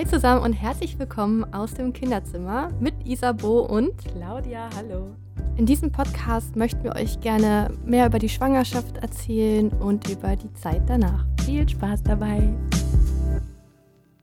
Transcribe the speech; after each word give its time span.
Hi 0.00 0.06
zusammen 0.06 0.42
und 0.42 0.54
herzlich 0.54 0.98
willkommen 0.98 1.44
aus 1.52 1.74
dem 1.74 1.92
Kinderzimmer 1.92 2.70
mit 2.80 2.94
Isabo 3.04 3.60
und 3.66 3.92
Claudia, 3.98 4.70
hallo. 4.74 5.14
In 5.58 5.66
diesem 5.66 5.92
Podcast 5.92 6.56
möchten 6.56 6.82
wir 6.84 6.96
euch 6.96 7.20
gerne 7.20 7.70
mehr 7.84 8.06
über 8.06 8.18
die 8.18 8.30
Schwangerschaft 8.30 8.96
erzählen 8.96 9.68
und 9.68 10.08
über 10.08 10.36
die 10.36 10.50
Zeit 10.54 10.80
danach. 10.86 11.26
Viel 11.44 11.68
Spaß 11.68 12.02
dabei. 12.02 12.48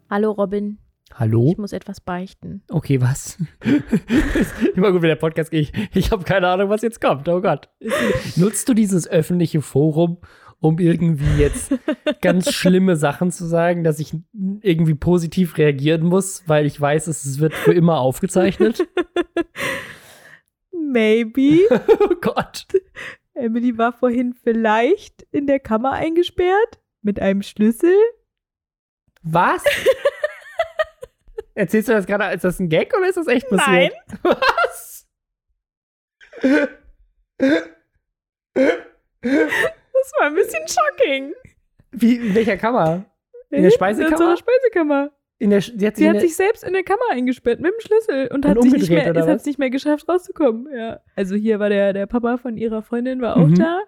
Hallo 0.10 0.32
Robin. 0.32 0.80
Hallo? 1.14 1.52
Ich 1.52 1.60
muss 1.60 1.74
etwas 1.74 2.02
beichten. 2.02 2.64
Okay, 2.72 3.00
was? 3.00 3.38
Immer 4.76 4.92
gut, 4.92 5.04
wenn 5.04 5.10
der 5.10 5.16
Podcast 5.16 5.52
geht. 5.52 5.72
Ich, 5.76 5.96
ich 5.96 6.12
habe 6.12 6.24
keine 6.24 6.48
Ahnung, 6.48 6.70
was 6.70 6.82
jetzt 6.82 7.00
kommt. 7.00 7.30
Oh 7.30 7.40
Gott. 7.40 7.70
Nutzt 8.36 8.68
du 8.68 8.74
dieses 8.74 9.08
öffentliche 9.08 9.62
Forum, 9.62 10.18
um 10.60 10.80
irgendwie 10.80 11.42
jetzt 11.42 11.72
ganz 12.22 12.54
schlimme 12.54 12.96
Sachen 12.96 13.32
zu 13.32 13.46
sagen, 13.46 13.84
dass 13.84 14.00
ich 14.00 14.16
irgendwie 14.62 14.96
positiv 14.96 15.58
reagieren 15.58 16.04
muss, 16.04 16.44
weil 16.48 16.66
ich 16.66 16.80
weiß, 16.80 17.08
es 17.08 17.40
wird 17.40 17.54
für 17.54 17.74
immer 17.74 18.00
aufgezeichnet? 18.00 18.88
Maybe. 20.72 21.68
oh 22.00 22.16
Gott. 22.22 22.66
Emily 23.34 23.78
war 23.78 23.94
vorhin 23.94 24.34
vielleicht 24.34 25.28
in 25.32 25.46
der 25.48 25.60
Kammer 25.60 25.92
eingesperrt 25.92 26.80
mit 27.02 27.20
einem 27.20 27.44
Schlüssel. 27.44 27.94
Was? 29.22 29.64
Erzählst 31.54 31.90
du 31.90 31.94
das 31.94 32.06
gerade, 32.06 32.34
ist 32.34 32.44
das 32.44 32.60
ein 32.60 32.70
Gag 32.70 32.96
oder 32.96 33.10
ist 33.10 33.18
das 33.18 33.28
echt 33.28 33.48
passiert? 33.50 33.94
Nein. 34.24 34.38
Was? 34.42 35.08
Das 40.10 40.20
war 40.20 40.28
ein 40.28 40.36
bisschen 40.36 40.64
shocking. 40.68 41.34
Wie, 41.92 42.16
in 42.16 42.36
welcher 42.36 42.56
Kammer? 42.58 43.06
In 43.50 43.64
der 43.64 43.72
Speisekammer? 43.72 44.14
In 44.22 44.30
der 44.30 44.38
Speisekammer. 44.38 45.12
In 45.40 45.50
der, 45.52 45.62
sie 45.62 45.86
hat, 45.86 45.96
sich, 45.96 46.04
Sie 46.04 46.06
in 46.06 46.14
hat 46.16 46.22
sich 46.22 46.36
selbst 46.36 46.64
in 46.64 46.74
der 46.74 46.84
Kammer 46.84 47.04
eingesperrt 47.12 47.60
mit 47.60 47.72
dem 47.72 47.80
Schlüssel 47.80 48.28
und, 48.34 48.46
Und 48.46 48.52
hat 48.56 48.62
sich 48.64 48.74
nicht 48.74 48.90
mehr, 48.90 49.16
es 49.16 49.28
hat 49.28 49.46
nicht 49.46 49.60
mehr 49.60 49.70
geschafft, 49.70 50.08
rauszukommen. 50.10 50.68
Ja. 50.76 51.02
Also 51.16 51.36
hier 51.36 51.60
war 51.60 51.70
der, 51.70 51.94
der 51.94 52.08
Papa 52.08 52.38
von 52.38 52.58
ihrer 52.58 52.82
Freundin 52.82 53.22
war 53.22 53.36
auch 53.38 53.48
Mhm. 53.48 53.56
da. 53.56 53.82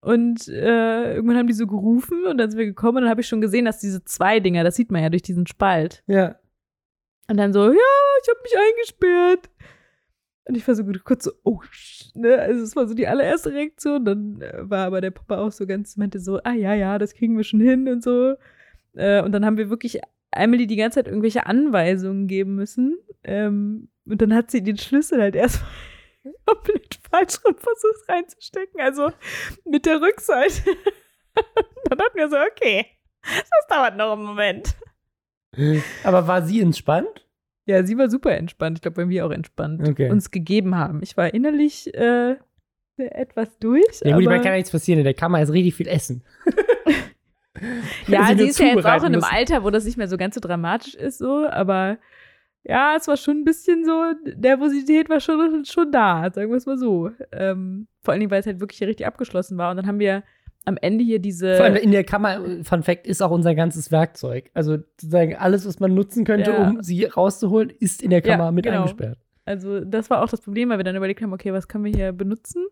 Und 0.00 0.46
äh, 0.48 1.14
irgendwann 1.16 1.36
haben 1.38 1.46
die 1.48 1.52
so 1.54 1.66
gerufen 1.66 2.24
und 2.24 2.38
dann 2.38 2.50
sind 2.50 2.58
wir 2.58 2.66
gekommen 2.66 2.98
und 2.98 3.02
dann 3.02 3.10
habe 3.10 3.20
ich 3.20 3.26
schon 3.28 3.40
gesehen, 3.40 3.64
dass 3.64 3.80
diese 3.80 4.04
zwei 4.04 4.38
Dinger, 4.40 4.62
das 4.64 4.76
sieht 4.76 4.90
man 4.92 5.02
ja 5.02 5.10
durch 5.10 5.22
diesen 5.22 5.46
Spalt. 5.46 6.02
ja. 6.06 6.36
Und 7.30 7.36
dann 7.36 7.52
so, 7.52 7.66
ja, 7.66 7.72
ich 8.22 8.28
habe 8.30 8.40
mich 8.42 8.54
eingesperrt. 8.56 9.50
Und 10.48 10.56
ich 10.56 10.66
war 10.66 10.74
so 10.74 10.82
kurz 11.04 11.24
so, 11.24 11.32
oh, 11.44 11.60
ne? 12.14 12.38
Also 12.38 12.62
es 12.62 12.74
war 12.74 12.88
so 12.88 12.94
die 12.94 13.06
allererste 13.06 13.52
Reaktion. 13.52 14.04
Dann 14.06 14.40
äh, 14.40 14.70
war 14.70 14.86
aber 14.86 15.02
der 15.02 15.10
Papa 15.10 15.38
auch 15.38 15.52
so 15.52 15.66
ganz, 15.66 15.96
meinte 15.98 16.20
so, 16.20 16.40
ah 16.42 16.54
ja, 16.54 16.72
ja, 16.74 16.98
das 16.98 17.14
kriegen 17.14 17.36
wir 17.36 17.44
schon 17.44 17.60
hin 17.60 17.86
und 17.86 18.02
so. 18.02 18.34
Äh, 18.94 19.22
und 19.22 19.32
dann 19.32 19.44
haben 19.44 19.58
wir 19.58 19.68
wirklich 19.68 20.00
Emily 20.30 20.66
die 20.66 20.76
ganze 20.76 20.96
Zeit 20.96 21.06
irgendwelche 21.06 21.44
Anweisungen 21.44 22.26
geben 22.28 22.54
müssen. 22.54 22.98
Ähm, 23.24 23.90
und 24.06 24.22
dann 24.22 24.34
hat 24.34 24.50
sie 24.50 24.62
den 24.62 24.78
Schlüssel 24.78 25.20
halt 25.20 25.36
erstmal 25.36 25.70
komplett 26.46 26.98
falsch 27.10 27.44
rum 27.44 27.54
versucht 27.54 28.08
reinzustecken. 28.08 28.80
Also 28.80 29.12
mit 29.66 29.84
der 29.84 30.00
Rückseite. 30.00 30.62
dann 31.84 31.98
dachten 31.98 32.16
wir 32.16 32.30
so, 32.30 32.36
okay, 32.36 32.86
das 33.22 33.66
dauert 33.68 33.98
noch 33.98 34.12
einen 34.12 34.24
Moment. 34.24 34.74
Aber 36.04 36.26
war 36.26 36.40
sie 36.40 36.62
entspannt? 36.62 37.27
Ja, 37.68 37.84
sie 37.84 37.98
war 37.98 38.08
super 38.08 38.34
entspannt. 38.34 38.78
Ich 38.78 38.82
glaube, 38.82 38.96
bei 38.96 39.04
mir 39.04 39.26
auch 39.26 39.30
entspannt. 39.30 39.86
Okay. 39.86 40.10
Uns 40.10 40.30
gegeben 40.30 40.74
haben. 40.74 41.02
Ich 41.02 41.18
war 41.18 41.34
innerlich 41.34 41.92
äh, 41.94 42.36
etwas 42.96 43.58
durch. 43.58 43.84
Ja, 44.02 44.14
gut, 44.14 44.22
ich 44.22 44.26
aber, 44.26 44.36
meine, 44.36 44.36
kann 44.38 44.52
ja 44.52 44.56
nichts 44.56 44.70
passieren. 44.70 44.98
In 45.00 45.04
der 45.04 45.12
Kammer 45.12 45.42
ist 45.42 45.52
richtig 45.52 45.74
viel 45.74 45.86
Essen. 45.86 46.24
ja, 48.06 48.26
Sie 48.28 48.38
sie 48.38 48.48
ist 48.48 48.58
ja 48.58 48.68
jetzt 48.68 48.86
auch 48.86 49.04
in 49.04 49.14
einem. 49.14 49.22
Alter, 49.22 49.64
wo 49.64 49.70
das 49.70 49.84
nicht 49.84 49.98
mehr 49.98 50.08
so 50.08 50.16
ganz 50.16 50.34
so 50.34 50.40
dramatisch 50.40 50.94
ist, 50.94 51.18
so, 51.18 51.46
aber 51.46 51.98
ja, 52.64 52.96
es 52.96 53.06
war 53.06 53.18
schon 53.18 53.40
ein 53.40 53.44
bisschen 53.44 53.84
so, 53.84 54.14
Nervosität 54.36 55.10
war 55.10 55.20
schon, 55.20 55.66
schon 55.66 55.92
da, 55.92 56.30
sagen 56.32 56.50
wir 56.50 56.56
es 56.56 56.64
mal 56.64 56.78
so. 56.78 57.10
Ähm, 57.32 57.86
vor 58.02 58.12
allen 58.12 58.20
Dingen, 58.20 58.30
weil 58.30 58.40
es 58.40 58.46
halt 58.46 58.60
wirklich 58.60 58.82
richtig 58.82 59.06
abgeschlossen 59.06 59.58
war. 59.58 59.70
Und 59.70 59.76
dann 59.76 59.86
haben 59.86 59.98
wir 59.98 60.22
am 60.68 60.76
Ende 60.80 61.02
hier 61.04 61.18
diese. 61.18 61.56
Vor 61.56 61.64
allem 61.64 61.76
in 61.76 61.90
der 61.90 62.04
Kammer, 62.04 62.44
äh, 62.44 62.62
Fun 62.64 62.82
Fact, 62.82 63.06
ist 63.06 63.22
auch 63.22 63.30
unser 63.30 63.54
ganzes 63.54 63.90
Werkzeug. 63.90 64.50
Also 64.54 64.76
sozusagen 64.76 65.34
alles, 65.36 65.66
was 65.66 65.80
man 65.80 65.94
nutzen 65.94 66.24
könnte, 66.24 66.50
Ja. 66.52 66.68
um 66.68 66.82
sie 66.82 67.04
rauszuholen, 67.04 67.70
ist 67.70 68.02
in 68.02 68.10
der 68.10 68.22
Ja, 68.22 68.36
Kammer 68.36 68.52
mit 68.52 68.64
genau. 68.64 68.78
eingesperrt. 68.82 69.18
Also 69.44 69.80
das 69.80 70.10
war 70.10 70.22
auch 70.22 70.28
das 70.28 70.42
Problem, 70.42 70.68
weil 70.68 70.78
wir 70.78 70.84
dann 70.84 70.94
überlegt 70.96 71.22
haben, 71.22 71.32
okay, 71.32 71.52
was 71.52 71.68
können 71.68 71.84
wir 71.84 71.92
hier 71.92 72.12
benutzen? 72.12 72.66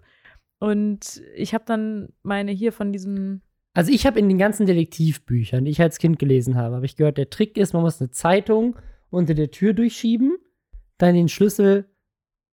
Und 0.58 1.22
ich 1.34 1.54
habe 1.54 1.64
dann 1.66 2.10
meine 2.22 2.52
hier 2.52 2.72
von 2.72 2.92
diesem 2.92 3.40
Also 3.74 3.90
ich 3.92 4.06
habe 4.06 4.18
in 4.18 4.28
den 4.28 4.38
ganzen 4.38 4.66
Detektivbüchern, 4.66 5.64
die 5.64 5.70
ich 5.70 5.80
als 5.80 5.98
Kind 5.98 6.18
gelesen 6.18 6.54
habe, 6.56 6.76
habe 6.76 6.86
ich 6.86 6.96
gehört, 6.96 7.18
der 7.18 7.30
Trick 7.30 7.56
ist, 7.58 7.72
man 7.72 7.82
muss 7.82 8.00
eine 8.00 8.10
Zeitung 8.10 8.76
unter 9.10 9.34
der 9.34 9.50
Tür 9.50 9.72
durchschieben, 9.72 10.36
dann 10.98 11.14
den 11.14 11.28
Schlüssel 11.28 11.86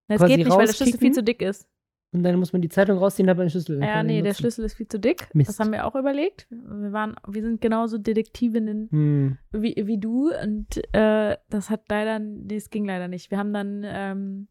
Es 0.08 0.18
quasi 0.18 0.36
geht 0.36 0.46
nicht, 0.46 0.56
weil 0.58 0.68
der 0.68 0.74
Schlüssel 0.74 1.00
viel 1.00 1.12
zu 1.14 1.24
dick 1.24 1.42
ist. 1.42 1.68
Und 2.14 2.24
dann 2.24 2.38
muss 2.40 2.54
man 2.54 2.62
die 2.62 2.70
Zeitung 2.70 2.98
rausziehen, 2.98 3.26
dann 3.28 3.32
hat 3.34 3.38
man 3.38 3.48
den 3.48 3.52
Schlüssel. 3.52 3.82
Ja, 3.82 4.04
nee, 4.04 4.22
der. 4.22 4.34
Schlüssel 4.34 4.64
ist 4.66 4.76
viel 4.76 4.88
zu 4.88 5.00
dick. 5.00 5.28
Mist. 5.34 5.50
Das 5.50 5.60
haben 5.60 5.72
wir 5.72 5.86
auch 5.86 5.96
überlegt. 5.96 6.48
Wir 6.50 6.92
waren, 6.94 7.16
wir 7.28 7.42
sind 7.42 7.60
genauso 7.62 7.98
Detektivinnen 7.98 8.88
Hm. 8.92 9.38
wie, 9.52 9.76
wie 9.86 9.98
du 10.00 10.32
und 10.44 10.78
äh, 10.96 11.38
das 11.50 11.70
hat 11.70 11.82
leider, 11.90 12.20
nee, 12.20 12.56
es 12.56 12.70
ging 12.70 12.86
leider 12.86 13.08
nicht. 13.08 13.32
Wir 13.32 13.38
haben 13.38 13.54
dann 13.54 13.82
ähm, 13.86 14.48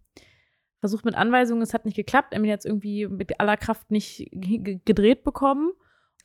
versucht 0.81 1.05
mit 1.05 1.15
Anweisungen, 1.15 1.63
es 1.63 1.73
hat 1.75 1.85
nicht 1.85 1.95
geklappt. 1.97 2.35
Emily 2.35 2.51
hat 2.53 2.61
es 2.61 2.65
irgendwie 2.67 3.07
mit 3.07 3.39
aller 3.41 3.57
Kraft 3.57 3.91
nicht 3.91 4.29
ge- 4.33 4.81
gedreht 4.85 5.23
bekommen. 5.23 5.71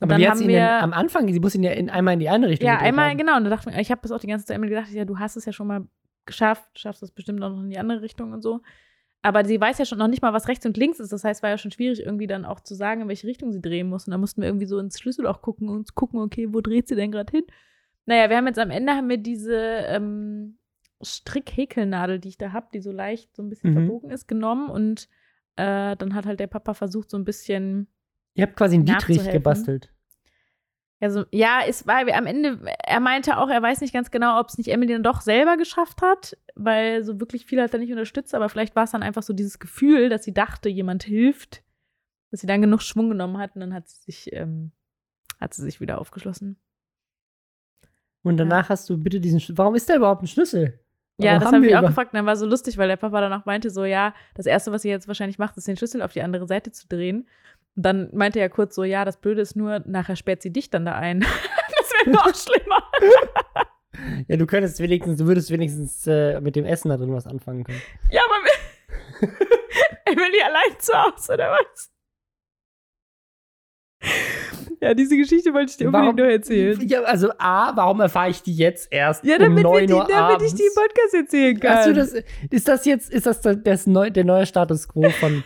Und 0.00 0.10
Aber 0.12 0.18
wie 0.20 0.24
hat 0.26 0.32
haben 0.32 0.38
sie 0.38 0.44
ihn 0.52 0.58
am 0.60 0.92
Anfang, 0.92 1.32
sie 1.32 1.40
muss 1.40 1.54
ihn 1.54 1.62
ja 1.64 1.72
in, 1.72 1.90
einmal 1.90 2.14
in 2.14 2.20
die 2.20 2.28
eine 2.28 2.48
Richtung 2.48 2.68
ja 2.68 2.78
einmal 2.78 3.10
haben. 3.10 3.18
genau. 3.18 3.36
Und 3.36 3.44
da 3.44 3.50
dachte 3.50 3.70
ich, 3.70 3.76
ich 3.78 3.90
habe 3.90 4.00
das 4.02 4.12
auch 4.12 4.20
die 4.20 4.26
ganze 4.28 4.46
Zeit 4.46 4.56
Emily 4.56 4.70
gedacht, 4.70 4.90
ja, 4.92 5.04
du 5.04 5.18
hast 5.18 5.36
es 5.36 5.44
ja 5.44 5.52
schon 5.52 5.66
mal 5.66 5.86
geschafft, 6.26 6.70
du 6.74 6.80
schaffst 6.80 7.02
es 7.02 7.10
bestimmt 7.10 7.42
auch 7.42 7.50
noch 7.50 7.62
in 7.62 7.70
die 7.70 7.78
andere 7.78 8.02
Richtung 8.02 8.32
und 8.32 8.42
so. 8.42 8.60
Aber 9.22 9.44
sie 9.44 9.60
weiß 9.60 9.78
ja 9.78 9.84
schon 9.84 9.98
noch 9.98 10.06
nicht 10.08 10.22
mal, 10.22 10.32
was 10.32 10.46
rechts 10.48 10.64
und 10.64 10.76
links 10.76 11.00
ist. 11.00 11.12
Das 11.12 11.24
heißt, 11.24 11.42
war 11.42 11.50
ja 11.50 11.58
schon 11.58 11.72
schwierig, 11.72 12.00
irgendwie 12.04 12.28
dann 12.28 12.44
auch 12.44 12.60
zu 12.60 12.74
sagen, 12.74 13.02
in 13.02 13.08
welche 13.08 13.26
Richtung 13.26 13.52
sie 13.52 13.60
drehen 13.60 13.88
muss. 13.88 14.06
Und 14.06 14.12
da 14.12 14.18
mussten 14.18 14.40
wir 14.42 14.48
irgendwie 14.48 14.66
so 14.66 14.78
ins 14.78 14.98
Schlüsselloch 14.98 15.42
gucken 15.42 15.68
und 15.68 15.94
gucken, 15.96 16.20
okay, 16.20 16.52
wo 16.52 16.60
dreht 16.60 16.86
sie 16.88 16.94
denn 16.94 17.10
gerade 17.10 17.30
hin? 17.30 17.44
Naja, 18.06 18.30
wir 18.30 18.36
haben 18.36 18.46
jetzt 18.46 18.58
am 18.60 18.70
Ende 18.70 18.92
haben 18.92 19.08
wir 19.08 19.18
diese 19.18 19.54
ähm, 19.56 20.58
Strickhäkelnadel, 21.02 22.18
die 22.20 22.28
ich 22.28 22.38
da 22.38 22.52
habe, 22.52 22.68
die 22.72 22.80
so 22.80 22.92
leicht 22.92 23.34
so 23.36 23.42
ein 23.42 23.48
bisschen 23.48 23.70
Mhm. 23.70 23.74
verbogen 23.78 24.10
ist, 24.10 24.28
genommen. 24.28 24.70
Und 24.70 25.08
äh, 25.56 25.96
dann 25.96 26.14
hat 26.14 26.26
halt 26.26 26.40
der 26.40 26.46
Papa 26.46 26.74
versucht, 26.74 27.10
so 27.10 27.16
ein 27.16 27.24
bisschen 27.24 27.88
Ihr 28.34 28.44
habt 28.44 28.56
quasi 28.56 28.76
einen 28.76 28.84
Dietrich 28.84 29.28
gebastelt. 29.30 29.92
Also, 31.00 31.24
ja, 31.30 31.60
es 31.66 31.86
war 31.86 32.00
am 32.12 32.26
Ende, 32.26 32.60
er 32.84 33.00
meinte 33.00 33.38
auch, 33.38 33.48
er 33.48 33.62
weiß 33.62 33.80
nicht 33.80 33.92
ganz 33.92 34.10
genau, 34.10 34.40
ob 34.40 34.48
es 34.48 34.58
nicht 34.58 34.68
Emily 34.68 34.92
dann 34.92 35.04
doch 35.04 35.20
selber 35.20 35.56
geschafft 35.56 36.02
hat, 36.02 36.36
weil 36.56 37.04
so 37.04 37.20
wirklich 37.20 37.46
viel 37.46 37.62
hat 37.62 37.72
er 37.72 37.78
nicht 37.78 37.92
unterstützt, 37.92 38.34
aber 38.34 38.48
vielleicht 38.48 38.74
war 38.74 38.84
es 38.84 38.90
dann 38.90 39.04
einfach 39.04 39.22
so 39.22 39.32
dieses 39.32 39.60
Gefühl, 39.60 40.08
dass 40.08 40.24
sie 40.24 40.34
dachte, 40.34 40.68
jemand 40.68 41.04
hilft, 41.04 41.62
dass 42.30 42.40
sie 42.40 42.48
dann 42.48 42.62
genug 42.62 42.82
Schwung 42.82 43.08
genommen 43.08 43.38
hat 43.38 43.54
und 43.54 43.60
dann 43.60 43.74
hat 43.74 43.88
sie 43.88 44.00
sich, 44.02 44.32
ähm, 44.32 44.72
hat 45.40 45.54
sie 45.54 45.62
sich 45.62 45.80
wieder 45.80 46.00
aufgeschlossen. 46.00 46.58
Und 48.22 48.36
danach 48.36 48.68
hast 48.68 48.90
du 48.90 48.98
bitte 48.98 49.20
diesen 49.20 49.38
Schlüssel. 49.40 49.58
Warum 49.58 49.76
ist 49.76 49.88
da 49.88 49.94
überhaupt 49.94 50.22
ein 50.22 50.26
Schlüssel? 50.26 50.80
Ja, 51.20 51.32
Warum 51.32 51.40
das 51.40 51.52
haben 51.52 51.62
wir 51.62 51.70
wir 51.70 51.80
auch 51.80 51.86
gefragt. 51.86 52.12
Und 52.12 52.18
dann 52.18 52.26
war 52.26 52.36
so 52.36 52.46
lustig, 52.46 52.78
weil 52.78 52.88
der 52.88 52.96
Papa 52.96 53.20
dann 53.20 53.32
auch 53.32 53.44
meinte, 53.44 53.70
so, 53.70 53.84
ja, 53.84 54.14
das 54.34 54.46
Erste, 54.46 54.70
was 54.70 54.82
sie 54.82 54.88
jetzt 54.88 55.08
wahrscheinlich 55.08 55.38
macht, 55.38 55.56
ist 55.56 55.66
den 55.66 55.76
Schlüssel 55.76 56.02
auf 56.02 56.12
die 56.12 56.22
andere 56.22 56.46
Seite 56.46 56.70
zu 56.70 56.86
drehen. 56.88 57.28
Dann 57.80 58.10
meinte 58.12 58.40
er 58.40 58.48
kurz 58.48 58.74
so, 58.74 58.82
ja, 58.82 59.04
das 59.04 59.18
Blöde 59.18 59.40
ist 59.40 59.54
nur, 59.54 59.82
nachher 59.86 60.16
sperrt 60.16 60.42
sie 60.42 60.52
dich 60.52 60.68
dann 60.68 60.84
da 60.84 60.94
ein. 60.96 61.20
das 61.78 61.92
wäre 61.92 62.10
noch 62.10 62.34
schlimmer. 62.34 62.82
Ja, 64.26 64.36
du 64.36 64.46
könntest 64.46 64.80
wenigstens, 64.80 65.18
du 65.18 65.26
würdest 65.26 65.50
wenigstens 65.50 66.06
äh, 66.06 66.40
mit 66.40 66.56
dem 66.56 66.64
Essen 66.64 66.88
da 66.88 66.96
drin 66.96 67.12
was 67.12 67.26
anfangen 67.26 67.62
können. 67.64 67.80
Ja, 68.10 68.20
aber 68.24 69.28
Emily 70.06 70.42
allein 70.42 70.78
zu 70.80 70.92
Hause, 70.92 71.34
oder 71.34 71.52
was? 71.52 71.90
Ja, 74.80 74.94
diese 74.94 75.16
Geschichte 75.16 75.52
wollte 75.52 75.70
ich 75.72 75.76
dir 75.76 75.86
unbedingt 75.86 76.16
noch 76.16 76.24
erzählen. 76.24 76.80
Ja, 76.86 77.02
also 77.02 77.30
A, 77.38 77.76
warum 77.76 78.00
erfahre 78.00 78.30
ich 78.30 78.42
die 78.42 78.54
jetzt 78.54 78.92
erst 78.92 79.24
Ja, 79.24 79.36
um 79.36 79.42
damit, 79.42 79.58
wir 79.58 79.62
9 79.64 79.86
die, 79.86 79.92
Uhr 79.92 80.06
damit 80.08 80.36
abends? 80.36 80.44
ich 80.44 80.54
die 80.54 80.66
im 80.66 80.74
Podcast 80.74 81.14
erzählen 81.14 81.60
kann. 81.60 81.76
Hast 81.76 81.88
du 81.88 81.94
das, 81.94 82.14
ist 82.50 82.68
das 82.68 82.84
jetzt, 82.84 83.12
ist 83.12 83.26
das 83.26 83.40
das 83.40 83.86
neu, 83.86 84.10
der 84.10 84.24
neue 84.24 84.46
Status 84.46 84.88
quo 84.88 85.10
von 85.10 85.42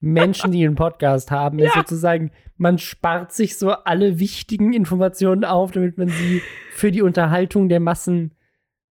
Menschen, 0.00 0.52
die 0.52 0.64
einen 0.64 0.76
Podcast 0.76 1.30
haben? 1.30 1.58
Ist 1.58 1.74
sozusagen, 1.74 2.30
man 2.56 2.78
spart 2.78 3.32
sich 3.32 3.56
so 3.56 3.70
alle 3.70 4.18
wichtigen 4.18 4.72
Informationen 4.72 5.44
auf, 5.44 5.72
damit 5.72 5.98
man 5.98 6.08
sie 6.08 6.42
für 6.72 6.90
die 6.90 7.02
Unterhaltung 7.02 7.68
der 7.68 7.80
Massen 7.80 8.32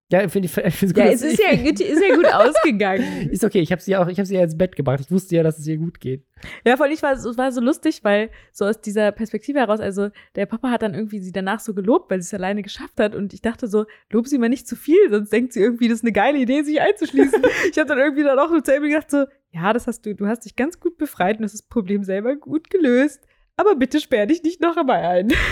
ja, 0.09 0.29
finde 0.29 0.47
ich, 0.47 0.53
find's 0.53 0.95
gut, 0.95 1.05
ja, 1.05 1.11
es 1.11 1.23
ist 1.23 1.41
ja, 1.41 1.57
gut- 1.57 1.81
ist 1.81 2.01
ja 2.01 2.15
gut 2.15 2.27
ausgegangen. 2.33 3.29
Ist 3.29 3.43
okay, 3.43 3.59
ich 3.59 3.73
habe 3.73 3.83
sie 3.83 3.97
auch, 3.97 4.07
ich 4.07 4.19
habe 4.19 4.27
sie 4.27 4.37
ja 4.37 4.45
ins 4.45 4.57
Bett 4.57 4.77
gebracht. 4.77 5.01
Ich 5.01 5.11
wusste 5.11 5.35
ja, 5.35 5.43
dass 5.43 5.59
es 5.59 5.67
ihr 5.67 5.79
gut 5.79 5.99
geht. 5.99 6.25
Ja, 6.65 6.77
vor 6.77 6.87
allem 6.87 7.03
war 7.03 7.13
es 7.15 7.25
war 7.37 7.51
so 7.51 7.61
lustig, 7.61 8.05
weil 8.05 8.31
so 8.53 8.67
aus 8.67 8.81
dieser 8.81 9.11
Perspektive 9.11 9.59
heraus, 9.59 9.81
also 9.81 10.11
der 10.37 10.47
Papa 10.47 10.71
hat 10.71 10.83
dann 10.83 10.95
irgendwie 10.95 11.19
sie 11.19 11.33
danach 11.33 11.59
so 11.59 11.75
gelobt, 11.75 12.09
weil 12.09 12.23
sie 12.23 12.27
es 12.27 12.35
alleine 12.35 12.63
geschafft 12.63 13.01
hat. 13.01 13.17
Und 13.17 13.35
ich 13.35 13.43
dachte 13.43 13.67
so, 13.67 13.87
lob 14.11 14.29
sie 14.29 14.39
mal 14.39 14.49
nicht 14.49 14.69
zu 14.69 14.77
viel, 14.77 15.11
sonst 15.11 15.33
denkt 15.33 15.53
sie 15.53 15.61
irgendwie, 15.61 15.89
das 15.89 15.99
ist 15.99 16.05
eine 16.05 16.13
geile 16.13 16.39
Idee, 16.39 16.63
sich 16.63 16.81
einzuschließen. 16.81 17.43
ich 17.73 17.77
habe 17.77 17.89
dann 17.89 17.99
irgendwie 17.99 18.23
dann 18.23 18.39
auch 18.39 18.51
zu 18.63 18.73
Emily 18.73 18.93
gedacht 18.93 19.11
so, 19.11 19.25
ja, 19.57 19.73
das 19.73 19.87
hast 19.87 20.07
du, 20.07 20.15
du 20.15 20.27
hast 20.27 20.45
dich 20.45 20.55
ganz 20.55 20.79
gut 20.79 20.99
befreit 20.99 21.39
und 21.39 21.45
hast 21.45 21.53
das 21.55 21.63
Problem 21.67 22.05
selber 22.05 22.37
gut 22.37 22.71
gelöst. 22.71 23.27
Aber 23.57 23.75
bitte 23.75 24.01
sperr 24.01 24.27
dich 24.27 24.43
nicht 24.43 24.61
noch 24.61 24.77
einmal 24.77 25.03
ein. 25.03 25.33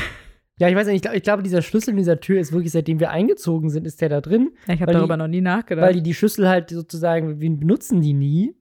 Ja, 0.61 0.69
ich 0.69 0.77
weiß 0.77 0.87
nicht, 0.87 0.95
ich, 0.97 1.03
glaub, 1.03 1.15
ich 1.17 1.23
glaube, 1.25 1.43
dieser 1.43 1.63
Schlüssel 1.63 1.91
in 1.91 1.97
dieser 1.97 2.21
Tür 2.21 2.39
ist 2.39 2.53
wirklich, 2.53 2.71
seitdem 2.71 3.01
wir 3.01 3.11
eingezogen 3.11 3.71
sind, 3.71 3.89
ist 3.89 4.01
der 4.01 4.09
da 4.09 4.21
drin. 4.21 4.53
Ich 4.69 4.81
habe 4.81 4.93
darüber 4.93 5.15
die- 5.17 5.19
noch 5.19 5.27
nie 5.27 5.41
nachgedacht. 5.41 5.85
Weil 5.85 5.95
die 5.95 6.03
die 6.05 6.15
Schlüssel 6.15 6.49
halt 6.49 6.71
sozusagen, 6.71 7.41
wir 7.41 7.51
benutzen 7.57 8.01
die 8.01 8.13
nie. 8.13 8.55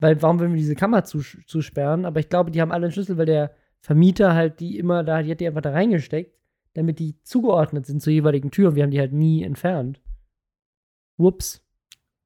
Weil 0.00 0.20
warum 0.22 0.40
wollen 0.40 0.50
wir 0.50 0.56
diese 0.58 0.74
Kammer 0.74 1.04
zus 1.04 1.36
zusperren? 1.46 2.04
Aber 2.04 2.18
ich 2.18 2.28
glaube, 2.28 2.50
die 2.50 2.60
haben 2.60 2.72
alle 2.72 2.86
einen 2.86 2.92
Schlüssel, 2.92 3.16
weil 3.16 3.26
der 3.26 3.54
Vermieter 3.80 4.34
halt 4.34 4.58
die 4.58 4.76
immer 4.76 5.04
da, 5.04 5.22
die 5.22 5.30
hat 5.30 5.38
die 5.38 5.46
einfach 5.46 5.60
da 5.60 5.70
reingesteckt, 5.70 6.34
damit 6.74 6.98
die 6.98 7.22
zugeordnet 7.22 7.86
sind 7.86 8.02
zur 8.02 8.12
jeweiligen 8.12 8.50
Tür 8.50 8.70
und 8.70 8.74
wir 8.74 8.82
haben 8.82 8.90
die 8.90 8.98
halt 8.98 9.12
nie 9.12 9.44
entfernt. 9.44 10.00
Whoops. 11.16 11.64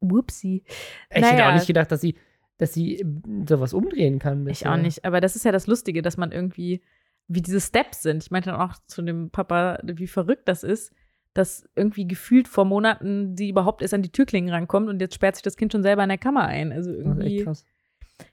Whoopsie. 0.03 0.65
Ich 0.67 1.17
hätte 1.17 1.35
Naja. 1.37 1.51
auch 1.51 1.55
nicht 1.55 1.67
gedacht, 1.67 1.91
dass 1.91 2.01
sie, 2.01 2.17
dass 2.59 2.75
sie 2.75 3.01
äh, 3.01 3.05
sowas 3.49 3.73
umdrehen 3.73 4.19
kann. 4.19 4.43
Ich 4.43 4.59
bisher. 4.61 4.73
auch 4.73 4.77
nicht. 4.77 5.05
Aber 5.05 5.21
das 5.21 5.37
ist 5.37 5.45
ja 5.45 5.53
das 5.53 5.67
Lustige, 5.67 6.03
dass 6.03 6.17
man 6.17 6.33
irgendwie, 6.33 6.83
wie 7.29 7.41
diese 7.43 7.61
Steps 7.61 8.03
sind. 8.03 8.23
Ich 8.23 8.31
meinte 8.31 8.51
dann 8.51 8.61
auch 8.61 8.75
zu 8.87 9.03
dem 9.03 9.31
Papa, 9.31 9.79
wie 9.85 10.07
verrückt 10.07 10.49
das 10.49 10.63
ist, 10.65 10.93
dass 11.35 11.67
irgendwie 11.77 12.07
gefühlt 12.07 12.47
vor 12.47 12.65
Monaten 12.67 13.37
sie 13.37 13.49
überhaupt 13.49 13.81
erst 13.81 13.95
an 13.95 14.03
die 14.03 14.13
Türklingen 14.13 14.53
rankommt 14.53 14.89
und 14.89 15.01
jetzt 15.01 15.15
sperrt 15.15 15.37
sich 15.37 15.43
das 15.43 15.57
Kind 15.57 15.73
schon 15.73 15.83
selber 15.83 16.03
in 16.03 16.11
der 16.11 16.19
Kammer 16.19 16.45
ein. 16.45 16.73
Also 16.73 16.93
irgendwie. 16.93 17.37
echt 17.37 17.45
krass. 17.47 17.65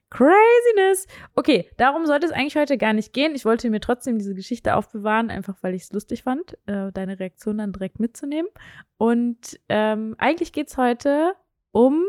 Craziness. 0.09 1.05
Okay, 1.35 1.69
darum 1.77 2.05
sollte 2.07 2.25
es 2.25 2.31
eigentlich 2.31 2.55
heute 2.55 2.77
gar 2.77 2.93
nicht 2.93 3.13
gehen. 3.13 3.35
Ich 3.35 3.45
wollte 3.45 3.69
mir 3.69 3.79
trotzdem 3.79 4.17
diese 4.17 4.33
Geschichte 4.33 4.75
aufbewahren, 4.75 5.29
einfach 5.29 5.57
weil 5.61 5.75
ich 5.75 5.83
es 5.83 5.93
lustig 5.93 6.23
fand, 6.23 6.57
äh, 6.65 6.91
deine 6.91 7.19
Reaktion 7.19 7.59
dann 7.59 7.71
direkt 7.73 7.99
mitzunehmen. 7.99 8.49
Und 8.97 9.59
ähm, 9.69 10.15
eigentlich 10.17 10.51
geht 10.51 10.67
es 10.69 10.77
heute 10.77 11.33
um 11.71 12.03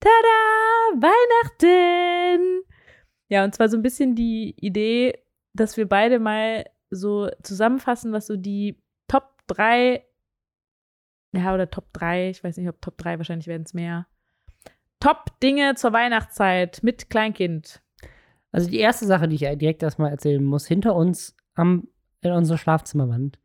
Tada! 0.00 1.00
Weihnachten! 1.00 2.62
Ja, 3.28 3.44
und 3.44 3.54
zwar 3.54 3.68
so 3.68 3.76
ein 3.76 3.82
bisschen 3.82 4.14
die 4.14 4.54
Idee, 4.58 5.18
dass 5.54 5.76
wir 5.76 5.88
beide 5.88 6.18
mal 6.18 6.64
so 6.90 7.30
zusammenfassen, 7.42 8.12
was 8.12 8.26
so 8.26 8.36
die 8.36 8.82
Top 9.08 9.38
3, 9.46 10.04
ja, 11.32 11.54
oder 11.54 11.70
Top 11.70 11.92
3, 11.92 12.30
ich 12.30 12.44
weiß 12.44 12.56
nicht, 12.56 12.68
ob 12.68 12.80
Top 12.82 12.98
3, 12.98 13.18
wahrscheinlich 13.18 13.46
werden 13.46 13.62
es 13.62 13.74
mehr. 13.74 14.06
Top-Dinge 15.00 15.74
zur 15.76 15.92
Weihnachtszeit 15.92 16.82
mit 16.82 17.10
Kleinkind. 17.10 17.82
Also 18.52 18.68
die 18.68 18.78
erste 18.78 19.06
Sache, 19.06 19.28
die 19.28 19.36
ich 19.36 19.58
direkt 19.58 19.82
erstmal 19.82 20.10
erzählen 20.10 20.44
muss, 20.44 20.66
hinter 20.66 20.94
uns 20.94 21.36
am, 21.54 21.88
in 22.20 22.32
unserer 22.32 22.58
Schlafzimmerwand 22.58 23.38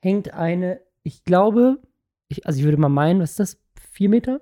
hängt 0.00 0.32
eine, 0.32 0.80
ich 1.02 1.24
glaube, 1.24 1.82
ich, 2.28 2.46
also 2.46 2.58
ich 2.58 2.64
würde 2.64 2.78
mal 2.78 2.88
meinen, 2.88 3.20
was 3.20 3.32
ist 3.32 3.40
das? 3.40 3.60
Vier 3.92 4.08
Meter? 4.08 4.40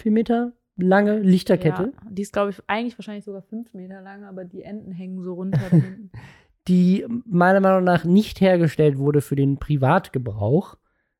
Vier 0.00 0.12
Meter 0.12 0.52
lange 0.76 1.18
Lichterkette, 1.18 1.92
Ja, 1.94 2.10
die 2.10 2.22
ist, 2.22 2.32
glaube 2.32 2.50
ich, 2.50 2.62
eigentlich 2.66 2.96
wahrscheinlich 2.98 3.24
sogar 3.24 3.42
fünf 3.42 3.74
Meter 3.74 4.00
lang, 4.00 4.24
aber 4.24 4.44
die 4.44 4.62
Enden 4.62 4.92
hängen 4.92 5.22
so 5.22 5.34
runter. 5.34 5.60
die 6.68 7.06
meiner 7.26 7.60
Meinung 7.60 7.84
nach 7.84 8.04
nicht 8.04 8.40
hergestellt 8.40 8.98
wurde 8.98 9.20
für 9.20 9.36
den 9.36 9.58
Privatgebrauch. 9.58 10.76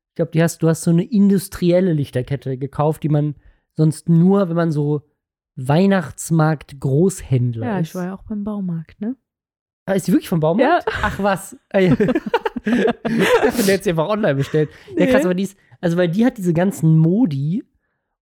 Ich 0.09 0.15
glaube, 0.15 0.31
die 0.31 0.41
hast, 0.41 0.63
du 0.63 0.67
hast 0.67 0.81
so 0.81 0.91
eine 0.91 1.03
industrielle 1.03 1.93
Lichterkette 1.93 2.57
gekauft, 2.57 3.03
die 3.03 3.09
man 3.09 3.35
sonst 3.73 4.09
nur, 4.09 4.49
wenn 4.49 4.55
man 4.55 4.71
so 4.71 5.01
Weihnachtsmarkt-Großhändler 5.55 7.65
ja, 7.65 7.79
ist. 7.79 7.89
ich 7.89 7.95
war 7.95 8.05
ja 8.05 8.15
auch 8.15 8.23
beim 8.23 8.43
Baumarkt, 8.43 8.99
ne? 8.99 9.15
Ah, 9.85 9.93
ist 9.93 10.07
die 10.07 10.11
wirklich 10.11 10.29
vom 10.29 10.39
Baumarkt? 10.39 10.87
Ach 11.01 11.21
was. 11.21 11.57
Ah, 11.69 11.79
ja. 11.79 11.93
ich 11.93 11.97
dachte, 13.43 13.63
der 13.65 13.81
sie 13.81 13.89
einfach 13.91 14.09
online 14.09 14.35
bestellt. 14.35 14.69
Ja, 14.95 15.05
krass, 15.07 15.21
Nee. 15.21 15.25
aber 15.25 15.33
die 15.33 15.43
ist, 15.43 15.57
also 15.81 15.97
weil 15.97 16.09
die 16.09 16.25
hat 16.25 16.37
diese 16.37 16.53
ganzen 16.53 16.97
Modi 16.97 17.63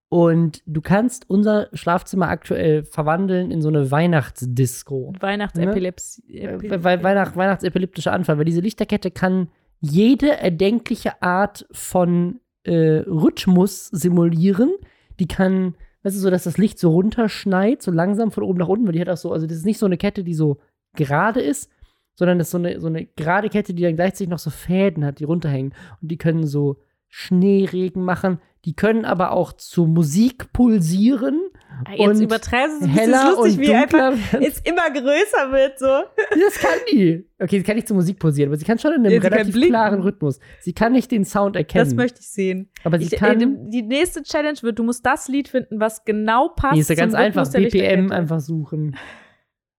und 0.09 0.63
du 0.65 0.81
kannst 0.81 1.29
unser 1.29 1.69
Schlafzimmer 1.73 2.29
aktuell 2.29 2.83
verwandeln 2.83 3.51
in 3.51 3.61
so 3.61 3.69
eine 3.69 3.91
Weihnachtsdisco. 3.91 5.13
Weihnachtsepilepsie. 5.19 6.39
Äh, 6.39 6.83
weil 6.83 7.03
Weihnacht, 7.03 7.35
Weihnachtsepileptischer 7.35 8.11
Anfall, 8.11 8.39
weil 8.39 8.45
diese 8.45 8.61
Lichterkette 8.61 9.11
kann 9.11 9.49
jede 9.79 10.37
erdenkliche 10.37 11.21
Art 11.21 11.67
von 11.71 12.39
äh, 12.63 13.03
Rhythmus 13.05 13.87
simulieren. 13.87 14.71
Die 15.19 15.27
kann, 15.27 15.75
weißt 16.01 16.15
du, 16.15 16.21
so, 16.21 16.31
dass 16.31 16.43
das 16.43 16.57
Licht 16.57 16.79
so 16.79 16.89
runterschneit, 16.89 17.83
so 17.83 17.91
langsam 17.91 18.31
von 18.31 18.43
oben 18.43 18.57
nach 18.57 18.67
unten, 18.67 18.87
weil 18.87 18.93
die 18.93 19.01
hat 19.01 19.09
auch 19.09 19.17
so, 19.17 19.31
also 19.31 19.45
das 19.45 19.57
ist 19.57 19.65
nicht 19.65 19.79
so 19.79 19.85
eine 19.85 19.97
Kette, 19.97 20.23
die 20.23 20.33
so 20.33 20.57
gerade 20.95 21.39
ist, 21.39 21.69
sondern 22.15 22.39
das 22.39 22.47
ist 22.47 22.51
so 22.51 22.57
eine, 22.57 22.79
so 22.79 22.87
eine 22.87 23.05
gerade 23.05 23.49
Kette, 23.49 23.75
die 23.75 23.83
dann 23.83 23.95
gleichzeitig 23.95 24.29
noch 24.29 24.39
so 24.39 24.49
Fäden 24.49 25.05
hat, 25.05 25.19
die 25.19 25.25
runterhängen. 25.25 25.75
Und 26.01 26.09
die 26.09 26.17
können 26.17 26.47
so 26.47 26.77
Schneeregen 27.07 28.03
machen. 28.03 28.39
Die 28.65 28.73
können 28.75 29.05
aber 29.05 29.31
auch 29.31 29.53
zu 29.53 29.85
Musik 29.85 30.51
pulsieren. 30.51 31.39
Ah, 31.85 31.93
Jetzt 31.95 32.07
und 32.17 32.21
übertreibst 32.21 32.81
du 32.81 32.85
es. 32.85 32.91
Heller 32.91 33.11
Das 33.11 33.29
ist 33.31 33.37
lustig, 33.37 33.57
und 33.57 33.61
wie 33.61 33.73
einfach 33.73 34.09
dunkler. 34.11 34.41
es 34.47 34.59
immer 34.59 34.89
größer 34.91 35.51
wird, 35.53 35.79
so. 35.79 35.85
Das 35.87 36.59
kann 36.59 36.77
die. 36.91 37.25
Okay, 37.39 37.57
sie 37.59 37.63
kann 37.63 37.75
nicht 37.77 37.87
zur 37.87 37.95
Musik 37.95 38.19
posieren, 38.19 38.49
aber 38.49 38.57
sie 38.57 38.65
kann 38.65 38.77
schon 38.77 38.91
in 38.91 39.05
einem 39.05 39.13
Ja, 39.13 39.21
sie 39.21 39.27
relativ 39.27 39.61
klaren 39.67 40.01
Rhythmus. 40.01 40.39
Sie 40.59 40.73
kann 40.73 40.91
nicht 40.91 41.09
den 41.09 41.23
Sound 41.23 41.55
erkennen. 41.55 41.85
Das 41.85 41.93
möchte 41.95 42.19
ich 42.19 42.27
sehen. 42.29 42.69
aber 42.83 42.99
sie 42.99 43.05
Ich, 43.05 43.13
äh, 43.13 43.17
kann. 43.17 43.39
die, 43.39 43.81
die 43.81 43.87
nächste 43.87 44.23
Challenge 44.23 44.57
wird, 44.61 44.77
du 44.77 44.83
musst 44.83 45.05
das 45.05 45.29
Lied 45.29 45.47
finden, 45.47 45.79
was 45.79 46.03
genau 46.03 46.49
passt. 46.49 46.73
nee, 46.73 46.81
ist 46.81 46.89
ja 46.89 46.95
ganz 46.95 47.13
einfach. 47.13 47.45
Rhythmus 47.53 47.71
der 47.71 47.79
BPM 47.95 48.11
einfach 48.11 48.41
suchen. 48.41 48.97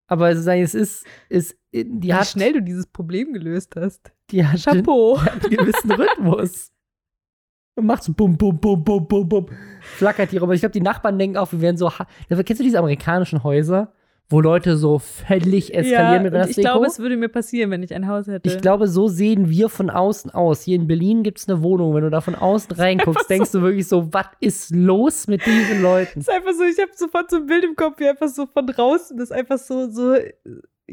Aber 0.06 0.30
es 0.30 0.38
ist, 0.38 0.46
es 0.48 0.74
ist, 0.74 1.06
ist 1.28 1.56
die 1.72 2.08
Wie 2.08 2.14
hat, 2.14 2.26
schnell 2.26 2.54
du 2.54 2.62
dieses 2.62 2.86
Problem 2.86 3.32
gelöst 3.34 3.74
hast. 3.76 4.10
die 4.30 4.44
hat, 4.46 4.60
Chapeau. 4.64 5.16
die 5.18 5.20
hat 5.22 5.44
einen 5.44 5.56
gewissen 5.56 5.90
Rhythmus. 5.92 6.72
Und 7.80 7.86
macht 7.86 8.02
so 8.02 8.12
bum, 8.12 8.36
bum, 8.36 8.58
bum, 8.60 8.84
bum, 8.84 9.08
bum, 9.08 9.26
bum. 9.26 9.46
Flackert 9.80 10.32
die 10.32 10.36
rum. 10.36 10.52
Ich 10.52 10.60
glaube, 10.60 10.72
die 10.72 10.82
Nachbarn 10.82 11.18
denken 11.18 11.38
auch, 11.38 11.50
wir 11.50 11.62
wären 11.62 11.78
so. 11.78 11.90
Kennst 12.28 12.60
du 12.60 12.62
diese 12.62 12.78
amerikanischen 12.78 13.42
Häuser, 13.42 13.94
wo 14.28 14.42
Leute 14.42 14.76
so 14.76 14.98
völlig 14.98 15.74
eskalieren 15.74 16.24
mit 16.24 16.32
und 16.32 16.40
ich 16.40 16.42
Weihnachtsdeko? 16.42 16.68
glaube, 16.68 16.86
es 16.86 16.98
würde 16.98 17.16
mir 17.16 17.30
passieren, 17.30 17.70
wenn 17.70 17.82
ich 17.82 17.94
ein 17.94 18.06
Haus 18.06 18.26
hätte. 18.26 18.48
Ich 18.48 18.60
glaube, 18.60 18.86
so 18.86 19.08
sehen 19.08 19.48
wir 19.48 19.70
von 19.70 19.88
außen 19.88 20.30
aus. 20.30 20.62
Hier 20.62 20.76
in 20.76 20.86
Berlin 20.86 21.22
gibt 21.22 21.38
es 21.38 21.48
eine 21.48 21.62
Wohnung. 21.62 21.94
Wenn 21.94 22.02
du 22.02 22.10
da 22.10 22.20
von 22.20 22.34
außen 22.34 22.70
reinguckst, 22.76 23.30
denkst 23.30 23.50
du 23.50 23.62
wirklich 23.62 23.88
so, 23.88 24.12
was 24.12 24.26
ist 24.40 24.74
los 24.74 25.26
mit 25.26 25.46
diesen 25.46 25.80
Leuten? 25.80 26.20
Es 26.20 26.28
ist 26.28 26.34
einfach 26.34 26.52
so, 26.52 26.64
ich 26.64 26.78
habe 26.78 26.92
sofort 26.94 27.30
so 27.30 27.38
ein 27.38 27.46
Bild 27.46 27.64
im 27.64 27.76
Kopf, 27.76 27.98
wie 27.98 28.08
einfach 28.08 28.28
so 28.28 28.44
von 28.44 28.66
draußen, 28.66 29.16
das 29.16 29.32
einfach 29.32 29.58
so, 29.58 29.90
so, 29.90 30.16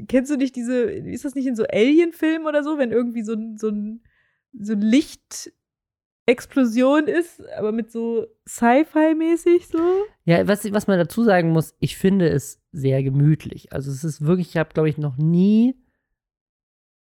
kennst 0.07 0.31
du 0.31 0.37
nicht 0.37 0.55
diese, 0.55 0.83
ist 0.83 1.25
das 1.25 1.35
nicht 1.35 1.47
in 1.47 1.55
so 1.57 1.65
Alien-Filmen 1.65 2.47
oder 2.47 2.63
so, 2.63 2.77
wenn 2.77 2.91
irgendwie 2.91 3.23
so 3.23 3.33
ein, 3.33 3.57
so 3.57 3.67
ein, 3.67 4.01
so 4.59 4.73
ein 4.73 4.81
Lichtexplosion 6.27 7.07
ist, 7.07 7.41
aber 7.57 7.71
mit 7.71 7.91
so 7.91 8.27
Sci-Fi-mäßig 8.47 9.67
so? 9.67 9.79
Ja, 10.25 10.47
was, 10.47 10.71
was 10.73 10.87
man 10.87 10.99
dazu 10.99 11.23
sagen 11.23 11.51
muss, 11.51 11.75
ich 11.79 11.97
finde 11.97 12.27
es 12.27 12.61
sehr 12.71 13.01
gemütlich. 13.01 13.71
Also 13.71 13.89
es 13.89 14.03
ist 14.03 14.21
wirklich, 14.21 14.49
ich 14.49 14.57
habe, 14.57 14.73
glaube 14.73 14.89
ich, 14.89 14.97
noch 14.97 15.17
nie 15.17 15.75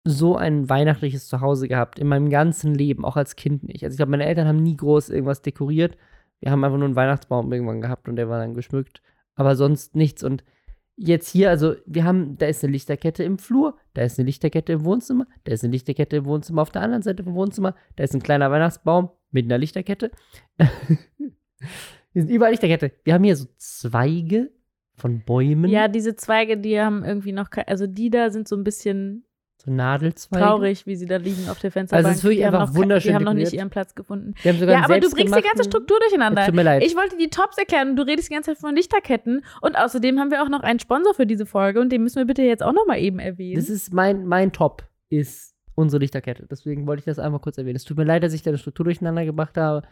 so 0.07 0.37
ein 0.37 0.69
weihnachtliches 0.69 1.29
Zuhause 1.29 1.69
gehabt 1.69 1.99
in 1.99 2.07
meinem 2.07 2.29
ganzen 2.29 2.75
Leben, 2.75 3.07
auch 3.07 3.17
als 3.17 3.37
Kind 3.37 3.63
nicht. 3.63 3.83
Also 3.83 3.95
ich 3.95 3.97
glaube, 3.97 4.11
meine 4.11 4.27
Eltern 4.27 4.47
haben 4.47 4.63
nie 4.63 4.77
groß 4.77 5.09
irgendwas 5.09 5.41
dekoriert. 5.41 5.97
Wir 6.41 6.53
haben 6.53 6.63
einfach 6.63 6.77
nur 6.77 6.87
einen 6.87 6.97
Weihnachtsbaum 6.97 7.51
irgendwann 7.51 7.81
gehabt 7.81 8.09
und 8.09 8.17
der 8.17 8.29
war 8.29 8.39
dann 8.39 8.53
geschmückt. 8.53 9.01
Aber 9.35 9.57
sonst 9.57 9.97
nichts. 9.97 10.23
Und 10.23 10.45
jetzt 10.97 11.29
hier, 11.29 11.51
also 11.51 11.75
wir 11.87 12.05
haben, 12.05 12.37
da 12.39 12.47
ist 12.47 12.63
eine 12.63 12.73
Lichterkette 12.73 13.25
im 13.25 13.39
Flur, 13.39 13.77
da 13.95 14.03
ist 14.03 14.19
eine 14.19 14.27
Lichterkette 14.27 14.73
im 14.73 14.85
Wohnzimmer, 14.85 15.27
da 15.45 15.53
ist 15.53 15.65
eine 15.65 15.73
Lichterkette 15.73 16.17
im 16.17 16.25
Wohnzimmer 16.25 16.63
auf 16.63 16.71
der 16.71 16.83
anderen 16.83 17.03
Seite 17.03 17.25
vom 17.25 17.35
Wohnzimmer, 17.35 17.75
da 17.97 18.05
ist 18.05 18.15
ein 18.15 18.23
kleiner 18.23 18.51
Weihnachtsbaum 18.51 19.11
mit 19.31 19.47
einer 19.47 19.59
Lichterkette. 19.59 20.11
Wir 22.13 22.23
sind 22.23 22.31
überall 22.31 22.53
Lichterkette. 22.53 22.93
Wir 23.03 23.15
haben 23.15 23.25
hier 23.25 23.37
so 23.37 23.47
Zweige 23.57 24.53
von 24.95 25.25
Bäumen, 25.25 25.69
Ja, 25.71 25.89
diese 25.89 26.15
Zweige, 26.15 26.57
die 26.57 26.81
haben 26.81 27.05
irgendwie 27.05 27.33
noch, 27.33 27.49
also 27.67 27.89
die 27.89 28.11
da 28.11 28.31
sind 28.31 28.47
so 28.47 28.57
ein 28.57 28.63
bisschen 28.63 29.25
so 29.65 29.71
Nadelzweige. 29.71 30.45
traurig, 30.45 30.87
wie 30.87 30.97
sie 30.97 31.07
da 31.07 31.17
liegen 31.17 31.49
auf 31.49 31.59
der 31.59 31.71
Fensterbank. 31.71 32.07
Also 32.07 32.11
es 32.11 32.19
ist 32.19 32.25
wirklich 32.25 32.39
die 32.39 32.45
einfach 32.45 32.75
wunderschön 32.75 33.11
Die 33.11 33.15
haben 33.15 33.25
noch 33.25 33.35
nicht 33.35 33.53
ihren 33.53 33.71
Platz 33.71 33.95
gefunden. 33.95 34.35
Ja, 34.43 34.53
aber 34.85 35.01
du 35.01 35.11
bringst 35.11 35.35
die 35.35 35.43
ganze 35.43 35.65
Struktur 35.65 35.99
durcheinander. 36.01 36.47
Tut 36.47 36.55
mir 36.55 36.63
leid. 36.63 36.83
Ich 36.85 36.97
wollte 36.97 37.17
die 37.17 37.29
Tops 37.31 37.59
erklären 37.59 37.91
und 37.91 37.97
du 37.97 38.03
redest 38.03 38.29
die 38.29 38.35
ganze 38.35 38.53
Zeit 38.53 38.59
von 38.59 38.75
Lichterketten. 38.75 39.45
Und 39.61 39.77
außerdem 39.77 40.19
haben 40.19 40.31
wir 40.31 40.43
auch 40.43 40.49
noch 40.49 40.61
einen 40.61 40.79
Sponsor 40.79 41.15
für 41.15 41.27
diese 41.27 41.47
Folge 41.47 41.81
und 41.81 41.91
den 41.91 42.03
müssen 42.03 42.17
wir 42.17 42.25
bitte 42.25 42.43
jetzt 42.43 42.63
auch 42.63 42.73
noch 42.73 42.87
mal 42.87 42.99
eben 42.99 43.19
erwähnen. 43.19 43.57
das 43.57 43.69
ist 43.69 43.93
mein, 43.93 44.27
mein 44.27 44.53
Top, 44.53 44.85
ist 45.09 45.55
unsere 45.75 46.01
Lichterkette. 46.01 46.47
Deswegen 46.51 46.87
wollte 46.87 47.01
ich 47.01 47.07
das 47.07 47.19
einmal 47.19 47.41
kurz 47.41 47.59
erwähnen. 47.59 47.77
Es 47.77 47.85
tut 47.85 47.97
mir 47.97 48.05
leid, 48.05 48.23
dass 48.23 48.33
ich 48.33 48.43
deine 48.43 48.59
Struktur 48.59 48.85
durcheinander 48.85 49.25
gebracht 49.25 49.57
habe. 49.57 49.87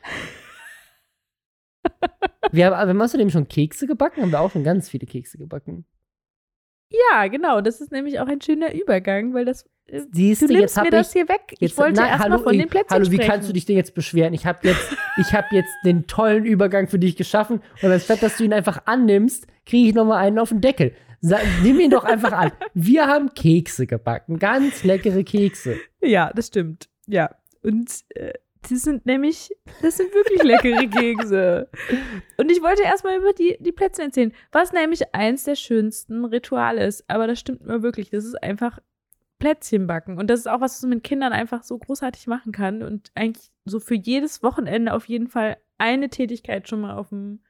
wir, 2.52 2.66
haben, 2.66 2.72
wir 2.72 2.88
haben 2.88 3.02
außerdem 3.02 3.30
schon 3.30 3.48
Kekse 3.48 3.86
gebacken, 3.86 4.22
haben 4.22 4.30
wir 4.30 4.40
auch 4.40 4.50
schon 4.50 4.64
ganz 4.64 4.88
viele 4.88 5.06
Kekse 5.06 5.38
gebacken. 5.38 5.84
Ja, 7.10 7.26
genau. 7.28 7.60
Das 7.60 7.80
ist 7.80 7.92
nämlich 7.92 8.20
auch 8.20 8.26
ein 8.26 8.40
schöner 8.40 8.72
Übergang, 8.74 9.34
weil 9.34 9.44
das. 9.44 9.64
äh, 9.86 10.00
Siehst 10.12 10.42
Du 10.42 10.46
du, 10.46 10.52
nimmst 10.54 10.62
jetzt 10.62 10.76
mir 10.76 10.80
habe 10.82 10.90
das 10.90 11.08
ich. 11.08 11.12
hier 11.14 11.28
weg. 11.28 11.40
Jetzt, 11.58 11.72
ich 11.72 11.78
wollte 11.78 12.00
na, 12.00 12.08
erst 12.08 12.20
hallo, 12.24 12.36
mal 12.38 12.42
von 12.44 12.58
den 12.58 12.68
Plätzchen 12.68 12.90
Hallo, 12.90 13.10
wie 13.10 13.14
sprechen. 13.16 13.30
kannst 13.30 13.48
du 13.48 13.52
dich 13.52 13.64
denn 13.64 13.76
jetzt 13.76 13.94
beschweren? 13.94 14.34
Ich 14.34 14.46
habe 14.46 14.58
jetzt, 14.68 14.96
ich 15.18 15.32
habe 15.32 15.46
jetzt 15.52 15.70
den 15.84 16.06
tollen 16.06 16.44
Übergang 16.44 16.88
für 16.88 16.98
dich 16.98 17.16
geschaffen 17.16 17.62
und 17.82 17.90
anstatt 17.90 18.22
dass 18.22 18.36
du 18.36 18.44
ihn 18.44 18.52
einfach 18.52 18.82
annimmst, 18.86 19.46
kriege 19.66 19.88
ich 19.88 19.94
nochmal 19.94 20.18
einen 20.24 20.38
auf 20.38 20.50
den 20.50 20.60
Deckel. 20.60 20.92
Sa 21.20 21.38
nimm 21.62 21.78
ihn 21.78 21.90
doch 21.90 22.04
einfach 22.04 22.32
an. 22.32 22.50
Wir 22.74 23.06
haben 23.06 23.32
Kekse 23.34 23.86
gebacken, 23.86 24.38
ganz 24.38 24.82
leckere 24.84 25.22
Kekse. 25.22 25.76
Ja, 26.00 26.32
das 26.34 26.48
stimmt. 26.48 26.88
Ja. 27.06 27.30
Und 27.62 27.90
äh, 28.16 28.32
die 28.68 28.76
sind 28.76 29.06
nämlich, 29.06 29.50
das 29.80 29.96
sind 29.96 30.14
wirklich 30.14 30.42
leckere 30.42 30.88
Kekse. 30.88 31.68
Und 32.36 32.50
ich 32.50 32.62
wollte 32.62 32.82
erstmal 32.82 33.18
über 33.18 33.32
die, 33.32 33.56
die 33.60 33.72
Plätzchen 33.72 34.06
erzählen, 34.06 34.32
was 34.50 34.72
nämlich 34.72 35.14
eins 35.14 35.44
der 35.44 35.56
schönsten 35.56 36.24
Rituale 36.24 36.86
ist. 36.86 37.04
Aber 37.08 37.26
das 37.26 37.38
stimmt 37.38 37.66
mir 37.66 37.82
wirklich. 37.82 38.10
Das 38.10 38.24
ist 38.24 38.42
einfach 38.42 38.78
Plätzchen 39.38 39.88
backen. 39.88 40.18
Und 40.18 40.28
das 40.30 40.40
ist 40.40 40.46
auch 40.46 40.60
was, 40.60 40.76
was 40.76 40.82
man 40.82 40.90
mit 40.90 41.04
Kindern 41.04 41.32
einfach 41.32 41.64
so 41.64 41.76
großartig 41.76 42.28
machen 42.28 42.52
kann 42.52 42.82
und 42.82 43.10
eigentlich 43.16 43.50
so 43.64 43.80
für 43.80 43.96
jedes 43.96 44.42
Wochenende 44.42 44.94
auf 44.94 45.06
jeden 45.08 45.26
Fall 45.26 45.56
eine 45.78 46.08
Tätigkeit 46.08 46.68
schon 46.68 46.82
mal 46.82 46.94
auf 46.94 47.08
dem, 47.08 47.40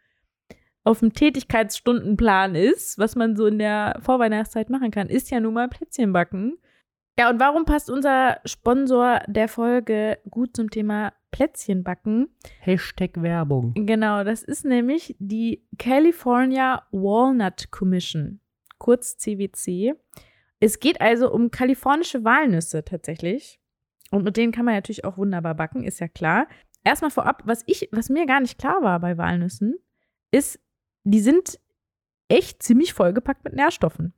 auf 0.85 1.00
dem 1.00 1.12
Tätigkeitsstundenplan 1.12 2.54
ist, 2.54 2.99
was 2.99 3.14
man 3.14 3.37
so 3.37 3.47
in 3.47 3.59
der 3.59 3.99
Vorweihnachtszeit 4.00 4.71
machen 4.71 4.90
kann, 4.90 5.09
ist 5.09 5.31
ja 5.31 5.38
nun 5.38 5.52
mal 5.52 5.69
Plätzchen 5.69 6.14
backen. 6.14 6.59
Ja, 7.19 7.28
und 7.28 7.38
warum 7.40 7.66
passt 7.66 7.90
unser 7.90 8.40
Sponsor 8.45 9.21
der 9.26 9.49
Folge 9.49 10.19
gut 10.31 10.57
zum 10.57 10.71
Thema 10.71 11.12
Plätzchen 11.31 11.85
backen? 11.85 12.28
Hashtag 12.61 13.21
Werbung. 13.21 13.75
Genau, 13.75 14.25
das 14.25 14.42
ist 14.42 14.64
nämlich 14.64 15.14
die 15.19 15.62
California 15.78 16.87
Walnut 16.90 17.71
Commission, 17.71 18.40
kurz 18.78 19.19
CWC. 19.19 19.95
Es 20.59 20.81
geht 20.81 21.00
also 21.00 21.31
um 21.31 21.50
kalifornische 21.50 22.25
Walnüsse 22.25 22.85
tatsächlich. 22.85 23.61
Und 24.11 24.25
mit 24.25 24.37
denen 24.37 24.52
kann 24.52 24.64
man 24.64 24.75
natürlich 24.75 25.04
auch 25.04 25.19
wunderbar 25.19 25.54
backen, 25.54 25.85
ist 25.85 26.00
ja 26.00 26.09
klar. 26.09 26.47
Erstmal 26.85 27.11
vorab, 27.11 27.42
was 27.45 27.62
ich, 27.66 27.88
was 27.92 28.09
mir 28.09 28.26
gar 28.26 28.40
nicht 28.40 28.59
klar 28.59 28.83
war 28.83 29.00
bei 29.00 29.19
Walnüssen, 29.19 29.75
ist, 30.31 30.61
die 31.04 31.21
sind 31.21 31.61
echt 32.28 32.62
ziemlich 32.62 32.95
vollgepackt 32.95 33.45
mit 33.45 33.54
Nährstoffen. 33.54 34.14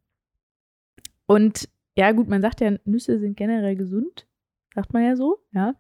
Und 1.27 1.69
ja, 1.97 2.13
gut, 2.13 2.29
man 2.29 2.43
sagt 2.43 2.61
ja, 2.61 2.73
Nüsse 2.85 3.19
sind 3.19 3.37
generell 3.37 3.77
gesund. 3.77 4.27
Sagt 4.75 4.93
man 4.93 5.05
ja 5.05 5.17
so, 5.17 5.39
ja. 5.53 5.75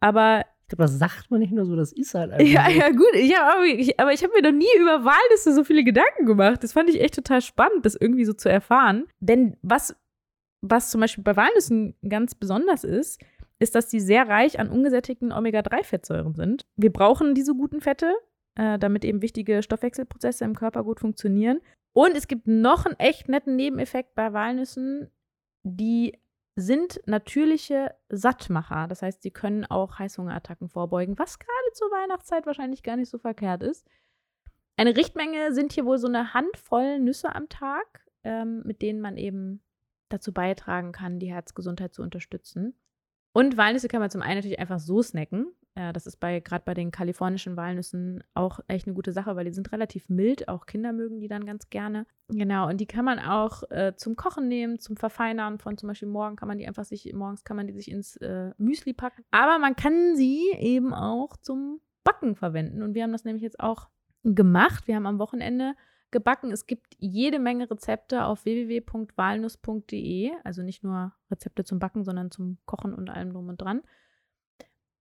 Aber 0.00 0.44
Ich 0.62 0.68
glaube, 0.68 0.82
das 0.82 0.98
sagt 0.98 1.30
man 1.30 1.40
nicht 1.40 1.52
nur 1.52 1.64
so, 1.64 1.76
das 1.76 1.92
ist 1.92 2.14
halt 2.14 2.32
einfach. 2.32 2.46
ja, 2.46 2.70
so. 2.70 2.78
ja, 2.78 2.90
gut. 2.90 3.14
Ich 3.14 3.34
hab, 3.34 3.54
aber 3.56 3.64
ich, 3.64 3.98
aber 3.98 4.12
ich 4.12 4.22
habe 4.22 4.34
mir 4.34 4.42
noch 4.42 4.56
nie 4.56 4.78
über 4.78 5.04
Walnüsse 5.04 5.54
so 5.54 5.64
viele 5.64 5.84
Gedanken 5.84 6.26
gemacht. 6.26 6.62
Das 6.62 6.72
fand 6.74 6.90
ich 6.90 7.00
echt 7.00 7.14
total 7.14 7.40
spannend, 7.40 7.86
das 7.86 7.94
irgendwie 7.94 8.24
so 8.24 8.34
zu 8.34 8.50
erfahren. 8.50 9.06
Denn 9.20 9.56
was, 9.62 9.96
was 10.60 10.90
zum 10.90 11.00
Beispiel 11.00 11.24
bei 11.24 11.36
Walnüssen 11.36 11.94
ganz 12.06 12.34
besonders 12.34 12.84
ist, 12.84 13.20
ist, 13.58 13.74
dass 13.74 13.88
die 13.88 14.00
sehr 14.00 14.28
reich 14.28 14.60
an 14.60 14.68
ungesättigten 14.68 15.32
Omega-3-Fettsäuren 15.32 16.34
sind. 16.34 16.62
Wir 16.76 16.92
brauchen 16.92 17.34
diese 17.34 17.54
guten 17.54 17.80
Fette, 17.80 18.14
äh, 18.54 18.78
damit 18.78 19.04
eben 19.04 19.22
wichtige 19.22 19.62
Stoffwechselprozesse 19.62 20.44
im 20.44 20.54
Körper 20.54 20.84
gut 20.84 21.00
funktionieren. 21.00 21.60
Und 21.92 22.14
es 22.16 22.28
gibt 22.28 22.46
noch 22.46 22.86
einen 22.86 22.94
echt 22.98 23.28
netten 23.28 23.56
Nebeneffekt 23.56 24.14
bei 24.14 24.32
Walnüssen. 24.32 25.10
Die 25.62 26.18
sind 26.56 27.00
natürliche 27.06 27.94
Sattmacher. 28.08 28.88
Das 28.88 29.02
heißt, 29.02 29.22
sie 29.22 29.30
können 29.30 29.64
auch 29.64 29.98
Heißhungerattacken 29.98 30.68
vorbeugen, 30.68 31.18
was 31.18 31.38
gerade 31.38 31.72
zur 31.72 31.88
Weihnachtszeit 31.88 32.46
wahrscheinlich 32.46 32.82
gar 32.82 32.96
nicht 32.96 33.10
so 33.10 33.18
verkehrt 33.18 33.62
ist. 33.62 33.86
Eine 34.76 34.96
Richtmenge 34.96 35.52
sind 35.52 35.72
hier 35.72 35.84
wohl 35.84 35.98
so 35.98 36.08
eine 36.08 36.34
Handvoll 36.34 36.98
Nüsse 36.98 37.34
am 37.34 37.48
Tag, 37.48 38.06
ähm, 38.24 38.62
mit 38.64 38.82
denen 38.82 39.00
man 39.00 39.16
eben 39.16 39.62
dazu 40.08 40.32
beitragen 40.32 40.92
kann, 40.92 41.18
die 41.18 41.32
Herzgesundheit 41.32 41.94
zu 41.94 42.02
unterstützen. 42.02 42.74
Und 43.32 43.56
Walnüsse 43.56 43.88
kann 43.88 44.00
man 44.00 44.10
zum 44.10 44.22
einen 44.22 44.36
natürlich 44.36 44.58
einfach 44.58 44.80
so 44.80 45.02
snacken. 45.02 45.52
Äh, 45.78 45.92
das 45.92 46.06
ist 46.06 46.18
bei 46.18 46.40
gerade 46.40 46.64
bei 46.64 46.74
den 46.74 46.90
kalifornischen 46.90 47.56
Walnüssen 47.56 48.24
auch 48.34 48.58
echt 48.66 48.86
eine 48.86 48.94
gute 48.94 49.12
Sache, 49.12 49.36
weil 49.36 49.44
die 49.44 49.52
sind 49.52 49.70
relativ 49.70 50.08
mild. 50.08 50.48
Auch 50.48 50.66
Kinder 50.66 50.92
mögen 50.92 51.20
die 51.20 51.28
dann 51.28 51.46
ganz 51.46 51.70
gerne. 51.70 52.04
Genau, 52.28 52.68
und 52.68 52.78
die 52.78 52.86
kann 52.86 53.04
man 53.04 53.20
auch 53.20 53.62
äh, 53.70 53.94
zum 53.96 54.16
Kochen 54.16 54.48
nehmen, 54.48 54.80
zum 54.80 54.96
Verfeinern 54.96 55.58
von 55.58 55.78
zum 55.78 55.86
Beispiel 55.86 56.08
morgen 56.08 56.34
kann 56.34 56.48
man 56.48 56.58
die 56.58 56.66
einfach 56.66 56.84
sich, 56.84 57.12
morgens 57.14 57.44
kann 57.44 57.56
man 57.56 57.68
die 57.68 57.72
sich 57.72 57.90
ins 57.90 58.16
äh, 58.16 58.50
Müsli 58.58 58.92
packen. 58.92 59.22
Aber 59.30 59.60
man 59.60 59.76
kann 59.76 60.16
sie 60.16 60.50
eben 60.58 60.92
auch 60.92 61.36
zum 61.36 61.80
Backen 62.02 62.34
verwenden. 62.34 62.82
Und 62.82 62.94
wir 62.94 63.04
haben 63.04 63.12
das 63.12 63.24
nämlich 63.24 63.42
jetzt 63.42 63.60
auch 63.60 63.88
gemacht. 64.24 64.88
Wir 64.88 64.96
haben 64.96 65.06
am 65.06 65.20
Wochenende 65.20 65.74
gebacken. 66.10 66.50
Es 66.50 66.66
gibt 66.66 66.96
jede 66.98 67.38
Menge 67.38 67.70
Rezepte 67.70 68.24
auf 68.24 68.44
www.walnuss.de. 68.44 70.32
Also 70.42 70.62
nicht 70.62 70.82
nur 70.82 71.12
Rezepte 71.30 71.62
zum 71.62 71.78
Backen, 71.78 72.02
sondern 72.02 72.32
zum 72.32 72.58
Kochen 72.66 72.94
und 72.94 73.10
allem 73.10 73.32
drum 73.32 73.48
und 73.48 73.60
dran. 73.60 73.82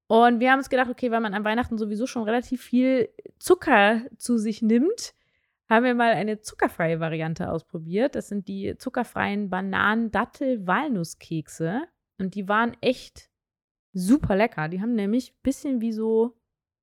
Und 0.07 0.39
wir 0.39 0.51
haben 0.51 0.59
uns 0.59 0.69
gedacht, 0.69 0.89
okay, 0.89 1.11
weil 1.11 1.19
man 1.19 1.33
an 1.33 1.43
Weihnachten 1.43 1.77
sowieso 1.77 2.07
schon 2.07 2.23
relativ 2.23 2.61
viel 2.61 3.09
Zucker 3.39 4.03
zu 4.17 4.37
sich 4.37 4.61
nimmt, 4.61 5.13
haben 5.69 5.83
wir 5.85 5.95
mal 5.95 6.13
eine 6.13 6.39
zuckerfreie 6.39 7.01
Variante 7.01 7.51
ausprobiert. 7.51 8.15
Das 8.15 8.29
sind 8.29 8.47
die 8.47 8.77
zuckerfreien 8.77 9.49
Bananen-Dattel-Walnusskekse. 9.49 11.81
Und 12.19 12.35
die 12.35 12.47
waren 12.47 12.71
echt 12.81 13.29
super 13.93 14.35
lecker. 14.37 14.69
Die 14.69 14.81
haben 14.81 14.95
nämlich 14.95 15.31
ein 15.31 15.39
bisschen 15.43 15.81
wie 15.81 15.91
so 15.91 16.35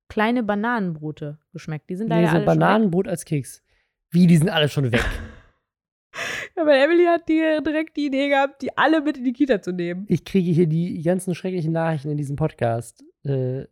kleine 0.07 0.43
Bananenbrote 0.43 1.39
geschmeckt. 1.51 1.89
Die 1.89 1.95
sind 1.95 2.09
Nee, 2.09 2.15
leider 2.15 2.29
so 2.29 2.35
alle. 2.37 2.45
Bananenbrot 2.45 3.07
als 3.07 3.25
Keks. 3.25 3.63
Wie, 4.11 4.27
die 4.27 4.37
sind 4.37 4.49
alle 4.49 4.69
schon 4.69 4.91
weg. 4.91 5.03
Weil 6.55 6.79
Emily 6.83 7.05
hat 7.05 7.27
die 7.27 7.41
direkt 7.65 7.97
die 7.97 8.05
Idee 8.05 8.29
gehabt, 8.29 8.61
die 8.61 8.77
alle 8.77 9.01
mit 9.01 9.17
in 9.17 9.23
die 9.25 9.33
Kita 9.33 9.61
zu 9.61 9.73
nehmen. 9.73 10.05
Ich 10.07 10.23
kriege 10.23 10.51
hier 10.51 10.67
die 10.67 11.01
ganzen 11.01 11.35
schrecklichen 11.35 11.73
Nachrichten 11.73 12.11
in 12.11 12.17
diesem 12.17 12.37
Podcast 12.37 13.03
äh, 13.25 13.65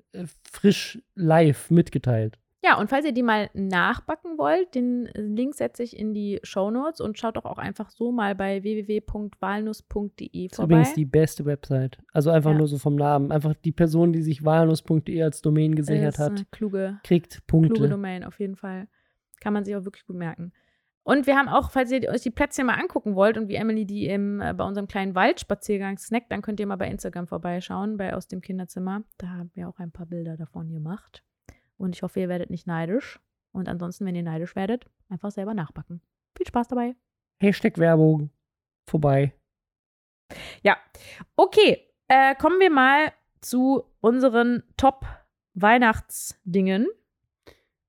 frisch 0.51 1.01
live 1.15 1.69
mitgeteilt. 1.71 2.37
Ja, 2.65 2.77
und 2.79 2.89
falls 2.89 3.05
ihr 3.05 3.11
die 3.11 3.23
mal 3.23 3.49
nachbacken 3.53 4.37
wollt, 4.37 4.73
den 4.73 5.09
Link 5.15 5.53
setze 5.53 5.83
ich 5.83 5.97
in 5.99 6.13
die 6.13 6.39
Shownotes 6.43 7.01
und 7.01 7.19
schaut 7.19 7.35
doch 7.35 7.43
auch 7.43 7.57
einfach 7.57 7.89
so 7.89 8.13
mal 8.13 8.35
bei 8.35 8.63
www.walnuss.de 8.63 10.43
Das 10.47 10.51
ist 10.51 10.55
vorbei. 10.55 10.75
übrigens 10.75 10.93
die 10.93 11.05
beste 11.05 11.45
Website. 11.45 11.97
Also 12.13 12.29
einfach 12.29 12.51
Ja. 12.51 12.57
nur 12.57 12.67
so 12.67 12.77
vom 12.77 12.95
Namen. 12.95 13.31
Einfach 13.31 13.53
die 13.55 13.71
Person, 13.71 14.13
die 14.13 14.21
sich 14.21 14.45
walnuss.de 14.45 15.21
als 15.21 15.41
Domain 15.41 15.75
gesichert 15.75 16.19
hat, 16.19 16.45
kluge, 16.51 16.99
kriegt 17.03 17.45
kluge 17.47 17.67
Punkte. 17.67 17.89
Domain 17.89 18.23
auf 18.23 18.39
jeden 18.39 18.55
Fall. 18.55 18.87
Kann 19.41 19.53
man 19.53 19.65
sich 19.65 19.75
auch 19.75 19.83
wirklich 19.83 20.05
gut 20.05 20.15
merken. 20.15 20.53
Und 21.03 21.27
wir 21.27 21.37
haben 21.37 21.49
auch, 21.49 21.69
falls 21.69 21.91
ihr 21.91 22.09
euch 22.09 22.21
die 22.21 22.31
Plätzchen 22.31 22.65
mal 22.65 22.79
angucken 22.79 23.15
wollt 23.15 23.37
und 23.37 23.49
wie 23.49 23.55
Emily 23.55 23.85
die 23.85 24.07
im, 24.07 24.39
äh, 24.39 24.53
bei 24.53 24.63
unserem 24.63 24.87
kleinen 24.87 25.15
Waldspaziergang 25.15 25.97
snackt, 25.97 26.31
dann 26.31 26.41
könnt 26.41 26.61
ihr 26.61 26.67
mal 26.67 26.77
bei 26.77 26.87
Instagram 26.87 27.27
vorbeischauen, 27.27 27.97
bei 27.97 28.15
Aus 28.15 28.27
dem 28.27 28.39
Kinderzimmer. 28.41 29.03
Da 29.17 29.27
haben 29.27 29.51
wir 29.53 29.67
auch 29.67 29.79
ein 29.79 29.91
paar 29.91 30.05
Bilder 30.05 30.37
davon 30.37 30.71
gemacht. 30.71 31.23
Und 31.77 31.95
ich 31.95 32.03
hoffe, 32.03 32.21
ihr 32.21 32.29
werdet 32.29 32.49
nicht 32.49 32.67
neidisch. 32.67 33.19
Und 33.51 33.67
ansonsten, 33.67 34.05
wenn 34.05 34.15
ihr 34.15 34.23
neidisch 34.23 34.55
werdet, 34.55 34.85
einfach 35.09 35.31
selber 35.31 35.53
nachbacken. 35.53 36.01
Viel 36.37 36.47
Spaß 36.47 36.69
dabei. 36.69 36.95
Hashtag 37.41 37.77
Werbung. 37.77 38.29
Vorbei. 38.87 39.33
Okay, 41.35 41.85
äh, 42.07 42.33
kommen 42.35 42.59
wir 42.59 42.71
mal 42.71 43.11
zu 43.41 43.83
unseren 43.99 44.63
Top-Weihnachtsdingen. 44.77 46.87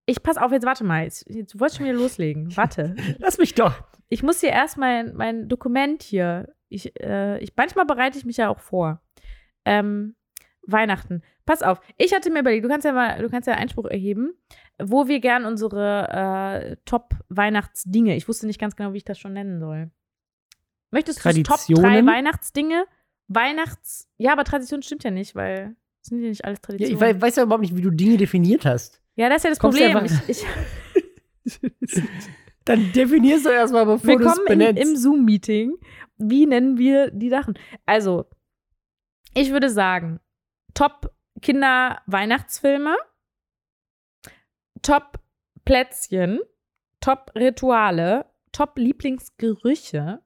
Ich 0.06 0.23
pass 0.23 0.37
auf, 0.37 0.52
jetzt 0.52 0.66
warte 0.66 0.84
mal. 0.84 1.04
Jetzt, 1.04 1.28
jetzt 1.28 1.58
wollte 1.58 1.73
ich 1.73 1.76
schon 1.78 1.87
wieder 1.87 1.99
loslegen. 1.99 2.56
Warte. 2.56 2.94
Lass 3.18 3.38
mich 3.38 3.54
doch. 3.54 3.82
Ich 4.08 4.23
muss 4.23 4.40
hier 4.40 4.50
erst 4.50 4.76
mein, 4.76 5.14
mein 5.14 5.49
Dokument 5.49 6.02
hier. 6.02 6.54
Ich, 6.68 6.99
äh, 7.00 7.38
ich, 7.38 7.54
manchmal 7.56 7.87
bereite 7.87 8.18
ich 8.18 8.25
mich 8.25 8.37
ja 8.37 8.49
auch 8.49 8.61
vor. 8.61 9.00
Ähm, 9.64 10.14
Weihnachten. 10.66 11.23
Pass 11.46 11.62
auf, 11.62 11.80
ich 11.99 12.14
hatte 12.14 12.30
mir 12.30 12.40
überlegt, 12.40 12.64
du 12.64 12.68
kannst 12.68 12.84
ja 12.84 12.92
mal, 12.92 13.20
du 13.20 13.28
kannst 13.28 13.46
ja 13.46 13.54
Einspruch 13.54 13.87
erheben, 13.87 14.34
wo 14.82 15.08
wir 15.08 15.20
gern 15.20 15.44
unsere 15.44 16.08
äh, 16.70 16.76
Top-Weihnachtsdinge. 16.87 18.16
Ich 18.16 18.28
wusste 18.28 18.46
nicht 18.46 18.61
ganz 18.61 18.76
genau, 18.76 18.92
wie 18.92 18.99
ich 18.99 19.04
das 19.04 19.18
schon 19.18 19.34
nennen 19.34 19.61
soll. 19.61 19.90
Möchtest 20.90 21.18
du 21.18 21.23
Top 21.23 21.32
3 21.34 21.42
Traditionen? 21.42 22.06
Weihnachtsdinge? 22.06 22.84
Weihnachts. 23.28 24.08
Ja, 24.16 24.32
aber 24.32 24.44
Tradition 24.44 24.82
stimmt 24.82 25.04
ja 25.04 25.11
nicht, 25.11 25.34
weil 25.34 25.76
es 26.02 26.08
sind 26.08 26.23
ja 26.23 26.28
nicht 26.28 26.44
alles 26.44 26.58
Ja, 26.58 26.62
Traditionen. 26.62 26.94
ich 26.94 27.00
weiß, 27.00 27.20
weiß 27.20 27.37
ja 27.37 27.42
überhaupt 27.42 27.62
nicht, 27.62 27.76
wie 27.76 27.82
du 27.82 27.90
Dinge 27.90 28.16
definiert 28.16 28.64
hast. 28.64 29.02
Ja, 29.16 29.28
das 29.28 29.38
ist 29.38 29.44
ja 29.44 29.50
das 29.50 29.59
Kommst 29.59 29.78
Problem. 29.78 30.04
Ich, 30.26 30.44
ich, 31.44 31.62
Dann 32.64 32.92
definierst 32.92 33.44
du 33.44 33.50
erstmal, 33.50 33.87
bevor 33.87 34.16
du 34.16 34.25
es 34.25 34.37
Willkommen 34.37 34.47
in, 34.47 34.59
benennst. 34.59 34.83
im 34.83 34.97
Zoom-Meeting. 34.97 35.75
Wie 36.16 36.47
nennen 36.47 36.78
wir 36.78 37.11
die 37.11 37.28
Sachen? 37.28 37.59
Also, 37.87 38.25
ich 39.35 39.50
würde 39.50 39.68
sagen, 39.68 40.21
Top 40.73 41.12
Kinder-Weihnachtsfilme, 41.42 42.97
Top 44.83 45.21
Plätzchen, 45.64 46.40
Top 47.00 47.33
Rituale, 47.35 48.26
Top 48.52 48.78
Lieblingsgerüche, 48.78 50.23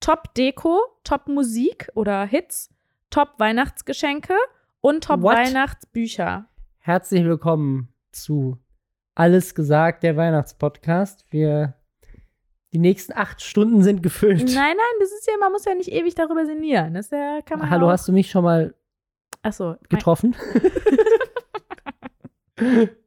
Top 0.00 0.34
Deko, 0.34 0.80
Top 1.04 1.28
Musik 1.28 1.90
oder 1.94 2.24
Hits, 2.24 2.72
Top 3.10 3.34
Weihnachtsgeschenke 3.38 4.34
und 4.80 5.04
Top 5.04 5.22
What? 5.22 5.36
Weihnachtsbücher. 5.36 6.48
Herzlich 6.78 7.24
willkommen 7.24 7.93
zu 8.14 8.58
Alles 9.14 9.54
gesagt, 9.54 10.02
der 10.02 10.16
Weihnachtspodcast. 10.16 11.26
Wir, 11.30 11.74
die 12.72 12.78
nächsten 12.78 13.12
acht 13.12 13.42
Stunden 13.42 13.82
sind 13.82 14.02
gefüllt. 14.02 14.44
Nein, 14.44 14.54
nein, 14.54 14.96
das 15.00 15.12
ist 15.12 15.26
ja, 15.26 15.34
man 15.38 15.52
muss 15.52 15.64
ja 15.64 15.74
nicht 15.74 15.92
ewig 15.92 16.14
darüber 16.14 16.46
sinnieren. 16.46 16.94
Das 16.94 17.06
ist 17.06 17.12
ja, 17.12 17.40
kann 17.42 17.58
man 17.58 17.70
Hallo, 17.70 17.86
auch, 17.86 17.92
hast 17.92 18.08
du 18.08 18.12
mich 18.12 18.30
schon 18.30 18.44
mal 18.44 18.74
Achso, 19.42 19.76
getroffen? 19.88 20.34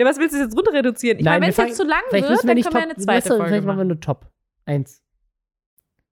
Ja, 0.00 0.06
was 0.06 0.18
willst 0.18 0.34
du 0.34 0.38
jetzt 0.38 0.56
runter 0.56 0.72
reduzieren? 0.72 1.18
Ich 1.18 1.26
meine, 1.26 1.42
wenn 1.42 1.50
es 1.50 1.58
wir 1.58 1.66
jetzt 1.66 1.76
zu 1.76 1.84
lang 1.84 2.00
wird, 2.10 2.22
wir 2.22 2.28
dann 2.30 2.38
können 2.38 2.56
wir 2.56 2.62
Top, 2.62 2.74
eine 2.74 2.96
zweite 2.96 3.28
Folge 3.28 3.44
Vielleicht 3.44 3.66
machen 3.66 3.78
wir 3.80 3.84
nur 3.84 4.00
Top 4.00 4.32
1. 4.64 5.02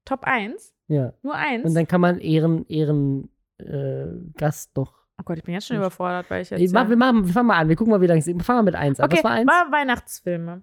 Top 0.05 0.25
1? 0.25 0.75
Ja. 0.89 1.15
Nur 1.23 1.35
eins? 1.35 1.65
Und 1.65 1.75
dann 1.75 1.89
kann 1.89 2.03
man 2.03 2.21
Ehren, 2.21 2.67
Ehren 2.69 3.31
äh, 3.57 4.09
Gast 4.37 4.77
noch. 4.77 4.98
Oh 5.19 5.23
Gott, 5.25 5.39
ich 5.39 5.45
bin 5.45 5.55
jetzt 5.55 5.67
schon 5.67 5.77
überfordert, 5.77 6.31
weil 6.31 6.43
ich 6.43 6.51
jetzt. 6.51 6.61
Ich 6.61 6.73
mach, 6.73 6.85
ja, 6.85 6.91
wir, 6.91 6.97
machen, 6.97 7.27
wir 7.27 7.33
fangen 7.33 7.49
mal 7.49 7.59
an. 7.59 7.69
Wir 7.69 7.77
gucken 7.77 7.91
mal, 7.91 8.01
wie 8.01 8.07
lange 8.07 8.21
es 8.21 8.27
ist. 8.27 8.37
Wir 8.37 8.45
fangen 8.45 8.59
mal 8.59 8.65
mit 8.65 8.75
1 8.75 9.01
an. 9.01 9.07
okay, 9.07 9.17
Was 9.19 9.25
war 9.25 9.33
1? 9.33 9.47
war 9.47 9.73
Weihnachtsfilme. 9.73 10.63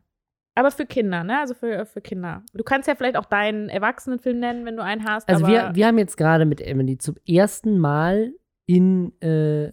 Aber 0.56 0.72
für 0.72 0.86
Kinder, 0.86 1.24
ne? 1.24 1.40
Also 1.40 1.54
für, 1.54 1.86
für 1.86 2.00
Kinder. 2.00 2.44
Du 2.54 2.64
kannst 2.64 2.88
ja 2.88 2.96
vielleicht 2.96 3.18
auch 3.18 3.26
deinen 3.26 3.68
Erwachsenenfilm 3.68 4.40
nennen, 4.40 4.66
wenn 4.66 4.78
du 4.78 4.84
einen 4.84 5.04
hast. 5.04 5.28
Also 5.28 5.46
wir, 5.48 5.72
wir 5.74 5.88
haben 5.88 5.98
jetzt 5.98 6.16
gerade 6.16 6.46
mit 6.46 6.62
Emily 6.62 6.98
zum 6.98 7.16
ersten 7.28 7.78
Mal 7.78 8.34
in 8.66 9.12
äh, 9.22 9.72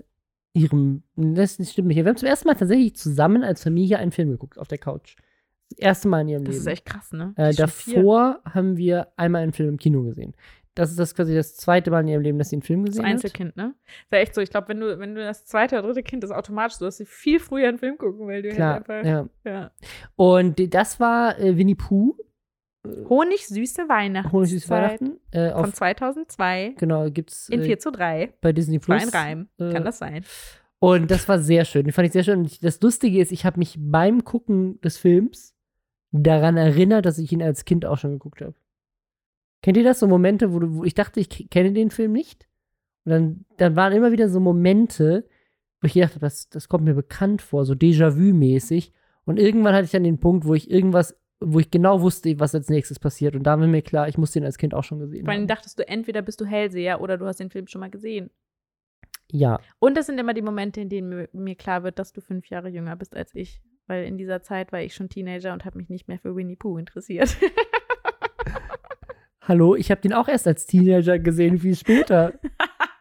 ihrem, 0.55 1.05
das 1.15 1.55
stimmt 1.55 1.89
nicht, 1.89 1.97
wir 1.97 2.05
haben 2.05 2.17
zum 2.17 2.29
ersten 2.29 2.49
Mal 2.49 2.55
tatsächlich 2.55 2.97
zusammen 2.97 3.45
als 3.45 3.63
Familie 3.63 3.99
einen 3.99 4.11
Film 4.11 4.31
geguckt 4.31 4.59
auf 4.59 4.69
der 4.69 4.79
Couch. 4.79 5.17
Das 5.71 5.79
erste 5.79 6.09
Mal 6.09 6.23
in 6.23 6.29
ihrem 6.29 6.45
das 6.45 6.57
Leben. 6.57 6.61
ist 6.63 6.67
echt 6.67 6.85
krass, 6.85 7.13
ne? 7.13 7.33
Äh, 7.37 7.55
davor 7.55 8.41
haben 8.45 8.77
wir 8.77 9.09
einmal 9.17 9.43
einen 9.43 9.53
Film 9.53 9.71
im 9.71 9.79
Kino 9.79 10.03
gesehen. 10.03 10.35
Das 10.75 10.91
ist 10.91 10.99
das 10.99 11.15
quasi 11.15 11.35
das 11.35 11.55
zweite 11.57 11.91
Mal 11.91 12.01
in 12.01 12.09
ihrem 12.09 12.23
Leben, 12.23 12.39
dass 12.39 12.49
sie 12.51 12.57
einen 12.57 12.63
Film 12.63 12.85
Das 12.85 12.93
gesehen 12.93 13.05
hat. 13.05 13.13
Einzelkind, 13.13 13.57
ne? 13.57 13.75
Ist 13.87 14.13
ja 14.13 14.19
echt 14.19 14.35
so. 14.35 14.41
Ich 14.41 14.51
glaube, 14.51 14.69
wenn 14.69 14.81
du, 14.81 14.99
wenn 14.99 15.15
du 15.15 15.23
das 15.23 15.45
zweite 15.45 15.77
oder 15.79 15.89
dritte 15.89 16.03
Kind 16.03 16.25
ist, 16.25 16.31
automatisch 16.31 16.79
so, 16.79 16.87
dass 16.87 16.97
sie 16.97 17.05
viel 17.05 17.41
früher 17.41 17.69
einen 17.69 17.79
Film 17.79 17.99
gucken, 17.99 18.27
weil 18.27 18.43
du 18.43 18.49
Klar, 18.51 18.75
halt 18.77 18.89
einfach. 18.91 19.09
ja. 19.11 19.29
Ja. 19.45 19.71
Und 20.17 20.75
das 20.75 20.99
war 20.99 21.39
äh, 21.39 21.57
Winnie 21.59 21.75
Pooh, 21.75 22.17
Honigsüße 23.09 23.89
Weihnachten. 23.89 24.33
Honig 24.33 24.51
süße 24.51 24.69
Weihnachten. 24.69 25.21
Äh, 25.31 25.51
Von 25.53 25.65
auf, 25.67 25.73
2002 25.75 26.75
genau, 26.79 27.09
gibt's 27.11 27.49
in 27.49 27.61
äh, 27.61 27.65
4 27.65 27.79
zu 27.79 27.93
3. 27.93 28.33
bei 28.41 28.53
Disney 28.53 28.81
War 28.89 28.99
Plus. 28.99 29.15
ein 29.15 29.21
Reim. 29.21 29.49
äh, 29.59 29.73
Kann 29.73 29.85
das 29.85 29.99
sein? 29.99 30.25
Und 30.81 31.11
das 31.13 31.29
war 31.29 31.39
sehr 31.39 31.65
schön. 31.65 31.85
Die 31.85 31.93
fand 31.93 32.07
ich 32.07 32.13
sehr 32.13 32.25
schön. 32.25 32.41
Und 32.41 32.65
das 32.65 32.81
Lustige 32.81 33.21
ist, 33.21 33.31
ich 33.31 33.45
habe 33.45 33.59
mich 33.61 33.77
beim 33.79 34.25
Gucken 34.25 34.81
des 34.81 34.99
Films 34.99 35.55
daran 36.11 36.57
erinnert, 36.57 37.07
dass 37.07 37.19
ich 37.19 37.31
ihn 37.31 37.41
als 37.43 37.65
Kind 37.65 37.87
auch 37.87 37.99
schon 37.99 38.11
geguckt 38.13 38.41
habe. 38.41 38.55
Kennt 39.63 39.77
ihr 39.77 39.85
das? 39.85 40.01
So 40.01 40.07
Momente, 40.09 40.53
wo, 40.53 40.59
du, 40.59 40.75
wo 40.75 40.85
ich 40.85 40.95
dachte, 40.95 41.21
ich 41.21 41.49
kenne 41.51 41.73
den 41.73 41.91
Film 41.91 42.13
nicht? 42.13 42.47
Und 43.05 43.11
dann, 43.11 43.45
dann 43.57 43.77
waren 43.77 43.93
immer 43.93 44.13
wieder 44.13 44.29
so 44.29 44.41
Momente, 44.41 45.27
wo 45.81 45.87
ich 45.87 45.95
gedacht 45.95 46.13
habe, 46.13 46.21
das, 46.21 46.49
das 46.49 46.69
kommt 46.69 46.85
mir 46.85 46.95
bekannt 46.95 47.43
vor, 47.43 47.65
so 47.65 47.75
Déjà-vu-mäßig. 47.75 48.93
Und 49.25 49.39
irgendwann 49.39 49.75
hatte 49.75 49.85
ich 49.85 49.91
dann 49.93 50.05
den 50.05 50.19
Punkt, 50.19 50.47
wo 50.47 50.55
ich 50.55 50.71
irgendwas, 50.71 51.17
wo 51.41 51.59
ich 51.59 51.71
genau 51.71 52.01
wusste, 52.03 52.39
was 52.39 52.55
als 52.55 52.69
nächstes 52.69 52.99
passiert. 52.99 53.35
Und 53.37 53.45
da 53.45 53.59
war 53.59 53.67
mir 53.67 53.83
klar, 53.83 54.09
ich 54.09 54.19
muss 54.19 54.33
den 54.33 54.45
als 54.45 54.59
Kind 54.59 54.75
auch 54.75 54.85
schon 54.85 54.99
gesehen 54.99 55.25
Vor 55.25 55.33
allem 55.33 55.43
haben. 55.43 55.49
dachtest 55.49 55.79
du, 55.79 55.87
entweder 55.89 56.23
bist 56.23 56.41
du 56.41 56.45
Hellseher 56.45 57.01
oder 57.01 57.17
du 57.19 57.27
hast 57.27 57.41
den 57.41 57.51
Film 57.51 57.67
schon 57.67 57.81
mal 57.81 57.91
gesehen. 57.91 58.31
Ja, 59.31 59.61
Und 59.79 59.97
das 59.97 60.07
sind 60.07 60.19
immer 60.19 60.35
die 60.35 60.43
Momente, 60.43 60.81
in 60.81 60.89
denen 60.91 61.09
mir, 61.09 61.29
mir 61.33 61.55
klar 61.55 61.85
wird, 61.85 61.99
dass 61.99 62.13
du 62.13 62.21
fünf 62.21 62.49
Jahre 62.49 62.69
jünger 62.69 62.97
bist 62.97 63.17
als 63.17 63.35
ich. 63.35 63.63
Weil 63.87 64.05
in 64.05 64.19
dieser 64.19 64.43
Zeit 64.43 64.73
war 64.73 64.83
ich 64.83 64.95
schon 64.95 65.09
Teenager 65.09 65.53
und 65.53 65.65
habe 65.65 65.79
mich 65.79 65.89
nicht 65.89 66.07
mehr 66.07 66.19
für 66.19 66.37
Winnie 66.37 66.57
Pooh 66.57 66.79
interessiert. 66.79 67.37
hallo, 69.47 69.75
ich 69.75 69.91
habe 69.91 70.01
den 70.01 70.13
auch 70.13 70.29
erst 70.29 70.47
als 70.47 70.67
Teenager 70.67 71.19
gesehen, 71.19 71.59
viel 71.59 71.77
später. 71.77 72.35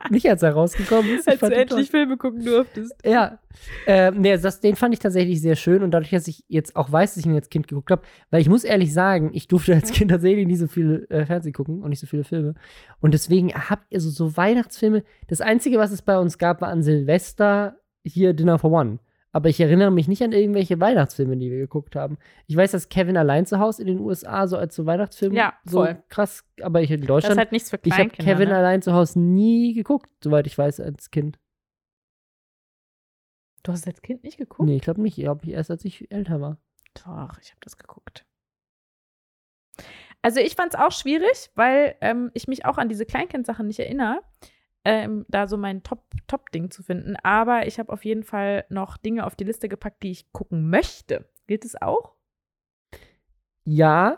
nicht 0.10 0.29
als 0.29 0.41
er 0.43 0.53
rausgekommen 0.53 1.17
ist. 1.17 1.27
Als 1.27 1.39
du 1.39 1.45
endlich 1.48 1.67
toll. 1.67 2.00
Filme 2.00 2.17
gucken 2.17 2.43
durftest. 2.43 2.93
Ja, 3.05 3.39
äh, 3.86 4.12
nee, 4.12 4.36
das, 4.38 4.60
den 4.60 4.75
fand 4.75 4.93
ich 4.93 5.00
tatsächlich 5.00 5.41
sehr 5.41 5.55
schön 5.55 5.83
und 5.83 5.91
dadurch, 5.91 6.12
dass 6.12 6.27
ich 6.27 6.43
jetzt 6.48 6.75
auch 6.75 6.91
weiß, 6.91 7.13
dass 7.13 7.17
ich 7.24 7.25
ihn 7.25 7.36
als 7.36 7.50
Kind 7.50 7.67
geguckt 7.67 7.91
habe, 7.91 8.01
weil 8.29 8.41
ich 8.41 8.50
muss 8.50 8.63
ehrlich 8.63 8.93
sagen, 8.93 9.31
ich 9.33 9.48
durfte 9.48 9.74
als 9.74 9.91
Kind 9.91 10.12
tatsächlich 10.12 10.48
nicht 10.48 10.60
so 10.60 10.67
viel 10.67 11.05
äh, 11.10 11.25
Fernsehen 11.25 11.53
gucken 11.53 11.81
und 11.81 11.89
nicht 11.89 12.00
so 12.00 12.07
viele 12.07 12.24
Filme 12.24 12.55
und 13.00 13.13
deswegen 13.13 13.53
hab 13.53 13.86
also 13.93 14.10
so 14.10 14.36
Weihnachtsfilme, 14.36 15.03
das 15.27 15.41
Einzige, 15.41 15.77
was 15.77 15.91
es 15.91 16.01
bei 16.01 16.17
uns 16.17 16.38
gab, 16.38 16.62
war 16.62 16.69
an 16.69 16.83
Silvester 16.83 17.77
hier 18.03 18.33
Dinner 18.33 18.57
for 18.57 18.71
One. 18.71 19.00
Aber 19.33 19.47
ich 19.47 19.59
erinnere 19.61 19.91
mich 19.91 20.07
nicht 20.07 20.21
an 20.23 20.33
irgendwelche 20.33 20.79
Weihnachtsfilme, 20.79 21.38
die 21.38 21.50
wir 21.50 21.59
geguckt 21.59 21.95
haben. 21.95 22.17
Ich 22.47 22.55
weiß, 22.57 22.71
dass 22.71 22.89
Kevin 22.89 23.15
allein 23.15 23.45
zu 23.45 23.59
Hause 23.59 23.81
in 23.83 23.88
den 23.88 24.00
USA 24.00 24.45
so 24.47 24.57
als 24.57 24.75
so 24.75 24.85
Weihnachtsfilm 24.85 25.33
Ja, 25.33 25.53
so 25.63 25.88
krass, 26.09 26.43
aber 26.61 26.81
ich 26.81 26.91
in 26.91 27.00
Das 27.01 27.07
Deutschland 27.07 27.33
ist 27.33 27.39
halt 27.39 27.51
nichts 27.53 27.69
für 27.69 27.79
ich 27.81 27.91
habe 27.93 28.09
Kleinkinder. 28.09 28.31
Kevin 28.33 28.50
ne? 28.50 28.57
allein 28.57 28.81
zu 28.81 28.93
Hause 28.93 29.19
nie 29.19 29.73
geguckt, 29.73 30.09
soweit 30.21 30.47
ich 30.47 30.57
weiß, 30.57 30.81
als 30.81 31.11
Kind. 31.11 31.39
Du 33.63 33.71
hast 33.71 33.88
als 33.88 34.01
Kind 34.01 34.23
nicht 34.23 34.38
geguckt? 34.38 34.67
Nee, 34.67 34.77
ich 34.77 34.81
glaube 34.81 35.01
nicht. 35.01 35.17
Ich 35.17 35.23
glaube, 35.23 35.45
ich 35.45 35.51
erst 35.51 35.71
als 35.71 35.85
ich 35.85 36.11
älter 36.11 36.41
war. 36.41 36.57
Doch, 36.95 37.38
ich 37.41 37.51
habe 37.51 37.61
das 37.61 37.77
geguckt. 37.77 38.25
Also 40.21 40.39
ich 40.39 40.55
fand 40.55 40.73
es 40.73 40.79
auch 40.79 40.91
schwierig, 40.91 41.51
weil 41.55 41.95
ähm, 42.01 42.31
ich 42.33 42.47
mich 42.47 42.65
auch 42.65 42.77
an 42.77 42.89
diese 42.89 43.05
Kleinkind-Sachen 43.05 43.67
nicht 43.67 43.79
erinnere, 43.79 44.21
ähm, 44.83 45.25
da 45.29 45.47
so 45.47 45.57
mein 45.57 45.83
Top- 45.83 46.09
Top-Ding 46.27 46.71
zu 46.71 46.83
finden. 46.83 47.15
Aber 47.23 47.67
ich 47.67 47.79
habe 47.79 47.91
auf 47.93 48.03
jeden 48.05 48.23
Fall 48.23 48.65
noch 48.69 48.97
Dinge 48.97 49.25
auf 49.25 49.35
die 49.35 49.43
Liste 49.43 49.69
gepackt, 49.69 50.03
die 50.03 50.11
ich 50.11 50.31
gucken 50.31 50.69
möchte. 50.69 51.29
Gilt 51.48 51.65
es 51.65 51.79
auch? 51.81 52.15
Ja, 53.63 54.17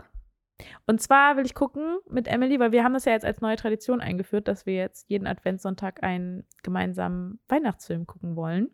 Und 0.86 1.02
zwar 1.02 1.36
will 1.36 1.46
ich 1.46 1.56
gucken 1.56 1.98
mit 2.10 2.28
Emily, 2.28 2.60
weil 2.60 2.72
wir 2.72 2.84
haben 2.84 2.94
das 2.94 3.06
ja 3.06 3.12
jetzt 3.12 3.26
als 3.26 3.42
neue 3.42 3.58
Tradition 3.58 4.00
eingeführt, 4.00 4.48
dass 4.48 4.66
wir 4.66 4.76
jetzt 4.76 5.10
jeden 5.10 5.28
Adventssonntag 5.28 6.04
einen 6.04 6.46
gemeinsamen 6.62 7.40
Weihnachtsfilm 7.50 8.06
gucken 8.08 8.36
wollen. 8.38 8.70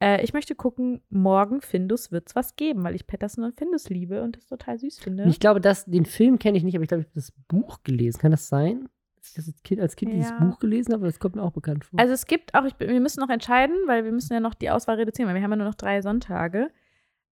Äh, 0.00 0.22
ich 0.24 0.32
möchte 0.32 0.54
gucken, 0.54 1.02
morgen 1.10 1.60
Findus 1.60 2.10
wird's 2.12 2.34
was 2.34 2.56
geben, 2.56 2.84
weil 2.84 2.94
ich 2.94 3.06
Patterson 3.06 3.44
und 3.44 3.58
Findus 3.58 3.90
liebe 3.90 4.22
und 4.22 4.36
das 4.36 4.46
total 4.46 4.78
süß 4.78 5.00
finde. 5.00 5.24
ich 5.28 5.40
glaube, 5.40 5.60
dass, 5.60 5.84
den 5.84 6.06
Film 6.06 6.38
kenne 6.38 6.56
ich 6.56 6.64
nicht, 6.64 6.76
aber 6.76 6.84
ich 6.84 6.88
glaube, 6.88 7.02
ich 7.02 7.08
habe 7.08 7.14
das 7.16 7.32
Buch 7.48 7.82
gelesen. 7.82 8.18
Kann 8.20 8.30
das 8.30 8.48
sein? 8.48 8.88
Ich 9.32 9.36
das 9.36 9.48
als 9.48 9.62
Kind, 9.62 9.80
als 9.80 9.96
kind 9.96 10.12
dieses 10.12 10.30
Ja. 10.30 10.38
Buch 10.38 10.58
gelesen 10.58 10.92
habe? 10.92 11.06
Das 11.06 11.18
kommt 11.18 11.36
mir 11.36 11.42
auch 11.42 11.52
bekannt 11.52 11.84
vor. 11.86 11.98
Also 11.98 12.12
es 12.12 12.26
gibt 12.26 12.54
auch, 12.54 12.64
ich, 12.64 12.78
wir 12.78 13.00
müssen 13.00 13.20
noch 13.20 13.30
entscheiden, 13.30 13.76
weil 13.86 14.04
wir 14.04 14.12
müssen 14.12 14.32
ja 14.34 14.40
noch 14.40 14.54
die 14.54 14.70
Auswahl 14.70 14.96
reduzieren, 14.96 15.28
weil 15.28 15.34
wir 15.34 15.42
haben 15.42 15.50
ja 15.52 15.56
nur 15.56 15.66
noch 15.66 15.74
drei 15.74 16.02
Sonntage. 16.02 16.70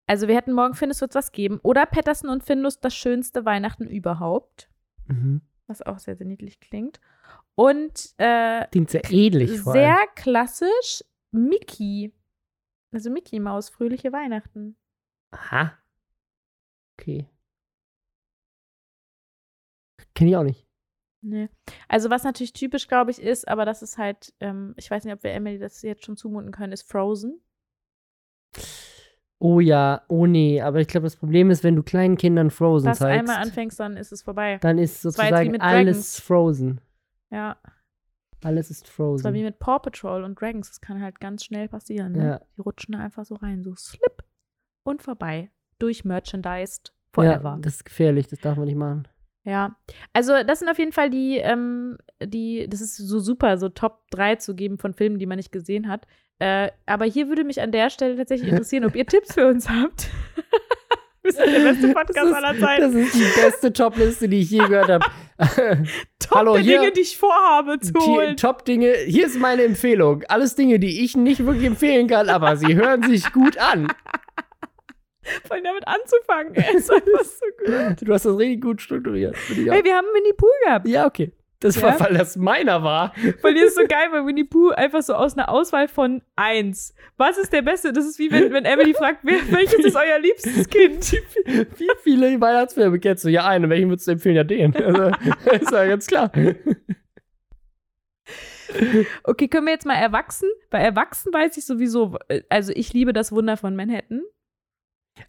Also 0.08 0.28
wir 0.28 0.36
hätten 0.36 0.54
morgen 0.54 0.74
Findus 0.74 1.02
wird's 1.02 1.16
was 1.16 1.32
geben 1.32 1.60
oder 1.62 1.86
Patterson 1.86 2.30
und 2.30 2.44
Findus 2.44 2.80
das 2.80 2.96
schönste 2.96 3.46
Weihnachten 3.46 3.86
überhaupt, 3.88 4.70
mhm. 5.08 5.42
was 5.68 5.82
auch 5.82 6.00
sehr, 6.00 6.16
sehr 6.16 6.26
niedlich 6.26 6.60
klingt. 6.62 7.00
Und 7.56 8.14
äh, 8.18 8.66
Klingt 8.72 8.90
sehr 8.90 9.04
ähnlich 9.12 9.60
vor 9.60 9.74
sehr 9.74 9.98
allem. 9.98 10.08
klassisch 10.16 11.04
Mickey. 11.32 12.14
Also 12.92 13.10
Mickey 13.12 13.40
Maus, 13.40 13.70
fröhliche 13.70 14.12
Weihnachten. 14.14 14.78
Aha. 15.32 15.74
Okay. 16.98 17.28
Kenne 20.16 20.30
ich 20.32 20.38
auch 20.38 20.44
nicht. 20.44 20.69
Nee. 21.22 21.50
Also 21.88 22.10
was 22.10 22.24
natürlich 22.24 22.54
typisch, 22.54 22.88
glaube 22.88 23.12
ich, 23.12 23.22
ist, 23.22 23.48
aber 23.48 23.66
das 23.66 23.82
ist 23.82 23.98
halt, 23.98 24.34
ähm, 24.40 24.74
ich 24.78 24.90
weiß 24.90 25.04
nicht, 25.04 25.14
ob 25.14 25.24
wir 25.24 25.32
Emily 25.34 25.60
das 25.60 25.82
jetzt 25.82 26.06
schon 26.06 26.16
zumuten 26.18 26.52
können, 26.52 26.72
ist 26.74 26.84
Frozen. 26.90 27.42
Oh 29.42 29.60
ja, 29.62 30.02
oh 30.10 30.26
nee, 30.26 30.60
aber 30.62 30.80
ich 30.82 30.88
glaube, 30.88 31.06
das 31.06 31.16
Problem 31.16 31.50
ist, 31.50 31.64
wenn 31.64 31.76
du 31.76 31.84
kleinen 31.84 32.18
Kindern 32.18 32.50
Frozen 32.52 32.88
Das 32.88 33.00
zeigst, 33.00 33.20
einmal 33.20 33.38
anfängst, 33.42 33.80
dann 33.80 33.96
ist 33.96 34.12
es 34.12 34.22
vorbei. 34.22 34.58
dann 34.62 34.78
ist 34.78 35.02
sozusagen 35.02 35.52
mit 35.52 35.62
alles. 35.62 36.20
Frozen. 36.20 36.82
Ja, 37.32 37.58
Alles 38.44 38.70
ist 38.72 38.84
das 38.88 39.00
war 39.00 39.06
wie 39.16 39.20
Frozen. 39.22 39.44
mit 39.44 39.60
Paw 39.60 39.80
Patrol 39.80 40.24
und 40.24 40.40
Dragons. 40.40 40.68
Das 40.70 40.82
kann 40.82 41.02
halt 41.02 41.20
ganz 41.22 41.46
schnell 41.46 41.70
passieren. 41.70 42.14
Ne? 42.14 42.26
Ja. 42.26 42.42
Die 42.58 42.62
rutschen 42.62 42.94
da 42.94 43.00
einfach 43.00 43.24
so 43.26 43.36
rein, 43.36 43.64
so 43.64 43.76
slip 43.76 44.24
und 44.84 45.02
vorbei. 45.04 45.52
Durchmerchandised 45.80 46.90
Ja, 46.90 46.94
forever. 47.14 47.58
das 47.62 47.76
ist 47.76 47.86
gefährlich, 47.86 48.28
das 48.28 48.40
darf 48.40 48.58
man 48.58 48.66
nicht 48.66 48.76
machen. 48.78 49.08
Ja, 49.50 49.76
also 50.14 50.34
das 50.46 50.60
sind 50.60 50.70
auf 50.70 50.78
jeden 50.78 50.92
Fall 50.92 51.10
die, 51.10 51.38
ähm, 51.38 51.98
die, 52.24 52.68
das 52.70 52.82
ist 52.82 52.98
so 52.98 53.20
super, 53.20 53.58
so 53.58 53.70
Top 53.70 54.02
3 54.12 54.36
zu 54.36 54.54
geben 54.54 54.78
von 54.78 54.94
Filmen, 54.94 55.18
die 55.18 55.26
man 55.26 55.38
nicht 55.38 55.52
gesehen 55.52 55.88
hat. 55.88 56.06
Äh, 56.38 56.70
aber 56.86 57.06
hier 57.06 57.30
würde 57.30 57.44
mich 57.44 57.60
an 57.60 57.72
der 57.72 57.90
Stelle 57.90 58.16
tatsächlich 58.16 58.50
interessieren, 58.52 58.86
ob 58.86 58.96
ihr 58.96 59.08
Tipps 59.08 59.34
für 59.34 59.48
uns 59.48 59.68
habt. 59.68 60.08
Wir 61.24 61.34
sind 61.34 61.52
der 61.52 61.60
beste 61.60 61.88
Podcast 61.90 62.18
das 62.18 62.30
ist, 62.30 62.34
aller 62.34 62.60
Zeiten. 62.60 62.82
Das 62.82 62.94
ist 62.94 63.14
die 63.16 63.42
beste 63.42 63.74
Topliste, 63.74 64.30
die 64.30 64.40
ich 64.40 64.52
je 64.52 64.60
gehört 64.60 64.90
habe. 64.90 65.06
Top 66.20 66.38
Hallo, 66.38 66.54
der 66.54 66.62
hier- 66.62 66.80
Dinge, 66.80 66.92
die 66.94 67.02
ich 67.02 67.18
vorhabe 67.18 67.80
zu 67.80 67.94
holen. 68.00 68.38
Top-Dinge, 68.38 68.94
hier 69.06 69.26
ist 69.26 69.38
meine 69.40 69.64
Empfehlung. 69.64 70.24
Alles 70.30 70.56
Dinge, 70.56 70.80
die 70.80 71.04
ich 71.04 71.18
nicht 71.18 71.46
wirklich 71.46 71.66
empfehlen 71.66 72.08
kann, 72.08 72.30
aber 72.30 72.56
sie 72.56 72.76
hören 72.76 73.04
sich 73.04 73.32
gut 73.34 73.58
an. 73.58 73.92
Voll 75.48 75.62
damit 75.62 75.88
anzufangen. 75.88 76.56
ey. 76.56 76.76
ist 76.78 76.92
einfach 76.92 77.24
so 77.24 77.46
gut. 77.58 77.98
Du 78.08 78.14
hast 78.14 78.26
das 78.26 78.38
richtig 78.38 78.62
gut 78.62 78.82
strukturiert. 78.82 79.36
Hey, 79.48 79.84
wir 79.84 79.96
haben 79.96 80.08
Winnie 80.14 80.34
Pooh 80.34 80.48
gehabt. 80.66 80.88
Ja, 80.88 81.06
okay. 81.06 81.32
Das 81.62 81.76
Ja? 81.76 81.82
war, 81.88 82.00
weil 82.00 82.14
das 82.18 82.38
meiner 82.38 82.84
war. 82.84 83.14
Weil 83.42 83.54
die 83.54 83.60
ist 83.60 83.76
so 83.76 83.82
geil, 83.82 84.08
weil 84.12 84.26
Winnie 84.26 84.46
Pooh 84.46 84.70
einfach 84.70 85.02
so 85.02 85.14
aus 85.14 85.34
einer 85.38 85.50
Auswahl 85.50 85.90
von 85.90 86.22
eins. 86.38 86.94
Was 87.18 87.38
ist 87.38 87.52
der 87.52 87.62
Beste? 87.64 87.92
Das 87.92 88.06
ist 88.06 88.18
wie 88.18 88.32
wenn, 88.32 88.54
wenn 88.54 88.64
Emily 88.64 88.94
fragt, 88.94 89.20
wer, 89.24 89.40
welches 89.52 89.84
ist 89.84 89.96
euer 89.98 90.20
liebstes 90.20 90.70
Kind? 90.70 91.12
Wie 91.78 91.90
viele 92.02 92.40
Weihnachtsfilme 92.40 92.98
kennst 93.00 93.26
du? 93.26 93.30
Ja, 93.30 93.46
einen. 93.46 93.70
Welchen 93.70 93.90
würdest 93.90 94.08
du 94.08 94.12
empfehlen? 94.12 94.38
Ja, 94.38 94.46
den. 94.46 94.74
Also, 94.74 95.12
ist 95.52 95.72
ja 95.72 95.86
ganz 95.86 96.08
klar. 96.08 96.32
Okay, 99.24 99.48
können 99.48 99.66
wir 99.66 99.74
jetzt 99.74 99.86
mal 99.86 99.96
erwachsen? 99.96 100.48
Bei 100.70 100.80
Erwachsen 100.80 101.34
weiß 101.34 101.58
ich 101.58 101.66
sowieso, 101.66 102.18
äh, 102.28 102.44
also 102.50 102.72
ich 102.76 102.94
liebe 102.94 103.14
das 103.14 103.32
Wunder 103.32 103.58
von 103.58 103.76
Manhattan. 103.76 104.22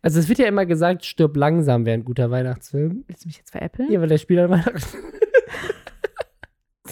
Also, 0.03 0.21
es 0.21 0.29
wird 0.29 0.39
ja 0.39 0.47
immer 0.47 0.67
gesagt, 0.67 1.05
stirb 1.05 1.37
langsam 1.37 1.87
wäre 1.87 1.95
ein 1.95 2.05
guter 2.05 2.31
Weihnachtsfilm. 2.31 3.05
Willst 3.07 3.25
du 3.25 3.29
mich 3.29 3.39
jetzt 3.39 3.51
veräppeln? 3.51 3.91
Ja, 3.91 4.01
weil 4.01 4.09
der 4.09 4.19
spielt 4.19 4.41
an 4.41 4.51
Weihnachten. 4.51 4.99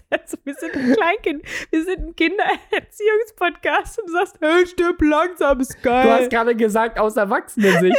Also, 0.11 0.39
wir 0.45 0.55
sind 0.55 0.75
ein 0.75 0.93
Kleinkind. 0.95 1.43
Wir 1.71 1.85
sind 1.85 1.99
ein 1.99 2.17
Kindererziehungspodcast 2.17 3.99
und 3.99 4.09
du 4.09 4.13
sagst, 4.13 4.37
hey, 4.41 4.67
stirb 4.67 5.03
langsam, 5.03 5.61
ist 5.61 5.83
geil. 5.83 6.05
Du 6.05 6.11
hast 6.13 6.31
gerade 6.31 6.57
gesagt, 6.57 6.99
aus 6.99 7.17
Erwachsenensicht. 7.17 7.97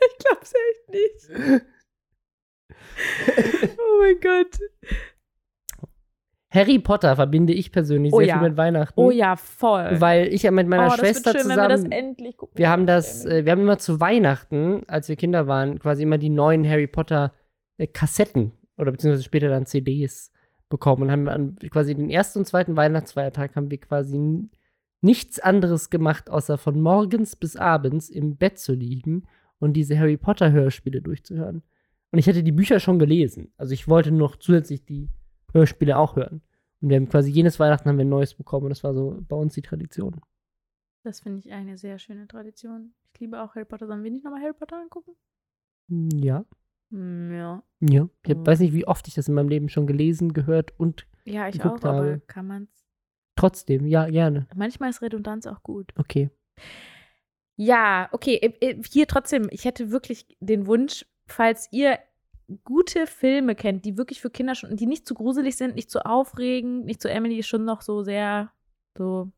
ich 0.00 0.18
glaub's 0.18 0.52
echt 0.54 0.88
nicht. 0.88 1.30
Oh 3.78 3.98
mein 4.00 4.20
Gott. 4.20 4.58
Harry 6.52 6.80
Potter 6.80 7.14
verbinde 7.14 7.52
ich 7.52 7.70
persönlich 7.70 8.12
Oh 8.12 8.18
sehr 8.18 8.26
ja. 8.26 8.38
viel 8.38 8.48
mit 8.48 8.56
Weihnachten. 8.56 8.98
Oh 8.98 9.10
ja, 9.10 9.36
voll. 9.36 10.00
Weil 10.00 10.34
ich 10.34 10.42
ja 10.42 10.50
mit 10.50 10.66
meiner 10.66 10.88
oh, 10.88 10.96
Schwester 10.96 11.30
schön, 11.30 11.42
zusammen. 11.42 11.70
wenn 11.70 11.82
wir 11.82 11.90
das 11.90 11.98
endlich 11.98 12.36
gucken. 12.36 12.58
Wir 12.58 12.68
haben 12.68 12.86
das, 12.86 13.24
äh, 13.24 13.44
wir 13.44 13.52
haben 13.52 13.60
immer 13.60 13.78
zu 13.78 14.00
Weihnachten, 14.00 14.82
als 14.88 15.08
wir 15.08 15.14
Kinder 15.14 15.46
waren, 15.46 15.78
quasi 15.78 16.02
immer 16.02 16.18
die 16.18 16.28
neuen 16.28 16.68
Harry 16.68 16.88
Potter 16.88 17.32
äh, 17.78 17.86
Kassetten 17.86 18.52
oder 18.76 18.90
beziehungsweise 18.90 19.22
später 19.22 19.48
dann 19.48 19.66
CDs 19.66 20.32
bekommen 20.68 21.04
und 21.04 21.12
haben 21.12 21.28
an 21.28 21.56
quasi 21.70 21.94
den 21.94 22.10
ersten 22.10 22.40
und 22.40 22.46
zweiten 22.46 22.76
Weihnachtsfeiertag 22.76 23.54
haben 23.54 23.70
wir 23.70 23.78
quasi 23.78 24.48
nichts 25.02 25.38
anderes 25.38 25.88
gemacht, 25.88 26.30
außer 26.30 26.58
von 26.58 26.80
morgens 26.80 27.36
bis 27.36 27.56
abends 27.56 28.08
im 28.08 28.36
Bett 28.36 28.58
zu 28.58 28.72
liegen 28.72 29.24
und 29.58 29.74
diese 29.74 29.98
Harry 29.98 30.16
Potter 30.16 30.50
Hörspiele 30.50 31.00
durchzuhören. 31.00 31.62
Und 32.10 32.18
ich 32.18 32.28
hatte 32.28 32.42
die 32.42 32.52
Bücher 32.52 32.80
schon 32.80 32.98
gelesen. 32.98 33.52
Also 33.56 33.72
ich 33.72 33.86
wollte 33.86 34.10
noch 34.10 34.36
zusätzlich 34.36 34.84
die 34.84 35.08
Hörspiele 35.52 35.96
auch 35.98 36.16
hören. 36.16 36.42
Und 36.80 36.88
wir 36.88 36.96
haben 36.96 37.08
quasi 37.08 37.30
jedes 37.30 37.58
Weihnachten 37.60 37.88
haben 37.88 37.98
wir 37.98 38.04
ein 38.04 38.08
neues 38.08 38.34
bekommen 38.34 38.64
und 38.64 38.70
das 38.70 38.82
war 38.84 38.94
so 38.94 39.18
bei 39.28 39.36
uns 39.36 39.54
die 39.54 39.62
Tradition. 39.62 40.20
Das 41.02 41.20
finde 41.20 41.38
ich 41.40 41.52
eine 41.52 41.76
sehr 41.78 41.98
schöne 41.98 42.26
Tradition. 42.26 42.94
Ich 43.14 43.20
liebe 43.20 43.40
auch 43.42 43.54
Harry 43.54 43.64
Potter. 43.64 43.86
Sollen 43.86 44.02
wir 44.04 44.10
nicht 44.10 44.24
nochmal 44.24 44.42
Harry 44.42 44.52
Potter 44.54 44.76
angucken? 44.76 45.12
Ja. 45.88 46.44
Hm, 46.90 47.32
ja. 47.32 47.62
Ja, 47.80 48.08
ich 48.26 48.34
Mhm. 48.36 48.46
weiß 48.46 48.60
nicht, 48.60 48.72
wie 48.74 48.86
oft 48.86 49.06
ich 49.08 49.14
das 49.14 49.28
in 49.28 49.34
meinem 49.34 49.48
Leben 49.48 49.68
schon 49.68 49.86
gelesen, 49.86 50.32
gehört 50.32 50.78
und 50.78 51.06
Ja, 51.24 51.48
ich 51.48 51.58
Geguckt 51.58 51.84
auch, 51.84 51.90
aber 51.90 51.98
habe. 52.12 52.22
kann 52.26 52.46
man's. 52.46 52.70
trotzdem, 53.36 53.86
ja, 53.86 54.06
gerne. 54.08 54.46
Manchmal 54.54 54.90
ist 54.90 55.02
Redundanz 55.02 55.46
auch 55.46 55.62
gut. 55.62 55.92
Okay. 55.96 56.30
Ja, 57.56 58.08
okay. 58.12 58.54
Hier 58.90 59.06
trotzdem, 59.06 59.48
ich 59.50 59.64
hätte 59.64 59.90
wirklich 59.90 60.36
den 60.40 60.66
Wunsch, 60.66 61.04
falls 61.26 61.68
ihr 61.72 61.98
gute 62.64 63.06
Filme 63.06 63.54
kennt, 63.54 63.84
die 63.84 63.96
wirklich 63.96 64.20
für 64.20 64.30
Kinder 64.30 64.54
schon, 64.54 64.76
die 64.76 64.86
nicht 64.86 65.06
zu 65.06 65.14
gruselig 65.14 65.56
sind, 65.56 65.74
nicht 65.74 65.90
zu 65.90 66.04
aufregend, 66.04 66.84
nicht 66.84 67.00
zu 67.00 67.10
Emily 67.10 67.38
ist 67.38 67.48
schon 67.48 67.64
noch 67.64 67.82
so 67.82 68.02
sehr 68.02 68.52
so, 68.96 69.30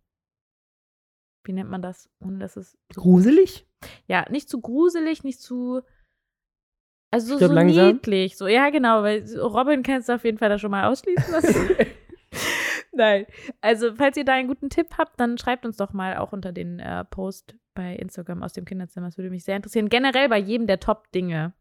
wie 1.44 1.53
nennt 1.53 1.70
man 1.70 1.83
das? 1.83 2.09
Ohne 2.20 2.38
dass 2.38 2.57
es 2.57 2.79
so, 2.92 3.01
Gruselig? 3.01 3.66
ja, 4.07 4.25
nicht 4.31 4.48
zu 4.48 4.61
gruselig, 4.61 5.25
nicht 5.25 5.40
zu 5.40 5.83
also 7.11 7.37
so, 7.38 7.46
so 7.46 7.53
niedlich. 7.55 8.38
So, 8.38 8.46
ja, 8.46 8.70
genau, 8.70 9.03
weil 9.03 9.25
Robin 9.38 9.83
kannst 9.83 10.09
du 10.09 10.14
auf 10.14 10.25
jeden 10.25 10.38
Fall 10.38 10.48
da 10.48 10.59
schon 10.59 10.70
mal 10.70 10.87
ausschließen. 10.87 11.35
Nein. 12.92 13.27
Also, 13.61 13.94
falls 13.94 14.16
ihr 14.16 14.25
da 14.25 14.33
einen 14.33 14.48
guten 14.48 14.70
Tipp 14.70 14.88
habt, 14.96 15.20
dann 15.20 15.37
schreibt 15.37 15.66
uns 15.66 15.77
doch 15.77 15.92
mal 15.92 16.16
auch 16.16 16.33
unter 16.33 16.53
den 16.53 16.79
äh, 16.79 17.05
Post 17.05 17.55
bei 17.75 17.96
Instagram 17.96 18.42
aus 18.42 18.55
dem 18.55 18.64
Kinderzimmer. 18.64 19.07
Das 19.07 19.18
würde 19.18 19.31
mich 19.31 19.44
sehr 19.44 19.57
interessieren. 19.57 19.90
Generell 19.90 20.29
bei 20.29 20.38
jedem 20.38 20.66
der 20.66 20.81
Top-Dinge. 20.81 21.53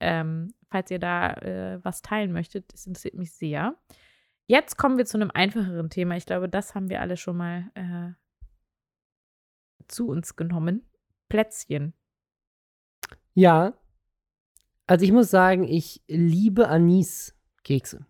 Ähm, 0.00 0.54
falls 0.68 0.90
ihr 0.90 0.98
da 0.98 1.32
äh, 1.34 1.84
was 1.84 2.02
teilen 2.02 2.32
möchtet, 2.32 2.72
das 2.72 2.86
interessiert 2.86 3.14
mich 3.14 3.32
sehr. 3.32 3.76
Jetzt 4.46 4.76
kommen 4.76 4.96
wir 4.96 5.06
zu 5.06 5.18
einem 5.18 5.30
einfacheren 5.32 5.90
Thema. 5.90 6.16
Ich 6.16 6.26
glaube, 6.26 6.48
das 6.48 6.74
haben 6.74 6.88
wir 6.88 7.00
alle 7.00 7.16
schon 7.16 7.36
mal 7.36 7.70
äh, 7.74 8.12
zu 9.88 10.08
uns 10.08 10.36
genommen. 10.36 10.88
Plätzchen. 11.28 11.92
Ja. 13.34 13.74
Also 14.86 15.04
ich 15.04 15.12
muss 15.12 15.30
sagen, 15.30 15.64
ich 15.64 16.02
liebe 16.08 16.68
Anis-Kekse. 16.68 18.06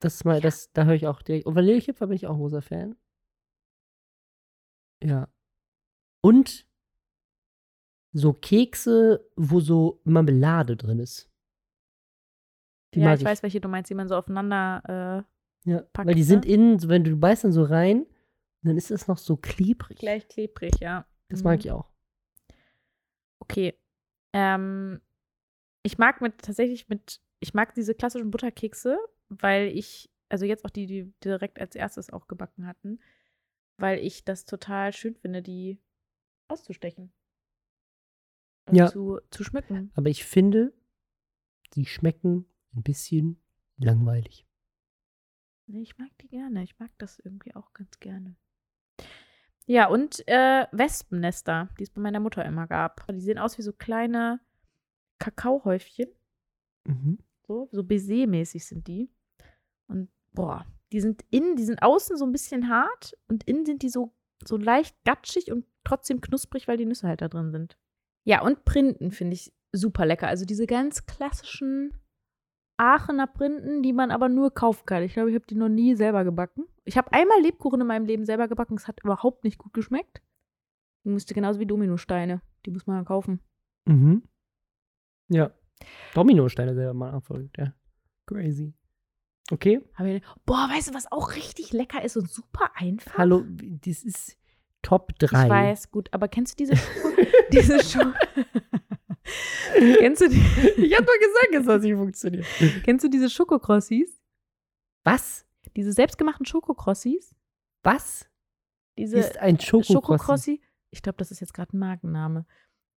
Das 0.00 0.24
mal, 0.24 0.40
das, 0.40 0.72
da 0.72 0.84
höre 0.84 0.94
ich 0.94 1.06
auch 1.06 1.22
direkt. 1.22 1.46
Und 1.46 1.54
Vanillekipferl 1.54 2.08
bin 2.08 2.16
ich 2.16 2.26
auch 2.26 2.36
großer 2.36 2.62
Fan. 2.62 2.96
Ja. 5.02 5.28
Und 6.22 6.66
so 8.12 8.32
Kekse, 8.32 9.26
wo 9.36 9.60
so 9.60 10.00
Marmelade 10.04 10.76
drin 10.76 10.98
ist. 10.98 11.30
Die 12.94 13.00
ja, 13.00 13.06
mag 13.06 13.18
ich 13.18 13.24
weiß, 13.24 13.42
welche 13.42 13.60
du 13.60 13.68
meinst, 13.68 13.90
die 13.90 13.94
man 13.94 14.08
so 14.08 14.16
aufeinander 14.16 15.24
Ja, 15.64 15.80
packt, 15.92 16.08
weil 16.08 16.14
die 16.14 16.20
ne? 16.20 16.26
sind 16.26 16.44
innen, 16.44 16.88
wenn 16.88 17.04
du 17.04 17.16
beißt 17.16 17.44
dann 17.44 17.52
so 17.52 17.62
rein, 17.64 18.06
dann 18.62 18.76
ist 18.76 18.90
es 18.90 19.08
noch 19.08 19.18
so 19.18 19.36
klebrig. 19.36 19.96
äh, 19.96 20.00
gleich 20.00 20.28
klebrig, 20.28 20.72
ja. 20.80 21.06
Das 21.28 21.40
Mhm. 21.40 21.44
mag 21.44 21.60
ich 21.60 21.70
auch. 21.70 21.90
Okay. 23.40 23.74
Ähm, 24.34 25.00
ich 25.82 25.98
mag 25.98 26.20
mit 26.20 26.38
tatsächlich 26.38 26.88
mit, 26.88 27.20
ich 27.40 27.54
mag 27.54 27.74
diese 27.74 27.94
klassischen 27.94 28.30
Butterkekse, 28.30 28.98
weil 29.28 29.68
ich, 29.68 30.10
also 30.28 30.44
jetzt 30.44 30.64
auch 30.64 30.70
die, 30.70 30.86
die 30.86 31.12
direkt 31.24 31.60
als 31.60 31.74
erstes 31.74 32.10
auch 32.10 32.28
gebacken 32.28 32.66
hatten, 32.66 33.00
weil 33.78 33.98
ich 33.98 34.24
das 34.24 34.44
total 34.44 34.92
schön 34.92 35.16
finde, 35.16 35.42
die 35.42 35.78
auszustechen. 36.48 37.12
Ja. 38.76 38.88
zu, 38.88 39.20
zu 39.30 39.44
schmücken. 39.44 39.90
Aber 39.94 40.08
ich 40.08 40.24
finde, 40.24 40.72
die 41.74 41.86
schmecken 41.86 42.46
ein 42.74 42.82
bisschen 42.82 43.40
langweilig. 43.76 44.46
Nee, 45.66 45.82
ich 45.82 45.98
mag 45.98 46.10
die 46.20 46.28
gerne. 46.28 46.62
Ich 46.62 46.78
mag 46.78 46.90
das 46.98 47.18
irgendwie 47.18 47.54
auch 47.54 47.72
ganz 47.72 47.98
gerne. 48.00 48.36
Ja, 49.66 49.88
und 49.88 50.26
äh, 50.26 50.66
Wespennester, 50.72 51.68
die 51.78 51.84
es 51.84 51.90
bei 51.90 52.00
meiner 52.00 52.20
Mutter 52.20 52.44
immer 52.44 52.66
gab. 52.66 53.06
Die 53.08 53.20
sehen 53.20 53.38
aus 53.38 53.58
wie 53.58 53.62
so 53.62 53.72
kleine 53.72 54.40
Kakaohäufchen. 55.18 56.08
Mhm. 56.84 57.18
So, 57.46 57.68
so 57.70 57.82
Baiser-mäßig 57.82 58.66
sind 58.66 58.86
die. 58.88 59.10
Und 59.86 60.10
boah, 60.32 60.66
die 60.92 61.00
sind 61.00 61.24
innen, 61.30 61.56
die 61.56 61.64
sind 61.64 61.82
außen 61.82 62.16
so 62.16 62.24
ein 62.24 62.32
bisschen 62.32 62.68
hart 62.68 63.16
und 63.28 63.44
innen 63.44 63.64
sind 63.64 63.82
die 63.82 63.88
so, 63.88 64.14
so 64.44 64.56
leicht 64.56 64.96
gatschig 65.04 65.52
und 65.52 65.64
trotzdem 65.84 66.20
knusprig, 66.20 66.66
weil 66.68 66.76
die 66.76 66.86
Nüsse 66.86 67.06
halt 67.06 67.22
da 67.22 67.28
drin 67.28 67.50
sind. 67.50 67.78
Ja, 68.24 68.42
und 68.42 68.64
Printen 68.64 69.10
finde 69.10 69.34
ich 69.34 69.52
super 69.72 70.06
lecker. 70.06 70.28
Also 70.28 70.44
diese 70.44 70.66
ganz 70.66 71.06
klassischen 71.06 71.92
Aachener 72.76 73.26
Printen, 73.26 73.82
die 73.82 73.92
man 73.92 74.10
aber 74.10 74.28
nur 74.28 74.52
kaufen 74.52 74.86
kann. 74.86 75.02
Ich 75.02 75.14
glaube, 75.14 75.30
ich 75.30 75.34
habe 75.34 75.46
die 75.46 75.54
noch 75.54 75.68
nie 75.68 75.94
selber 75.94 76.24
gebacken. 76.24 76.64
Ich 76.84 76.96
habe 76.96 77.12
einmal 77.12 77.40
Lebkuchen 77.40 77.80
in 77.80 77.86
meinem 77.86 78.06
Leben 78.06 78.24
selber 78.24 78.48
gebacken. 78.48 78.76
Es 78.76 78.88
hat 78.88 79.00
überhaupt 79.02 79.44
nicht 79.44 79.58
gut 79.58 79.72
geschmeckt. 79.72 80.22
Die 81.04 81.10
musste 81.10 81.34
genauso 81.34 81.60
wie 81.60 81.66
Dominosteine. 81.66 82.42
Die 82.64 82.70
muss 82.70 82.86
man 82.86 82.96
ja 82.98 83.04
kaufen. 83.04 83.40
Mhm. 83.86 84.22
Ja. 85.28 85.52
Dominosteine 86.14 86.74
selber 86.74 86.94
mal 86.94 87.12
erfolgt, 87.12 87.58
ja. 87.58 87.74
Crazy. 88.26 88.72
Okay. 89.50 89.80
Boah, 90.46 90.68
weißt 90.70 90.90
du, 90.90 90.94
was 90.94 91.10
auch 91.10 91.34
richtig 91.34 91.72
lecker 91.72 92.04
ist 92.04 92.16
und 92.16 92.30
super 92.30 92.70
einfach? 92.74 93.18
Hallo, 93.18 93.44
das 93.46 94.04
ist 94.04 94.38
Top 94.82 95.18
3. 95.18 95.44
Ich 95.44 95.50
weiß, 95.50 95.90
gut, 95.90 96.08
aber 96.12 96.28
kennst 96.28 96.58
du 96.58 96.64
diese 96.64 96.74
diese 97.52 97.82
Schoko? 97.82 98.10
kennst, 99.74 100.20
du 100.22 100.28
die, 100.28 100.40
Ich 100.76 100.94
hab 100.96 101.06
doch 101.06 101.18
gesagt, 101.18 101.54
dass 101.54 101.66
das 101.66 101.82
nicht 101.82 101.94
funktioniert. 101.94 102.46
kennst 102.84 103.04
du 103.04 103.08
diese 103.08 103.30
Schokokrossis? 103.30 104.20
Was? 105.04 105.46
Diese 105.76 105.92
selbstgemachten 105.92 106.46
Schokokrossis? 106.46 107.34
Was 107.82 108.28
Diese 108.98 109.18
ist 109.18 109.38
ein 109.38 109.58
Schokokrossi? 109.58 109.92
Schokokrossi? 109.92 110.60
Ich 110.90 111.02
glaube, 111.02 111.16
das 111.18 111.30
ist 111.30 111.40
jetzt 111.40 111.54
gerade 111.54 111.76
ein 111.76 111.78
Markenname. 111.78 112.46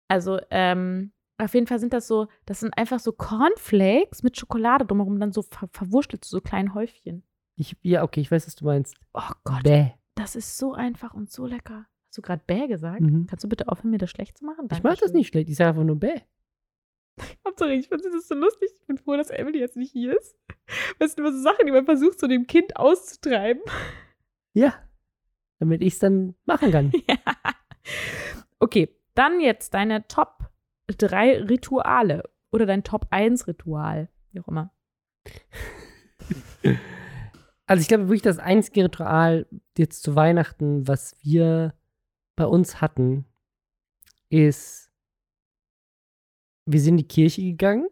Also, 0.08 0.40
ähm, 0.50 1.12
auf 1.38 1.54
jeden 1.54 1.66
Fall 1.66 1.78
sind 1.78 1.92
das 1.92 2.06
so, 2.06 2.28
das 2.46 2.60
sind 2.60 2.76
einfach 2.76 3.00
so 3.00 3.12
Cornflakes 3.12 4.22
mit 4.22 4.36
Schokolade 4.38 4.86
drumherum, 4.86 5.18
dann 5.18 5.32
so 5.32 5.42
ver 5.42 5.68
verwurstelt 5.72 6.24
zu 6.24 6.30
so 6.30 6.40
kleinen 6.40 6.74
Häufchen. 6.74 7.24
Ich, 7.56 7.76
ja, 7.82 8.02
okay, 8.02 8.20
ich 8.20 8.30
weiß, 8.30 8.46
was 8.46 8.54
du 8.54 8.64
meinst. 8.64 8.96
Oh 9.12 9.30
Gott, 9.44 9.62
Bäh. 9.62 9.92
Das 10.22 10.36
ist 10.36 10.56
so 10.56 10.72
einfach 10.72 11.14
und 11.14 11.30
so 11.32 11.46
lecker. 11.46 11.86
Hast 12.06 12.18
du 12.18 12.22
gerade 12.22 12.42
Bäh 12.46 12.68
gesagt? 12.68 13.00
Mhm. 13.00 13.26
Kannst 13.26 13.42
du 13.42 13.48
bitte 13.48 13.66
aufhören, 13.68 13.90
mir 13.90 13.98
das 13.98 14.10
schlecht 14.10 14.38
zu 14.38 14.44
machen? 14.44 14.68
Ich 14.70 14.82
mach 14.82 14.90
das 14.90 15.00
Dankeschön. 15.00 15.16
nicht 15.16 15.28
schlecht, 15.28 15.48
ich 15.48 15.56
sage 15.56 15.70
einfach 15.70 15.82
nur 15.82 15.96
Bäh. 15.96 16.20
Hauptsache, 17.44 17.72
ich 17.72 17.88
finde 17.88 18.08
das 18.08 18.28
so 18.28 18.36
lustig. 18.36 18.70
Ich 18.78 18.86
bin 18.86 18.98
froh, 18.98 19.16
dass 19.16 19.30
Emily 19.30 19.58
jetzt 19.58 19.76
nicht 19.76 19.90
hier 19.90 20.16
ist. 20.16 20.36
Das 21.00 21.12
sind 21.12 21.24
immer 21.24 21.32
so 21.32 21.42
Sachen, 21.42 21.66
die 21.66 21.72
man 21.72 21.84
versucht, 21.84 22.20
so 22.20 22.28
dem 22.28 22.46
Kind 22.46 22.76
auszutreiben. 22.76 23.62
Ja. 24.54 24.74
Damit 25.60 25.80
ich 25.80 25.94
es 25.94 25.98
dann 25.98 26.34
machen 26.44 26.72
kann. 26.72 26.92
ja. 27.08 27.16
Okay, 28.58 28.94
dann 29.14 29.40
jetzt 29.40 29.72
deine 29.72 30.06
Top 30.06 30.50
3 30.88 31.44
Rituale 31.44 32.24
oder 32.50 32.66
dein 32.66 32.84
Top 32.84 33.06
1 33.08 33.46
Ritual, 33.48 34.10
wie 34.30 34.40
auch 34.40 34.48
immer. 34.48 34.70
Also 37.66 37.80
ich 37.80 37.88
glaube 37.88 38.04
wirklich, 38.08 38.22
das 38.22 38.38
einzige 38.38 38.84
Ritual 38.84 39.46
jetzt 39.78 40.02
zu 40.02 40.14
Weihnachten, 40.16 40.86
was 40.88 41.16
wir 41.22 41.74
bei 42.36 42.46
uns 42.46 42.80
hatten, 42.80 43.24
ist, 44.30 44.90
wir 46.66 46.80
sind 46.80 46.94
in 46.94 46.98
die 46.98 47.08
Kirche 47.08 47.42
gegangen 47.42 47.88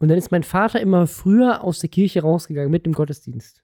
und 0.00 0.08
dann 0.08 0.18
ist 0.18 0.30
mein 0.30 0.42
Vater 0.42 0.80
immer 0.80 1.06
früher 1.06 1.62
aus 1.62 1.78
der 1.78 1.90
Kirche 1.90 2.22
rausgegangen 2.22 2.70
mit 2.70 2.86
dem 2.86 2.94
Gottesdienst. 2.94 3.62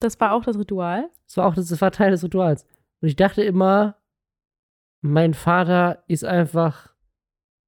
Das 0.00 0.18
war 0.18 0.32
auch 0.32 0.44
das 0.44 0.58
Ritual. 0.58 1.10
Das 1.26 1.36
war 1.36 1.46
auch 1.46 1.54
das, 1.54 1.68
das 1.68 1.80
war 1.80 1.92
Teil 1.92 2.10
des 2.10 2.24
Rituals. 2.24 2.64
Und 3.00 3.08
ich 3.08 3.16
dachte 3.16 3.42
immer, 3.42 4.02
mein 5.02 5.34
Vater 5.34 6.02
ist 6.08 6.24
einfach 6.24 6.94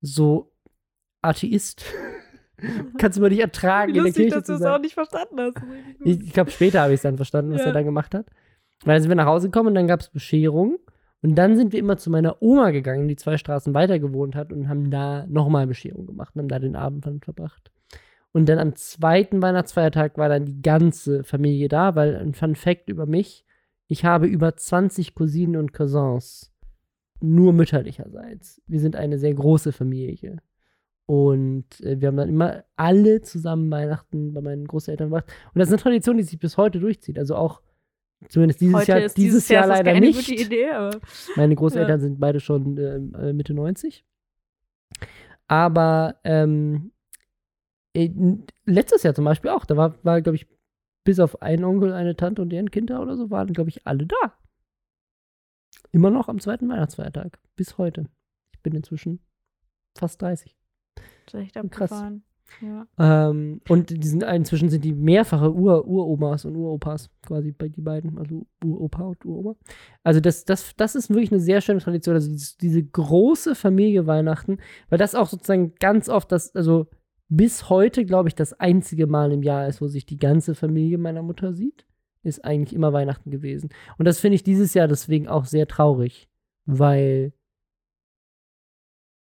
so 0.01 0.53
Atheist. 1.23 1.85
Kannst 2.99 3.19
du 3.19 3.23
mal 3.23 3.29
nicht 3.31 3.41
ertragen, 3.41 3.95
in 3.95 4.05
der 4.05 4.13
Kirche 4.13 4.43
zu 4.43 4.57
sein. 4.59 4.81
nicht 4.81 4.95
verstanden 4.95 5.41
hast. 5.41 5.57
Ich, 6.05 6.21
ich 6.21 6.33
glaube, 6.33 6.51
später 6.51 6.81
habe 6.83 6.93
ich 6.93 6.99
es 6.99 7.03
dann 7.03 7.17
verstanden, 7.17 7.53
was 7.53 7.61
Ja. 7.63 7.67
er 7.69 7.73
dann 7.73 7.85
gemacht 7.85 8.15
hat. 8.15 8.27
Weil 8.85 8.95
dann 8.97 9.03
sind 9.03 9.11
wir 9.11 9.17
nach 9.17 9.27
Hause 9.27 9.49
gekommen 9.49 9.69
und 9.69 9.75
dann 9.75 9.87
gab 9.89 10.01
es 10.01 10.09
Bescherung. 10.09 10.79
Und 11.23 11.37
dann 11.37 11.57
sind 11.57 11.73
wir 11.73 11.81
immer 11.81 11.97
zu 11.97 12.11
meiner 12.11 12.43
Oma 12.43 12.71
gegangen, 12.71 13.09
die 13.09 13.17
zwei 13.17 13.39
Straßen 13.39 13.73
weiter 13.73 13.99
gewohnt 13.99 14.35
hat, 14.37 14.53
und 14.53 14.69
haben 14.69 14.91
da 14.91 15.27
nochmal 15.27 15.67
Bescherung 15.67 16.07
gemacht 16.07 16.35
und 16.35 16.43
haben 16.43 16.49
da 16.49 16.59
den 16.59 16.77
Abend 16.77 17.07
dann 17.07 17.21
verbracht. 17.21 17.71
Und 18.33 18.47
dann 18.49 18.59
am 18.59 18.75
zweiten 18.75 19.41
Weihnachtsfeiertag 19.41 20.19
war 20.19 20.29
dann 20.29 20.45
die 20.45 20.61
ganze 20.61 21.25
Familie 21.25 21.69
da, 21.69 21.95
weil 21.95 22.17
ein 22.17 22.35
Fun 22.35 22.57
Fact 22.57 22.91
über 22.91 23.07
mich, 23.07 23.47
ich 23.89 24.05
habe 24.05 24.27
über 24.27 24.55
20 24.57 25.15
Cousinen 25.15 25.57
und 25.57 25.73
Cousins, 25.73 26.53
nur 27.21 27.53
mütterlicherseits. 27.55 28.61
Wir 28.67 28.81
sind 28.81 28.97
eine 28.97 29.19
sehr 29.19 29.33
große 29.33 29.73
Familie. 29.73 30.39
Und 31.07 31.81
äh, 31.81 32.01
wir 32.01 32.09
haben 32.09 32.17
dann 32.17 32.29
immer 32.29 32.65
alle 32.77 33.21
zusammen 33.21 33.71
Weihnachten 33.71 34.33
bei 34.33 34.41
meinen 34.41 34.67
Großeltern 34.67 35.11
gemacht. 35.11 35.27
Und 35.53 35.59
das 35.59 35.69
ist 35.69 35.75
eine 35.75 35.83
Tradition, 35.83 36.17
die 36.17 36.23
sich 36.23 36.39
bis 36.39 36.57
heute 36.57 36.81
durchzieht. 36.81 37.19
Also 37.19 37.37
auch 37.37 37.61
zumindest 38.29 38.61
dieses 38.61 38.75
Heute 38.75 38.93
Jahr, 38.93 39.01
ist 39.01 39.17
dieses 39.17 39.49
Jahr, 39.49 39.67
das 39.67 39.79
leider 39.79 39.93
keine 39.93 40.07
nicht. 40.07 40.29
gute 40.29 40.41
Idee, 40.41 40.71
aber 40.71 41.01
Meine 41.37 41.55
Großeltern 41.57 42.01
sind 42.01 42.21
beide 42.21 42.41
schon 42.41 42.79
ähm, 42.79 43.15
äh, 43.15 43.33
Mitte 43.33 43.53
90. 43.53 44.05
Aber 45.47 46.17
ähm, 46.25 46.93
äh, 47.93 48.11
letztes 48.65 49.03
Jahr 49.03 49.15
zum 49.15 49.27
Beispiel 49.27 49.51
auch, 49.51 49.67
da 49.67 49.77
war, 49.77 50.03
war 50.05 50.23
glaube 50.23 50.37
ich, 50.37 50.47
bis 51.05 51.21
auf 51.21 51.43
einen 51.43 51.65
Onkel, 51.65 51.93
eine 51.93 52.17
Tante 52.17 52.41
und 52.41 52.49
deren 52.49 52.71
Kinder 52.71 53.03
oder 53.03 53.17
so, 53.17 53.31
waren, 53.31 53.53
glaube 53.53 53.69
ich, 53.69 53.87
alle 53.87 54.07
da. 54.07 54.39
Immer 55.93 56.11
noch 56.11 56.29
am 56.29 56.41
zweiten 56.41 56.67
Weihnachtsfeiertag. 56.69 57.39
Bis 57.57 57.77
heute. 57.77 58.07
Ich 58.55 58.63
bin 58.63 58.75
inzwischen 58.75 59.21
fast 59.95 60.23
30. 60.23 60.57
das 61.27 61.35
ist 61.35 61.57
echt 61.57 61.71
Krass. 61.71 62.05
Ja. 62.61 62.87
Ähm, 62.99 63.61
und 63.69 63.91
die 63.91 64.07
sind, 64.07 64.23
inzwischen 64.23 64.69
sind 64.69 64.85
die 64.85 64.93
mehrfache 64.93 65.53
Ur 65.53 65.87
Uromas 65.87 66.45
und 66.45 66.57
Uropas, 66.57 67.11
quasi 67.23 67.53
bei 67.53 67.69
die 67.69 67.81
beiden, 67.81 68.19
also 68.19 68.47
Uropa 68.65 69.03
und 69.05 69.25
Uroma. 69.25 69.57
Also 70.03 70.21
das, 70.21 70.45
das, 70.45 70.75
das 70.77 70.95
ist 70.95 71.11
wirklich 71.11 71.33
eine 71.33 71.41
sehr 71.41 71.61
schöne 71.61 71.81
Tradition, 71.81 72.15
also 72.15 72.31
dieses, 72.31 72.57
diese 72.57 72.83
große 72.83 73.55
Familie 73.55 74.07
Weihnachten, 74.07 74.59
weil 74.89 74.99
das 74.99 75.15
auch 75.15 75.29
sozusagen 75.29 75.75
ganz 75.81 76.09
oft 76.09 76.31
das, 76.31 76.55
also 76.55 76.87
bis 77.29 77.69
heute, 77.71 78.05
glaube 78.05 78.29
ich, 78.29 78.35
das 78.35 78.53
einzige 78.61 79.07
Mal 79.07 79.33
im 79.33 79.43
Jahr 79.43 79.67
ist, 79.67 79.81
wo 79.81 79.89
sich 79.89 80.07
die 80.07 80.19
ganze 80.19 80.55
Familie 80.55 80.99
meiner 80.99 81.23
Mutter 81.23 81.55
sieht, 81.55 81.87
ist 82.23 82.45
eigentlich 82.45 82.75
immer 82.75 82.93
Weihnachten 82.93 83.31
gewesen. 83.31 83.71
Und 83.99 84.07
das 84.07 84.21
finde 84.21 84.37
ich 84.37 84.43
dieses 84.43 84.75
Jahr 84.75 84.89
deswegen 84.89 85.29
auch 85.29 85.45
sehr 85.45 85.67
traurig, 85.67 86.29
weil 86.67 87.33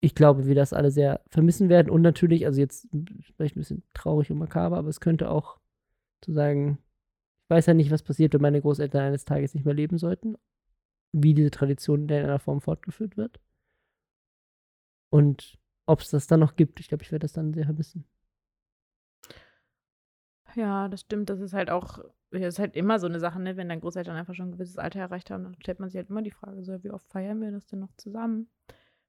ich 0.05 0.13
glaube, 0.13 0.45
wir 0.45 0.53
das 0.53 0.71
alle 0.71 0.91
sehr 0.91 1.21
vermissen 1.29 1.67
werden. 1.67 1.89
Und 1.89 2.03
natürlich, 2.03 2.45
also 2.45 2.59
jetzt 2.61 2.87
vielleicht 3.35 3.55
ein 3.55 3.59
bisschen 3.59 3.83
traurig 3.95 4.29
und 4.29 4.37
makaber, 4.37 4.77
aber 4.77 4.89
es 4.89 4.99
könnte 4.99 5.31
auch 5.31 5.57
zu 6.21 6.31
sagen, 6.31 6.77
ich 7.45 7.49
weiß 7.49 7.65
ja 7.65 7.73
nicht, 7.73 7.89
was 7.89 8.03
passiert, 8.03 8.33
wenn 8.35 8.41
meine 8.41 8.61
Großeltern 8.61 9.01
eines 9.01 9.25
Tages 9.25 9.55
nicht 9.55 9.65
mehr 9.65 9.73
leben 9.73 9.97
sollten, 9.97 10.35
wie 11.11 11.33
diese 11.33 11.49
Tradition 11.49 12.07
in 12.07 12.11
einer 12.11 12.37
Form 12.37 12.61
fortgeführt 12.61 13.17
wird. 13.17 13.39
Und 15.09 15.57
ob 15.87 16.01
es 16.01 16.11
das 16.11 16.27
dann 16.27 16.39
noch 16.39 16.55
gibt. 16.55 16.79
Ich 16.79 16.87
glaube, 16.87 17.03
ich 17.03 17.11
werde 17.11 17.23
das 17.23 17.33
dann 17.33 17.53
sehr 17.53 17.65
vermissen. 17.65 18.05
ja, 20.55 20.87
das 20.87 21.01
stimmt. 21.01 21.31
Das 21.31 21.39
ist 21.39 21.53
halt 21.53 21.71
auch, 21.71 21.97
das 22.29 22.41
ist 22.43 22.59
halt 22.59 22.75
immer 22.75 22.99
so 22.99 23.07
eine 23.07 23.19
Sache, 23.19 23.41
ne? 23.41 23.57
wenn 23.57 23.69
deine 23.69 23.81
Großeltern 23.81 24.15
einfach 24.15 24.35
schon 24.35 24.49
ein 24.49 24.51
gewisses 24.51 24.77
Alter 24.77 24.99
erreicht 24.99 25.31
haben, 25.31 25.45
dann 25.45 25.55
stellt 25.59 25.79
man 25.79 25.89
sich 25.89 25.97
halt 25.97 26.11
immer 26.11 26.21
die 26.21 26.31
Frage, 26.31 26.63
so, 26.63 26.83
wie 26.83 26.91
oft 26.91 27.07
feiern 27.07 27.41
wir 27.41 27.51
das 27.51 27.65
denn 27.65 27.79
noch 27.79 27.93
zusammen? 27.97 28.49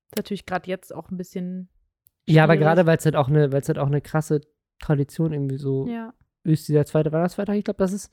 Ist 0.09 0.17
natürlich 0.17 0.47
gerade 0.47 0.69
jetzt 0.69 0.95
auch 0.95 1.11
ein 1.11 1.17
bisschen. 1.17 1.69
Ja, 2.29 2.45
aber 2.45 2.55
schwierig. 2.55 2.65
gerade 2.67 2.87
weil 2.87 2.97
es 2.99 3.05
halt 3.05 3.17
auch 3.17 3.29
eine, 3.29 3.53
weil 3.53 3.61
es 3.61 3.69
halt 3.69 3.79
auch 3.79 3.87
eine 3.87 4.01
krasse 4.01 4.41
Tradition 4.81 5.33
irgendwie 5.33 5.59
so 5.59 5.87
Ja. 5.89 6.13
ist, 6.45 6.69
dieser 6.69 6.85
zweite 6.85 7.13
Weihnachtsfeiertag. 7.13 7.57
Ich 7.57 7.65
glaube, 7.65 7.79
das 7.79 7.93
ist, 7.93 8.13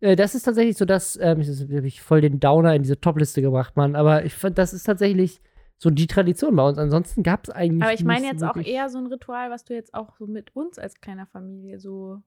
äh, 0.00 0.16
das 0.16 0.34
ist 0.34 0.42
tatsächlich 0.44 0.76
so, 0.76 0.84
dass, 0.84 1.18
ähm, 1.20 1.40
ich 1.40 1.48
habe 1.48 1.86
ich 1.86 2.02
voll 2.02 2.20
den 2.20 2.40
Downer 2.40 2.74
in 2.74 2.82
diese 2.82 3.00
Topliste 3.00 3.42
gebracht, 3.42 3.76
Mann. 3.76 3.96
Aber 3.96 4.24
ich 4.24 4.34
fand, 4.34 4.58
das 4.58 4.72
ist 4.72 4.84
tatsächlich 4.84 5.40
so 5.78 5.90
die 5.90 6.06
Tradition 6.06 6.56
bei 6.56 6.66
uns. 6.66 6.78
Ansonsten 6.78 7.22
gab 7.22 7.44
es 7.44 7.50
eigentlich. 7.50 7.82
Aber 7.82 7.92
ich 7.92 8.04
meine 8.04 8.26
jetzt 8.26 8.42
auch 8.42 8.56
eher 8.56 8.88
so 8.88 8.98
ein 8.98 9.06
Ritual, 9.06 9.50
was 9.50 9.64
du 9.64 9.74
jetzt 9.74 9.94
auch 9.94 10.16
so 10.16 10.26
mit 10.26 10.54
uns 10.56 10.78
als 10.78 11.00
kleiner 11.00 11.26
Familie 11.26 11.78
so. 11.78 12.22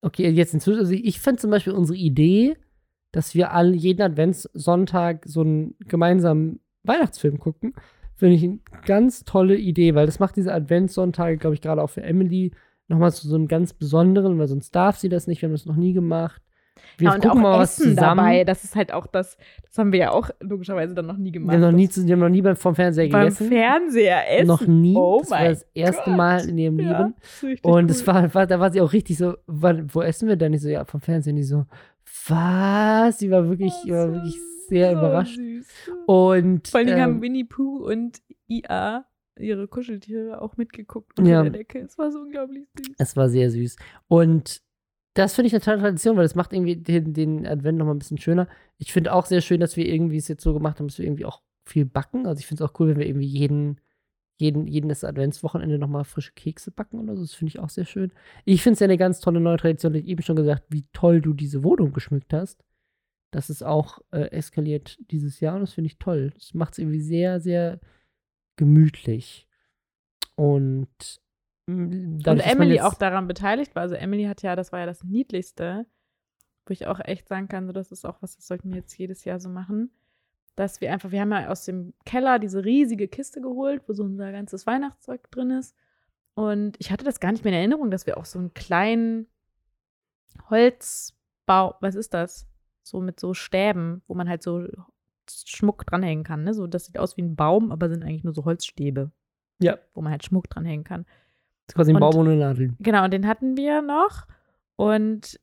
Okay, 0.00 0.30
jetzt 0.30 0.54
inzwischen, 0.54 0.78
also 0.80 0.92
ich 0.92 1.20
finde 1.20 1.40
zum 1.40 1.50
Beispiel 1.50 1.72
unsere 1.72 1.98
Idee, 1.98 2.56
dass 3.12 3.34
wir 3.34 3.52
alle 3.52 3.74
jeden 3.74 4.02
Adventssonntag 4.02 5.24
so 5.26 5.40
einen 5.40 5.74
gemeinsamen 5.80 6.60
Weihnachtsfilm 6.84 7.38
gucken, 7.38 7.74
finde 8.18 8.34
ich 8.34 8.44
eine 8.44 8.58
ganz 8.84 9.24
tolle 9.24 9.56
Idee, 9.56 9.94
weil 9.94 10.06
das 10.06 10.18
macht 10.18 10.36
diese 10.36 10.52
Adventssonntage, 10.52 11.38
glaube 11.38 11.54
ich, 11.54 11.60
gerade 11.62 11.82
auch 11.82 11.90
für 11.90 12.02
Emily 12.02 12.52
nochmal 12.88 13.12
zu 13.12 13.26
so 13.28 13.34
einem 13.36 13.48
ganz 13.48 13.72
besonderen, 13.72 14.38
weil 14.38 14.48
sonst 14.48 14.74
darf 14.74 14.96
sie 14.96 15.08
das 15.08 15.26
nicht, 15.26 15.40
wir 15.42 15.48
haben 15.48 15.54
das 15.54 15.66
noch 15.66 15.76
nie 15.76 15.92
gemacht. 15.92 16.42
Wir 16.96 17.08
ja, 17.08 17.14
und 17.14 17.22
gucken 17.22 17.38
auch 17.40 17.42
mal 17.42 17.58
was 17.58 17.78
Essen 17.78 17.90
zusammen. 17.96 18.18
dabei. 18.18 18.44
Das 18.44 18.62
ist 18.64 18.76
halt 18.76 18.92
auch 18.92 19.06
das, 19.08 19.36
das 19.64 19.78
haben 19.78 19.90
wir 19.92 19.98
ja 19.98 20.10
auch 20.12 20.30
logischerweise 20.40 20.94
dann 20.94 21.06
noch 21.06 21.16
nie 21.16 21.26
Wir 21.26 21.32
gemacht. 21.32 21.54
haben 21.54 21.60
noch 21.60 21.72
nie, 21.72 21.86
Das- 21.88 22.06
wir 22.06 22.12
haben 22.12 22.20
noch 22.20 22.28
nie 22.28 22.40
beim, 22.42 22.54
vom 22.56 22.74
Fernseher 22.76 23.08
beim 23.08 23.24
gegessen. 23.26 23.48
Fernseher 23.48 24.30
essen. 24.38 24.46
Noch 24.46 24.66
nie. 24.66 24.94
Oh 24.96 25.18
das 25.20 25.30
war 25.30 25.44
das 25.44 25.66
erste 25.74 26.02
Gott. 26.04 26.16
Mal 26.16 26.48
in 26.48 26.56
ihrem 26.58 26.78
Ja, 26.80 26.98
Leben. 27.00 27.14
das 27.20 27.42
Und 27.62 27.84
cool. 27.84 27.90
es 27.90 28.06
war, 28.06 28.32
war, 28.34 28.46
da 28.46 28.60
war 28.60 28.72
sie 28.72 28.80
auch 28.80 28.92
richtig 28.92 29.18
so, 29.18 29.34
wann, 29.46 29.92
wo 29.92 30.02
essen 30.02 30.28
wir 30.28 30.36
denn? 30.36 30.52
Ich 30.54 30.62
so, 30.62 30.68
ja, 30.68 30.84
vom 30.84 31.00
Fernsehen. 31.00 31.34
Die 31.36 31.42
so, 31.42 31.66
was? 32.28 33.18
Sie 33.18 33.30
war 33.30 33.48
wirklich, 33.48 33.72
die 33.84 33.92
war 33.92 34.12
wirklich 34.12 34.36
sehr 34.68 34.92
so 34.92 34.98
überrascht. 34.98 35.36
Süß. 35.36 35.66
Und 36.06 36.68
Vor 36.68 36.80
allem 36.80 37.00
haben 37.00 37.14
ähm, 37.16 37.22
Winnie 37.22 37.44
Pooh 37.44 37.84
und 37.86 38.20
IA 38.48 39.06
ihre 39.38 39.68
Kuscheltiere 39.68 40.42
auch 40.42 40.56
mitgeguckt 40.56 41.18
unter 41.18 41.30
Ja. 41.30 41.42
der 41.42 41.50
Decke. 41.52 41.78
Es 41.80 41.96
war 41.96 42.10
so 42.10 42.18
unglaublich 42.20 42.66
süß. 42.76 42.94
es 42.98 43.16
war 43.16 43.28
sehr 43.28 43.50
süß. 43.50 43.76
Und 44.08 44.62
das 45.14 45.34
finde 45.34 45.46
ich 45.48 45.54
eine 45.54 45.62
tolle 45.62 45.78
Tradition, 45.80 46.16
weil 46.16 46.24
das 46.24 46.34
macht 46.34 46.52
irgendwie 46.52 46.76
den, 46.76 47.12
den 47.14 47.46
Advent 47.46 47.78
nochmal 47.78 47.94
ein 47.94 47.98
bisschen 47.98 48.18
schöner. 48.18 48.48
Ich 48.78 48.92
finde 48.92 49.12
auch 49.12 49.26
sehr 49.26 49.40
schön, 49.40 49.60
dass 49.60 49.76
wir 49.76 49.86
irgendwie 49.86 50.16
es 50.16 50.28
jetzt 50.28 50.42
so 50.42 50.54
gemacht 50.54 50.78
haben, 50.78 50.88
dass 50.88 50.98
wir 50.98 51.06
irgendwie 51.06 51.24
auch 51.24 51.42
viel 51.64 51.84
backen. 51.84 52.26
Also 52.26 52.40
ich 52.40 52.46
finde 52.46 52.64
es 52.64 52.70
auch 52.70 52.78
cool, 52.80 52.88
wenn 52.88 52.98
wir 52.98 53.06
irgendwie 53.06 53.26
jeden, 53.26 53.80
jeden, 54.40 54.66
jedes 54.66 55.04
Adventswochenende 55.04 55.78
nochmal 55.78 56.04
frische 56.04 56.32
Kekse 56.32 56.70
backen 56.70 57.00
oder 57.00 57.16
so. 57.16 57.22
Das 57.22 57.34
finde 57.34 57.50
ich 57.50 57.58
auch 57.58 57.68
sehr 57.68 57.84
schön. 57.84 58.12
Ich 58.44 58.62
finde 58.62 58.74
es 58.74 58.80
ja 58.80 58.84
eine 58.84 58.96
ganz 58.96 59.20
tolle 59.20 59.40
neue 59.40 59.56
Tradition. 59.56 59.94
Ich 59.94 60.02
habe 60.02 60.10
eben 60.10 60.22
schon 60.22 60.36
gesagt, 60.36 60.64
wie 60.68 60.86
toll 60.92 61.20
du 61.20 61.34
diese 61.34 61.64
Wohnung 61.64 61.92
geschmückt 61.92 62.32
hast. 62.32 62.64
Das 63.32 63.50
ist 63.50 63.62
auch 63.62 63.98
äh, 64.10 64.30
eskaliert 64.30 64.98
dieses 65.10 65.40
Jahr 65.40 65.56
und 65.56 65.62
das 65.62 65.74
finde 65.74 65.88
ich 65.88 65.98
toll. 65.98 66.30
Das 66.34 66.54
macht 66.54 66.72
es 66.72 66.78
irgendwie 66.78 67.00
sehr, 67.00 67.40
sehr 67.40 67.80
gemütlich. 68.56 69.46
Und 70.36 71.20
Und 71.66 72.20
dadurch, 72.20 72.46
man 72.46 72.56
Emily 72.56 72.80
auch 72.80 72.94
daran 72.94 73.26
beteiligt 73.26 73.74
war. 73.74 73.82
Also 73.82 73.96
Emily 73.96 74.24
hat 74.24 74.42
ja, 74.42 74.56
das 74.56 74.72
war 74.72 74.80
ja 74.80 74.86
das 74.86 75.04
Niedlichste, 75.04 75.84
wo 76.66 76.72
ich 76.72 76.86
auch 76.86 77.00
echt 77.00 77.28
sagen 77.28 77.48
kann, 77.48 77.66
so 77.66 77.72
das 77.72 77.92
ist 77.92 78.06
auch 78.06 78.22
was, 78.22 78.36
das 78.36 78.46
sollten 78.46 78.70
wir 78.70 78.76
jetzt 78.78 78.96
jedes 78.96 79.24
Jahr 79.24 79.40
so 79.40 79.48
machen. 79.48 79.90
Dass 80.58 80.80
wir 80.80 80.92
einfach, 80.92 81.12
wir 81.12 81.20
haben 81.20 81.30
ja 81.30 81.48
aus 81.50 81.64
dem 81.66 81.94
Keller 82.04 82.40
diese 82.40 82.64
riesige 82.64 83.06
Kiste 83.06 83.40
geholt, 83.40 83.82
wo 83.86 83.92
so 83.92 84.02
unser 84.02 84.32
ganzes 84.32 84.66
Weihnachtszeug 84.66 85.30
drin 85.30 85.50
ist. 85.52 85.76
Und 86.34 86.74
ich 86.80 86.90
hatte 86.90 87.04
das 87.04 87.20
gar 87.20 87.30
nicht 87.30 87.44
mehr 87.44 87.52
in 87.52 87.58
Erinnerung, 87.60 87.92
dass 87.92 88.06
wir 88.06 88.16
auch 88.18 88.24
so 88.24 88.40
einen 88.40 88.54
kleinen 88.54 89.28
Holzbau, 90.50 91.76
was 91.80 91.94
ist 91.94 92.14
das? 92.14 92.48
So 92.82 93.00
mit 93.00 93.20
so 93.20 93.34
Stäben, 93.34 94.02
wo 94.06 94.14
man 94.14 94.28
halt 94.28 94.42
so 94.42 94.66
Schmuck 95.30 95.84
dranhängen 95.86 96.24
kann. 96.24 96.44
Ne? 96.44 96.54
So, 96.54 96.66
das 96.66 96.86
sieht 96.86 96.98
aus 96.98 97.16
wie 97.16 97.22
ein 97.22 97.36
Baum, 97.36 97.70
aber 97.70 97.88
sind 97.88 98.02
eigentlich 98.02 98.24
nur 98.24 98.34
so 98.34 98.44
Holzstäbe, 98.44 99.10
Ja, 99.60 99.78
wo 99.94 100.00
man 100.00 100.10
halt 100.12 100.24
Schmuck 100.24 100.48
dranhängen 100.48 100.84
kann. 100.84 101.04
das 101.04 101.68
ist 101.68 101.74
quasi 101.74 101.92
ein 101.92 101.96
Und- 101.96 102.00
Baum 102.00 102.16
ohne 102.16 102.36
Nadeln. 102.36 102.76
Genau, 102.80 103.04
und 103.04 103.12
den 103.12 103.26
hatten 103.26 103.56
wir 103.56 103.82
noch. 103.82 104.26
Und 104.76 105.38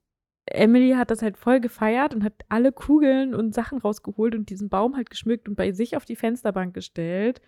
Emily 0.48 0.92
hat 0.92 1.10
das 1.12 1.22
halt 1.22 1.38
voll 1.38 1.60
gefeiert 1.60 2.14
und 2.14 2.24
hat 2.24 2.34
alle 2.50 2.72
Kugeln 2.72 3.34
und 3.34 3.56
Sachen 3.56 3.80
rausgeholt 3.80 4.36
und 4.36 4.50
diesen 4.50 4.70
Baum 4.70 4.96
halt 4.96 5.10
geschmückt 5.10 5.50
und 5.50 5.56
bei 5.56 5.72
sich 5.72 5.98
auf 5.98 6.06
die 6.06 6.16
Fensterbank 6.16 6.74
gestellt 6.74 7.42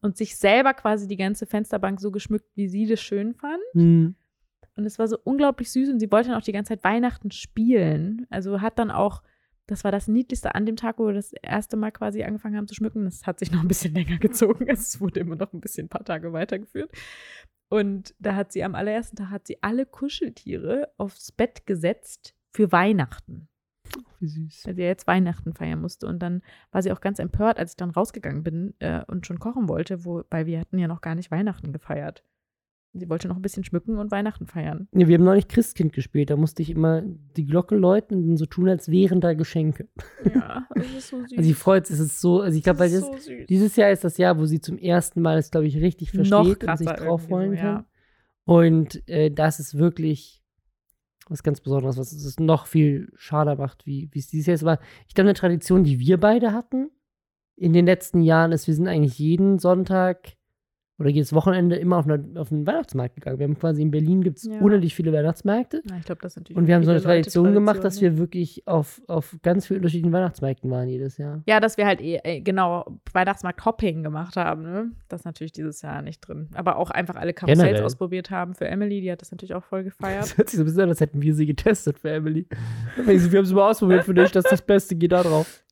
und 0.00 0.16
sich 0.16 0.36
selber 0.36 0.74
quasi 0.74 1.08
die 1.08 1.16
ganze 1.16 1.46
Fensterbank 1.46 2.00
so 2.00 2.10
geschmückt, 2.10 2.46
wie 2.54 2.68
sie 2.68 2.86
das 2.86 3.00
schön 3.00 3.34
fand. 3.34 3.62
Hm. 3.72 4.14
Und 4.76 4.84
es 4.84 4.98
war 4.98 5.08
so 5.08 5.18
unglaublich 5.22 5.70
süß 5.70 5.88
und 5.88 6.00
sie 6.00 6.10
wollte 6.10 6.28
dann 6.28 6.38
auch 6.38 6.44
die 6.44 6.52
ganze 6.52 6.70
Zeit 6.70 6.84
Weihnachten 6.84 7.30
spielen. 7.30 8.26
Also 8.30 8.60
hat 8.60 8.78
dann 8.78 8.90
auch, 8.90 9.22
das 9.66 9.82
war 9.82 9.92
das 9.92 10.08
Niedlichste 10.08 10.54
an 10.54 10.66
dem 10.66 10.76
Tag, 10.76 10.98
wo 10.98 11.06
wir 11.06 11.14
das 11.14 11.32
erste 11.32 11.76
Mal 11.76 11.90
quasi 11.90 12.22
angefangen 12.22 12.56
haben 12.56 12.68
zu 12.68 12.74
schmücken. 12.74 13.04
Das 13.04 13.26
hat 13.26 13.38
sich 13.38 13.50
noch 13.50 13.62
ein 13.62 13.68
bisschen 13.68 13.94
länger 13.94 14.18
gezogen. 14.18 14.68
Also 14.68 14.82
es 14.82 15.00
wurde 15.00 15.20
immer 15.20 15.36
noch 15.36 15.52
ein 15.52 15.60
bisschen 15.60 15.86
ein 15.86 15.90
paar 15.90 16.04
Tage 16.04 16.32
weitergeführt. 16.32 16.90
Und 17.68 18.14
da 18.18 18.36
hat 18.36 18.52
sie 18.52 18.62
am 18.62 18.74
allerersten 18.74 19.16
Tag 19.16 19.30
hat 19.30 19.46
sie 19.46 19.60
alle 19.62 19.86
Kuscheltiere 19.86 20.92
aufs 20.98 21.32
Bett 21.32 21.66
gesetzt 21.66 22.34
für 22.54 22.70
Weihnachten, 22.70 23.48
Wie 24.20 24.28
süß. 24.28 24.62
weil 24.66 24.76
sie 24.76 24.82
ja 24.82 24.88
jetzt 24.88 25.06
Weihnachten 25.06 25.52
feiern 25.52 25.80
musste. 25.80 26.06
Und 26.06 26.20
dann 26.20 26.42
war 26.70 26.82
sie 26.82 26.92
auch 26.92 27.00
ganz 27.00 27.18
empört, 27.18 27.58
als 27.58 27.72
ich 27.72 27.76
dann 27.76 27.90
rausgegangen 27.90 28.44
bin 28.44 28.74
äh, 28.78 29.02
und 29.06 29.26
schon 29.26 29.40
kochen 29.40 29.68
wollte, 29.68 30.04
wo, 30.04 30.22
weil 30.30 30.46
wir 30.46 30.60
hatten 30.60 30.78
ja 30.78 30.86
noch 30.86 31.00
gar 31.00 31.16
nicht 31.16 31.30
Weihnachten 31.30 31.72
gefeiert. 31.72 32.24
Sie 32.96 33.10
wollte 33.10 33.26
noch 33.26 33.34
ein 33.34 33.42
bisschen 33.42 33.64
schmücken 33.64 33.98
und 33.98 34.12
Weihnachten 34.12 34.46
feiern. 34.46 34.86
Nee, 34.92 35.08
wir 35.08 35.16
haben 35.16 35.24
neulich 35.24 35.48
Christkind 35.48 35.92
gespielt. 35.92 36.30
Da 36.30 36.36
musste 36.36 36.62
ich 36.62 36.70
immer 36.70 37.02
die 37.02 37.44
Glocke 37.44 37.74
läuten 37.74 38.30
und 38.30 38.36
so 38.36 38.46
tun, 38.46 38.68
als 38.68 38.88
wären 38.88 39.20
da 39.20 39.34
Geschenke. 39.34 39.88
Ja, 40.32 40.68
das 40.76 40.86
ist 40.92 41.08
so 41.08 41.20
süß. 41.20 41.32
Also 41.32 41.42
sie 41.42 41.54
freut 41.54 41.88
sich, 41.88 41.98
es 41.98 42.02
ist 42.06 42.20
so, 42.20 42.40
also 42.40 42.56
ich 42.56 42.62
glaube, 42.62 42.78
weil 42.78 42.92
das, 42.92 43.00
so 43.00 43.32
dieses 43.48 43.74
Jahr 43.74 43.90
ist 43.90 44.04
das 44.04 44.16
Jahr, 44.16 44.38
wo 44.38 44.46
sie 44.46 44.60
zum 44.60 44.78
ersten 44.78 45.22
Mal 45.22 45.38
es, 45.38 45.50
glaube 45.50 45.66
ich, 45.66 45.76
richtig 45.78 46.12
versteht 46.12 46.30
Noch 46.30 46.68
und 46.68 46.78
sich 46.78 46.88
drauf 46.88 47.24
freuen 47.24 47.50
so, 47.50 47.56
kann. 47.56 47.66
ja. 47.66 47.86
Und 48.44 49.08
äh, 49.08 49.32
das 49.32 49.58
ist 49.58 49.76
wirklich 49.76 50.43
was 51.28 51.42
ganz 51.42 51.60
Besonderes, 51.60 51.96
was 51.96 52.12
es 52.12 52.38
noch 52.38 52.66
viel 52.66 53.12
schader 53.16 53.56
macht, 53.56 53.86
wie 53.86 54.10
es 54.14 54.28
dieses 54.28 54.46
Jahr 54.46 54.54
ist. 54.54 54.62
Aber 54.62 54.78
ich 55.08 55.14
glaube, 55.14 55.28
eine 55.28 55.38
Tradition, 55.38 55.84
die 55.84 55.98
wir 55.98 56.18
beide 56.18 56.52
hatten 56.52 56.90
in 57.56 57.72
den 57.72 57.86
letzten 57.86 58.20
Jahren, 58.20 58.52
ist, 58.52 58.66
wir 58.66 58.74
sind 58.74 58.88
eigentlich 58.88 59.18
jeden 59.18 59.58
Sonntag 59.58 60.36
oder 60.98 61.10
jedes 61.10 61.32
Wochenende 61.32 61.74
immer 61.76 61.96
auf, 61.98 62.06
eine, 62.08 62.24
auf 62.40 62.52
einen 62.52 62.66
Weihnachtsmarkt 62.66 63.16
gegangen. 63.16 63.38
Wir 63.40 63.44
haben 63.44 63.58
quasi 63.58 63.82
in 63.82 63.90
Berlin 63.90 64.22
gibt 64.22 64.38
es 64.38 64.44
Ja. 64.44 64.60
unendlich 64.60 64.94
viele 64.94 65.12
Weihnachtsmärkte. 65.12 65.82
Na, 65.90 65.98
ich 65.98 66.04
glaube, 66.04 66.20
das 66.22 66.36
natürlich. 66.36 66.56
Und 66.56 66.68
wir 66.68 66.74
haben 66.76 66.84
so 66.84 66.92
eine 66.92 67.02
Tradition 67.02 67.46
Leute 67.46 67.54
gemacht, 67.54 67.76
dass 67.78 67.94
Tradition, 67.96 68.12
wir 68.12 68.18
wirklich 68.18 68.62
auf, 68.68 69.02
auf 69.08 69.36
ganz 69.42 69.66
vielen 69.66 69.78
unterschiedlichen 69.80 70.12
Weihnachtsmärkten 70.12 70.70
waren 70.70 70.88
jedes 70.88 71.18
Jahr. 71.18 71.42
Ja, 71.46 71.58
dass 71.58 71.76
wir 71.78 71.86
halt 71.86 72.00
eh, 72.00 72.20
äh, 72.22 72.40
genau 72.40 73.00
Weihnachtsmarkt-Hopping 73.12 74.02
gemacht 74.04 74.36
haben, 74.36 74.62
ne? 74.62 74.92
Das 75.08 75.22
ist 75.22 75.24
natürlich 75.24 75.52
dieses 75.52 75.82
Jahr 75.82 76.00
nicht 76.02 76.20
drin. 76.20 76.48
Aber 76.54 76.76
auch 76.76 76.90
einfach 76.90 77.16
alle 77.16 77.32
Karussells 77.34 77.58
Generell. 77.66 77.84
ausprobiert 77.84 78.30
haben 78.30 78.54
für 78.54 78.68
Emily, 78.68 79.00
die 79.00 79.10
hat 79.10 79.20
das 79.20 79.32
natürlich 79.32 79.54
auch 79.54 79.64
voll 79.64 79.82
gefeiert. 79.84 80.22
Das 80.34 80.38
hört 80.38 80.48
sich 80.48 80.58
so 80.58 80.62
ein 80.62 80.66
bisschen 80.66 80.82
an, 80.82 80.88
als 80.90 81.00
hätten 81.00 81.20
wir 81.22 81.34
sie 81.34 81.46
getestet 81.46 81.98
für 81.98 82.10
Emily. 82.10 82.46
wir 83.04 83.04
haben 83.38 83.44
es 83.44 83.52
mal 83.52 83.70
ausprobiert 83.70 84.04
für 84.04 84.14
dich, 84.14 84.30
das 84.30 84.44
ist 84.44 84.52
das 84.52 84.62
Beste, 84.62 84.94
geh 84.94 85.08
da 85.08 85.22
drauf. 85.22 85.64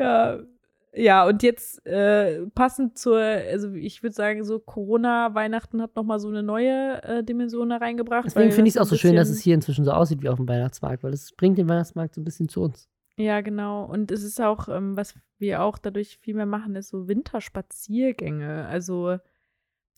Ja, 0.00 0.38
ja, 0.98 1.26
und 1.26 1.42
jetzt 1.42 1.86
äh, 1.86 2.46
passend 2.54 2.98
zur, 2.98 3.18
also 3.18 3.72
ich 3.72 4.02
würde 4.02 4.14
sagen, 4.14 4.44
so 4.44 4.58
Corona-Weihnachten 4.58 5.80
hat 5.80 5.94
nochmal 5.94 6.18
so 6.18 6.28
eine 6.28 6.42
neue 6.42 7.02
äh, 7.04 7.22
Dimension 7.22 7.70
da 7.70 7.76
reingebracht. 7.76 8.26
Deswegen 8.26 8.50
finde 8.50 8.68
ich 8.68 8.74
es 8.74 8.80
auch 8.80 8.86
so 8.86 8.96
schön, 8.96 9.14
dass 9.14 9.28
es 9.28 9.40
hier 9.40 9.54
inzwischen 9.54 9.84
so 9.84 9.92
aussieht 9.92 10.22
wie 10.22 10.28
auf 10.28 10.36
dem 10.36 10.48
Weihnachtsmarkt, 10.48 11.04
weil 11.04 11.12
es 11.12 11.32
bringt 11.32 11.56
den 11.56 11.68
Weihnachtsmarkt 11.68 12.14
so 12.14 12.20
ein 12.20 12.24
bisschen 12.24 12.48
zu 12.48 12.62
uns. 12.62 12.88
Ja, 13.16 13.40
genau. 13.40 13.84
Und 13.84 14.10
es 14.10 14.22
ist 14.22 14.40
auch, 14.40 14.68
ähm, 14.68 14.96
was 14.96 15.14
wir 15.38 15.62
auch 15.62 15.78
dadurch 15.78 16.18
viel 16.18 16.34
mehr 16.34 16.46
machen, 16.46 16.74
ist 16.74 16.88
so 16.88 17.08
Winterspaziergänge. 17.08 18.66
Also 18.66 19.18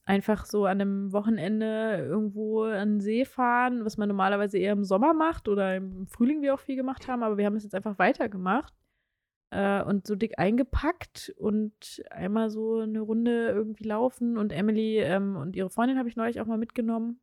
einfach 0.04 0.44
so 0.44 0.66
an 0.66 0.80
einem 0.80 1.12
Wochenende 1.12 2.04
irgendwo 2.08 2.64
an 2.64 2.94
den 2.94 3.00
See 3.00 3.24
fahren, 3.24 3.84
was 3.84 3.96
man 3.96 4.08
normalerweise 4.08 4.58
eher 4.58 4.72
im 4.72 4.84
Sommer 4.84 5.14
macht 5.14 5.48
oder 5.48 5.76
im 5.76 6.06
Frühling 6.06 6.42
wir 6.42 6.54
auch 6.54 6.60
viel 6.60 6.76
gemacht 6.76 7.08
haben, 7.08 7.22
aber 7.22 7.38
wir 7.38 7.46
haben 7.46 7.56
es 7.56 7.62
jetzt 7.62 7.74
einfach 7.74 7.98
weitergemacht. 7.98 8.74
Äh, 9.50 9.82
und 9.82 10.06
so 10.06 10.14
dick 10.14 10.38
eingepackt 10.38 11.34
und 11.36 12.02
einmal 12.10 12.50
so 12.50 12.78
eine 12.78 13.00
Runde 13.00 13.48
irgendwie 13.48 13.84
laufen. 13.84 14.38
Und 14.38 14.52
Emily 14.52 14.98
ähm, 14.98 15.36
und 15.36 15.56
ihre 15.56 15.70
Freundin 15.70 15.98
habe 15.98 16.08
ich 16.08 16.16
neulich 16.16 16.40
auch 16.40 16.46
mal 16.46 16.58
mitgenommen. 16.58 17.20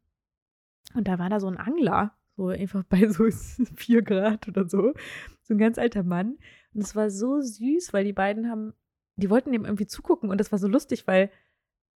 Und 0.94 1.08
da 1.08 1.20
war 1.20 1.30
da 1.30 1.40
so 1.40 1.48
ein 1.48 1.58
Angler, 1.58 2.14
so 2.36 2.48
einfach 2.48 2.84
bei 2.90 3.08
so 3.08 3.30
4 3.76 4.02
Grad 4.02 4.48
oder 4.48 4.68
so. 4.68 4.94
So 5.44 5.54
ein 5.54 5.58
ganz 5.58 5.78
alter 5.78 6.04
Mann. 6.04 6.38
Und 6.74 6.82
es 6.82 6.96
war 6.96 7.10
so 7.10 7.40
süß, 7.40 7.94
weil 7.94 8.04
die 8.04 8.14
beiden 8.14 8.50
haben, 8.50 8.74
die 9.16 9.30
wollten 9.30 9.52
dem 9.52 9.66
irgendwie 9.66 9.88
zugucken 9.88 10.30
und 10.30 10.38
das 10.40 10.52
war 10.52 10.60
so 10.60 10.68
lustig, 10.68 11.08
weil 11.08 11.32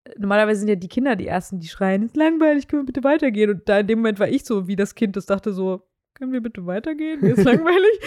äh, 0.06 0.14
normalerweise 0.18 0.62
sind 0.62 0.70
ja 0.70 0.76
die 0.76 0.88
Kinder 0.88 1.18
die 1.18 1.28
Ersten, 1.28 1.60
die 1.60 1.68
schreien, 1.68 2.04
ist 2.04 2.16
langweilig, 2.16 2.68
können 2.68 2.84
wir 2.84 2.88
bitte 2.88 3.04
weitergehen? 3.04 3.52
Und 3.52 3.70
da 3.70 3.80
in 3.80 3.88
dem 3.88 4.00
Moment 4.00 4.20
war 4.20 4.30
ich 4.30 4.46
so 4.46 4.68
wie 4.68 4.78
das 4.78 4.96
Kind, 4.96 5.18
das 5.18 5.26
dachte 5.26 5.52
so, 5.52 5.84
können 6.22 6.34
wir 6.34 6.42
bitte 6.42 6.68
weitergehen? 6.68 7.20
Mir 7.20 7.34
ist 7.34 7.44
langweilig. 7.44 8.00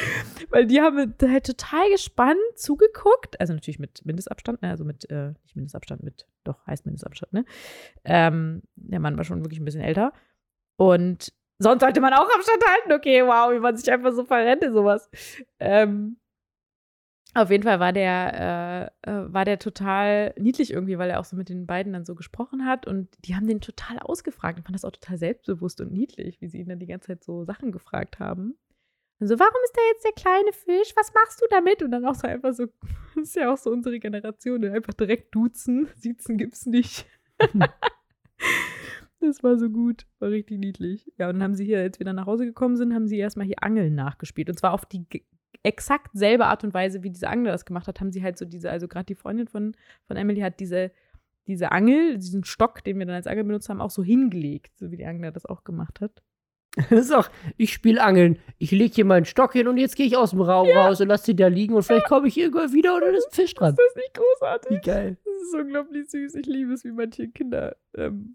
Weil 0.51 0.67
die 0.67 0.81
haben 0.81 1.15
halt 1.21 1.47
total 1.47 1.91
gespannt 1.91 2.39
zugeguckt. 2.55 3.41
Also 3.41 3.53
natürlich 3.53 3.81
mit 3.81 4.07
Mindestabstand, 4.07 4.63
ne? 4.63 4.71
also 4.71 4.85
mit, 4.85 5.11
äh, 5.11 5.33
nicht 5.43 5.57
Mindestabstand, 5.57 6.05
mit, 6.05 6.29
doch, 6.45 6.65
heißt 6.65 6.87
Mindestabstand, 6.87 7.33
ne? 7.33 7.45
Ähm, 8.05 8.63
der 8.77 9.01
Mann 9.01 9.17
war 9.17 9.25
schon 9.25 9.43
wirklich 9.43 9.59
ein 9.59 9.65
bisschen 9.65 9.81
älter. 9.81 10.13
Und 10.77 11.33
sonst 11.59 11.81
sollte 11.81 12.01
man 12.01 12.15
auch 12.15 12.29
Abstand 12.33 12.63
halten. 12.65 12.93
Okay, 12.93 13.23
wow, 13.25 13.53
wie 13.53 13.59
man 13.59 13.77
sich 13.77 13.91
einfach 13.91 14.13
so 14.13 14.25
verrennt 14.25 14.63
in 14.63 14.73
sowas. 14.73 15.11
Ähm, 15.59 16.19
auf 17.35 17.51
jeden 17.51 17.65
Fall 17.65 17.81
war 17.81 17.93
der, 17.93 18.93
äh, 19.05 19.11
äh, 19.11 19.33
war 19.33 19.45
der 19.45 19.59
total 19.59 20.35
niedlich 20.39 20.73
irgendwie, 20.73 20.99
weil 20.99 21.11
er 21.11 21.21
auch 21.21 21.25
so 21.25 21.37
mit 21.37 21.49
den 21.49 21.67
beiden 21.67 21.93
dann 21.93 22.05
so 22.05 22.15
gesprochen 22.15 22.65
hat 22.65 22.87
und 22.87 23.09
die 23.25 23.35
haben 23.35 23.47
den 23.47 23.61
total 23.61 23.99
ausgefragt. 23.99 24.59
Ich 24.59 24.65
fand 24.65 24.75
das 24.75 24.85
auch 24.85 24.93
total 24.93 25.19
selbstbewusst 25.19 25.81
und 25.81 25.93
niedlich, 25.93 26.41
wie 26.41 26.49
sie 26.49 26.59
ihn 26.61 26.69
dann 26.69 26.79
die 26.79 26.87
ganze 26.87 27.09
Zeit 27.09 27.25
so 27.25 27.45
Sachen 27.45 27.73
gefragt 27.73 28.21
haben. 28.21 28.57
Und 29.21 29.29
so, 29.29 29.39
warum 29.39 29.61
ist 29.65 29.77
da 29.77 29.81
jetzt 29.93 30.05
der 30.05 30.13
kleine 30.13 30.53
Fisch? 30.53 30.93
Was 30.97 31.13
machst 31.15 31.41
du 31.41 31.47
damit? 31.51 31.83
Und 31.83 31.91
dann 31.91 32.05
auch 32.05 32.15
so 32.15 32.27
einfach 32.27 32.53
so, 32.53 32.67
das 33.15 33.23
ist 33.29 33.37
ja 33.37 33.53
auch 33.53 33.59
so 33.59 33.71
unsere 33.71 33.99
Generation, 33.99 34.61
ne? 34.61 34.73
einfach 34.73 34.95
direkt 34.95 35.35
duzen. 35.35 35.89
Siezen 35.97 36.37
gibt's 36.37 36.67
nicht. 36.67 37.07
das 39.21 39.43
war 39.43 39.57
so 39.59 39.71
gut, 39.71 40.07
war 40.19 40.31
richtig 40.31 40.59
niedlich. 40.59 41.11
Ja, 41.19 41.29
und 41.29 41.35
dann 41.37 41.43
haben 41.43 41.55
sie 41.55 41.65
hier, 41.65 41.81
als 41.81 41.99
wir 41.99 42.07
dann 42.07 42.17
nach 42.17 42.27
Hause 42.27 42.45
gekommen 42.45 42.77
sind, 42.77 42.95
haben 42.95 43.07
sie 43.09 43.19
erstmal 43.19 43.47
hier 43.47 43.63
Angeln 43.63 43.95
nachgespielt. 43.95 44.49
Und 44.49 44.59
zwar 44.59 44.73
auf 44.73 44.85
die 44.87 45.07
exakt 45.65 46.11
selbe 46.13 46.47
Art 46.47 46.63
und 46.63 46.75
Weise, 46.75 47.03
wie 47.03 47.11
diese 47.11 47.29
Angler 47.29 47.51
das 47.51 47.65
gemacht 47.65 47.89
hat, 47.89 48.01
haben 48.01 48.13
sie 48.13 48.23
halt 48.23 48.39
so 48.39 48.45
diese, 48.45 48.71
also 48.71 48.87
gerade 48.87 49.07
die 49.07 49.15
Freundin 49.15 49.49
von, 49.49 49.75
von 50.07 50.17
Emily 50.17 50.41
hat 50.41 50.61
diese, 50.61 50.93
diese 51.47 51.73
Angel, 51.73 52.19
diesen 52.19 52.45
Stock, 52.45 52.85
den 52.85 52.99
wir 52.99 53.07
dann 53.07 53.17
als 53.17 53.27
Angel 53.27 53.45
benutzt 53.45 53.69
haben, 53.69 53.81
auch 53.81 53.91
so 53.91 54.05
hingelegt, 54.05 54.77
so 54.77 54.91
wie 54.91 54.97
die 54.97 55.07
Angler 55.07 55.33
das 55.33 55.47
auch 55.47 55.65
gemacht 55.65 56.01
hat. 56.01 56.23
Das 56.91 57.07
ist 57.07 57.13
auch, 57.13 57.31
ich 57.57 57.73
spiele 57.73 58.03
Angeln, 58.03 58.39
ich 58.59 58.73
lege 58.73 58.93
hier 58.93 59.05
meinen 59.05 59.27
Stock 59.27 59.53
hin 59.53 59.69
und 59.69 59.77
jetzt 59.77 59.95
gehe 59.95 60.07
ich 60.07 60.17
aus 60.17 60.31
dem 60.31 60.41
Raum 60.41 60.69
raus 60.69 61.01
und 61.01 61.07
lasse 61.07 61.27
sie 61.27 61.37
da 61.37 61.47
liegen 61.47 61.75
und 61.75 61.85
vielleicht 61.85 62.09
komme 62.09 62.27
ich 62.27 62.37
irgendwann 62.37 62.73
wieder 62.73 62.97
und 62.97 63.03
dann 63.03 63.15
ist 63.15 63.29
ein 63.29 63.33
Fisch 63.33 63.55
dran. 63.55 63.71
Ist 63.71 63.79
das 63.79 63.95
nicht 63.95 64.15
großartig? 64.15 64.71
Wie 64.79 64.81
geil. 64.81 65.17
Das 65.25 65.43
ist 65.43 65.55
unglaublich 65.55 66.11
süß. 66.11 66.35
Ich 66.35 66.47
liebe 66.47 66.73
es, 66.73 66.85
wie 66.85 66.91
manche 66.91 67.29
Kinder 67.29 67.77
ähm, 67.97 68.35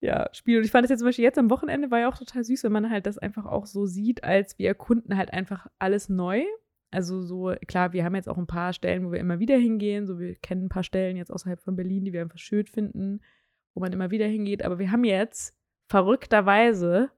ja, 0.00 0.28
spielen. 0.32 0.58
Und 0.58 0.64
ich 0.64 0.70
fand 0.70 0.84
es 0.84 0.90
jetzt 0.90 1.00
zum 1.00 1.08
Beispiel 1.08 1.24
jetzt 1.24 1.38
am 1.38 1.50
Wochenende 1.50 1.90
war 1.90 2.00
ja 2.00 2.08
auch 2.08 2.16
total 2.16 2.42
süß, 2.42 2.64
wenn 2.64 2.72
man 2.72 2.90
halt 2.90 3.06
das 3.06 3.18
einfach 3.18 3.46
auch 3.46 3.66
so 3.66 3.86
sieht, 3.86 4.24
als 4.24 4.58
wir 4.58 4.68
erkunden 4.68 5.16
halt 5.16 5.32
einfach 5.32 5.66
alles 5.78 6.08
neu. 6.08 6.44
Also 6.90 7.22
so, 7.22 7.54
klar, 7.68 7.92
wir 7.92 8.04
haben 8.04 8.14
jetzt 8.14 8.28
auch 8.28 8.38
ein 8.38 8.46
paar 8.46 8.72
Stellen, 8.72 9.06
wo 9.06 9.12
wir 9.12 9.20
immer 9.20 9.38
wieder 9.38 9.56
hingehen. 9.56 10.06
So, 10.06 10.18
wir 10.18 10.34
kennen 10.36 10.64
ein 10.64 10.70
paar 10.70 10.82
Stellen 10.82 11.16
jetzt 11.16 11.30
außerhalb 11.30 11.60
von 11.60 11.76
Berlin, 11.76 12.04
die 12.04 12.12
wir 12.12 12.22
einfach 12.22 12.38
schön 12.38 12.66
finden, 12.66 13.20
wo 13.74 13.80
man 13.80 13.92
immer 13.92 14.10
wieder 14.10 14.26
hingeht. 14.26 14.64
Aber 14.64 14.78
wir 14.78 14.90
haben 14.90 15.04
jetzt 15.04 15.54
verrückterweise 15.86 17.10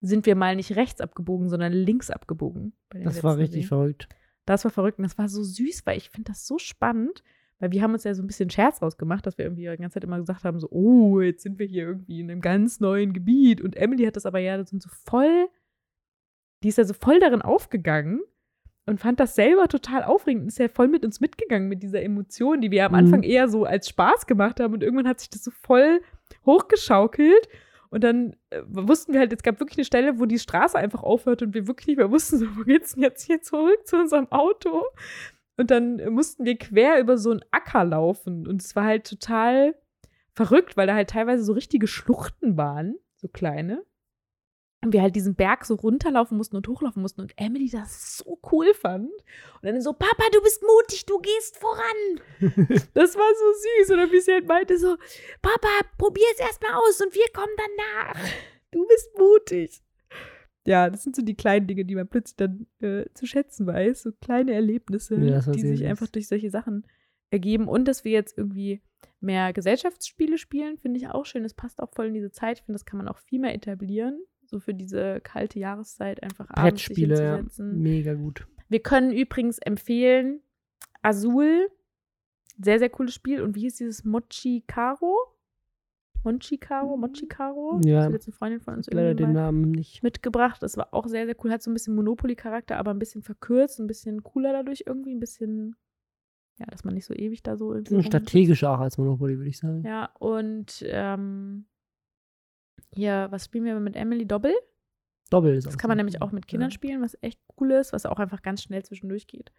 sind 0.00 0.26
wir 0.26 0.36
mal 0.36 0.56
nicht 0.56 0.76
rechts 0.76 1.00
abgebogen, 1.00 1.48
sondern 1.48 1.72
links 1.72 2.10
abgebogen. 2.10 2.72
Das 2.90 3.22
war 3.24 3.36
richtig 3.36 3.62
See. 3.62 3.68
verrückt. 3.68 4.08
Das 4.44 4.64
war 4.64 4.70
verrückt 4.70 4.98
und 4.98 5.04
das 5.04 5.18
war 5.18 5.28
so 5.28 5.42
süß, 5.42 5.84
weil 5.86 5.98
ich 5.98 6.10
finde 6.10 6.30
das 6.30 6.46
so 6.46 6.58
spannend, 6.58 7.22
weil 7.58 7.72
wir 7.72 7.82
haben 7.82 7.92
uns 7.92 8.04
ja 8.04 8.14
so 8.14 8.22
ein 8.22 8.26
bisschen 8.26 8.50
Scherz 8.50 8.80
rausgemacht, 8.80 9.26
dass 9.26 9.36
wir 9.38 9.44
irgendwie 9.44 9.68
die 9.68 9.76
ganze 9.76 9.94
Zeit 9.94 10.04
immer 10.04 10.18
gesagt 10.18 10.44
haben, 10.44 10.60
so, 10.60 10.68
oh, 10.70 11.20
jetzt 11.20 11.42
sind 11.42 11.58
wir 11.58 11.66
hier 11.66 11.84
irgendwie 11.84 12.20
in 12.20 12.30
einem 12.30 12.40
ganz 12.40 12.80
neuen 12.80 13.12
Gebiet. 13.12 13.60
Und 13.60 13.76
Emily 13.76 14.04
hat 14.04 14.16
das 14.16 14.26
aber 14.26 14.38
ja 14.38 14.56
das 14.56 14.70
sind 14.70 14.82
so 14.82 14.90
voll, 15.06 15.48
die 16.62 16.68
ist 16.68 16.78
ja 16.78 16.84
so 16.84 16.94
voll 16.94 17.20
darin 17.20 17.42
aufgegangen 17.42 18.20
und 18.86 19.00
fand 19.00 19.20
das 19.20 19.34
selber 19.34 19.68
total 19.68 20.02
aufregend 20.04 20.42
und 20.42 20.48
ist 20.48 20.58
ja 20.58 20.68
voll 20.68 20.88
mit 20.88 21.04
uns 21.04 21.20
mitgegangen 21.20 21.68
mit 21.68 21.82
dieser 21.82 22.02
Emotion, 22.02 22.60
die 22.60 22.70
wir 22.70 22.86
am 22.86 22.92
Mhm. 22.92 22.98
Anfang 22.98 23.22
eher 23.22 23.48
so 23.48 23.64
als 23.64 23.88
Spaß 23.88 24.26
gemacht 24.26 24.60
haben 24.60 24.74
und 24.74 24.82
irgendwann 24.82 25.08
hat 25.08 25.20
sich 25.20 25.30
das 25.30 25.44
so 25.44 25.50
voll 25.50 26.00
hochgeschaukelt. 26.46 27.48
Und 27.90 28.04
dann 28.04 28.36
äh, 28.50 28.60
wussten 28.66 29.14
wir 29.14 29.20
halt, 29.20 29.32
es 29.32 29.42
gab 29.42 29.60
wirklich 29.60 29.78
eine 29.78 29.84
Stelle, 29.86 30.20
wo 30.20 30.26
die 30.26 30.38
Straße 30.38 30.76
einfach 30.76 31.02
aufhört 31.02 31.40
und 31.42 31.54
wir 31.54 31.66
wirklich 31.66 31.86
nicht 31.86 31.96
mehr 31.96 32.10
wussten, 32.10 32.36
so, 32.38 32.46
wo 32.56 32.62
geht's 32.64 32.94
denn 32.94 33.02
jetzt 33.02 33.24
hier 33.24 33.40
zurück 33.40 33.86
zu 33.86 33.96
unserem 33.96 34.30
Auto? 34.30 34.84
Und 35.58 35.72
dann 35.72 35.96
mussten 36.14 36.44
wir 36.44 36.56
quer 36.56 37.00
über 37.00 37.18
so 37.18 37.32
einen 37.32 37.44
Acker 37.50 37.84
laufen. 37.84 38.46
Und 38.46 38.62
es 38.62 38.76
war 38.76 38.84
halt 38.84 39.06
total 39.06 39.74
verrückt, 40.32 40.76
weil 40.76 40.86
da 40.86 40.94
halt 40.94 41.10
teilweise 41.10 41.42
so 41.42 41.52
richtige 41.52 41.88
Schluchten 41.88 42.56
waren, 42.56 42.96
so 43.16 43.26
kleine. 43.26 43.84
Und 44.84 44.92
wir 44.92 45.02
halt 45.02 45.16
diesen 45.16 45.34
Berg 45.34 45.64
so 45.64 45.74
runterlaufen 45.74 46.36
mussten 46.36 46.54
und 46.54 46.68
hochlaufen 46.68 47.02
mussten. 47.02 47.22
Und 47.22 47.32
Emily 47.36 47.68
das 47.68 48.18
so 48.18 48.38
cool 48.52 48.72
fand. 48.72 49.10
Und 49.10 49.64
dann 49.64 49.82
so, 49.82 49.92
Papa, 49.92 50.22
du 50.32 50.40
bist 50.40 50.62
mutig, 50.62 51.04
du 51.06 51.18
gehst 51.18 51.56
voran. 51.56 52.20
das 52.94 53.16
war 53.16 53.34
so 53.34 53.52
süß. 53.82 53.90
Oder 53.90 54.12
wie 54.12 54.20
sie 54.20 54.34
halt 54.34 54.46
meinte 54.46 54.78
so, 54.78 54.96
Papa, 55.42 55.68
probier 55.98 56.26
es 56.34 56.40
erstmal 56.40 56.74
aus 56.74 57.00
und 57.00 57.12
wir 57.12 57.26
kommen 57.34 57.54
danach. 57.56 58.24
Du 58.70 58.86
bist 58.86 59.10
mutig. 59.18 59.82
Ja, 60.68 60.90
das 60.90 61.02
sind 61.02 61.16
so 61.16 61.22
die 61.22 61.34
kleinen 61.34 61.66
Dinge, 61.66 61.86
die 61.86 61.94
man 61.94 62.06
plötzlich 62.06 62.36
dann 62.36 62.66
äh, 62.80 63.06
zu 63.14 63.26
schätzen 63.26 63.66
weiß. 63.66 64.02
So 64.02 64.12
kleine 64.20 64.52
Erlebnisse, 64.52 65.16
Ja, 65.16 65.40
die 65.40 65.60
sich 65.60 65.86
einfach 65.86 66.08
durch 66.08 66.28
solche 66.28 66.50
Sachen 66.50 66.86
ergeben. 67.30 67.68
Und 67.68 67.88
dass 67.88 68.04
wir 68.04 68.12
jetzt 68.12 68.36
irgendwie 68.36 68.82
mehr 69.18 69.54
Gesellschaftsspiele 69.54 70.36
spielen, 70.36 70.76
finde 70.76 70.98
ich 70.98 71.08
auch 71.08 71.24
schön. 71.24 71.42
Das 71.42 71.54
passt 71.54 71.80
auch 71.80 71.88
voll 71.94 72.08
in 72.08 72.14
diese 72.14 72.30
Zeit. 72.32 72.58
Ich 72.58 72.64
finde, 72.64 72.74
das 72.74 72.84
kann 72.84 72.98
man 72.98 73.08
auch 73.08 73.16
viel 73.16 73.40
mehr 73.40 73.54
etablieren. 73.54 74.20
So 74.44 74.60
für 74.60 74.74
diese 74.74 75.20
kalte 75.22 75.58
Jahreszeit 75.58 76.22
einfach 76.22 76.50
abends 76.50 76.84
sich 76.84 76.96
hinzusetzen. 76.98 77.80
mega 77.80 78.12
gut. 78.12 78.46
Wir 78.68 78.80
können 78.80 79.10
übrigens 79.10 79.58
empfehlen 79.58 80.42
Azul. 81.00 81.70
Sehr, 82.62 82.78
sehr 82.78 82.90
cooles 82.90 83.14
Spiel. 83.14 83.40
Und 83.40 83.54
wie 83.56 83.60
hieß 83.60 83.76
dieses 83.76 84.04
Mochi 84.04 84.64
Caro? 84.66 85.16
Monchi 86.24 86.58
Caro? 86.58 86.96
Mochi 86.96 87.26
Caro? 87.26 87.80
Ja. 87.84 88.08
Jetzt 88.10 88.26
eine 88.26 88.32
Freundin 88.34 88.60
von 88.60 88.74
uns 88.74 88.86
Leider 88.88 89.08
irgendwie 89.10 89.24
den 89.24 89.32
Namen 89.32 89.70
nicht. 89.70 90.02
mitgebracht. 90.02 90.62
Das 90.62 90.76
war 90.76 90.92
auch 90.92 91.06
sehr, 91.06 91.26
sehr 91.26 91.36
cool. 91.42 91.50
Hat 91.50 91.62
so 91.62 91.70
ein 91.70 91.74
bisschen 91.74 91.94
Monopoly-Charakter, 91.94 92.76
aber 92.76 92.90
ein 92.92 92.98
bisschen 92.98 93.22
verkürzt, 93.22 93.78
ein 93.80 93.86
bisschen 93.86 94.22
cooler 94.22 94.52
dadurch 94.52 94.84
irgendwie. 94.86 95.14
Ein 95.14 95.20
bisschen, 95.20 95.76
ja, 96.58 96.66
dass 96.66 96.84
man 96.84 96.94
nicht 96.94 97.06
so 97.06 97.14
ewig 97.14 97.42
da 97.42 97.56
so 97.56 97.72
irgendwie. 97.72 98.02
Strategischer 98.02 98.70
auch 98.72 98.80
als 98.80 98.98
Monopoly, 98.98 99.36
würde 99.38 99.48
ich 99.50 99.58
sagen. 99.58 99.82
Ja, 99.84 100.10
und 100.18 100.84
ähm, 100.86 101.66
hier, 102.92 103.28
was 103.30 103.44
spielen 103.46 103.64
wir 103.64 103.78
mit 103.80 103.96
Emily? 103.96 104.26
Doppel? 104.26 104.52
Doppel 105.30 105.54
ist 105.54 105.66
Das 105.66 105.76
kann 105.78 105.88
man 105.88 105.96
so. 105.96 106.00
nämlich 106.00 106.22
auch 106.22 106.32
mit 106.32 106.46
Kindern 106.48 106.70
Ja. 106.70 106.74
spielen, 106.74 107.02
was 107.02 107.16
echt 107.20 107.40
cool 107.60 107.70
ist, 107.72 107.92
was 107.92 108.06
auch 108.06 108.18
einfach 108.18 108.42
ganz 108.42 108.62
schnell 108.62 108.82
zwischendurch 108.84 109.26
geht. 109.26 109.52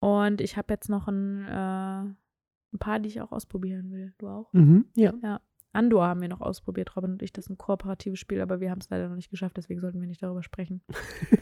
Und 0.00 0.40
ich 0.40 0.56
habe 0.56 0.72
jetzt 0.72 0.88
noch 0.88 1.08
ein, 1.08 1.44
äh, 1.46 2.02
ein 2.74 2.78
paar, 2.78 2.98
die 3.00 3.08
ich 3.08 3.20
auch 3.20 3.32
ausprobieren 3.32 3.90
will. 3.90 4.14
Du 4.18 4.28
auch? 4.28 4.52
Mhm, 4.52 4.86
ja. 4.96 5.12
Andor 5.72 6.06
haben 6.06 6.20
wir 6.20 6.28
noch 6.28 6.40
ausprobiert, 6.40 6.94
Robin 6.96 7.12
und 7.12 7.22
ich. 7.22 7.32
Das 7.32 7.46
ist 7.46 7.50
ein 7.50 7.58
kooperatives 7.58 8.18
Spiel, 8.18 8.40
aber 8.40 8.60
wir 8.60 8.70
haben 8.70 8.80
es 8.80 8.90
leider 8.90 9.08
noch 9.08 9.16
nicht 9.16 9.30
geschafft, 9.30 9.56
deswegen 9.56 9.80
sollten 9.80 10.00
wir 10.00 10.08
nicht 10.08 10.22
darüber 10.22 10.42
sprechen. 10.42 10.82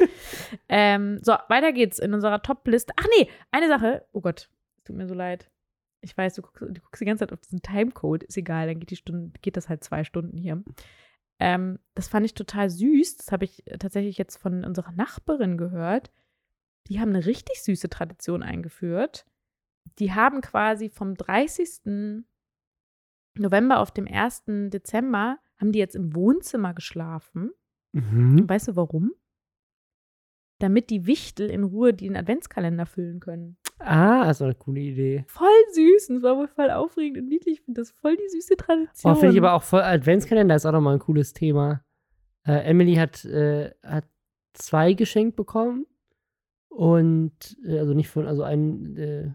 ähm, 0.68 1.18
so, 1.22 1.32
weiter 1.48 1.72
geht's 1.72 1.98
in 1.98 2.14
unserer 2.14 2.42
Top-Liste. 2.42 2.92
Ach 2.96 3.06
nee, 3.18 3.28
eine 3.50 3.68
Sache. 3.68 4.06
Oh 4.12 4.20
Gott, 4.20 4.48
es 4.78 4.84
tut 4.84 4.96
mir 4.96 5.08
so 5.08 5.14
leid. 5.14 5.50
Ich 6.00 6.16
weiß, 6.16 6.34
du 6.34 6.42
guckst, 6.42 6.60
du 6.60 6.80
guckst 6.80 7.00
die 7.00 7.04
ganze 7.04 7.22
Zeit 7.22 7.32
auf 7.32 7.40
diesen 7.40 7.62
Timecode. 7.62 8.22
Ist 8.22 8.36
egal, 8.36 8.68
dann 8.68 8.78
geht 8.80 8.90
die 8.90 8.96
Stunde, 8.96 9.32
geht 9.42 9.56
das 9.56 9.68
halt 9.68 9.84
zwei 9.84 10.04
Stunden 10.04 10.38
hier. 10.38 10.62
Ähm, 11.40 11.78
das 11.94 12.08
fand 12.08 12.24
ich 12.24 12.34
total 12.34 12.70
süß. 12.70 13.16
Das 13.16 13.32
habe 13.32 13.44
ich 13.44 13.64
tatsächlich 13.78 14.16
jetzt 14.16 14.36
von 14.36 14.64
unserer 14.64 14.92
Nachbarin 14.92 15.58
gehört. 15.58 16.10
Die 16.86 17.00
haben 17.00 17.10
eine 17.10 17.26
richtig 17.26 17.62
süße 17.62 17.88
Tradition 17.88 18.42
eingeführt. 18.42 19.26
Die 19.98 20.12
haben 20.12 20.40
quasi 20.40 20.88
vom 20.88 21.14
30. 21.14 22.24
November 23.34 23.80
auf 23.80 23.90
dem 23.90 24.06
1. 24.06 24.44
Dezember 24.68 25.38
haben 25.58 25.72
die 25.72 25.78
jetzt 25.78 25.96
im 25.96 26.14
Wohnzimmer 26.14 26.74
geschlafen. 26.74 27.52
Mhm. 27.92 28.48
Weißt 28.48 28.68
du 28.68 28.76
warum? 28.76 29.12
Damit 30.58 30.90
die 30.90 31.06
Wichtel 31.06 31.50
in 31.50 31.64
Ruhe 31.64 31.94
den 31.94 32.16
Adventskalender 32.16 32.86
füllen 32.86 33.20
können. 33.20 33.56
Ah, 33.78 34.26
das 34.26 34.40
war 34.40 34.48
eine 34.48 34.54
coole 34.54 34.80
Idee. 34.80 35.24
Voll 35.26 35.48
süß. 35.72 36.10
Und 36.10 36.16
es 36.16 36.22
war 36.22 36.36
wohl 36.36 36.48
voll 36.48 36.70
aufregend 36.70 37.18
und 37.18 37.28
niedlich. 37.28 37.58
Ich 37.58 37.64
finde 37.64 37.80
das 37.80 37.92
voll 37.92 38.16
die 38.16 38.28
süße 38.28 38.56
Tradition. 38.56 39.12
Oh, 39.12 39.14
finde 39.14 39.34
ich 39.34 39.40
aber 39.40 39.54
auch 39.54 39.62
voll 39.62 39.80
Adventskalender 39.80 40.54
ist 40.54 40.66
auch 40.66 40.72
nochmal 40.72 40.94
ein 40.94 41.00
cooles 41.00 41.32
Thema. 41.32 41.82
Äh, 42.46 42.64
Emily 42.64 42.96
hat, 42.96 43.24
äh, 43.24 43.70
hat 43.82 44.04
zwei 44.52 44.92
geschenkt 44.92 45.36
bekommen. 45.36 45.86
Und 46.68 47.58
äh, 47.66 47.78
also 47.78 47.94
nicht 47.94 48.08
von, 48.08 48.26
also 48.26 48.42
einen, 48.42 48.96
äh, 48.96 49.30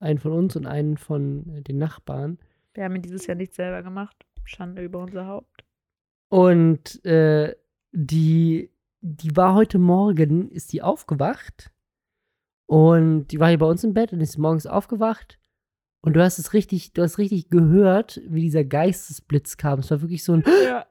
einen 0.00 0.18
von 0.18 0.32
uns 0.32 0.56
und 0.56 0.66
einen 0.66 0.96
von 0.96 1.48
äh, 1.56 1.62
den 1.62 1.78
Nachbarn. 1.78 2.38
Wir 2.74 2.84
haben 2.84 3.02
dieses 3.02 3.26
Jahr 3.26 3.36
nicht 3.36 3.54
selber 3.54 3.82
gemacht. 3.82 4.16
Schande 4.44 4.82
über 4.82 5.00
unser 5.00 5.26
Haupt. 5.26 5.64
Und 6.28 7.04
äh, 7.04 7.54
die, 7.92 8.70
die 9.00 9.36
war 9.36 9.54
heute 9.54 9.78
Morgen, 9.78 10.50
ist 10.50 10.72
die 10.72 10.82
aufgewacht. 10.82 11.70
Und 12.66 13.28
die 13.28 13.38
war 13.38 13.48
hier 13.48 13.58
bei 13.58 13.66
uns 13.66 13.84
im 13.84 13.92
Bett 13.92 14.12
und 14.12 14.20
ist 14.20 14.38
morgens 14.38 14.66
aufgewacht. 14.66 15.38
Und 16.00 16.14
du 16.14 16.22
hast 16.22 16.38
es 16.38 16.52
richtig, 16.52 16.94
du 16.94 17.02
hast 17.02 17.18
richtig 17.18 17.50
gehört, 17.50 18.20
wie 18.26 18.40
dieser 18.40 18.64
Geistesblitz 18.64 19.56
kam. 19.56 19.80
Es 19.80 19.90
war 19.90 20.00
wirklich 20.00 20.24
so 20.24 20.32
ein. 20.32 20.44
Ja. 20.64 20.86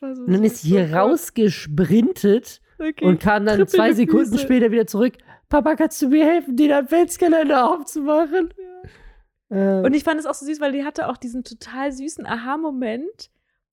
So 0.00 0.06
Und 0.06 0.32
dann 0.32 0.44
ist 0.44 0.62
sie 0.62 0.68
hier 0.68 0.94
rausgesprintet 0.94 2.60
okay. 2.78 3.04
und 3.04 3.20
kam 3.20 3.44
dann 3.44 3.56
Trippelnde 3.56 3.66
zwei 3.66 3.92
Sekunden 3.92 4.30
Füße. 4.30 4.38
später 4.38 4.70
wieder 4.70 4.86
zurück. 4.86 5.14
Papa, 5.48 5.74
kannst 5.74 6.00
du 6.00 6.08
mir 6.08 6.24
helfen, 6.24 6.56
den 6.56 6.72
Adventskalender 6.72 7.68
aufzumachen? 7.68 8.54
Äh, 9.52 9.82
Und 9.84 9.94
ich 9.94 10.02
fand 10.04 10.18
es 10.18 10.26
auch 10.26 10.34
so 10.34 10.46
süß, 10.46 10.60
weil 10.60 10.72
die 10.72 10.84
hatte 10.84 11.08
auch 11.08 11.16
diesen 11.16 11.44
total 11.44 11.92
süßen 11.92 12.26
Aha-Moment, 12.26 13.30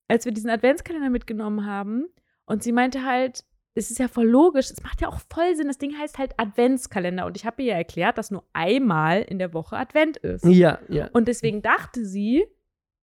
als 0.08 0.24
wir 0.24 0.32
diesen 0.32 0.50
Adventskalender 0.50 1.10
mitgenommen 1.10 1.66
haben. 1.66 2.06
Und 2.44 2.62
sie 2.62 2.72
meinte 2.72 3.04
halt, 3.04 3.44
es 3.74 3.90
ist 3.90 3.98
ja 3.98 4.08
voll 4.08 4.26
logisch, 4.26 4.70
es 4.70 4.82
macht 4.82 5.00
ja 5.00 5.08
auch 5.08 5.20
voll 5.32 5.54
Sinn. 5.56 5.68
Das 5.68 5.78
Ding 5.78 5.96
heißt 5.96 6.18
halt 6.18 6.34
Adventskalender. 6.38 7.24
Und 7.26 7.36
ich 7.36 7.46
habe 7.46 7.62
ihr 7.62 7.72
ja 7.72 7.76
erklärt, 7.78 8.18
dass 8.18 8.30
nur 8.30 8.44
einmal 8.52 9.22
in 9.22 9.38
der 9.38 9.54
Woche 9.54 9.76
Advent 9.76 10.16
ist. 10.18 10.44
ja, 10.44 10.78
ja. 10.88 11.08
Und 11.12 11.28
deswegen 11.28 11.62
dachte 11.62 12.04
sie, 12.04 12.44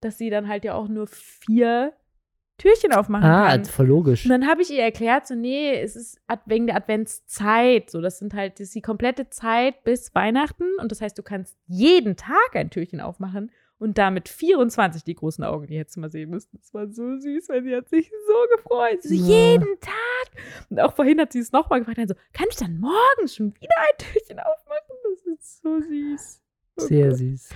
dass 0.02 0.18
sie 0.18 0.30
dann 0.30 0.48
halt 0.48 0.66
ja 0.66 0.76
auch 0.76 0.88
nur 0.90 1.08
vier 1.08 1.94
Türchen 2.58 2.92
aufmachen 2.94 3.26
Ah, 3.30 3.50
kann. 3.52 3.66
voll 3.66 3.86
logisch. 3.88 4.26
Und 4.26 4.32
dann 4.32 4.48
habe 4.48 4.62
ich 4.64 4.72
ihr 4.72 4.82
erklärt, 4.82 5.28
so, 5.28 5.36
nee, 5.36 5.80
es 5.80 5.96
ist 5.96 6.20
wegen 6.46 6.66
der 6.68 6.76
Adventszeit. 6.76 7.90
So, 7.90 8.02
das 8.02 8.20
sind 8.20 8.34
halt, 8.34 8.54
das 8.54 8.68
ist 8.68 8.76
die 8.76 8.82
komplette 8.82 9.30
Zeit 9.30 9.84
bis 9.84 10.14
Weihnachten. 10.16 10.66
Und 10.80 10.92
das 10.92 11.02
heißt, 11.02 11.18
du 11.18 11.24
kannst 11.24 11.56
jeden 11.68 12.16
Tag 12.16 12.56
ein 12.56 12.70
Türchen 12.70 13.00
aufmachen 13.02 13.52
und 13.80 13.98
damit 14.00 14.28
24 14.28 15.04
die 15.04 15.14
großen 15.14 15.44
Augen, 15.44 15.68
die 15.68 15.78
hättest 15.78 15.98
du 15.98 16.02
mal 16.02 16.10
sehen 16.12 16.32
müssen. 16.32 16.50
Das 16.60 16.74
war 16.74 16.88
so 16.88 17.18
süß, 17.20 17.50
weil 17.50 17.64
sie 17.64 17.76
hat 17.76 17.90
sich 17.90 18.10
so 18.28 18.56
gefreut. 18.58 19.04
So, 19.04 19.14
Ja. 19.14 19.22
jeden 19.28 19.80
Tag. 19.80 19.94
Und 20.72 20.80
auch 20.80 20.94
vorhin 20.94 21.20
hat 21.22 21.32
sie 21.34 21.40
es 21.40 21.52
nochmal 21.52 21.80
gefragt, 21.80 22.00
dann 22.00 22.08
so, 22.08 22.16
kann 22.34 22.48
ich 22.50 22.56
dann 22.58 22.80
morgen 22.80 23.28
schon 23.28 23.54
wieder 23.54 23.76
ein 23.78 23.98
Türchen 24.00 24.40
aufmachen? 24.40 24.96
Das 25.04 25.26
ist 25.26 25.62
so 25.62 25.80
süß. 25.80 26.42
Oh 26.80 26.82
Sehr 26.86 27.10
Gott. 27.10 27.18
süß. 27.18 27.50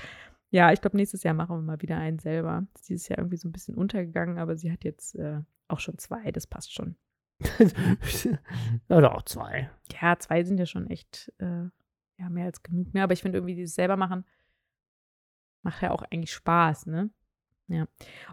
Ja, 0.52 0.72
ich 0.72 0.82
glaube, 0.82 0.98
nächstes 0.98 1.24
Jahr 1.24 1.34
machen 1.34 1.58
wir 1.58 1.62
mal 1.62 1.82
wieder 1.82 1.98
einen 1.98 2.20
selber. 2.20 2.68
Ist 2.76 2.90
dieses 2.90 3.08
Jahr 3.08 3.20
irgendwie 3.20 3.38
so 3.38 3.48
ein 3.48 3.52
bisschen 3.52 3.76
untergegangen, 3.76 4.38
aber 4.38 4.56
sie 4.56 4.72
hat 4.72 4.84
jetzt 4.84 5.16
äh, 5.16 5.40
auch 5.68 5.80
schon 5.80 5.98
zwei, 5.98 6.32
das 6.32 6.46
passt 6.46 6.74
schon. 6.74 6.96
Oder 8.90 9.16
auch 9.16 9.24
zwei. 9.24 9.72
Ja, 10.00 10.20
zwei 10.20 10.44
sind 10.44 10.60
ja 10.60 10.66
schon 10.66 10.88
echt 10.88 11.32
äh, 11.40 11.64
ja, 12.18 12.30
mehr 12.30 12.46
als 12.46 12.62
genug. 12.62 12.94
Ne? 12.94 13.02
Aber 13.02 13.14
ich 13.14 13.22
finde 13.22 13.38
irgendwie 13.40 13.56
dieses 13.56 13.76
selber 13.76 13.98
machen 13.98 14.26
macht 15.64 15.82
ja 15.82 15.92
auch 15.92 16.04
eigentlich 16.04 16.34
Spaß, 16.34 16.88
ne? 16.88 17.10
Ja. 17.68 17.88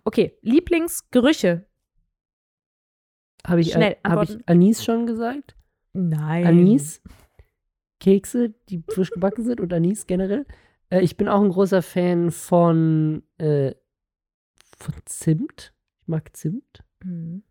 Okay, 0.05 0.37
Lieblingsgerüche. 0.43 1.67
Habe 3.47 3.61
ich, 3.61 3.73
Schnell, 3.73 3.97
hab 4.05 4.23
ich 4.23 4.37
Anis 4.49 4.85
schon 4.85 5.07
gesagt? 5.07 5.57
Nein. 5.93 6.47
Anis. 6.47 7.01
Kekse, 8.01 8.55
die 8.69 8.83
frisch 8.89 9.11
gebacken 9.11 9.45
sind 9.45 9.61
und 9.61 9.73
Anis 9.73 10.07
generell. 10.07 10.47
Äh, 10.91 11.03
ich 11.03 11.17
bin 11.17 11.29
auch 11.29 11.43
ein 11.43 11.51
großer 11.51 11.83
Fan 11.83 12.31
von, 12.31 13.23
äh, 13.39 13.75
von 14.77 14.95
Zimt. 15.05 15.75
Ich 16.01 16.09
mag 16.09 16.37
Zimt. 16.37 16.85
Mhm. 17.05 17.43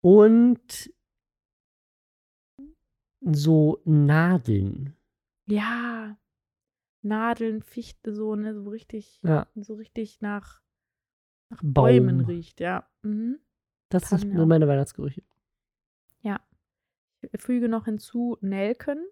Und 0.00 0.92
so 3.20 3.80
Nadeln. 3.84 4.96
Ja. 5.46 6.18
Nadeln, 7.02 7.62
Fichte, 7.62 8.14
so, 8.14 8.34
ne, 8.34 8.54
so 8.54 8.68
richtig, 8.70 9.20
Ja, 9.22 9.46
so 9.54 9.74
richtig 9.74 10.20
nach, 10.20 10.62
nach 11.48 11.60
Baum. 11.62 11.72
Bäumen 11.72 12.20
riecht, 12.20 12.60
ja. 12.60 12.88
Mhm. 13.02 13.38
das 13.88 14.10
Kann 14.10 14.18
sind 14.18 14.36
ja. 14.36 14.46
meine 14.46 14.66
Weihnachtsgerüche. 14.68 15.22
Ich 17.32 17.42
füge 17.42 17.68
noch 17.68 17.86
hinzu 17.86 18.36
Nelken 18.40 19.04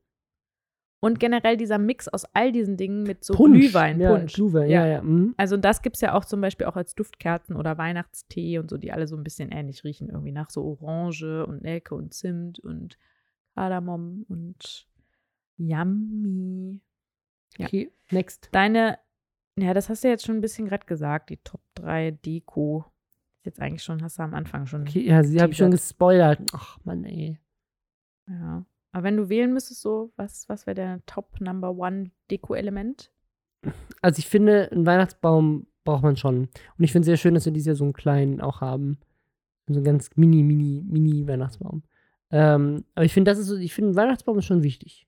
und 1.01 1.21
generell 1.21 1.57
dieser 1.57 1.79
Mix 1.79 2.09
aus 2.09 2.25
all 2.33 2.53
diesen 2.53 2.77
Dingen 2.77 3.03
mit 3.03 3.25
so 3.25 3.35
Glühwein, 3.35 4.01
ja, 4.01 4.17
Punsch. 4.17 4.35
Glühwein, 4.35 4.71
ja, 4.71 4.87
ja. 4.87 5.03
mhm. 5.03 5.35
Also 5.37 5.57
das 5.57 5.83
gibt 5.83 5.97
es 5.97 6.01
ja 6.01 6.15
auch 6.15 6.25
zum 6.25 6.41
Beispiel 6.41 6.67
auch 6.67 6.77
als 6.77 6.95
Duftkerzen 6.95 7.57
oder 7.57 7.79
Weihnachtstee 7.79 8.59
und 8.59 8.71
so, 8.71 8.79
die 8.79 8.93
alle 8.93 9.07
so 9.07 9.17
ein 9.17 9.25
bisschen 9.25 9.51
ähnlich 9.51 9.85
riechen, 9.85 10.09
irgendwie 10.09 10.33
nach 10.33 10.51
so 10.51 10.65
Orange 10.65 11.45
und 11.47 11.63
Nelke 11.63 11.95
und 11.95 12.15
Zimt 12.15 12.59
und 12.59 12.99
Kardamom 13.55 14.25
und 14.29 14.87
Yummy. 15.59 16.81
Ja. 17.59 17.67
Okay, 17.67 17.91
next. 18.11 18.49
Deine, 18.53 18.99
ja, 19.59 19.75
das 19.75 19.89
hast 19.89 20.05
du 20.05 20.09
jetzt 20.09 20.25
schon 20.25 20.37
ein 20.37 20.43
bisschen 20.43 20.67
gerade 20.67 20.87
gesagt, 20.87 21.31
die 21.31 21.39
Top 21.39 21.61
3 21.75 22.13
Deko. 22.13 22.85
Jetzt 23.45 23.61
eigentlich 23.61 23.83
schon, 23.83 24.03
hast 24.03 24.19
du 24.19 24.23
am 24.23 24.35
Anfang 24.35 24.67
schon. 24.67 24.83
Okay, 24.83 25.07
ja, 25.07 25.23
sie 25.23 25.41
habe 25.41 25.53
ich 25.53 25.59
schon 25.59 25.71
gespoilert. 25.71 26.41
Ach, 26.53 26.79
Mann, 26.85 27.05
ey. 27.05 27.39
Ja. 28.29 28.65
Aber 28.97 29.03
wenn 29.05 29.19
du 29.19 29.29
wählen 29.29 29.53
müsstest, 29.53 29.83
so, 29.83 30.11
was, 30.17 30.49
was 30.49 30.67
wäre 30.67 30.75
der 30.75 31.05
Top 31.05 31.39
Number 31.39 31.77
One 31.77 32.13
Deko-Element? 32.31 33.11
Also 34.01 34.21
ich 34.21 34.27
finde, 34.27 34.71
einen 34.73 34.87
Weihnachtsbaum 34.87 35.67
braucht 35.85 36.03
man 36.03 36.17
schon. 36.17 36.49
Und 36.79 36.85
ich 36.85 36.93
finde 36.93 37.03
es 37.03 37.07
sehr 37.09 37.19
schön, 37.19 37.35
dass 37.35 37.45
wir 37.45 37.53
dieses 37.53 37.67
Jahr 37.67 37.77
so 37.77 37.85
einen 37.85 37.93
kleinen 37.93 38.41
auch 38.41 38.63
haben. 38.63 38.97
So 39.69 39.75
einen 39.75 39.85
ganz 39.85 40.09
mini, 40.17 40.43
mini, 40.43 40.83
mini 40.89 41.29
Weihnachtsbaum. 41.29 41.83
Ähm, 42.31 42.87
aber 42.95 43.05
ich 43.05 43.13
finde, 43.13 43.31
das 43.31 43.39
ist 43.39 43.49
so, 43.49 43.57
ich 43.59 43.75
finde, 43.75 43.91
ein 43.91 43.97
Weihnachtsbaum 43.97 44.39
ist 44.39 44.47
schon 44.47 44.63
wichtig. 44.63 45.07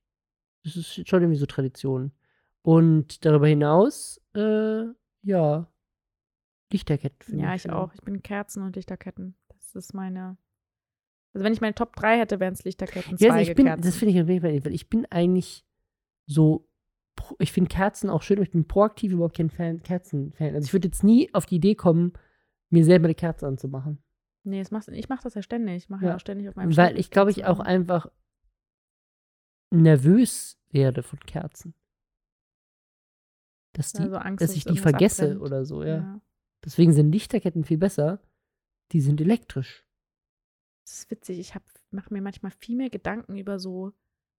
Das 0.64 0.76
ist 0.76 1.08
schon 1.08 1.22
irgendwie 1.22 1.38
so 1.38 1.46
Tradition. 1.46 2.12
Und 2.60 3.24
darüber 3.24 3.46
hinaus, 3.46 4.20
äh, 4.34 4.82
ja, 5.22 5.66
Lichterketten 6.70 7.22
finde 7.22 7.42
Ja, 7.42 7.54
ich. 7.54 7.64
ich 7.64 7.70
auch. 7.70 7.94
Ich 7.94 8.02
bin 8.02 8.22
Kerzen 8.22 8.62
und 8.64 8.76
Lichterketten. 8.76 9.34
Das 9.48 9.74
ist 9.74 9.94
meine. 9.94 10.36
Also 11.38 11.44
wenn 11.44 11.52
ich 11.52 11.60
meine 11.60 11.74
Top 11.74 11.94
3 11.94 12.18
hätte, 12.18 12.40
wären 12.40 12.52
es 12.54 12.64
Lichterketten, 12.64 13.16
Ja, 13.18 13.32
also 13.32 13.48
ich 13.48 13.54
bin, 13.56 13.66
Kerzen. 13.66 13.82
das 13.82 13.94
finde 13.94 14.14
ich 14.14 14.20
auf 14.20 14.28
jeden 14.28 14.40
Fall, 14.40 14.64
weil 14.64 14.74
ich 14.74 14.88
bin 14.90 15.06
eigentlich 15.06 15.64
so, 16.26 16.68
ich 17.38 17.52
finde 17.52 17.68
Kerzen 17.68 18.10
auch 18.10 18.22
schön, 18.22 18.38
aber 18.38 18.42
ich 18.42 18.50
bin 18.50 18.66
proaktiv 18.66 19.12
überhaupt 19.12 19.36
kein 19.36 19.50
Fan, 19.50 19.80
Kerzen-Fan. 19.84 20.56
Also 20.56 20.66
ich 20.66 20.72
würde 20.72 20.88
jetzt 20.88 21.04
nie 21.04 21.32
auf 21.34 21.46
die 21.46 21.54
Idee 21.56 21.76
kommen, 21.76 22.12
mir 22.70 22.84
selber 22.84 23.04
eine 23.04 23.14
Kerze 23.14 23.46
anzumachen. 23.46 24.02
nee, 24.42 24.58
das 24.58 24.72
machst, 24.72 24.88
ich 24.88 25.08
mache 25.08 25.22
das 25.22 25.34
ja 25.34 25.42
ständig. 25.42 25.76
Ich 25.76 25.88
mache 25.88 26.04
ja. 26.04 26.10
Ja. 26.10 26.16
auch 26.16 26.20
ständig 26.20 26.48
auf 26.48 26.56
meinem 26.56 26.70
Weil 26.70 26.74
Schreibtisch 26.74 27.00
ich 27.00 27.10
glaube, 27.12 27.30
ich 27.30 27.44
auch 27.44 27.60
einfach 27.60 28.10
nervös 29.70 30.58
werde 30.70 31.02
von 31.04 31.20
Kerzen. 31.20 31.74
Dass, 33.74 33.92
die, 33.92 34.02
Also 34.02 34.16
Angst, 34.16 34.42
dass 34.42 34.56
ich 34.56 34.64
die 34.64 34.78
vergesse 34.78 35.24
abbrennt. 35.24 35.42
oder 35.42 35.64
so, 35.64 35.82
ja. 35.84 35.96
ja. 35.98 36.20
Deswegen 36.64 36.92
sind 36.92 37.12
Lichterketten 37.12 37.64
viel 37.64 37.78
besser. 37.78 38.20
Die 38.92 39.00
sind 39.00 39.20
elektrisch. 39.20 39.84
Das 40.88 41.00
ist 41.00 41.10
witzig. 41.10 41.38
Ich 41.38 41.52
mache 41.90 42.12
mir 42.14 42.22
manchmal 42.22 42.50
viel 42.50 42.76
mehr 42.76 42.88
Gedanken 42.88 43.36
über 43.36 43.58
so 43.58 43.92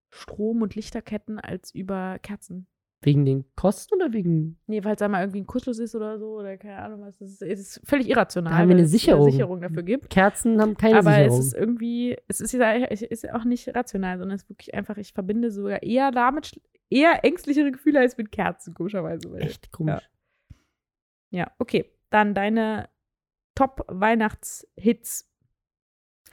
Strom- 0.10 0.64
und 0.64 0.74
Lichterketten 0.76 1.40
als 1.40 1.74
über 1.74 2.18
Kerzen. 2.20 2.68
Wegen 3.02 3.24
den 3.24 3.46
Kosten 3.56 3.96
oder 3.96 4.12
wegen. 4.12 4.60
Nee, 4.66 4.84
weil 4.84 4.94
es 4.94 5.00
da 5.00 5.08
mal 5.08 5.22
irgendwie 5.22 5.42
ein 5.42 5.48
Kussschluss 5.48 5.80
ist 5.80 5.96
oder 5.96 6.18
so 6.20 6.38
oder 6.40 6.58
keine 6.58 6.80
Ahnung 6.80 7.02
was. 7.02 7.18
Das 7.20 7.30
ist, 7.30 7.42
es 7.44 7.60
ist 7.60 7.88
völlig 7.88 8.10
irrational. 8.10 8.52
Da 8.52 8.58
haben 8.58 8.68
wir 8.68 8.74
weil 8.74 8.80
eine 8.80 8.86
es 8.88 8.92
eine 8.92 9.00
Sicherung. 9.00 9.32
Sicherung 9.32 9.62
dafür 9.62 9.84
gibt. 9.84 10.10
Kerzen 10.10 10.60
haben 10.60 10.76
keine 10.76 10.98
Aber 10.98 11.14
Sicherung. 11.14 11.40
es 11.40 11.46
ist 11.46 11.54
irgendwie, 11.54 12.18
es 12.28 12.42
ist 12.42 12.54
ja 12.54 12.74
es 12.74 13.02
ist 13.04 13.24
ja 13.24 13.36
auch 13.36 13.46
nicht 13.46 13.74
rational, 13.74 14.18
sondern 14.18 14.36
es 14.36 14.44
ist 14.44 14.50
wirklich 14.50 14.74
einfach, 14.74 14.98
ich 14.98 15.14
verbinde 15.14 15.52
sogar 15.52 15.84
eher 15.84 16.12
damit 16.12 16.60
eher 16.90 17.24
ängstlichere 17.24 17.72
Gefühle 17.72 18.00
als 18.00 18.18
mit 18.18 18.32
Kerzen, 18.32 18.74
komischerweise. 18.74 19.34
Echt 19.38 19.72
komisch. 19.72 20.10
Ja, 21.30 21.52
okay. 21.60 21.86
Dann 22.10 22.34
deine 22.34 22.90
Top-Weihnachtshits. 23.56 25.29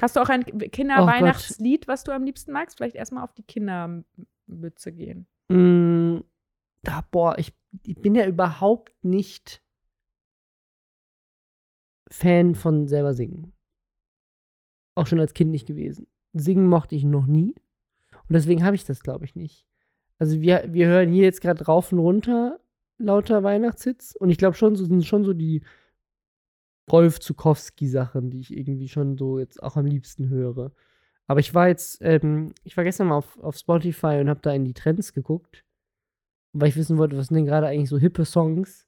Hast 0.03 0.16
du 0.16 0.20
auch 0.20 0.28
ein 0.28 0.44
Oh 0.53 0.59
Kinder-Weihnachtslied, 0.59 1.88
was 1.88 2.05
du 2.05 2.12
am 2.12 2.24
liebsten 2.24 2.53
magst? 2.53 2.76
Vielleicht 2.76 2.97
erstmal 2.97 3.24
auf 3.24 3.32
die 3.32 3.42
Kindermütze 3.42 4.92
gehen. 4.92 5.26
Mm, 5.49 6.18
ah, 6.86 7.03
boah, 7.11 7.38
ich, 7.38 7.53
ich 7.84 7.97
bin 7.97 8.14
ja 8.14 8.26
überhaupt 8.26 8.92
nicht 9.03 9.62
Fan 12.11 12.55
von 12.55 12.86
selber 12.86 13.14
singen. 13.14 13.53
Auch 14.94 15.07
schon 15.07 15.20
als 15.20 15.34
Kind 15.34 15.51
nicht 15.51 15.66
gewesen. 15.66 16.07
Singen 16.32 16.68
mochte 16.68 16.94
ich 16.94 17.05
noch 17.05 17.26
nie. 17.26 17.55
Und 18.12 18.32
deswegen 18.32 18.64
habe 18.64 18.76
ich 18.76 18.84
das, 18.84 19.03
glaube 19.03 19.24
ich, 19.24 19.34
nicht. 19.34 19.66
Also 20.18 20.40
wir, 20.40 20.64
wir 20.68 20.86
hören 20.86 21.12
hier 21.12 21.24
jetzt 21.24 21.40
gerade 21.40 21.64
rauf 21.64 21.92
und 21.92 21.99
runter 21.99 22.61
lauter 22.99 23.42
Weihnachtshits. 23.42 24.16
Und 24.16 24.30
ich 24.30 24.38
glaube 24.38 24.57
schon, 24.57 24.76
so 24.76 24.84
sind 24.84 25.05
schon 25.05 25.24
so 25.24 25.32
die 25.32 25.62
Rolf 26.91 27.18
Zukowski-Sachen, 27.20 28.30
die 28.30 28.41
ich 28.41 28.57
irgendwie 28.57 28.89
schon 28.89 29.16
so 29.16 29.39
jetzt 29.39 29.62
auch 29.62 29.76
am 29.76 29.87
liebsten 29.87 30.28
höre. 30.28 30.72
Aber 31.26 31.41
ich 31.41 31.55
war 31.55 31.68
jetzt, 31.68 31.99
ähm, 32.03 32.55
ich 32.62 32.76
war 32.76 32.84
gestern 32.84 33.09
mal 33.09 33.16
auf, 33.16 33.39
auf 33.41 33.57
Spotify 33.57 34.18
und 34.20 34.28
habe 34.28 34.41
da 34.43 34.53
in 34.53 34.64
die 34.64 34.74
Trends 34.74 35.12
geguckt, 35.12 35.64
weil 36.53 36.68
ich 36.68 36.76
wissen 36.76 36.99
wollte, 36.99 37.16
was 37.18 37.26
sind 37.28 37.37
denn 37.37 37.47
gerade 37.47 37.66
eigentlich 37.66 37.89
so 37.89 37.99
hippe 37.99 38.24
Songs. 38.24 38.87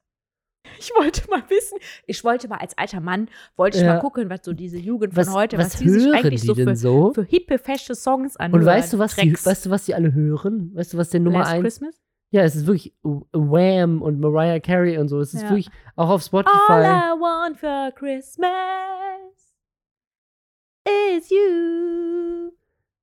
Ich 0.79 0.91
wollte 0.97 1.29
mal 1.31 1.43
wissen, 1.49 1.79
ich 2.07 2.23
wollte 2.25 2.47
mal 2.47 2.59
als 2.59 2.77
alter 2.77 3.01
Mann, 3.01 3.29
wollte 3.57 3.79
ich 3.79 3.83
Ja. 3.85 3.95
mal 3.95 4.01
gucken, 4.01 4.29
was 4.29 4.41
so 4.45 4.53
diese 4.53 4.79
Jugend 4.79 5.17
Was, 5.17 5.27
von 5.29 5.35
heute, 5.37 5.57
was, 5.57 5.73
was 5.75 5.79
die 5.81 5.89
sich 5.89 6.05
hören 6.05 6.15
eigentlich 6.15 6.41
die 6.43 6.47
so 6.49 6.55
für, 6.55 6.77
so? 6.77 7.13
für 7.15 7.25
hippe, 7.25 7.59
fesche 7.59 7.95
Songs 7.95 8.37
anhören. 8.37 8.61
Und 8.61 8.67
weißt 8.67 8.93
du, 8.93 8.99
was 8.99 9.17
die, 9.17 9.33
weißt 9.33 9.67
du, 9.67 9.71
was 9.71 9.87
die 9.87 9.95
alle 9.95 10.13
hören? 10.13 10.71
Weißt 10.75 10.93
du, 10.93 10.99
was 10.99 11.11
der 11.11 11.21
Nummer 11.21 11.41
Last 11.41 11.53
eins? 11.53 11.63
Christmas? 11.63 12.01
Ja, 12.31 12.43
es 12.43 12.55
ist 12.57 12.67
wirklich 12.67 12.95
Wham 13.03 14.03
und 14.03 14.21
Mariah 14.21 14.61
Carey 14.61 14.99
und 14.99 15.09
so. 15.09 15.19
Es 15.21 15.33
ist 15.33 15.43
Ja. 15.43 15.51
wirklich 15.51 15.71
auch 15.97 16.11
auf 16.11 16.21
All 16.21 16.45
Spotify. 16.45 16.83
I 16.83 17.19
want 17.19 17.59
for 17.59 17.91
Christmas 17.95 18.49
is 21.17 21.31
you. 21.31 22.51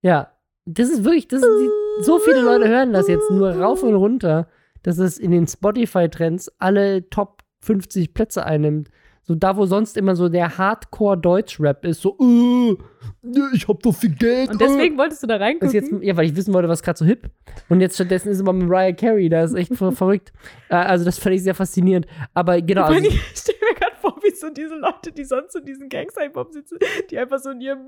Ja, 0.01 0.31
das 0.65 0.89
ist 0.89 1.03
wirklich, 1.03 1.27
das 1.27 1.41
die, 1.41 2.03
so 2.03 2.19
viele 2.19 2.41
Leute 2.41 2.67
hören 2.67 2.93
das 2.93 3.07
jetzt 3.07 3.29
nur 3.31 3.51
rauf 3.51 3.81
und 3.83 3.95
runter, 3.95 4.47
dass 4.83 4.97
es 4.99 5.17
in 5.17 5.31
den 5.31 5.47
Spotify-Trends 5.47 6.51
alle 6.59 7.09
Top 7.09 7.43
50 7.61 8.13
Plätze 8.13 8.45
einnimmt. 8.45 8.89
So 9.27 9.33
da, 9.33 9.57
wo 9.57 9.65
sonst 9.65 9.97
immer 9.97 10.15
so 10.15 10.29
der 10.29 10.55
Hardcore-Deutsch-Rap 10.57 11.83
ist, 11.85 12.01
so, 12.01 12.15
äh, 12.21 12.75
ich 13.55 13.67
hab 13.67 13.81
doch 13.81 13.95
viel 13.95 14.13
Geld. 14.13 14.51
Und 14.51 14.61
deswegen 14.61 14.97
wolltest 14.99 15.23
du 15.23 15.27
da 15.27 15.35
Ist 15.35 15.41
reingucken? 15.41 15.71
jetzt, 15.71 15.91
ja, 16.01 16.15
weil 16.15 16.27
ich 16.27 16.35
wissen 16.35 16.53
wollte, 16.53 16.69
was 16.69 16.83
gerade 16.83 16.97
so 16.99 17.05
hip. 17.05 17.29
Und 17.69 17.81
jetzt 17.81 17.95
stattdessen 17.95 18.29
ist 18.29 18.39
immer 18.39 18.53
Mariah 18.53 18.93
Carey, 18.93 19.27
da 19.29 19.43
ist 19.43 19.55
echt 19.55 19.73
ver- 19.75 19.91
verrückt. 19.93 20.31
Äh, 20.69 20.75
Also, 20.75 21.05
das 21.05 21.17
fand 21.17 21.35
ich 21.35 21.43
sehr 21.43 21.55
faszinierend. 21.55 22.05
Aber 22.35 22.61
genau, 22.61 22.83
also, 22.83 22.99
ich 23.09 23.21
stelle 23.35 23.57
mir 23.67 23.75
gerade 23.79 23.95
vor, 23.99 24.15
wie 24.21 24.29
so 24.35 24.49
diese 24.51 24.75
Leute, 24.75 25.11
die 25.11 25.23
sonst 25.23 25.55
in 25.55 25.65
diesen 25.65 25.89
Gangster-Hip-Hop 25.89 26.51
sitzen, 26.53 26.77
die 27.09 27.17
einfach 27.17 27.39
so 27.39 27.49
in 27.49 27.61
ihrem, 27.61 27.79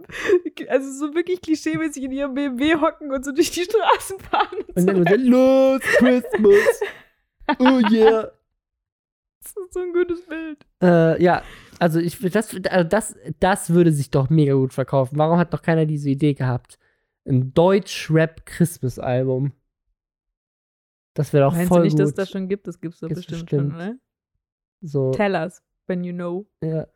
also 0.70 0.92
so 0.92 1.14
wirklich 1.14 1.40
klischeemäßig 1.42 2.04
in 2.06 2.12
ihrem 2.14 2.34
BMW 2.34 2.76
hocken 2.78 3.12
und 3.12 3.24
so 3.24 3.32
durch 3.32 3.52
die 3.52 3.62
Straßen 3.62 4.20
fahren. 4.20 4.58
Und, 4.76 4.90
und 4.90 5.06
dann 5.08 5.24
so, 5.24 5.30
Last 5.32 5.84
Christmas. 6.00 6.82
Oh 7.60 7.80
yeah. 7.90 8.30
Das 9.56 9.66
ist 9.66 9.74
so 9.74 9.80
ein 9.80 9.94
gutes 9.94 10.26
Bild. 10.26 10.66
Äh, 10.82 11.22
ja, 11.24 11.42
also 11.80 12.00
ich 12.00 12.20
das, 12.20 12.56
also 12.70 12.88
das, 12.88 13.16
das 13.40 13.70
würde 13.72 13.92
sich 13.92 14.10
doch 14.12 14.30
mega 14.30 14.54
gut 14.54 14.74
verkaufen. 14.74 15.18
Warum 15.18 15.38
hat 15.40 15.52
noch 15.52 15.62
keiner 15.62 15.86
diese 15.86 16.10
Idee 16.10 16.34
gehabt? 16.34 16.78
Ein 17.26 17.54
Deutsch-Rap-Christmas-Album. 17.54 19.52
Das 21.14 21.34
wäre 21.34 21.46
doch 21.46 21.54
Meinst 21.54 21.68
voll 21.70 21.80
du 21.80 21.84
nicht, 21.86 21.94
gut. 21.94 22.02
dass 22.02 22.10
es 22.10 22.16
das 22.16 22.30
schon 22.30 22.48
gibt? 22.48 22.68
Das 22.68 22.80
gibt 22.80 22.94
es 22.94 23.00
doch 23.00 23.08
Gibt's 23.08 23.26
bestimmt, 23.26 23.50
bestimmt. 23.50 23.72
schon, 23.72 23.78
ne? 23.80 24.00
so, 24.82 25.12
Tell 25.12 25.34
us, 25.36 25.64
when 25.88 26.04
you 26.04 26.14
know. 26.14 26.46
ja. 26.64 26.88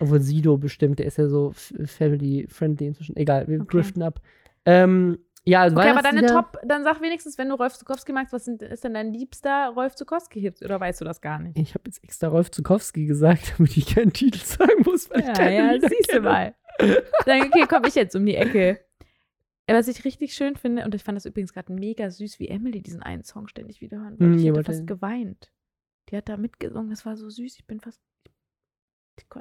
Obwohl 0.00 0.20
Sido 0.20 0.58
bestimmt, 0.58 0.98
der 0.98 1.06
ist 1.06 1.16
ja 1.18 1.28
so 1.28 1.52
family-friendly 1.54 2.86
inzwischen. 2.88 3.16
Egal, 3.16 3.48
wir 3.48 3.60
Okay. 3.62 3.70
driften 3.78 4.02
ab. 4.02 4.20
Ähm, 4.66 5.18
ja, 5.44 5.66
Okay, 5.66 5.88
aber 5.90 6.02
deine 6.02 6.26
Top, 6.26 6.58
dann 6.64 6.84
sag 6.84 7.00
wenigstens, 7.00 7.38
wenn 7.38 7.48
du 7.48 7.54
Rolf 7.54 7.74
Zukowski 7.78 8.12
magst, 8.12 8.32
was 8.32 8.46
ist 8.46 8.84
denn 8.84 8.94
dein 8.94 9.12
liebster 9.12 9.68
Rolf 9.70 9.94
Zukowski-Hit? 9.94 10.62
Oder 10.62 10.78
weißt 10.80 11.00
du 11.00 11.04
das 11.04 11.20
gar 11.20 11.38
nicht? 11.38 11.58
Ich 11.58 11.74
habe 11.74 11.84
jetzt 11.86 12.02
extra 12.04 12.28
Rolf 12.28 12.50
Zukowski 12.50 13.06
gesagt, 13.06 13.54
damit 13.58 13.76
ich 13.76 13.86
keinen 13.94 14.12
Titel 14.12 14.38
sagen 14.38 14.82
muss, 14.84 15.08
weil 15.10 15.20
ich 15.20 15.26
Ja, 15.26 15.32
keine 15.32 15.56
ja, 15.56 15.72
Lieder 15.72 15.88
siehst 15.88 16.08
du 16.10 16.14
kenne. 16.16 16.20
mal. 16.28 16.54
Dann 17.26 17.42
okay, 17.42 17.66
komme 17.66 17.88
ich 17.88 17.94
jetzt 17.94 18.14
um 18.16 18.24
die 18.26 18.36
Ecke. 18.36 18.80
Ja, 19.68 19.76
Was 19.76 19.88
ich 19.88 20.04
richtig 20.04 20.34
schön 20.34 20.56
finde, 20.56 20.84
und 20.84 20.94
ich 20.94 21.04
fand 21.04 21.16
das 21.16 21.26
übrigens 21.26 21.52
gerade 21.52 21.72
mega 21.72 22.10
süß, 22.10 22.38
wie 22.40 22.48
Emily 22.48 22.82
diesen 22.82 23.02
einen 23.02 23.22
Song 23.22 23.46
ständig 23.48 23.80
wieder 23.80 23.98
hören 23.98 24.18
wollte. 24.18 24.24
Hm, 24.24 24.38
ich 24.38 24.44
wollte- 24.52 24.64
fast 24.72 24.86
geweint. 24.86 25.52
Die 26.08 26.16
hat 26.16 26.28
da 26.28 26.36
mitgesungen, 26.36 26.90
das 26.90 27.06
war 27.06 27.16
so 27.16 27.30
süß. 27.30 27.54
Ich 27.56 27.66
bin 27.66 27.80
fast. 27.80 28.00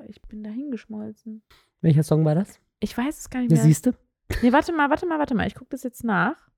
Ich 0.07 0.21
bin 0.23 0.43
da 0.43 0.49
hingeschmolzen. 0.49 1.41
Welcher 1.81 2.03
Song 2.03 2.25
war 2.25 2.35
das? 2.35 2.59
Ich 2.79 2.95
weiß 2.97 3.17
es 3.19 3.29
gar 3.29 3.39
nicht 3.39 3.51
mehr. 3.51 3.61
siehst 3.61 3.85
du? 3.85 3.93
Nee, 4.41 4.51
warte 4.53 4.71
mal, 4.71 4.89
warte 4.89 5.05
mal, 5.05 5.19
warte 5.19 5.35
mal. 5.35 5.47
Ich 5.47 5.55
gucke 5.55 5.69
das 5.71 5.83
jetzt 5.83 6.03
nach. 6.03 6.49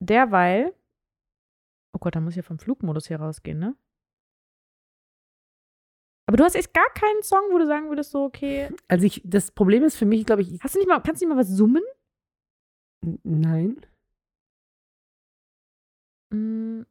Derweil. 0.00 0.74
Oh 1.94 1.98
Gott, 1.98 2.14
da 2.16 2.20
muss 2.20 2.32
ich 2.32 2.38
ja 2.38 2.42
vom 2.42 2.58
Flugmodus 2.58 3.08
hier 3.08 3.20
rausgehen, 3.20 3.58
ne? 3.58 3.76
Aber 6.26 6.36
du 6.36 6.44
hast 6.44 6.54
echt 6.54 6.72
gar 6.72 6.88
keinen 6.94 7.22
Song, 7.22 7.42
wo 7.50 7.58
du 7.58 7.66
sagen 7.66 7.88
würdest, 7.88 8.10
so, 8.12 8.24
okay. 8.24 8.68
Also 8.88 9.04
ich, 9.04 9.20
das 9.24 9.50
Problem 9.50 9.82
ist 9.82 9.96
für 9.96 10.06
mich, 10.06 10.24
glaube 10.24 10.42
ich, 10.42 10.58
Hast 10.62 10.74
du 10.74 10.78
nicht 10.78 10.88
mal, 10.88 11.00
kannst 11.00 11.20
du 11.20 11.26
nicht 11.26 11.34
mal 11.34 11.40
was 11.40 11.48
summen? 11.48 11.82
N- 13.04 13.18
Nein. 13.24 13.86
Mm, 16.32 16.82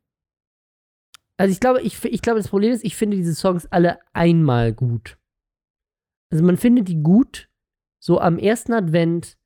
Also 1.37 1.51
ich 1.51 1.59
glaube, 1.59 1.81
ich, 1.81 2.03
ich 2.05 2.21
glaube, 2.21 2.39
das 2.39 2.49
Problem 2.49 2.71
ist, 2.71 2.83
ich 2.83 2.95
finde 2.95 3.17
diese 3.17 3.33
Songs 3.33 3.65
alle 3.71 3.99
einmal 4.13 4.73
gut. 4.73 5.17
Also 6.31 6.43
man 6.45 6.57
findet 6.57 6.87
die 6.87 7.01
gut, 7.01 7.49
so 7.99 8.19
am 8.19 8.37
ersten 8.37 8.73
Advent, 8.73 9.37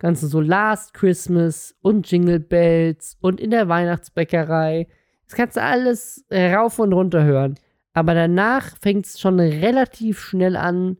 ganze 0.00 0.26
so 0.26 0.40
Last 0.40 0.94
Christmas 0.94 1.76
und 1.82 2.10
Jingle 2.10 2.40
Bells 2.40 3.16
und 3.20 3.40
in 3.40 3.50
der 3.50 3.68
Weihnachtsbäckerei. 3.68 4.88
Das 5.26 5.36
kannst 5.36 5.56
du 5.56 5.62
alles 5.62 6.24
rauf 6.32 6.80
und 6.80 6.92
runter 6.92 7.22
hören. 7.22 7.54
Aber 7.92 8.14
danach 8.14 8.76
fängt 8.78 9.06
es 9.06 9.20
schon 9.20 9.38
relativ 9.38 10.18
schnell 10.20 10.56
an, 10.56 10.96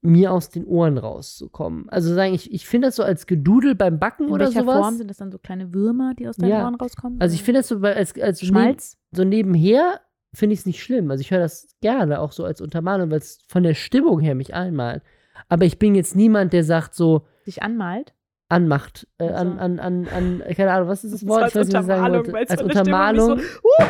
mir 0.00 0.32
aus 0.32 0.48
den 0.48 0.64
Ohren 0.64 0.96
rauszukommen. 0.96 1.88
Also 1.88 2.14
sagen, 2.14 2.32
ich, 2.32 2.52
ich 2.52 2.66
finde 2.66 2.88
das 2.88 2.96
so 2.96 3.02
als 3.02 3.26
Gedudel 3.26 3.74
beim 3.74 3.98
Backen 3.98 4.28
in 4.28 4.32
oder 4.32 4.46
welcher 4.46 4.60
sowas. 4.60 4.78
Form 4.78 4.96
sind 4.96 5.08
das 5.08 5.16
dann 5.16 5.32
so 5.32 5.38
kleine 5.38 5.74
Würmer, 5.74 6.14
die 6.16 6.28
aus 6.28 6.36
deinen 6.36 6.50
Ja. 6.50 6.64
Ohren 6.64 6.76
rauskommen? 6.76 7.20
Also 7.20 7.34
ich 7.34 7.42
finde 7.42 7.60
das 7.60 7.68
so 7.68 7.78
als, 7.80 8.18
als 8.20 8.40
Schmalz? 8.40 8.96
so 9.10 9.24
nebenher 9.24 10.00
finde 10.32 10.54
ich 10.54 10.60
es 10.60 10.66
nicht 10.66 10.82
schlimm. 10.82 11.10
Also 11.10 11.20
ich 11.22 11.30
höre 11.30 11.40
das 11.40 11.68
gerne, 11.80 12.20
auch 12.20 12.32
so 12.32 12.44
als 12.44 12.60
Untermalung, 12.60 13.10
weil 13.10 13.18
es 13.18 13.40
von 13.48 13.64
der 13.64 13.74
Stimmung 13.74 14.20
her 14.20 14.34
mich 14.34 14.54
einmalt. 14.54 15.02
Aber 15.48 15.64
ich 15.64 15.78
bin 15.78 15.94
jetzt 15.94 16.14
niemand, 16.14 16.52
der 16.52 16.64
sagt 16.64 16.94
so, 16.94 17.26
Dich 17.48 17.62
anmalt? 17.62 18.14
anmacht, 18.50 19.06
äh, 19.18 19.24
Also. 19.24 19.34
an, 19.34 19.58
an, 19.58 19.78
an, 19.78 20.08
an, 20.08 20.42
keine 20.54 20.72
Ahnung, 20.72 20.88
was 20.88 21.04
ist 21.04 21.12
das 21.12 21.20
So 21.20 21.28
Wort? 21.28 21.42
als 21.42 21.54
ich 21.54 21.60
weiß 21.60 21.66
nicht, 21.66 21.74
was 21.74 21.82
ich 21.82 21.86
sagen 21.86 22.02
Untermalung, 22.04 22.32
wollte. 22.32 22.50
Als 22.50 22.62
Untermalung. 22.62 23.38
so, 23.40 23.44
uh, 23.44 23.86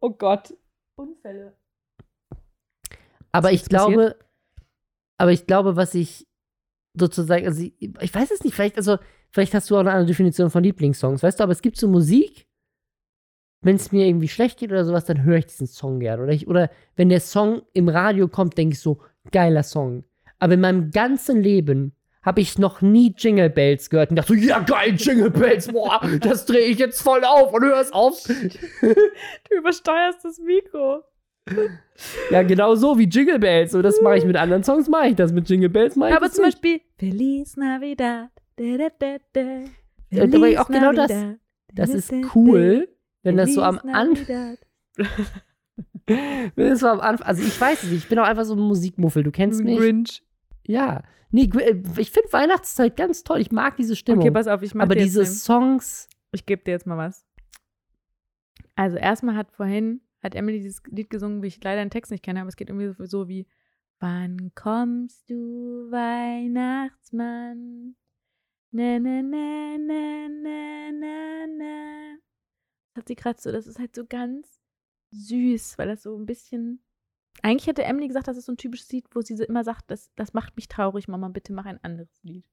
oh 0.00 0.10
Gott. 0.10 0.54
Unfälle. 0.96 1.54
aber 3.32 3.50
ich 3.52 3.62
ist 3.62 3.70
passiert? 3.70 3.92
glaube, 3.94 4.16
aber 5.18 5.32
ich 5.32 5.46
glaube, 5.46 5.76
was 5.76 5.94
ich 5.94 6.26
sozusagen, 6.94 7.46
also 7.46 7.62
ich, 7.62 7.74
ich 8.00 8.14
weiß 8.14 8.30
es 8.30 8.44
nicht, 8.44 8.54
vielleicht, 8.54 8.76
also, 8.76 8.98
vielleicht 9.30 9.54
hast 9.54 9.68
du 9.70 9.74
auch 9.76 9.80
eine 9.80 9.90
andere 9.90 10.06
Definition 10.06 10.50
von 10.50 10.62
Lieblingssongs, 10.62 11.22
weißt 11.22 11.40
du, 11.40 11.42
aber 11.42 11.52
es 11.52 11.62
gibt 11.62 11.76
so 11.76 11.88
Musik, 11.88 12.46
wenn 13.62 13.76
es 13.76 13.90
mir 13.90 14.06
irgendwie 14.06 14.28
schlecht 14.28 14.58
geht 14.60 14.70
oder 14.70 14.84
sowas, 14.84 15.04
dann 15.06 15.24
höre 15.24 15.38
ich 15.38 15.46
diesen 15.46 15.66
Song 15.66 15.98
gerne. 15.98 16.22
Oder, 16.22 16.32
ich, 16.32 16.46
oder 16.46 16.70
wenn 16.94 17.08
der 17.08 17.20
Song 17.20 17.62
im 17.72 17.88
Radio 17.88 18.28
kommt, 18.28 18.56
denke 18.56 18.74
ich 18.74 18.80
so, 18.80 19.00
geiler 19.32 19.64
Song. 19.64 20.04
Aber 20.38 20.54
in 20.54 20.60
meinem 20.60 20.90
ganzen 20.92 21.42
Leben 21.42 21.92
habe 22.26 22.40
ich 22.40 22.58
noch 22.58 22.82
nie 22.82 23.14
Jingle 23.16 23.48
Bells 23.48 23.88
gehört 23.88 24.10
und 24.10 24.16
dachte 24.16 24.34
so, 24.34 24.38
ja 24.38 24.58
geil, 24.58 24.94
Jingle 24.98 25.30
Bells, 25.30 25.68
boah, 25.68 26.00
das 26.20 26.44
drehe 26.44 26.66
ich 26.66 26.78
jetzt 26.78 27.00
voll 27.00 27.24
auf 27.24 27.52
und 27.54 27.64
hör 27.64 27.80
es 27.80 27.92
auf. 27.92 28.24
Du 28.24 29.56
übersteuerst 29.56 30.24
das 30.24 30.38
Mikro. 30.40 31.02
ja, 32.30 32.42
genau 32.42 32.74
so 32.74 32.98
wie 32.98 33.04
Jingle 33.04 33.38
Bells. 33.38 33.74
Und 33.74 33.84
das 33.84 34.00
mache 34.02 34.18
ich 34.18 34.24
mit 34.24 34.36
anderen 34.36 34.64
Songs, 34.64 34.88
mache 34.88 35.08
ich 35.08 35.14
das. 35.14 35.32
Mit 35.32 35.48
Jingle 35.48 35.68
Bells 35.70 35.94
mache 35.94 36.10
ich 36.10 36.16
Aber 36.16 36.26
das 36.26 36.34
zum 36.34 36.44
nicht. 36.44 36.60
Beispiel 36.60 36.80
Feliz 36.98 37.56
Navidad. 37.56 38.30
Da, 38.56 38.64
da, 38.76 38.88
da, 38.98 39.16
da. 39.32 39.40
Ja, 40.10 40.24
aber 40.24 40.32
Feliz 40.32 40.58
auch 40.58 40.66
genau 40.68 40.92
das. 40.92 41.10
Navidad. 41.12 41.38
Das 41.74 41.90
Da, 41.90 41.96
ist 41.96 42.12
cool, 42.34 42.88
wenn 43.22 43.36
das 43.36 43.54
so 43.54 43.62
am 43.62 43.78
Feliz 43.78 43.94
Anfang. 43.94 44.58
Wenn 46.06 46.72
es 46.72 46.80
so 46.80 46.86
am 46.86 47.00
Anfang, 47.00 47.26
also 47.26 47.42
ich 47.42 47.60
weiß 47.60 47.82
es 47.82 47.90
nicht, 47.90 48.04
ich 48.04 48.08
bin 48.08 48.18
auch 48.20 48.24
einfach 48.26 48.44
so 48.44 48.54
ein 48.54 48.60
Musikmuffel, 48.60 49.22
du 49.24 49.30
kennst 49.32 49.62
mich. 49.62 49.76
Grinch. 49.76 50.22
Ja. 50.66 51.02
Nee, 51.30 51.50
äh, 51.58 51.82
ich 51.98 52.10
finde 52.10 52.32
Weihnachtszeit 52.32 52.96
ganz 52.96 53.24
toll, 53.24 53.40
ich 53.40 53.50
mag 53.50 53.76
diese 53.76 53.96
Stimmung. 53.96 54.22
Okay, 54.22 54.30
pass 54.30 54.46
auf, 54.46 54.62
ich 54.62 54.74
mach 54.74 54.84
aber 54.84 54.94
diese 54.94 55.24
Songs, 55.24 56.08
Ich 56.32 56.46
gebe 56.46 56.62
dir 56.62 56.72
jetzt 56.72 56.86
mal 56.86 56.96
was. 56.96 57.26
Also 58.74 58.96
erstmal 58.96 59.36
hat 59.36 59.52
vorhin, 59.52 60.00
hat 60.22 60.34
Emily 60.34 60.58
dieses 60.58 60.82
Lied 60.86 61.10
gesungen, 61.10 61.42
wie 61.42 61.48
ich 61.48 61.62
leider 61.62 61.82
den 61.82 61.90
Text 61.90 62.10
nicht 62.10 62.22
kenne, 62.22 62.40
aber 62.40 62.48
es 62.48 62.56
geht 62.56 62.68
irgendwie 62.68 62.92
so, 62.92 63.04
so 63.06 63.28
wie 63.28 63.46
Wann 63.98 64.52
kommst 64.54 65.30
du, 65.30 65.90
Weihnachtsmann? 65.90 67.96
Na, 68.70 68.98
na, 68.98 69.22
na, 69.22 69.78
na, 69.78 70.28
na, 70.28 70.92
na, 70.92 71.46
na. 71.46 72.16
Das 72.92 73.02
hat 73.02 73.08
sie 73.08 73.16
gerade 73.16 73.40
so, 73.40 73.50
das 73.50 73.66
ist 73.66 73.78
halt 73.78 73.94
so 73.94 74.04
ganz 74.06 74.60
süß, 75.12 75.78
weil 75.78 75.88
das 75.88 76.02
so 76.02 76.14
ein 76.14 76.26
bisschen. 76.26 76.82
Eigentlich 77.42 77.66
hätte 77.66 77.84
Emily 77.84 78.08
gesagt, 78.08 78.28
das 78.28 78.36
ist 78.36 78.46
so 78.46 78.52
ein 78.52 78.56
typisches 78.56 78.90
Lied, 78.92 79.06
wo 79.12 79.20
sie 79.20 79.34
immer 79.44 79.62
sagt, 79.64 79.90
das, 79.90 80.10
das 80.16 80.32
macht 80.34 80.56
mich 80.56 80.68
traurig, 80.68 81.06
Mama, 81.08 81.28
bitte 81.28 81.52
mach 81.52 81.66
ein 81.66 81.82
anderes 81.84 82.10
Lied. 82.22 82.44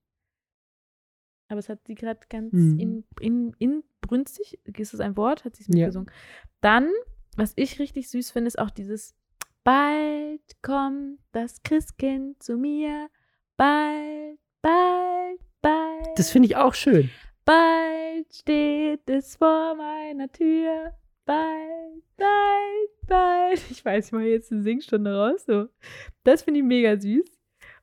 Aber 1.50 1.60
es 1.60 1.70
hat 1.70 1.86
sie 1.86 1.96
gerade 1.96 2.20
ganz 2.30 2.54
Mhm. 2.54 2.80
in, 2.80 3.04
in, 3.20 3.54
inbrünstig, 3.60 4.60
ist 4.78 4.94
das 4.94 5.00
ein 5.00 5.18
Wort? 5.18 5.46
Hat 5.46 5.56
sie 5.56 5.64
es 5.64 5.68
Ja. 5.68 5.86
mitgesungen. 5.86 6.12
Dann 6.62 6.90
was 7.36 7.54
ich 7.56 7.80
richtig 7.80 8.10
süß 8.12 8.30
finde, 8.32 8.48
ist 8.48 8.60
auch 8.60 8.70
dieses 8.70 9.16
Bald 9.64 10.42
kommt 10.62 11.20
das 11.32 11.64
Christkind 11.64 12.44
zu 12.44 12.58
mir. 12.58 13.10
Bald, 13.58 14.38
bald, 14.62 15.40
bald. 15.62 16.08
Das 16.16 16.30
finde 16.30 16.48
ich 16.48 16.56
auch 16.56 16.76
schön. 16.76 17.10
Bald 17.46 18.32
steht 18.34 19.10
es 19.10 19.36
vor 19.36 19.74
meiner 19.76 20.32
Tür. 20.32 20.94
Bald, 21.26 22.04
bald, 22.18 22.90
bald. 23.08 23.62
Ich 23.70 23.84
weiß, 23.84 24.08
ich 24.08 24.12
mache 24.12 24.24
jetzt 24.26 24.52
eine 24.52 24.62
Singstunde 24.62 25.16
raus. 25.16 25.46
So. 25.46 25.68
Das 26.24 26.44
finde 26.44 26.60
ich 26.60 26.66
mega 26.66 26.98
süß. 26.98 27.30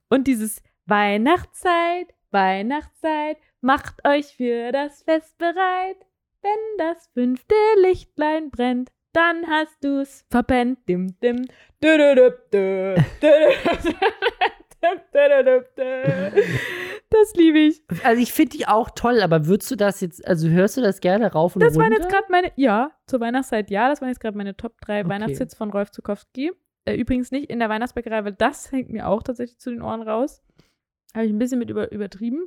Und 0.09 0.27
dieses 0.27 0.63
Weihnachtszeit, 0.87 2.15
Weihnachtszeit, 2.31 3.39
macht 3.61 4.07
euch 4.07 4.27
für 4.37 4.73
das 4.73 5.03
Fest 5.03 5.39
bereit. 5.39 5.97
Wenn 6.43 6.79
das 6.79 7.09
fünfte 7.15 7.55
Lichtlein 7.83 8.51
brennt, 8.51 8.91
dann 9.13 9.47
hast 9.47 9.85
du's 9.85 10.25
verpennt. 10.31 10.79
Dim, 10.89 11.19
dim. 11.21 11.45
Dü, 11.83 11.99
dü, 11.99 12.15
dü, 12.15 12.33
dü. 12.53 12.95
Das 17.11 17.35
liebe 17.35 17.59
ich. 17.59 17.83
Also 18.05 18.23
ich 18.23 18.33
finde 18.33 18.57
die 18.57 18.67
auch 18.69 18.91
toll, 18.91 19.21
aber 19.21 19.47
würdest 19.47 19.71
du 19.71 19.77
das 19.77 20.01
jetzt, 20.01 20.25
also 20.27 20.49
hörst 20.49 20.77
du 20.77 20.81
das 20.81 21.01
gerne 21.01 21.33
rauf 21.33 21.57
und 21.57 21.61
Das 21.63 21.75
waren 21.77 21.87
runter? 21.93 22.03
jetzt 22.03 22.09
gerade 22.11 22.27
meine, 22.31 22.53
ja, 22.57 22.93
zur 23.07 23.21
Weihnachtszeit, 23.21 23.69
ja, 23.71 23.89
das 23.89 24.01
waren 24.01 24.09
jetzt 24.11 24.21
gerade 24.21 24.37
meine 24.37 24.57
Top 24.57 24.81
3 24.81 25.01
Okay. 25.01 25.09
Weihnachtshits 25.09 25.55
von 25.57 25.71
Rolf 25.71 25.91
Zukowski. 25.91 26.53
Äh, 26.85 26.95
übrigens 26.95 27.31
nicht 27.33 27.51
in 27.51 27.59
der 27.59 27.69
Weihnachtsbäckerei, 27.69 28.25
weil 28.25 28.33
das 28.35 28.71
hängt 28.73 28.91
mir 28.91 29.09
auch 29.09 29.23
tatsächlich 29.25 29.59
zu 29.59 29.71
den 29.71 29.83
Ohren 29.83 30.03
raus. 30.03 30.41
Habe 31.15 31.27
ich 31.27 31.33
ein 31.33 31.39
bisschen 31.39 31.59
mit 31.59 31.69
über, 31.69 31.91
übertrieben. 31.91 32.47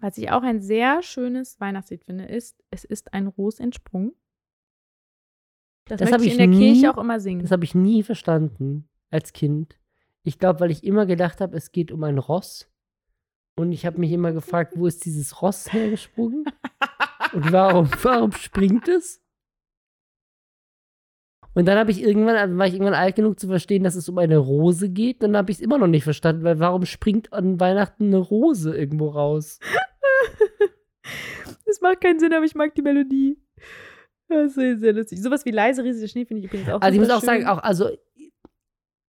Was 0.00 0.18
ich 0.18 0.30
auch 0.32 0.42
ein 0.42 0.60
sehr 0.60 1.02
schönes 1.02 1.58
Weihnachtslied 1.60 2.04
finde, 2.04 2.24
ist 2.24 2.62
Es 2.70 2.84
ist 2.84 3.14
ein 3.14 3.28
Ros 3.28 3.60
entsprungen. 3.60 4.12
Das, 5.86 6.00
Das 6.00 6.10
möchte 6.10 6.14
hab 6.14 6.20
ich 6.22 6.26
ich 6.26 6.32
in 6.32 6.38
der 6.38 6.46
nie- 6.48 6.72
Kirche 6.72 6.90
auch 6.92 6.98
immer 7.00 7.20
singen. 7.20 7.42
Das 7.42 7.52
habe 7.52 7.64
ich 7.64 7.74
nie 7.76 8.02
verstanden 8.02 8.88
als 9.10 9.32
Kind. 9.32 9.78
Ich 10.24 10.40
glaube, 10.40 10.58
weil 10.60 10.72
ich 10.72 10.82
immer 10.82 11.06
gedacht 11.06 11.40
habe, 11.40 11.56
es 11.56 11.70
geht 11.70 11.92
um 11.92 12.02
ein 12.02 12.18
Ross. 12.18 12.68
Und 13.58 13.72
ich 13.72 13.86
habe 13.86 13.98
mich 13.98 14.12
immer 14.12 14.32
gefragt, 14.32 14.74
wo 14.76 14.86
ist 14.86 15.04
dieses 15.06 15.40
Ross 15.40 15.72
hergesprungen? 15.72 16.44
Und 17.32 17.52
warum, 17.52 17.88
warum 18.02 18.32
springt 18.32 18.86
es? 18.88 19.22
Und 21.54 21.64
dann 21.66 21.78
habe 21.78 21.90
ich 21.90 22.02
irgendwann, 22.02 22.36
also 22.36 22.58
war 22.58 22.66
ich 22.66 22.74
irgendwann 22.74 22.92
alt 22.92 23.16
genug 23.16 23.40
zu 23.40 23.46
verstehen, 23.46 23.82
dass 23.82 23.94
es 23.94 24.10
um 24.10 24.18
eine 24.18 24.36
Rose 24.36 24.90
geht. 24.90 25.22
Dann 25.22 25.34
habe 25.38 25.50
ich 25.50 25.56
es 25.56 25.62
immer 25.62 25.78
noch 25.78 25.86
nicht 25.86 26.04
verstanden, 26.04 26.44
weil 26.44 26.58
warum 26.60 26.84
springt 26.84 27.32
an 27.32 27.58
Weihnachten 27.58 28.08
eine 28.08 28.18
Rose 28.18 28.76
irgendwo 28.76 29.08
raus? 29.08 29.58
Das 31.68 31.80
macht 31.80 32.00
keinen 32.00 32.18
Sinn, 32.20 32.32
aber 32.32 32.44
ich 32.44 32.54
mag 32.54 32.74
die 32.76 32.82
Melodie. 32.82 33.38
Das 34.28 34.46
ist 34.50 34.54
sehr, 34.54 34.78
sehr 34.78 34.92
lustig. 34.92 35.20
Sowas 35.20 35.44
wie 35.44 35.50
leise 35.50 35.82
riesige 35.82 36.06
Schnee 36.08 36.24
finde 36.24 36.40
ich 36.40 36.46
übrigens 36.46 36.68
auch 36.70 36.80
Also 36.80 36.94
ich 36.94 37.00
muss 37.00 37.10
auch 37.10 37.20
sagen, 37.22 37.40
schön. 37.42 37.48
auch, 37.48 37.58
also 37.58 37.90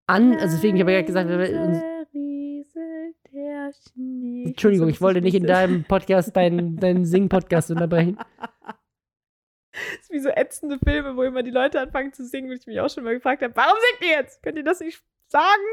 an, 0.08 0.34
also 0.34 0.56
deswegen, 0.56 0.76
ich 0.78 0.82
habe 0.82 0.92
ja 0.94 1.02
gesagt, 1.04 1.30
wir- 1.30 1.38
Leise 1.38 1.84
rieselt 2.14 3.16
der 3.32 3.72
Schnee. 3.74 4.27
Entschuldigung, 4.46 4.90
ich 4.90 5.02
wollte 5.02 5.22
nicht 5.22 5.36
in 5.36 5.46
deinem 5.46 5.84
Podcast 5.84 6.36
deinen, 6.36 6.78
deinen 6.78 7.06
Sing-Podcast 7.06 7.72
unterbrechen. 7.72 8.18
Das 9.72 9.76
ist 10.02 10.12
wie 10.12 10.20
so 10.20 10.30
ätzende 10.30 10.78
Filme, 10.84 11.16
wo 11.16 11.24
immer 11.24 11.44
die 11.44 11.52
Leute 11.52 11.80
anfangen 11.80 12.14
zu 12.14 12.26
singen, 12.26 12.50
wo 12.50 12.54
ich 12.54 12.66
mich 12.68 12.80
auch 12.80 12.90
schon 12.90 13.04
mal 13.04 13.16
gefragt 13.16 13.42
habe, 13.42 13.56
warum 13.56 13.76
singt 13.92 14.10
ihr 14.12 14.18
jetzt? 14.18 14.42
Könnt 14.44 14.58
ihr 14.58 14.64
das 14.64 14.80
nicht 14.80 15.02
sagen? 15.28 15.64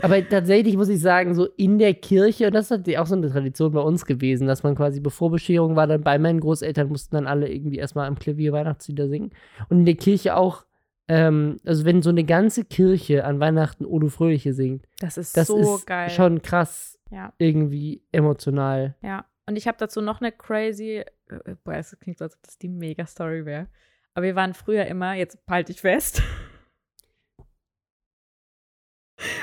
Aber 0.00 0.26
tatsächlich 0.28 0.76
muss 0.76 0.88
ich 0.88 1.00
sagen, 1.00 1.34
so 1.34 1.46
in 1.56 1.78
der 1.78 1.94
Kirche, 1.94 2.46
und 2.46 2.54
das 2.54 2.70
ist 2.70 2.96
auch 2.98 3.06
so 3.06 3.16
eine 3.16 3.30
Tradition 3.30 3.72
bei 3.72 3.80
uns 3.80 4.06
gewesen, 4.06 4.46
dass 4.46 4.62
man 4.62 4.74
quasi 4.76 5.00
bevor 5.00 5.30
Bescherung 5.30 5.74
war, 5.76 5.86
dann 5.86 6.02
bei 6.02 6.18
meinen 6.18 6.40
Großeltern 6.40 6.88
mussten 6.88 7.16
dann 7.16 7.26
alle 7.26 7.48
irgendwie 7.52 7.78
erstmal 7.78 8.06
am 8.06 8.18
Klavier 8.18 8.52
Weihnachtslieder 8.52 9.08
singen. 9.08 9.32
Und 9.68 9.80
in 9.80 9.84
der 9.86 9.96
Kirche 9.96 10.36
auch, 10.36 10.64
ähm, 11.08 11.56
also 11.64 11.84
wenn 11.84 12.02
so 12.02 12.10
eine 12.10 12.24
ganze 12.24 12.64
Kirche 12.64 13.24
an 13.24 13.40
Weihnachten 13.40 13.84
Odo 13.84 14.08
Fröhliche 14.08 14.52
singt, 14.52 14.86
Das 15.00 15.16
ist 15.16 15.36
das 15.36 15.48
so 15.48 15.76
ist 15.76 15.86
geil. 15.86 16.10
schon 16.10 16.42
krass 16.42 16.95
Ja, 17.10 17.32
irgendwie 17.38 18.02
emotional. 18.12 18.96
ja. 19.02 19.24
Und 19.48 19.54
ich 19.54 19.68
habe 19.68 19.78
dazu 19.78 20.00
noch 20.00 20.20
eine 20.20 20.32
crazy, 20.32 21.04
äh, 21.28 21.54
boah, 21.62 21.74
es 21.74 21.96
klingt 22.00 22.18
so, 22.18 22.24
als 22.24 22.34
ob 22.34 22.42
das 22.42 22.58
die 22.58 22.68
Mega-Story 22.68 23.44
wäre. 23.44 23.68
Aber 24.14 24.24
wir 24.26 24.34
waren 24.34 24.54
früher 24.54 24.86
immer, 24.86 25.14
jetzt 25.14 25.38
halte 25.48 25.70
ich 25.70 25.80
fest, 25.80 26.20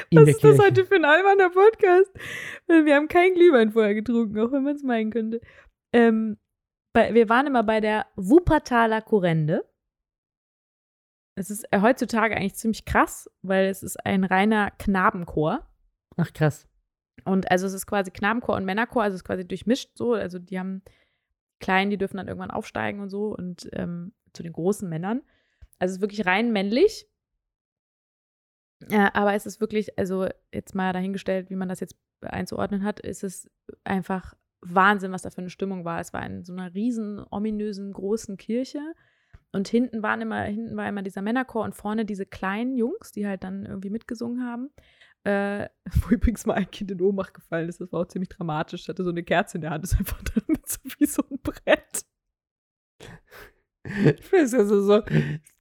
In 0.10 0.20
Was 0.22 0.30
ist 0.30 0.44
das 0.44 0.52
Kirche. 0.52 0.64
heute 0.64 0.86
für 0.86 0.96
ein 0.96 1.06
alberner 1.06 1.50
Podcast? 1.50 2.12
Wir 2.68 2.96
haben 2.96 3.08
keinen 3.08 3.34
Glühwein 3.34 3.72
vorher 3.72 3.96
getrunken, 3.96 4.40
auch 4.40 4.52
wenn 4.52 4.64
man 4.64 4.76
es 4.76 4.84
meinen 4.84 5.10
könnte. 5.10 5.42
Ähm, 5.92 6.38
bei, 6.94 7.14
wir 7.14 7.30
waren 7.30 7.48
immer 7.48 7.64
bei 7.64 7.82
der 7.82 8.06
Wuppertaler 8.16 9.02
Kurrende. 9.02 9.68
Es 11.36 11.50
ist 11.50 11.66
äh, 11.72 11.82
heutzutage 11.82 12.36
eigentlich 12.36 12.56
ziemlich 12.56 12.86
krass, 12.86 13.30
weil 13.42 13.66
es 13.66 13.82
ist 13.82 14.06
ein 14.06 14.24
reiner 14.24 14.70
Knabenchor. 14.72 15.68
Ach 16.18 16.32
krass. 16.32 16.68
Und 17.26 17.50
also 17.52 17.68
es 17.68 17.74
ist 17.74 17.86
quasi 17.86 18.12
Knabenchor 18.12 18.56
und 18.56 18.66
Männerchor, 18.66 19.04
also 19.04 19.16
es 19.16 19.22
ist 19.22 19.28
quasi 19.28 19.48
durchmischt 19.48 19.92
so. 19.96 20.14
Also 20.14 20.40
die 20.40 20.60
haben 20.60 20.82
Kleinen, 21.60 21.92
die 21.92 21.98
dürfen 21.98 22.18
dann 22.18 22.28
irgendwann 22.28 22.52
aufsteigen 22.52 23.00
und 23.00 23.10
so 23.10 23.36
und 23.36 23.70
ähm, 23.74 24.14
zu 24.34 24.44
den 24.44 24.54
großen 24.54 24.90
Männern. 24.90 25.22
Also 25.80 25.92
es 25.92 25.98
ist 25.98 26.02
wirklich 26.02 26.26
rein 26.26 26.52
männlich. 26.52 27.08
Ja, 28.90 29.14
aber 29.14 29.34
es 29.34 29.46
ist 29.46 29.62
wirklich, 29.62 29.98
also 29.98 30.28
jetzt 30.54 30.76
mal 30.76 30.92
dahingestellt, 30.92 31.50
wie 31.50 31.56
man 31.56 31.70
das 31.70 31.80
jetzt 31.80 31.96
einzuordnen 32.22 32.84
hat, 32.84 33.00
ist 33.00 33.24
es 33.24 33.50
einfach 33.84 34.34
Wahnsinn, 34.62 35.12
was 35.12 35.22
da 35.22 35.30
für 35.30 35.40
eine 35.40 35.50
Stimmung 35.50 35.86
war. 35.86 36.00
Es 36.00 36.14
war 36.14 36.26
in 36.26 36.44
so 36.44 36.54
einer 36.54 36.74
riesen, 36.74 37.24
ominösen, 37.30 37.94
großen 37.94 38.38
Kirche. 38.38 38.80
Und 39.52 39.68
hinten 39.68 40.02
waren 40.02 40.22
immer, 40.22 40.42
hinten 40.44 40.76
war 40.76 40.88
immer 40.88 41.04
dieser 41.04 41.22
Männerchor 41.22 41.64
und 41.64 41.76
vorne 41.76 42.06
diese 42.06 42.26
kleinen 42.26 42.76
Jungs, 42.76 43.12
die 43.12 43.28
halt 43.28 43.44
dann 43.44 43.66
irgendwie 43.66 43.92
mitgesungen 43.92 44.44
haben. 44.44 44.72
Äh, 45.24 45.70
wo 46.02 46.10
übrigens 46.10 46.46
mal 46.46 46.56
ein 46.56 46.70
Kind 46.70 46.92
in 46.92 47.02
Ohnmacht 47.02 47.34
gefallen 47.34 47.70
ist. 47.70 47.80
Das 47.82 47.92
war 47.92 48.02
auch 48.02 48.08
ziemlich 48.08 48.30
dramatisch. 48.30 48.88
Hatte 48.88 49.04
so 49.04 49.10
eine 49.10 49.24
Kerze 49.24 49.58
in 49.58 49.62
der 49.62 49.72
Hand, 49.72 49.84
ist 49.84 49.98
einfach 49.98 50.22
drin 50.24 50.44
mit 50.48 50.68
so 50.68 50.80
wie 50.98 51.06
so 51.06 51.24
ein 51.30 51.40
Brett. 51.42 52.06
Ich 53.86 54.32
weiß 54.32 54.54
also 54.54 54.82
so 54.82 55.02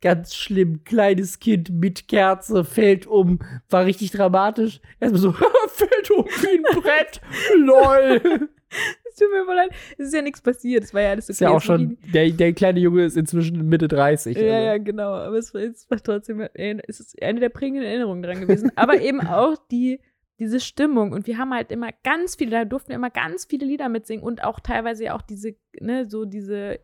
ganz 0.01 0.37
schlimm, 0.37 0.85
kleines 0.85 1.41
Kind 1.41 1.71
mit 1.71 2.07
Kerze 2.07 2.65
fällt 2.65 3.09
um, 3.09 3.41
war 3.69 3.85
richtig 3.85 4.13
dramatisch. 4.13 4.81
Erstmal 5.01 5.21
so, 5.21 5.33
fällt 5.69 6.11
um 6.13 6.25
wie 6.27 6.59
ein 6.59 6.81
Brett, 6.81 7.21
lol. 7.57 8.49
Es 9.13 9.19
tut 9.19 9.31
mir 9.31 9.45
voll 9.45 9.57
leid. 9.57 9.71
Es 9.99 10.07
ist 10.07 10.15
ja 10.15 10.23
nichts 10.23 10.41
passiert. 10.41 10.85
Es 10.85 10.95
war 10.95 11.03
ja 11.03 11.11
alles 11.11 11.27
okay. 11.27 11.33
Ist 11.33 11.41
ja 11.41 11.51
auch 11.51 11.61
schon, 11.61 11.99
der, 12.15 12.31
der 12.31 12.55
kleine 12.55 12.81
Junge 12.81 13.05
ist 13.05 13.17
inzwischen 13.17 13.69
Mitte 13.69 13.87
30. 13.87 14.35
Ja, 14.37 14.43
also. 14.43 14.67
ja, 14.67 14.79
genau. 14.79 15.13
Aber 15.13 15.37
es 15.37 15.53
war, 15.53 15.61
es 15.61 15.91
war 15.91 15.99
trotzdem 15.99 16.41
es 16.55 16.99
ist 16.99 17.23
eine 17.23 17.39
der 17.39 17.51
prägenden 17.51 17.85
Erinnerungen 17.85 18.23
dran 18.23 18.41
gewesen. 18.41 18.73
Aber 18.75 19.03
eben 19.03 19.21
auch 19.21 19.57
die, 19.71 20.01
diese 20.39 20.61
Stimmung. 20.61 21.13
Und 21.13 21.27
wir 21.27 21.37
haben 21.37 21.53
halt 21.53 21.71
immer 21.71 21.91
ganz 22.05 22.37
viele, 22.37 22.51
da 22.53 22.65
durften 22.65 22.89
wir 22.89 22.97
immer 22.97 23.11
ganz 23.11 23.45
viele 23.45 23.67
Lieder 23.67 23.89
mitsingen 23.89 24.25
und 24.25 24.43
auch 24.43 24.61
teilweise 24.61 25.05
ja 25.05 25.15
auch 25.15 25.23
diese, 25.23 25.57
ne, 25.79 26.09
so 26.09 26.25
diese 26.25 26.81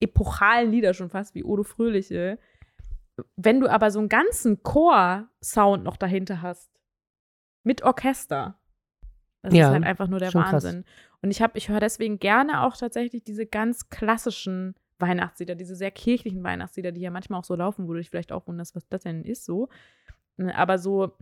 epochalen 0.00 0.70
Lieder 0.70 0.94
schon 0.94 1.10
fast, 1.10 1.34
wie 1.34 1.44
Odo 1.44 1.62
Fröhliche. 1.62 2.38
Wenn 3.36 3.60
du 3.60 3.68
aber 3.68 3.90
so 3.90 3.98
einen 3.98 4.08
ganzen 4.08 4.62
Chor-Sound 4.62 5.82
noch 5.82 5.96
dahinter 5.96 6.42
hast, 6.42 6.70
mit 7.64 7.82
Orchester, 7.82 8.58
das 9.44 9.54
Ja, 9.54 9.68
ist 9.68 9.72
halt 9.74 9.84
einfach 9.84 10.08
nur 10.08 10.18
der 10.18 10.30
schon 10.30 10.42
krass. 10.42 10.64
Wahnsinn. 10.64 10.84
Und 11.22 11.30
ich 11.30 11.42
habe, 11.42 11.56
ich 11.56 11.68
höre 11.68 11.80
deswegen 11.80 12.18
gerne 12.18 12.62
auch 12.62 12.76
tatsächlich 12.76 13.24
diese 13.24 13.46
ganz 13.46 13.88
klassischen 13.90 14.74
Weihnachtslieder, 14.98 15.54
diese 15.54 15.76
sehr 15.76 15.90
kirchlichen 15.90 16.42
Weihnachtslieder, 16.42 16.92
die 16.92 17.00
ja 17.00 17.10
manchmal 17.10 17.40
auch 17.40 17.44
so 17.44 17.54
laufen, 17.54 17.86
wo 17.88 17.92
du 17.92 17.98
dich 17.98 18.10
vielleicht 18.10 18.32
auch 18.32 18.46
wunderst, 18.46 18.74
was 18.74 18.86
das 18.88 19.02
denn 19.02 19.24
ist 19.24 19.44
so. 19.44 19.68
Aber 20.54 20.78
so 20.78 21.16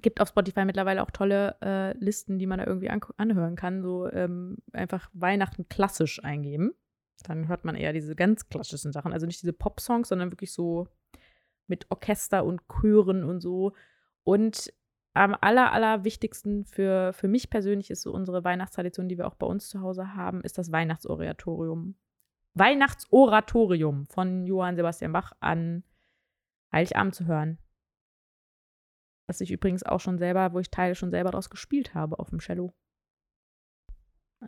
gibt 0.00 0.20
auf 0.20 0.28
Spotify 0.28 0.64
mittlerweile 0.64 1.02
auch 1.02 1.10
tolle 1.10 1.56
äh, 1.60 1.96
Listen, 1.98 2.38
die 2.38 2.46
man 2.46 2.58
da 2.58 2.66
irgendwie 2.66 2.90
an 2.90 3.00
anhören 3.16 3.56
kann. 3.56 3.82
So 3.82 4.10
ähm, 4.10 4.58
einfach 4.72 5.10
Weihnachten 5.12 5.68
klassisch 5.68 6.22
eingeben. 6.24 6.72
Dann 7.24 7.48
hört 7.48 7.64
man 7.64 7.76
eher 7.76 7.92
diese 7.92 8.16
ganz 8.16 8.48
klassischen 8.48 8.92
Sachen. 8.92 9.12
Also 9.12 9.26
nicht 9.26 9.42
diese 9.42 9.52
Pop-Songs, 9.52 10.08
sondern 10.08 10.32
wirklich 10.32 10.52
so 10.52 10.88
mit 11.66 11.86
Orchester 11.90 12.44
und 12.44 12.62
Chören 12.68 13.24
und 13.24 13.40
so. 13.40 13.74
Und 14.24 14.72
am 15.14 15.36
aller, 15.40 15.72
aller 15.72 16.04
wichtigsten 16.04 16.64
für, 16.64 17.12
für 17.12 17.28
mich 17.28 17.50
persönlich 17.50 17.90
ist 17.90 18.02
so 18.02 18.12
unsere 18.12 18.44
Weihnachtstradition, 18.44 19.08
die 19.08 19.18
wir 19.18 19.26
auch 19.26 19.34
bei 19.34 19.46
uns 19.46 19.68
zu 19.68 19.80
Hause 19.80 20.14
haben, 20.14 20.42
ist 20.42 20.58
das 20.58 20.72
Weihnachtsoratorium. 20.72 21.96
Weihnachtsoratorium 22.54 24.06
von 24.06 24.46
Johann 24.46 24.76
Sebastian 24.76 25.12
Bach 25.12 25.32
an 25.40 25.84
Heiligabend 26.72 27.14
zu 27.14 27.26
hören. 27.26 27.58
Was 29.26 29.40
ich 29.40 29.50
übrigens 29.50 29.82
auch 29.82 30.00
schon 30.00 30.18
selber, 30.18 30.52
wo 30.52 30.58
ich 30.58 30.70
Teile 30.70 30.94
schon 30.94 31.10
selber 31.10 31.30
draus 31.30 31.50
gespielt 31.50 31.94
habe 31.94 32.18
auf 32.18 32.30
dem 32.30 32.40
Cello. 32.40 32.72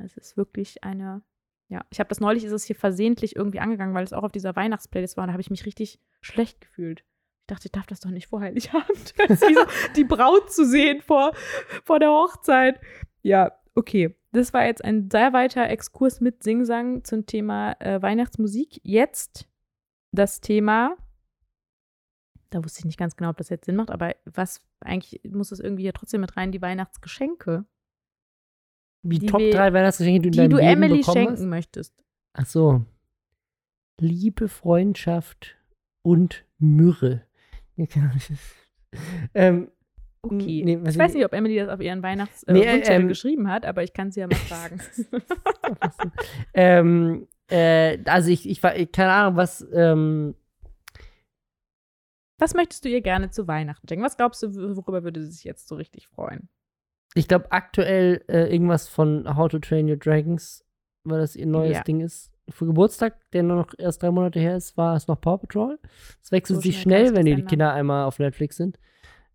Es 0.02 0.16
ist 0.16 0.36
wirklich 0.36 0.82
eine, 0.82 1.22
ja, 1.68 1.84
ich 1.90 2.00
habe 2.00 2.08
das 2.08 2.20
neulich, 2.20 2.44
ist 2.44 2.52
es 2.52 2.64
hier 2.64 2.76
versehentlich 2.76 3.36
irgendwie 3.36 3.60
angegangen, 3.60 3.94
weil 3.94 4.04
es 4.04 4.12
auch 4.12 4.24
auf 4.24 4.32
dieser 4.32 4.56
Weihnachtsplaylist 4.56 5.16
war. 5.16 5.26
Da 5.26 5.32
habe 5.32 5.42
ich 5.42 5.50
mich 5.50 5.66
richtig 5.66 6.00
schlecht 6.20 6.60
gefühlt. 6.60 7.04
Ich 7.44 7.54
dachte, 7.54 7.66
ich 7.66 7.72
darf 7.72 7.86
das 7.86 8.00
doch 8.00 8.10
nicht 8.10 8.28
vor 8.28 8.40
Heiligabend. 8.40 9.14
Wie 9.18 9.92
die 9.96 10.04
Braut 10.04 10.50
zu 10.50 10.64
sehen 10.66 11.02
vor, 11.02 11.32
vor 11.84 11.98
der 11.98 12.08
Hochzeit. 12.10 12.80
Ja, 13.22 13.52
okay. 13.74 14.16
Das 14.32 14.52
war 14.54 14.64
jetzt 14.64 14.82
ein 14.84 15.10
sehr 15.10 15.32
weiter 15.34 15.68
Exkurs 15.68 16.20
mit 16.20 16.42
Singsang 16.42 17.04
zum 17.04 17.26
Thema 17.26 17.72
äh, 17.80 18.00
Weihnachtsmusik. 18.00 18.80
Jetzt 18.82 19.46
das 20.12 20.40
Thema 20.40 20.96
da 22.50 22.62
wusste 22.64 22.78
ich 22.80 22.84
nicht 22.84 22.98
ganz 22.98 23.16
genau, 23.16 23.30
ob 23.30 23.36
das 23.36 23.48
jetzt 23.48 23.64
Sinn 23.64 23.74
macht, 23.74 23.90
aber 23.90 24.14
was 24.26 24.62
eigentlich 24.78 25.20
muss 25.28 25.50
es 25.50 25.58
irgendwie 25.58 25.82
ja 25.82 25.90
trotzdem 25.90 26.20
mit 26.20 26.36
rein, 26.36 26.52
die 26.52 26.62
Weihnachtsgeschenke, 26.62 27.64
Die, 29.02 29.18
Die 29.18 29.26
Top 29.26 29.40
wir- 29.40 29.50
3 29.52 29.72
Weihnachtsgeschenke, 29.72 30.20
die 30.22 30.30
du 30.30 30.42
die 30.42 30.48
du 30.48 30.56
Leben 30.58 30.68
Emily 30.84 31.02
schenken 31.02 31.32
hast? 31.32 31.44
möchtest. 31.46 32.04
Ach 32.32 32.46
so. 32.46 32.86
Liebe, 34.00 34.48
Freundschaft 34.48 35.56
und 36.02 36.44
Myrrhe. 36.58 37.26
Genau. 37.76 38.10
ähm, 39.34 39.70
Okay. 40.22 40.62
Nee, 40.64 40.76
ich 40.76 40.96
weiß 40.98 41.10
ich- 41.10 41.16
nicht, 41.16 41.24
ob 41.26 41.34
Emily 41.34 41.56
das 41.56 41.68
auf 41.68 41.80
ihren 41.82 42.02
Weihnachts 42.02 42.44
äh, 42.44 42.52
Nee, 42.54 42.62
äh, 42.62 42.80
ähm, 42.94 43.08
geschrieben 43.08 43.50
hat, 43.50 43.66
aber 43.66 43.82
ich 43.82 43.92
kann 43.92 44.10
sie 44.10 44.20
ja 44.20 44.26
mal 44.26 44.34
fragen. 44.48 44.80
ähm, 46.54 47.28
äh, 47.50 47.98
also 48.06 48.30
ich, 48.30 48.48
ich 48.48 48.62
war, 48.62 48.74
ich- 48.74 48.90
keine 48.90 49.12
Ahnung, 49.12 49.36
was, 49.36 49.66
ähm, 49.74 50.34
Was 52.40 52.54
möchtest 52.54 52.84
du 52.84 52.88
ihr 52.88 53.00
gerne 53.02 53.30
zu 53.30 53.46
Weihnachten 53.46 53.86
schenken? 53.86 54.04
Was 54.04 54.16
glaubst 54.16 54.42
du, 54.42 54.54
worüber 54.76 55.04
würde 55.04 55.22
sie 55.22 55.30
sich 55.32 55.44
jetzt 55.44 55.68
so 55.68 55.74
richtig 55.76 56.08
freuen? 56.08 56.48
ich 57.16 57.28
glaube 57.28 57.52
aktuell 57.52 58.24
äh, 58.28 58.52
irgendwas 58.52 58.88
von 58.88 59.36
How 59.36 59.48
to 59.48 59.60
Train 59.60 59.88
Your 59.88 59.96
Dragons, 59.96 60.64
weil 61.04 61.20
das 61.20 61.36
ihr 61.36 61.46
neues 61.46 61.76
Ja. 61.76 61.82
Ding 61.84 62.00
ist. 62.00 62.32
Für 62.48 62.66
Geburtstag, 62.66 63.14
der 63.32 63.42
nur 63.42 63.56
noch 63.56 63.68
erst 63.78 64.02
drei 64.02 64.10
Monate 64.10 64.38
her 64.38 64.56
ist, 64.56 64.76
war 64.76 64.96
es 64.96 65.08
noch 65.08 65.20
Paw 65.20 65.38
Patrol. 65.38 65.78
Es 66.22 66.30
wechselt 66.30 66.56
So 66.56 66.62
sich 66.62 66.80
schnell 66.80 67.14
wenn 67.14 67.24
die 67.24 67.32
ändern. 67.32 67.48
Kinder 67.48 67.72
einmal 67.72 68.04
auf 68.04 68.18
Netflix 68.18 68.56
sind. 68.56 68.78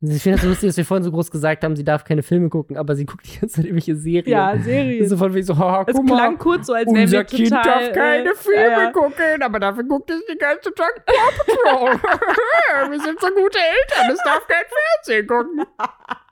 Ich 0.02 0.24
finde 0.24 0.38
das 0.38 0.44
so 0.44 0.48
lustig, 0.48 0.70
dass 0.70 0.78
wir 0.78 0.86
vorhin 0.86 1.04
so 1.04 1.12
groß 1.12 1.30
gesagt 1.30 1.62
haben, 1.62 1.76
sie 1.76 1.84
darf 1.84 2.06
keine 2.06 2.24
Filme 2.24 2.48
gucken, 2.48 2.78
aber 2.78 2.96
sie 2.96 3.06
guckt 3.06 3.26
die 3.26 3.38
ganze 3.38 3.58
Zeit 3.58 3.66
irgendwelche 3.66 3.98
Serien. 3.98 4.64
Serien. 4.64 5.10
So 5.10 5.18
von 5.18 5.34
wie 5.34 5.42
so, 5.42 5.58
haha, 5.58 5.84
es 5.88 5.94
guck 5.94 6.06
mal, 6.08 6.16
klang 6.16 6.38
kurz 6.38 6.68
so, 6.68 6.74
als 6.74 6.86
wären 6.86 7.04
unser 7.04 7.18
wir 7.18 7.24
Kind 7.26 7.50
total, 7.50 7.64
darf 7.64 7.94
keine 7.94 8.30
äh, 8.30 8.36
Filme 8.36 8.62
ja, 8.62 8.84
ja. 8.84 8.92
gucken, 8.92 9.42
aber 9.44 9.60
dafür 9.60 9.84
guckt 9.84 10.10
es 10.10 10.26
den 10.26 10.38
ganzen 10.38 10.74
Tag 10.74 11.06
Paw 11.06 11.14
Patrol. 11.38 12.92
wir 12.92 13.00
sind 13.02 13.20
so 13.20 13.28
gute 13.28 13.58
Eltern, 13.58 14.12
es 14.14 14.24
darf 14.24 14.48
kein 14.48 14.64
Fernsehen 15.04 15.28
gucken. 15.28 15.66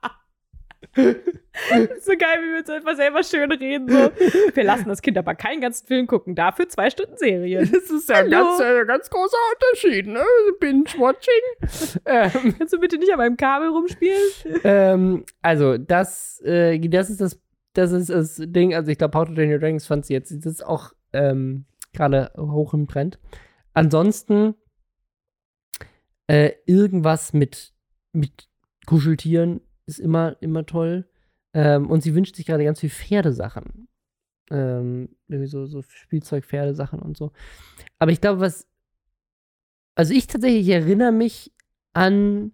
So 0.98 2.12
geil, 2.18 2.40
wie 2.42 2.52
wir 2.52 2.60
uns 2.60 2.70
einfach 2.70 2.96
selber 2.96 3.24
schön 3.24 3.52
reden. 3.52 3.90
So. 3.90 4.12
Wir 4.54 4.64
lassen 4.64 4.90
das 4.90 5.02
Kind 5.02 5.18
aber 5.18 5.36
keinen 5.36 5.62
ganzen 5.62 5.88
Film 5.88 6.08
gucken, 6.08 6.36
dafür 6.36 6.70
zwei 6.70 6.90
Stunden 6.90 7.18
Serie. 7.18 7.66
Das 7.66 7.90
ist 7.90 8.10
ja 8.10 8.18
ein 8.18 8.30
ganz, 8.30 8.60
äh, 8.60 8.86
ganz 8.86 9.10
großer 9.10 9.38
Unterschied, 9.54 10.08
ne? 10.08 10.24
Binge-Watching. 10.60 12.02
ähm, 12.06 12.56
Kannst 12.58 12.74
du 12.74 12.80
bitte 12.80 12.98
nicht 12.98 13.12
an 13.12 13.18
meinem 13.18 13.38
Kabel 13.38 13.70
rumspielen? 13.70 14.22
ähm, 14.64 15.26
also, 15.42 15.78
das, 15.78 16.42
äh, 16.46 16.80
das 16.80 17.10
ist 17.10 17.22
das, 17.22 17.40
das 17.74 17.92
ist 17.92 18.10
das 18.10 18.42
Ding. 18.44 18.76
Also, 18.76 18.92
ich 18.92 18.98
glaube, 18.98 19.18
How 19.18 19.28
to 19.28 19.34
Train 19.34 19.52
Your 19.52 19.60
Dragons 19.60 19.88
fand 19.88 20.06
sie 20.06 20.14
jetzt, 20.14 20.32
das 20.32 20.46
ist 20.46 20.66
auch 20.66 20.94
ähm, 21.14 21.66
gerade 21.94 22.32
hoch 22.38 22.74
im 22.74 22.88
Trend. 22.88 23.20
Ansonsten 23.74 24.56
äh, 26.28 26.52
irgendwas 26.66 27.34
mit, 27.34 27.74
mit 28.12 28.48
Kuscheltieren 28.86 29.62
ist 29.88 30.00
immer, 30.00 30.36
immer 30.42 30.66
toll. 30.66 31.08
Ähm, 31.54 31.90
und 31.90 32.02
sie 32.02 32.14
wünscht 32.14 32.36
sich 32.36 32.46
gerade 32.46 32.64
ganz 32.64 32.80
viel 32.80 32.90
Pferdesachen. 32.90 33.88
Ähm, 34.52 35.10
irgendwie 35.28 35.48
so, 35.48 35.66
so 35.66 35.82
Spielzeug-Pferdesachen 35.82 37.00
und 37.00 37.18
so. 37.18 37.32
Aber 38.00 38.12
ich 38.12 38.22
glaube, 38.22 38.40
was. 38.40 38.68
Also, 39.96 40.14
ich 40.14 40.28
tatsächlich 40.28 40.70
erinnere 40.70 41.12
mich 41.12 41.52
an 41.94 42.52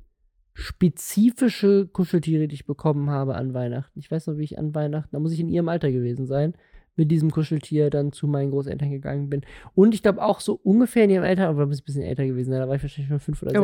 spezifische 0.54 1.88
Kuscheltiere, 1.88 2.48
die 2.48 2.56
ich 2.56 2.66
bekommen 2.66 3.10
habe 3.10 3.36
an 3.36 3.54
Weihnachten. 3.54 4.00
Ich 4.00 4.10
weiß 4.10 4.28
noch, 4.28 4.38
wie 4.38 4.44
ich 4.44 4.58
an 4.58 4.74
Weihnachten, 4.74 5.10
da 5.12 5.20
muss 5.20 5.34
ich 5.34 5.40
in 5.40 5.50
ihrem 5.50 5.68
Alter 5.68 5.92
gewesen 5.92 6.28
sein, 6.28 6.54
mit 6.96 7.10
diesem 7.10 7.32
Kuscheltier 7.32 7.90
dann 7.90 8.12
zu 8.12 8.28
meinen 8.28 8.52
Großeltern 8.52 8.92
gegangen 8.92 9.30
bin. 9.30 9.42
Und 9.74 9.96
ich 9.96 10.04
glaube 10.04 10.22
auch 10.22 10.40
so 10.40 10.54
ungefähr 10.54 11.06
in 11.06 11.10
ihrem 11.10 11.24
Alter, 11.24 11.50
aber 11.50 11.64
ein 11.64 11.70
bisschen 11.70 12.04
älter 12.04 12.26
gewesen, 12.26 12.52
sein, 12.52 12.60
da 12.60 12.68
war 12.68 12.76
ich 12.76 12.84
wahrscheinlich 12.84 13.10
schon 13.10 13.20
fünf 13.20 13.42
oder 13.42 13.52
sechs. 13.52 13.64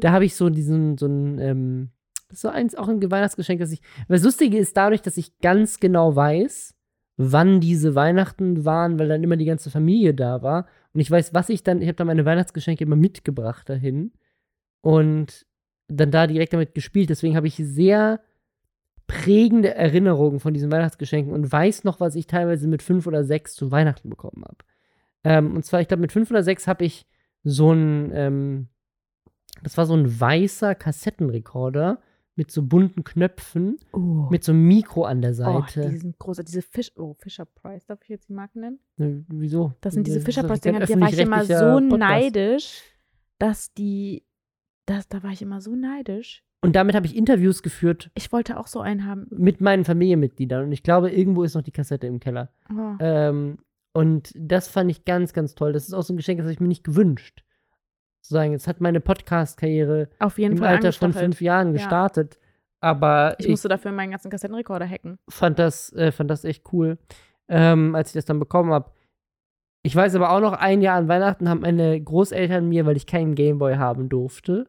Da 0.00 0.12
habe 0.12 0.26
ich 0.26 0.36
so 0.36 0.50
diesen, 0.50 0.98
so 0.98 1.06
ein, 1.06 1.38
ähm, 1.38 1.90
so 2.40 2.48
eins, 2.48 2.74
auch 2.74 2.88
ein 2.88 3.02
Weihnachtsgeschenk, 3.10 3.60
dass 3.60 3.72
ich. 3.72 3.80
Aber 4.04 4.14
das 4.14 4.24
Lustige 4.24 4.58
ist 4.58 4.76
dadurch, 4.76 5.02
dass 5.02 5.16
ich 5.16 5.38
ganz 5.38 5.80
genau 5.80 6.14
weiß, 6.14 6.74
wann 7.16 7.60
diese 7.60 7.94
Weihnachten 7.94 8.64
waren, 8.64 8.98
weil 8.98 9.08
dann 9.08 9.22
immer 9.22 9.36
die 9.36 9.44
ganze 9.44 9.70
Familie 9.70 10.14
da 10.14 10.42
war. 10.42 10.66
Und 10.92 11.00
ich 11.00 11.10
weiß, 11.10 11.34
was 11.34 11.48
ich 11.48 11.62
dann, 11.62 11.80
ich 11.80 11.88
habe 11.88 11.96
dann 11.96 12.06
meine 12.06 12.24
Weihnachtsgeschenke 12.24 12.84
immer 12.84 12.96
mitgebracht 12.96 13.68
dahin. 13.68 14.12
Und 14.80 15.46
dann 15.88 16.10
da 16.10 16.26
direkt 16.26 16.52
damit 16.52 16.74
gespielt. 16.74 17.10
Deswegen 17.10 17.36
habe 17.36 17.46
ich 17.46 17.56
sehr 17.56 18.20
prägende 19.06 19.74
Erinnerungen 19.74 20.40
von 20.40 20.54
diesen 20.54 20.72
Weihnachtsgeschenken 20.72 21.32
und 21.32 21.50
weiß 21.50 21.84
noch, 21.84 22.00
was 22.00 22.14
ich 22.14 22.26
teilweise 22.26 22.68
mit 22.68 22.82
fünf 22.82 23.06
oder 23.06 23.24
sechs 23.24 23.54
zu 23.54 23.70
Weihnachten 23.70 24.08
bekommen 24.08 24.44
habe. 24.44 24.58
Ähm, 25.24 25.54
und 25.54 25.64
zwar, 25.64 25.80
ich 25.80 25.88
glaube, 25.88 26.00
mit 26.00 26.12
fünf 26.12 26.30
oder 26.30 26.42
sechs 26.42 26.66
habe 26.66 26.84
ich 26.84 27.06
so 27.42 27.72
ein, 27.72 28.10
ähm, 28.14 28.68
das 29.62 29.76
war 29.76 29.86
so 29.86 29.94
ein 29.94 30.20
weißer 30.20 30.74
Kassettenrekorder 30.74 32.00
mit 32.36 32.50
so 32.50 32.62
bunten 32.62 33.04
Knöpfen, 33.04 33.78
Oh, 33.92 34.26
mit 34.30 34.42
so 34.44 34.52
einem 34.52 34.66
Mikro 34.66 35.04
an 35.04 35.20
der 35.22 35.30
oh 35.30 35.34
Seite. 35.34 35.88
die 35.88 35.96
sind 35.98 36.18
groß. 36.18 36.38
Diese 36.38 36.62
Fisch, 36.62 36.90
oh, 36.96 37.14
Fisher 37.14 37.44
Price, 37.44 37.86
darf 37.86 38.00
ich 38.02 38.08
jetzt 38.08 38.28
die 38.28 38.32
Marken 38.32 38.60
nennen? 38.60 38.78
Ne, 38.96 39.24
Wieso? 39.28 39.72
Das 39.80 39.94
sind 39.94 40.06
diese 40.06 40.18
ist 40.18 40.24
Fisher 40.24 40.42
doch 40.42 40.48
Price 40.48 40.60
kein 40.60 40.74
Dinger, 40.74 40.86
da 40.86 41.00
war 41.00 41.08
ich 41.12 41.18
immer 41.18 41.44
so 41.44 41.54
Podcast. 41.54 41.98
neidisch, 41.98 42.82
dass 43.38 43.72
die, 43.74 44.24
das, 44.86 45.08
da 45.08 45.22
war 45.22 45.30
ich 45.30 45.42
immer 45.42 45.60
so 45.60 45.74
neidisch. 45.74 46.42
Und 46.60 46.74
damit 46.76 46.94
habe 46.94 47.06
ich 47.06 47.14
Interviews 47.14 47.62
geführt 47.62 48.10
Ich 48.14 48.32
wollte 48.32 48.58
auch 48.58 48.66
so 48.68 48.80
einen 48.80 49.04
haben. 49.04 49.26
mit 49.30 49.60
meinen 49.60 49.84
Familienmitgliedern. 49.84 50.64
Und 50.64 50.72
ich 50.72 50.82
glaube, 50.82 51.10
irgendwo 51.10 51.42
ist 51.42 51.54
noch 51.54 51.62
die 51.62 51.72
Kassette 51.72 52.06
im 52.06 52.20
Keller. 52.20 52.50
Oh. 52.70 52.94
Ähm, 53.00 53.58
und 53.92 54.32
das 54.34 54.66
fand 54.68 54.90
ich 54.90 55.04
ganz, 55.04 55.32
ganz 55.34 55.54
toll. 55.54 55.72
Das 55.74 55.86
ist 55.86 55.92
auch 55.94 56.02
so 56.02 56.14
ein 56.14 56.16
Geschenk, 56.16 56.38
das 56.38 56.46
habe 56.46 56.52
ich 56.54 56.60
mir 56.60 56.68
nicht 56.68 56.82
gewünscht. 56.82 57.44
Sozusagen, 58.24 58.52
jetzt 58.52 58.66
hat 58.66 58.80
meine 58.80 59.00
Podcast-Karriere 59.00 60.08
im 60.38 60.62
Alter 60.62 60.92
von 60.94 61.12
fünf 61.12 61.42
Jahren 61.42 61.68
Ja. 61.68 61.72
gestartet. 61.74 62.38
Aber 62.80 63.36
Ich 63.38 63.44
ich, 63.44 63.50
musste 63.50 63.68
dafür 63.68 63.92
meinen 63.92 64.12
ganzen 64.12 64.30
Kassettenrekorder 64.30 64.88
hacken. 64.88 65.18
fand, 65.28 65.58
das, 65.58 65.92
äh, 65.92 66.10
fand 66.10 66.30
das 66.30 66.44
echt 66.44 66.64
cool, 66.72 66.96
ähm, 67.48 67.94
als 67.94 68.08
ich 68.08 68.14
das 68.14 68.24
dann 68.24 68.38
bekommen 68.38 68.72
habe. 68.72 68.90
Ich 69.82 69.94
weiß 69.94 70.14
aber 70.14 70.30
auch 70.30 70.40
noch, 70.40 70.54
ein 70.54 70.80
Jahr 70.80 70.96
an 70.96 71.06
Weihnachten 71.08 71.50
haben 71.50 71.60
meine 71.60 72.00
Großeltern 72.00 72.66
mir, 72.66 72.86
weil 72.86 72.96
ich 72.96 73.06
keinen 73.06 73.34
Gameboy 73.34 73.76
haben 73.76 74.08
durfte, 74.08 74.66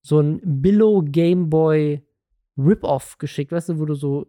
so 0.00 0.20
ein 0.20 0.40
Billo 0.42 1.02
Gameboy 1.04 2.02
Rip-Off 2.56 3.18
geschickt, 3.18 3.52
weißt 3.52 3.68
du, 3.70 3.78
wo 3.80 3.84
du 3.84 3.94
so 3.94 4.26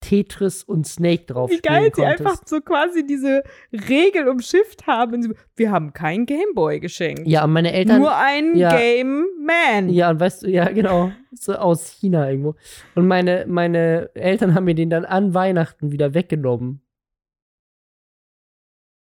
Tetris 0.00 0.62
und 0.62 0.86
Snake 0.86 1.24
drauf 1.24 1.50
Wie 1.50 1.58
geil 1.58 1.90
sie 1.94 2.04
einfach 2.04 2.40
so 2.46 2.60
quasi 2.60 3.04
diese 3.04 3.42
Regel 3.72 4.28
umschifft 4.28 4.86
haben. 4.86 5.34
Wir 5.56 5.70
haben 5.72 5.92
kein 5.92 6.24
Gameboy 6.24 6.78
geschenkt. 6.80 7.26
Ja, 7.26 7.44
und 7.44 7.52
meine 7.52 7.72
Eltern. 7.72 8.00
Nur 8.00 8.16
ein 8.16 8.56
ja. 8.56 8.76
Game 8.76 9.26
Man. 9.44 9.88
Ja, 9.88 10.10
und 10.10 10.20
weißt 10.20 10.44
du, 10.44 10.50
ja, 10.50 10.68
genau. 10.68 11.10
So 11.32 11.54
aus 11.54 11.88
China 11.90 12.30
irgendwo. 12.30 12.54
Und 12.94 13.08
meine, 13.08 13.44
meine 13.48 14.10
Eltern 14.14 14.54
haben 14.54 14.64
mir 14.64 14.74
den 14.74 14.90
dann 14.90 15.04
an 15.04 15.34
Weihnachten 15.34 15.90
wieder 15.90 16.14
weggenommen. 16.14 16.80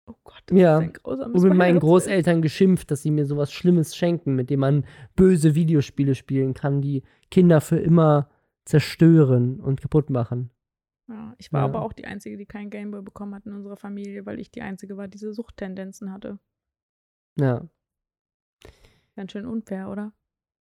Oh 0.06 0.16
Gott, 0.24 0.44
das 0.48 0.58
Ja. 0.58 0.78
ist 0.78 0.84
ein 0.84 0.94
grausames 0.94 1.42
Und 1.42 1.50
mit 1.50 1.58
meinen 1.58 1.80
Großeltern 1.80 2.42
geschimpft, 2.42 2.92
dass 2.92 3.02
sie 3.02 3.12
mir 3.12 3.26
sowas 3.26 3.52
Schlimmes 3.52 3.96
schenken, 3.96 4.36
mit 4.36 4.50
dem 4.50 4.60
man 4.60 4.86
böse 5.16 5.56
Videospiele 5.56 6.14
spielen 6.14 6.54
kann, 6.54 6.82
die 6.82 7.04
Kinder 7.32 7.62
für 7.62 7.78
immer 7.78 8.30
zerstören 8.66 9.60
und 9.60 9.82
kaputt 9.82 10.10
machen. 10.10 10.50
Ja, 11.14 11.36
ich 11.38 11.54
war 11.54 11.60
Ja. 11.62 11.66
aber 11.66 11.84
auch 11.84 11.94
die 11.94 12.06
Einzige, 12.06 12.38
die 12.38 12.48
kein 12.48 12.72
Gameboy 12.72 13.04
bekommen 13.04 13.36
hat 13.36 13.46
in 13.46 13.54
unserer 13.54 13.78
Familie, 13.78 14.26
weil 14.26 14.40
ich 14.40 14.50
die 14.50 14.64
Einzige 14.64 14.98
war, 14.98 15.08
die 15.08 15.18
diese 15.20 15.32
Suchttendenzen 15.34 16.12
hatte. 16.12 16.40
Ja. 17.40 17.68
Ganz 19.16 19.32
schön 19.32 19.46
unfair, 19.46 19.90
oder? 19.90 20.14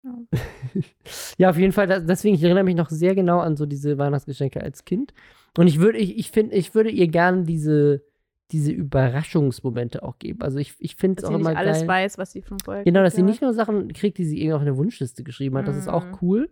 Ja. 0.03 0.19
Ja, 1.39 1.49
auf 1.51 1.57
jeden 1.57 1.73
Fall, 1.73 1.87
deswegen, 2.05 2.35
ich 2.35 2.43
erinnere 2.43 2.65
mich 2.65 2.75
noch 2.75 2.91
sehr 2.91 3.15
genau 3.15 3.39
an 3.41 3.57
so 3.57 3.65
diese 3.65 3.97
Weihnachtsgeschenke 3.97 4.61
als 4.61 4.85
Kind. 4.85 5.15
Und 5.57 5.69
ich 5.69 5.79
würde, 5.81 5.99
ich, 5.99 6.19
ich 6.19 6.31
finde, 6.31 6.55
ich 6.55 6.75
würde 6.75 6.91
ihr 6.91 7.09
gerne 7.09 7.45
diese, 7.45 8.05
diese 8.51 8.73
Überraschungsmomente 8.73 10.03
auch 10.03 10.19
geben. 10.19 10.43
Also 10.43 10.59
ich, 10.59 10.75
ich 10.81 10.97
finde 10.97 11.17
es 11.19 11.23
Dass 11.23 11.31
auch 11.31 11.35
sie 11.35 11.41
immer 11.41 11.51
nicht 11.51 11.59
alles 11.59 11.79
geil. 11.81 11.89
weiß, 11.89 12.19
was 12.19 12.33
sie 12.33 12.43
von 12.43 12.59
vorher 12.63 12.85
Genau, 12.85 13.03
dass 13.03 13.15
sie 13.15 13.23
nicht 13.23 13.41
nur 13.41 13.55
Sachen 13.55 13.91
kriegt, 13.93 14.19
die 14.19 14.25
sie 14.27 14.39
irgendwie 14.41 14.55
auf 14.55 14.61
eine 14.61 14.77
Wunschliste 14.77 15.23
geschrieben 15.25 15.57
hat, 15.57 15.67
das 15.69 15.77
ist 15.77 15.87
Mhm. 15.87 15.93
auch 15.93 16.23
cool, 16.23 16.51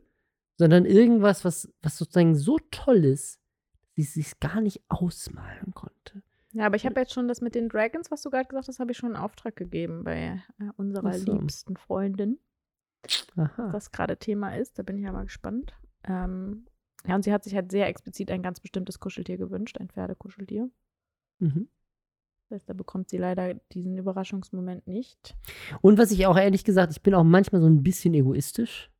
sondern 0.57 0.87
irgendwas, 0.87 1.45
was, 1.45 1.71
was 1.83 1.99
sozusagen 1.99 2.35
so 2.35 2.59
toll 2.71 3.05
ist, 3.05 3.41
dass 3.99 4.13
sie 4.15 4.21
es 4.21 4.27
sich 4.29 4.41
gar 4.41 4.61
nicht 4.61 4.81
ausmalen 4.89 5.75
konnte. 5.75 6.23
Ja, 6.53 6.67
aber 6.67 6.77
ich 6.77 6.87
habe 6.87 6.99
jetzt 7.01 7.13
schon 7.13 7.29
das 7.29 7.41
mit 7.41 7.55
den 7.55 7.69
Dragons, 7.69 8.11
was 8.11 8.23
du 8.23 8.31
gerade 8.31 8.49
gesagt 8.49 8.69
hast, 8.69 8.79
habe 8.79 8.93
ich 8.93 8.97
schon 8.97 9.15
einen 9.15 9.23
Auftrag 9.23 9.57
gegeben 9.57 10.05
bei 10.05 10.43
äh, 10.61 10.71
unserer 10.77 11.13
so. 11.13 11.33
liebsten 11.33 11.77
Freundin, 11.77 12.39
Aha. 13.37 13.73
was 13.73 13.93
gerade 13.93 14.17
Thema 14.17 14.57
ist. 14.57 14.79
Da 14.79 14.83
bin 14.83 14.97
ich 14.97 15.05
ja 15.05 15.13
mal 15.13 15.25
gespannt. 15.25 15.75
Ähm, 16.05 16.67
ja, 17.07 17.15
und 17.15 17.23
sie 17.23 17.33
hat 17.33 17.45
sich 17.45 17.55
halt 17.55 17.71
sehr 17.71 17.87
explizit 17.87 18.31
ein 18.31 18.43
ganz 18.43 18.61
bestimmtes 18.61 18.99
Kuscheltier 18.99 19.37
gewünscht, 19.37 19.79
ein 19.79 19.89
Pferdekuscheltier. 19.89 20.71
Mhm. 21.41 21.69
Das 22.49 22.57
heißt, 22.57 22.71
da 22.71 22.73
bekommt 22.73 23.11
sie 23.11 23.19
leider 23.19 23.55
diesen 23.73 23.99
Überraschungsmoment 23.99 24.87
nicht. 24.87 25.37
Und 25.83 25.99
was 25.99 26.11
ich 26.13 26.27
auch 26.27 26.39
ehrlich 26.39 26.65
gesagt, 26.65 26.93
ich 26.93 27.03
bin 27.03 27.15
auch 27.15 27.25
manchmal 27.25 27.61
so 27.61 27.69
ein 27.69 27.83
bisschen 27.83 28.15
egoistisch 28.15 28.91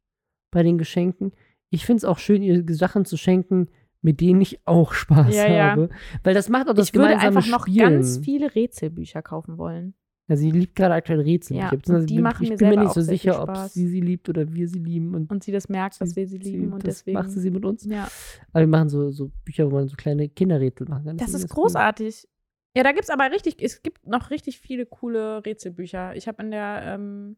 bei 0.51 0.63
den 0.63 0.77
Geschenken. 0.77 1.33
Ich 1.71 1.87
finde 1.87 1.99
es 1.99 2.05
auch 2.05 2.19
schön, 2.19 2.43
ihr 2.43 2.63
Sachen 2.75 3.07
zu 3.07 3.17
schenken, 3.17 3.71
mit 4.03 4.21
denen 4.21 4.41
ich 4.41 4.61
auch 4.67 4.93
Spaß 4.93 5.35
Ja, 5.35 5.49
ja. 5.51 5.71
habe. 5.71 5.89
Weil 6.23 6.35
das 6.35 6.49
macht 6.49 6.69
auch 6.69 6.75
das 6.75 6.89
ich 6.89 6.95
würde 6.95 7.19
einfach 7.19 7.47
noch 7.49 7.67
Spielen. 7.67 7.95
ganz 7.95 8.19
viele 8.19 8.55
Rätselbücher 8.55 9.23
kaufen 9.23 9.59
wollen. 9.59 9.95
Ja, 10.31 10.37
sie 10.37 10.51
liebt 10.51 10.77
gerade 10.77 10.93
aktuell 10.95 11.21
Rätsel. 11.21 11.57
Ja, 11.57 11.67
ich 11.69 11.73
und 11.73 11.91
also 11.91 12.07
die 12.07 12.17
bin, 12.17 12.23
machen 12.23 12.43
ich 12.45 12.51
mir 12.51 12.57
bin 12.59 12.69
mir 12.69 12.77
nicht 12.81 12.93
so 12.93 13.01
sicher, 13.01 13.43
ob 13.43 13.57
sie 13.71 13.89
sie 13.89 14.01
liebt 14.03 14.29
oder 14.29 14.53
wir 14.53 14.69
sie 14.69 14.79
lieben. 14.79 15.15
Und, 15.15 15.31
Und 15.31 15.43
sie 15.43 15.53
das 15.53 15.71
merkt, 15.71 15.99
dass 16.03 16.17
wir 16.17 16.27
sie 16.29 16.37
lieben 16.37 16.73
und 16.75 16.87
das 16.87 16.99
deswegen. 16.99 17.15
macht 17.19 17.31
sie 17.31 17.41
sie 17.41 17.51
mit 17.51 17.65
uns. 17.65 17.87
ja. 17.87 18.09
Aber 18.53 18.61
wir 18.61 18.67
machen 18.67 18.91
so, 18.91 19.11
so 19.11 19.31
Bücher, 19.47 19.71
wo 19.71 19.77
man 19.77 19.89
so 19.89 19.97
kleine 19.97 20.29
Kinderrätsel 20.29 20.87
machen 20.87 21.07
kann. 21.07 21.17
Das 21.17 21.31
finde 21.31 21.39
ist 21.39 21.51
ich 21.51 21.57
cool. 21.57 21.63
großartig. 21.63 22.29
Ja, 22.77 22.83
da 22.83 22.93
gibt 22.93 23.05
es 23.05 23.11
aber 23.11 23.31
richtig, 23.33 23.57
es 23.63 23.83
gibt 23.83 24.07
noch 24.07 24.31
richtig 24.31 24.61
viele 24.61 24.85
coole 24.85 25.45
Rätselbücher. 25.47 26.15
Ich 26.15 26.29
habe 26.29 26.43
in 26.43 26.51
der, 26.51 26.83
ähm, 26.85 27.37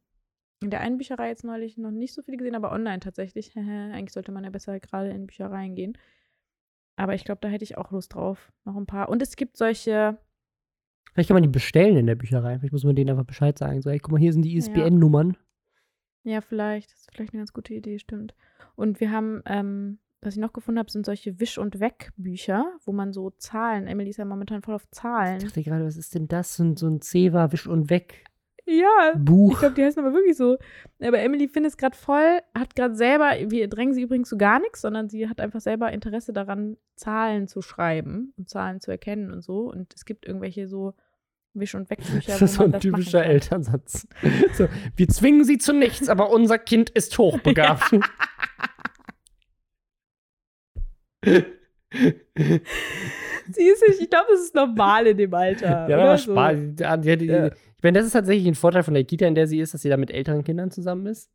in 0.60 0.70
der 0.70 0.80
einen 0.80 0.98
Bücherei 0.98 1.28
jetzt 1.28 1.44
neulich 1.44 1.78
noch 1.78 1.92
nicht 1.92 2.12
so 2.12 2.22
viele 2.22 2.38
gesehen, 2.38 2.56
aber 2.56 2.72
online 2.72 2.98
tatsächlich. 2.98 3.52
Eigentlich 3.56 4.12
sollte 4.12 4.32
man 4.32 4.42
ja 4.42 4.50
besser 4.50 4.80
gerade 4.80 5.10
in 5.10 5.28
Büchereien 5.28 5.76
gehen. 5.76 5.96
Aber 7.00 7.14
ich 7.14 7.24
glaube, 7.24 7.40
da 7.40 7.48
hätte 7.48 7.64
ich 7.64 7.78
auch 7.78 7.90
Lust 7.92 8.14
drauf. 8.14 8.52
Noch 8.64 8.76
ein 8.76 8.86
paar. 8.86 9.08
Und 9.08 9.22
es 9.22 9.36
gibt 9.36 9.56
solche, 9.56 10.18
Vielleicht 11.14 11.28
kann 11.28 11.34
man 11.34 11.42
die 11.42 11.48
bestellen 11.48 11.96
in 11.96 12.06
der 12.06 12.14
Bücherei. 12.14 12.58
Vielleicht 12.58 12.72
muss 12.72 12.84
man 12.84 12.94
denen 12.94 13.10
einfach 13.10 13.24
Bescheid 13.24 13.56
sagen. 13.58 13.80
So, 13.82 13.90
hey, 13.90 13.98
guck 13.98 14.12
mal, 14.12 14.18
hier 14.20 14.32
sind 14.32 14.42
die 14.42 14.52
Ja. 14.52 14.58
ISBN-Nummern. 14.58 15.36
ja, 16.24 16.40
vielleicht, 16.42 16.92
das 16.92 17.00
ist 17.00 17.10
vielleicht 17.14 17.32
eine 17.32 17.40
ganz 17.40 17.52
gute 17.54 17.72
Idee, 17.74 17.98
stimmt. 17.98 18.34
Und 18.76 19.00
wir 19.00 19.10
haben, 19.10 19.42
ähm, 19.46 19.98
was 20.20 20.34
ich 20.34 20.40
noch 20.40 20.52
gefunden 20.52 20.78
habe, 20.78 20.90
sind 20.90 21.06
solche 21.06 21.40
Wisch- 21.40 21.56
und 21.58 21.80
Weg-Bücher, 21.80 22.66
wo 22.84 22.92
man 22.92 23.12
so 23.14 23.30
Zahlen, 23.30 23.86
Emily 23.86 24.10
ist 24.10 24.18
ja 24.18 24.26
momentan 24.26 24.60
voll 24.60 24.74
auf 24.74 24.84
Ich 24.84 24.90
Zahlen. 24.90 25.40
dachte 25.40 25.62
gerade, 25.62 25.84
was 25.86 25.96
ist 25.96 26.14
denn 26.14 26.28
das? 26.28 26.56
So 26.56 26.64
ein, 26.64 26.76
so 26.76 26.86
ein 26.86 27.00
Zewa, 27.00 27.50
Wisch 27.52 27.66
und 27.66 27.88
Weg 27.88 28.24
Ja, 28.72 29.12
Ich 29.14 29.24
Buch. 29.24 29.58
glaube, 29.58 29.74
die 29.74 29.82
heißen 29.84 30.04
aber 30.04 30.14
wirklich 30.14 30.36
so. 30.36 30.56
Aber 31.02 31.18
Emily 31.18 31.48
findet 31.48 31.72
es 31.72 31.76
gerade 31.76 31.96
voll, 31.96 32.38
hat 32.56 32.76
gerade 32.76 32.94
selber, 32.94 33.30
wir 33.48 33.66
drängen 33.68 33.94
sie 33.94 34.02
übrigens 34.02 34.28
zu 34.28 34.38
gar 34.38 34.60
nichts, 34.60 34.80
sondern 34.82 35.08
sie 35.08 35.28
hat 35.28 35.40
einfach 35.40 35.60
selber 35.60 35.90
Interesse 35.92 36.32
daran, 36.32 36.76
Zahlen 36.94 37.48
zu 37.48 37.62
schreiben 37.62 38.32
und 38.36 38.48
Zahlen 38.48 38.80
zu 38.80 38.90
erkennen 38.90 39.32
und 39.32 39.42
so. 39.42 39.70
Und 39.70 39.92
es 39.94 40.04
gibt 40.04 40.24
irgendwelche 40.26 40.68
so 40.68 40.94
Wisch- 41.52 41.74
und 41.74 41.90
Wegbücher, 41.90 42.32
Das 42.32 42.42
ist 42.42 42.54
so 42.54 42.64
ein 42.64 42.78
typischer. 42.78 43.24
Elternsatz. 43.24 44.06
So, 44.52 44.68
wir 44.94 45.08
zwingen 45.08 45.42
sie 45.44 45.58
zu 45.58 45.72
nichts, 45.72 46.08
aber 46.08 46.30
unser 46.30 46.58
Kind 46.58 46.90
ist 46.90 47.18
hochbegabt. 47.18 47.90
Sie 53.52 53.64
ist 53.64 53.82
nicht, 53.88 54.00
ich 54.00 54.10
glaube, 54.10 54.26
das 54.30 54.40
ist 54.40 54.54
normal 54.54 55.08
in 55.08 55.16
dem 55.16 55.34
Alter. 55.34 55.88
Ja, 55.88 55.98
aber 55.98 56.16
so. 56.18 56.32
Spaß. 56.32 56.58
Die, 56.60 57.00
die, 57.00 57.16
die, 57.16 57.26
Ja. 57.26 57.50
Ich 57.80 57.82
meine, 57.82 57.96
das 57.98 58.06
ist 58.06 58.12
tatsächlich 58.12 58.46
ein 58.46 58.54
Vorteil 58.54 58.82
von 58.82 58.92
der 58.92 59.04
Kita, 59.04 59.24
in 59.26 59.34
der 59.34 59.46
sie 59.46 59.58
ist, 59.58 59.72
dass 59.72 59.80
sie 59.80 59.88
da 59.88 59.96
mit 59.96 60.10
älteren 60.10 60.44
Kindern 60.44 60.70
zusammen 60.70 61.06
ist. 61.06 61.30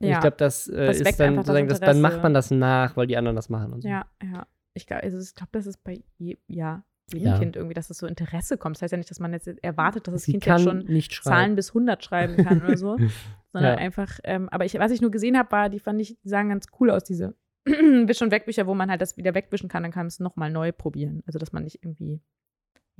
Und 0.00 0.08
Ja. 0.08 0.14
Ich 0.14 0.20
glaube, 0.22 0.36
das, 0.38 0.66
äh, 0.66 0.86
Das 0.86 0.98
ist 0.98 1.20
dann 1.20 1.34
sozusagen, 1.36 1.68
das, 1.68 1.78
dann 1.78 2.00
macht 2.00 2.22
man 2.22 2.32
das 2.32 2.50
nach, 2.50 2.96
weil 2.96 3.06
die 3.06 3.18
anderen 3.18 3.36
das 3.36 3.50
machen 3.50 3.74
und 3.74 3.82
so. 3.82 3.88
Ja, 3.88 4.06
ja. 4.22 4.46
Ich 4.72 4.86
glaube, 4.86 5.02
also 5.02 5.18
ich 5.18 5.34
glaub, 5.34 5.52
das 5.52 5.66
ist 5.66 5.84
bei 5.84 6.02
je, 6.16 6.38
ja, 6.46 6.84
jedem 7.12 7.26
Ja. 7.26 7.38
Kind 7.38 7.54
irgendwie, 7.56 7.74
dass 7.74 7.88
das 7.88 7.98
so 7.98 8.06
Interesse 8.06 8.56
kommt. 8.56 8.76
Das 8.76 8.82
heißt 8.82 8.92
ja 8.92 8.96
nicht, 8.98 9.10
dass 9.10 9.20
man 9.20 9.34
jetzt 9.34 9.46
erwartet, 9.62 10.06
dass 10.06 10.14
das 10.14 10.22
sie 10.22 10.32
Kind 10.32 10.46
jetzt 10.46 10.62
schon 10.62 10.88
Zahlen 11.22 11.54
bis 11.54 11.68
100 11.70 12.02
schreiben 12.02 12.42
kann 12.42 12.62
oder 12.62 12.78
so. 12.78 12.96
Sondern 13.52 13.72
Ja. 13.74 13.78
einfach, 13.78 14.20
ähm, 14.24 14.48
aber 14.48 14.64
ich, 14.64 14.78
was 14.78 14.92
ich 14.92 15.02
nur 15.02 15.10
gesehen 15.10 15.36
habe, 15.36 15.50
war, 15.52 15.68
die 15.68 15.80
fand 15.80 16.00
ich, 16.00 16.16
die 16.22 16.28
sahen 16.30 16.48
ganz 16.48 16.68
cool 16.80 16.88
aus, 16.90 17.04
diese 17.04 17.34
Wisch- 17.66 18.22
und 18.22 18.30
Wegbücher, 18.30 18.66
wo 18.66 18.72
man 18.74 18.88
halt 18.90 19.02
das 19.02 19.18
wieder 19.18 19.34
wegwischen 19.34 19.68
kann, 19.68 19.82
dann 19.82 19.92
kann 19.92 20.04
man 20.04 20.06
es 20.08 20.18
nochmal 20.18 20.50
neu 20.50 20.72
probieren. 20.72 21.22
Also, 21.26 21.38
dass 21.38 21.52
man 21.52 21.64
nicht 21.64 21.82
irgendwie 21.82 22.22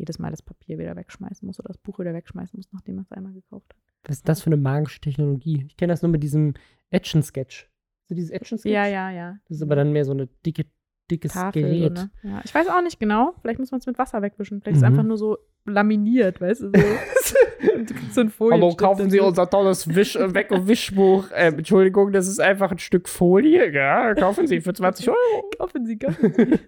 jedes 0.00 0.18
Mal 0.18 0.30
das 0.30 0.42
Papier 0.42 0.78
wieder 0.78 0.96
wegschmeißen 0.96 1.46
muss 1.46 1.58
oder 1.60 1.68
das 1.68 1.78
Buch 1.78 1.98
wieder 1.98 2.12
wegschmeißen 2.14 2.56
muss, 2.58 2.68
nachdem 2.72 2.96
man 2.96 3.04
es 3.04 3.12
einmal 3.12 3.32
gekauft 3.32 3.66
hat. 3.70 3.76
Was 4.04 4.16
ist 4.16 4.28
das 4.28 4.40
für 4.42 4.46
eine 4.48 4.56
magische 4.56 5.00
Technologie? 5.00 5.64
Ich 5.68 5.76
kenne 5.76 5.92
das 5.92 6.02
nur 6.02 6.10
mit 6.10 6.22
diesem 6.22 6.54
Action-Sketch. 6.90 7.70
So 8.08 8.14
dieses 8.14 8.30
Action-Sketch? 8.30 8.72
Ja, 8.72 8.86
ja, 8.86 9.10
ja. 9.10 9.36
Das 9.48 9.58
ist 9.58 9.62
aber 9.62 9.76
dann 9.76 9.92
mehr 9.92 10.04
so 10.04 10.12
eine 10.12 10.26
dicke, 10.44 10.64
dickes 11.10 11.32
Tafel, 11.34 11.62
so, 11.62 11.68
Gerät. 11.68 11.92
ne? 11.92 12.10
ja. 12.24 12.40
Ich 12.44 12.54
weiß 12.54 12.68
auch 12.68 12.82
nicht 12.82 12.98
genau. 12.98 13.34
Vielleicht 13.42 13.60
muss 13.60 13.70
man 13.70 13.80
es 13.80 13.86
mit 13.86 13.98
Wasser 13.98 14.22
wegwischen. 14.22 14.60
Vielleicht 14.60 14.76
ist 14.76 14.82
es 14.82 14.88
Mhm. 14.88 14.94
einfach 14.94 15.06
nur 15.06 15.18
so 15.18 15.38
laminiert, 15.66 16.40
weißt 16.40 16.62
du, 16.62 16.72
so. 16.74 17.72
Und 17.74 17.90
du 17.90 17.94
kriegst 17.94 18.14
so 18.14 18.22
ein 18.22 18.30
Folie. 18.30 18.54
Hallo, 18.56 18.74
kaufen 18.74 19.10
Sie 19.10 19.20
unser 19.20 19.48
tolles 19.48 19.94
Wisch 19.94 20.16
äh, 20.16 20.32
Weg- 20.34 20.50
und 20.50 20.66
Wischbuch. 20.66 21.26
Ähm, 21.34 21.58
Entschuldigung, 21.58 22.10
das 22.12 22.26
ist 22.26 22.40
einfach 22.40 22.70
ein 22.72 22.78
Stück 22.78 23.08
Folie. 23.08 23.70
Ja, 23.70 24.14
kaufen 24.14 24.46
Sie 24.46 24.60
für 24.62 24.72
20 24.72 25.08
Euro. 25.10 25.50
Kaufen 25.58 25.84
Sie, 25.84 25.98
kaufen 25.98 26.32
Sie. 26.32 26.58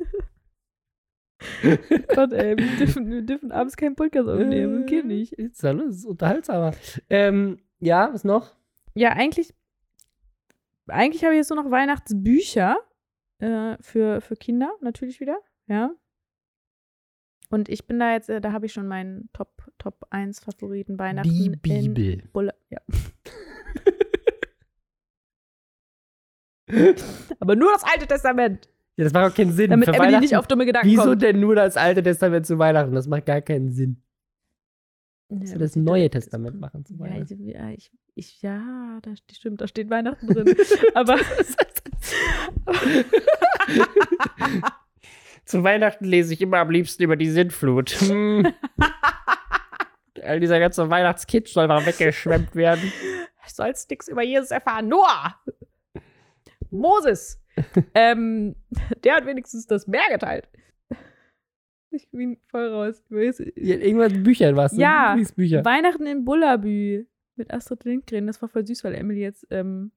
Gott, 2.15 2.33
ey, 2.33 2.57
wir 2.57 2.77
dürfen, 2.77 3.11
wir 3.11 3.23
dürfen 3.23 3.53
abends 3.53 3.77
keinen 3.77 3.95
Podcast 3.95 4.29
aufnehmen. 4.29 4.83
Okay, 4.83 5.03
nicht. 5.03 5.33
Ist 5.35 5.65
alles 5.65 6.05
unterhaltsamer. 6.05 6.73
Ähm, 7.11 7.59
ja, 7.79 8.11
was 8.13 8.25
noch? 8.25 8.55
Ja, 8.95 9.11
eigentlich, 9.11 9.55
eigentlich 10.87 11.25
habe 11.25 11.35
ich 11.35 11.39
jetzt 11.39 11.51
nur 11.51 11.63
noch 11.63 11.71
Weihnachtsbücher 11.71 12.77
äh, 13.39 13.77
für, 13.81 14.21
für 14.21 14.37
Kinder, 14.37 14.73
natürlich 14.81 15.21
wieder, 15.21 15.39
ja. 15.67 15.91
Und 17.51 17.69
ich 17.69 17.87
bin 17.87 17.99
da 17.99 18.13
jetzt, 18.13 18.31
äh, 18.31 18.41
da 18.41 18.53
habe 18.53 18.67
ich 18.67 18.73
schon 18.73 18.87
meinen 18.89 19.29
Top, 19.33 19.71
Top 19.79 20.07
1 20.11 20.41
Favoriten 20.41 20.99
Weihnachten. 20.99 21.29
Die 21.29 21.47
in 21.47 21.61
Bibel. 21.61 22.23
Bulle, 22.33 22.55
ja. 22.71 22.81
Aber 27.41 27.55
nur 27.55 27.71
das 27.73 27.85
Alte 27.85 28.07
Testament, 28.07 28.71
Ja, 28.97 29.05
das 29.05 29.13
macht 29.13 29.33
auch 29.33 29.35
keinen 29.37 29.53
Sinn. 29.53 29.71
damit 29.71 29.89
Für 29.89 29.95
Emily 29.95 30.21
nicht 30.21 30.37
auf 30.37 30.47
dumme 30.47 30.67
Gedanken 30.67 30.89
Wieso 30.89 31.03
kommt. 31.05 31.23
denn 31.23 31.41
nur 31.41 31.55
das 31.55 31.77
Alte 31.77 32.03
Testament 32.03 32.47
zu 32.47 32.59
Weihnachten? 32.59 32.95
Das 32.95 33.07
macht 33.07 33.25
gar 33.27 33.41
keinen 33.41 33.71
Sinn. 33.73 34.03
Ja, 35.31 35.51
aber 35.51 35.61
das 35.61 35.77
Neue 35.77 36.11
da- 36.11 36.19
Testament 36.19 36.61
machen 36.61 36.85
zu 36.85 36.99
Weihnachten. 36.99 37.49
ich, 37.49 37.55
ja, 37.55 37.71
ich, 37.71 37.91
ich, 38.15 38.43
ja, 38.43 38.99
da 39.01 39.11
st- 39.13 39.35
stimmt, 39.35 39.63
da 39.63 39.67
steht 39.67 39.89
Weihnachten 39.89 40.27
drin. 40.27 40.55
Aber 40.95 41.17
Zu 45.45 45.65
Weihnachten 45.65 46.05
lese 46.05 46.33
ich 46.35 46.41
immer 46.41 46.59
am 46.59 46.71
liebsten 46.71 47.03
über 47.03 47.17
die 47.17 47.31
Sintflut. 47.31 47.91
Hm. 47.91 48.53
All 50.23 50.39
dieser 50.39 50.61
ganze 50.61 50.89
Weihnachtskitsch 50.89 51.53
soll 51.53 51.67
mal 51.67 51.85
weggeschwemmt 51.85 52.55
werden. 52.55 52.93
du 52.93 53.51
sollst 53.53 53.91
nichts 53.91 54.07
über 54.09 54.23
Jesus 54.23 54.51
erfahren. 54.53 54.89
Noah! 54.89 55.35
Moses! 56.71 57.42
ähm, 57.95 58.57
der 59.05 59.17
hat 59.17 59.27
wenigstens 59.27 59.67
das 59.67 59.87
Meer 59.87 60.09
geteilt. 60.11 60.49
Ich 61.91 62.11
bin 62.11 62.39
voll 62.47 62.69
raus. 62.69 63.05
Ja, 63.11 63.77
irgendwas 63.77 64.13
in 64.13 64.23
Büchern 64.23 64.57
was. 64.57 64.77
Ja, 64.77 65.17
Bücher. 65.37 65.65
Weihnachten 65.65 66.07
in 66.07 66.25
Bullabü 66.25 67.07
mit 67.37 67.53
Astrid 67.53 67.85
Lindgren. 67.85 68.27
Das 68.27 68.41
war 68.41 68.49
voll 68.49 68.67
süß, 68.67 68.83
weil 68.85 68.95
Emily 68.95 69.21
jetzt, 69.21 69.47
ähm, 69.51 69.93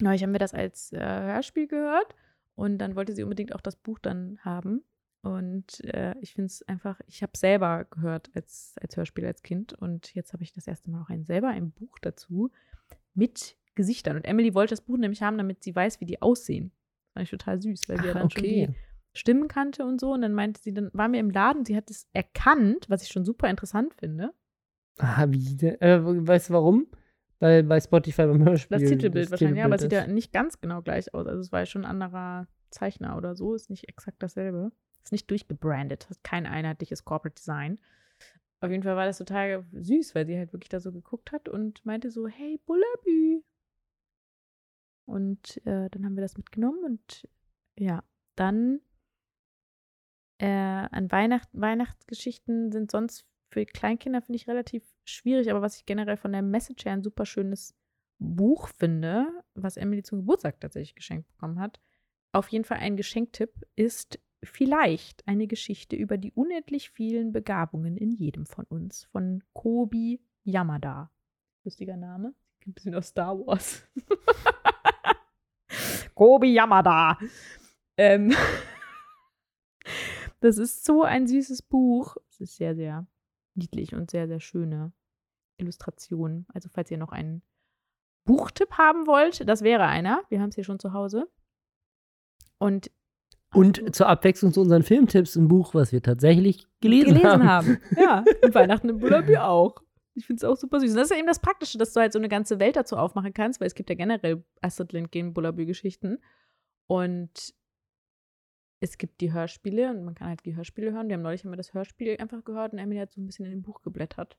neulich 0.00 0.22
haben 0.22 0.32
wir 0.32 0.38
das 0.38 0.52
als 0.52 0.92
äh, 0.92 0.98
Hörspiel 0.98 1.68
gehört 1.68 2.14
und 2.54 2.78
dann 2.78 2.96
wollte 2.96 3.14
sie 3.14 3.22
unbedingt 3.22 3.54
auch 3.54 3.62
das 3.62 3.76
Buch 3.76 3.98
dann 3.98 4.38
haben. 4.44 4.84
Und 5.22 5.84
äh, 5.84 6.14
ich 6.20 6.34
finde 6.34 6.46
es 6.46 6.62
einfach, 6.66 7.00
ich 7.06 7.22
habe 7.22 7.36
selber 7.36 7.86
gehört 7.90 8.30
als, 8.34 8.74
als 8.80 8.96
Hörspiel 8.96 9.26
als 9.26 9.42
Kind 9.42 9.74
und 9.74 10.14
jetzt 10.14 10.32
habe 10.32 10.42
ich 10.42 10.52
das 10.52 10.66
erste 10.66 10.90
Mal 10.90 11.02
auch 11.02 11.10
ein, 11.10 11.24
selber 11.24 11.48
ein 11.48 11.72
Buch 11.72 11.98
dazu 12.00 12.50
mit 13.14 13.56
Gesichtern. 13.74 14.16
Und 14.16 14.24
Emily 14.24 14.54
wollte 14.54 14.72
das 14.72 14.80
Buch 14.80 14.98
nämlich 14.98 15.22
haben, 15.22 15.38
damit 15.38 15.62
sie 15.62 15.74
weiß, 15.74 16.00
wie 16.00 16.06
die 16.06 16.22
aussehen. 16.22 16.72
Fand 17.14 17.24
ich 17.24 17.30
total 17.30 17.60
süß, 17.60 17.88
weil 17.88 18.00
sie 18.00 18.06
ja 18.08 18.14
dann 18.14 18.30
schon 18.30 18.42
die 18.42 18.68
okay. 18.68 18.74
Stimmen 19.12 19.48
kannte 19.48 19.84
und 19.84 20.00
so. 20.00 20.12
Und 20.12 20.22
dann 20.22 20.32
meinte 20.32 20.60
sie, 20.60 20.72
dann 20.72 20.90
war 20.92 21.08
mir 21.08 21.20
im 21.20 21.30
Laden, 21.30 21.64
sie 21.64 21.76
hat 21.76 21.90
es 21.90 22.08
erkannt, 22.12 22.86
was 22.88 23.02
ich 23.02 23.08
schon 23.08 23.24
super 23.24 23.48
interessant 23.48 23.94
finde. 23.94 24.32
Ah, 24.98 25.26
wie? 25.28 25.66
Äh, 25.66 26.00
weißt 26.02 26.50
du 26.50 26.54
warum? 26.54 26.86
Weil 27.38 27.62
bei 27.62 27.80
Spotify 27.80 28.26
beim 28.26 28.44
Hörspiel. 28.44 28.78
Das 28.78 28.88
Titelbild 28.88 29.30
wahrscheinlich, 29.30 29.58
ja, 29.58 29.64
aber 29.64 29.76
es 29.76 29.80
sieht 29.80 29.90
Titelbild 29.90 30.08
ja 30.08 30.14
nicht 30.14 30.32
ganz 30.32 30.60
genau 30.60 30.82
gleich 30.82 31.12
aus. 31.14 31.26
Also 31.26 31.40
es 31.40 31.52
war 31.52 31.60
ja 31.60 31.66
schon 31.66 31.84
ein 31.84 31.90
anderer 31.90 32.46
Zeichner 32.70 33.16
oder 33.16 33.34
so, 33.34 33.54
ist 33.54 33.70
nicht 33.70 33.88
exakt 33.88 34.22
dasselbe. 34.22 34.72
Ist 35.02 35.12
nicht 35.12 35.30
durchgebrandet, 35.30 36.10
hat 36.10 36.22
kein 36.22 36.46
einheitliches 36.46 37.04
Corporate 37.04 37.34
Design. 37.34 37.78
Auf 38.60 38.70
jeden 38.70 38.82
Fall 38.82 38.96
war 38.96 39.06
das 39.06 39.16
total 39.16 39.64
süß, 39.72 40.14
weil 40.14 40.26
sie 40.26 40.36
halt 40.36 40.52
wirklich 40.52 40.68
da 40.68 40.80
so 40.80 40.92
geguckt 40.92 41.32
hat 41.32 41.48
und 41.48 41.84
meinte 41.86 42.10
so, 42.10 42.28
hey, 42.28 42.60
Bullabü. 42.66 43.42
Und 45.10 45.58
äh, 45.66 45.90
dann 45.90 46.04
haben 46.04 46.16
wir 46.16 46.22
das 46.22 46.36
mitgenommen 46.36 46.84
und 46.84 47.28
ja, 47.76 48.04
dann 48.36 48.80
äh, 50.38 50.46
an 50.46 51.10
Weihnachten, 51.10 51.60
Weihnachtsgeschichten 51.60 52.70
sind 52.70 52.92
sonst 52.92 53.26
für 53.50 53.66
Kleinkinder, 53.66 54.22
finde 54.22 54.36
ich, 54.36 54.46
relativ 54.46 54.84
schwierig, 55.04 55.50
aber 55.50 55.62
was 55.62 55.76
ich 55.76 55.86
generell 55.86 56.16
von 56.16 56.30
der 56.30 56.42
Message 56.42 56.84
her 56.84 56.92
ein 56.92 57.02
super 57.02 57.26
schönes 57.26 57.74
Buch 58.18 58.68
finde, 58.68 59.26
was 59.54 59.76
Emily 59.76 60.02
zum 60.02 60.20
Geburtstag 60.20 60.60
tatsächlich 60.60 60.94
geschenkt 60.94 61.26
bekommen 61.28 61.58
hat, 61.58 61.80
auf 62.32 62.48
jeden 62.48 62.64
Fall 62.64 62.78
ein 62.78 62.96
Geschenktipp, 62.96 63.66
ist 63.74 64.20
vielleicht 64.44 65.26
eine 65.26 65.48
Geschichte 65.48 65.96
über 65.96 66.16
die 66.18 66.32
unendlich 66.32 66.90
vielen 66.90 67.32
Begabungen 67.32 67.96
in 67.96 68.12
jedem 68.12 68.46
von 68.46 68.64
uns 68.66 69.04
von 69.06 69.42
Kobi 69.52 70.22
Yamada. 70.44 71.10
Lustiger 71.64 71.96
Name. 71.96 72.32
Ein 72.64 72.74
bisschen 72.74 72.94
aus 72.94 73.08
Star 73.08 73.36
Wars. 73.38 73.82
Kobi 76.14 76.54
Yamada. 76.54 77.18
Ähm, 77.96 78.34
das 80.40 80.58
ist 80.58 80.84
so 80.84 81.02
ein 81.02 81.26
süßes 81.26 81.62
Buch. 81.62 82.16
Es 82.28 82.40
ist 82.40 82.56
sehr, 82.56 82.74
sehr 82.74 83.06
niedlich 83.54 83.94
und 83.94 84.10
sehr, 84.10 84.28
sehr 84.28 84.40
schöne 84.40 84.92
Illustrationen. 85.58 86.46
Also 86.52 86.68
falls 86.72 86.90
ihr 86.90 86.98
noch 86.98 87.12
einen 87.12 87.42
Buchtipp 88.24 88.72
haben 88.72 89.06
wollt, 89.06 89.48
das 89.48 89.62
wäre 89.62 89.84
einer. 89.84 90.22
Wir 90.28 90.40
haben 90.40 90.50
es 90.50 90.54
hier 90.54 90.64
schon 90.64 90.78
zu 90.78 90.92
Hause. 90.92 91.28
Und 92.58 92.90
Und 93.54 93.94
zur 93.94 94.08
Abwechslung 94.08 94.52
zu 94.52 94.60
unseren 94.60 94.82
Filmtipps 94.82 95.36
ein 95.36 95.48
Buch, 95.48 95.74
was 95.74 95.92
wir 95.92 96.02
tatsächlich 96.02 96.66
gelesen, 96.80 97.14
gelesen 97.14 97.30
haben. 97.30 97.44
haben. 97.44 97.78
Ja, 97.96 98.24
und 98.44 98.54
Weihnachten 98.54 98.88
im 98.88 98.98
Bullabü 98.98 99.36
auch. 99.36 99.82
Ich 100.14 100.26
finde 100.26 100.40
es 100.40 100.44
auch 100.44 100.56
super 100.56 100.80
süß. 100.80 100.90
Und 100.90 100.96
das 100.96 101.04
ist 101.04 101.10
ja 101.10 101.18
eben 101.18 101.28
das 101.28 101.40
Praktische, 101.40 101.78
dass 101.78 101.92
du 101.92 102.00
halt 102.00 102.12
so 102.12 102.18
eine 102.18 102.28
ganze 102.28 102.58
Welt 102.58 102.76
dazu 102.76 102.96
aufmachen 102.96 103.32
kannst, 103.32 103.60
weil 103.60 103.66
es 103.66 103.74
gibt 103.74 103.90
ja 103.90 103.96
generell 103.96 104.44
Astrid 104.60 104.92
Lindgren 104.92 105.32
Bullabü-Geschichten. 105.32 106.18
Und 106.86 107.54
es 108.80 108.98
gibt 108.98 109.20
die 109.20 109.32
Hörspiele 109.32 109.90
und 109.90 110.04
man 110.04 110.14
kann 110.14 110.28
halt 110.28 110.44
die 110.44 110.56
Hörspiele 110.56 110.92
hören. 110.92 111.08
Wir 111.08 111.14
haben 111.14 111.22
neulich 111.22 111.44
immer 111.44 111.56
das 111.56 111.74
Hörspiel 111.74 112.16
einfach 112.18 112.42
gehört 112.44 112.72
und 112.72 112.78
Emily 112.78 112.98
hat 112.98 113.12
so 113.12 113.20
ein 113.20 113.26
bisschen 113.26 113.44
in 113.44 113.52
dem 113.52 113.62
Buch 113.62 113.82
geblättert. 113.82 114.38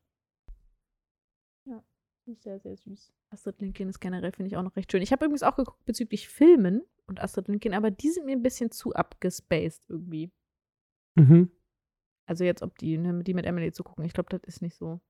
Ja, 1.65 1.84
sehr, 2.26 2.59
sehr 2.59 2.76
süß. 2.76 3.13
Astrid 3.30 3.61
Lindgren 3.61 3.89
ist 3.89 3.99
generell, 3.99 4.32
finde 4.32 4.47
ich, 4.47 4.57
auch 4.57 4.63
noch 4.63 4.76
recht 4.76 4.91
schön. 4.91 5.01
Ich 5.01 5.11
habe 5.11 5.26
übrigens 5.26 5.43
auch 5.43 5.55
geguckt 5.55 5.86
bezüglich 5.86 6.28
Filmen 6.28 6.82
und 7.05 7.22
Astrid 7.22 7.47
Lindgren, 7.47 7.76
aber 7.76 7.91
die 7.91 8.09
sind 8.09 8.26
mir 8.26 8.36
ein 8.36 8.43
bisschen 8.43 8.72
zu 8.72 8.93
abgespaced 8.93 9.84
irgendwie. 9.88 10.32
Mhm. 11.15 11.51
Also 12.26 12.43
jetzt, 12.43 12.63
ob 12.63 12.78
die, 12.78 12.97
ne, 12.97 13.24
die 13.24 13.34
mit 13.34 13.45
Emily 13.45 13.72
zu 13.72 13.84
gucken, 13.84 14.05
ich 14.05 14.13
glaube, 14.13 14.30
das 14.30 14.41
ist 14.45 14.61
nicht 14.61 14.76
so. 14.76 15.01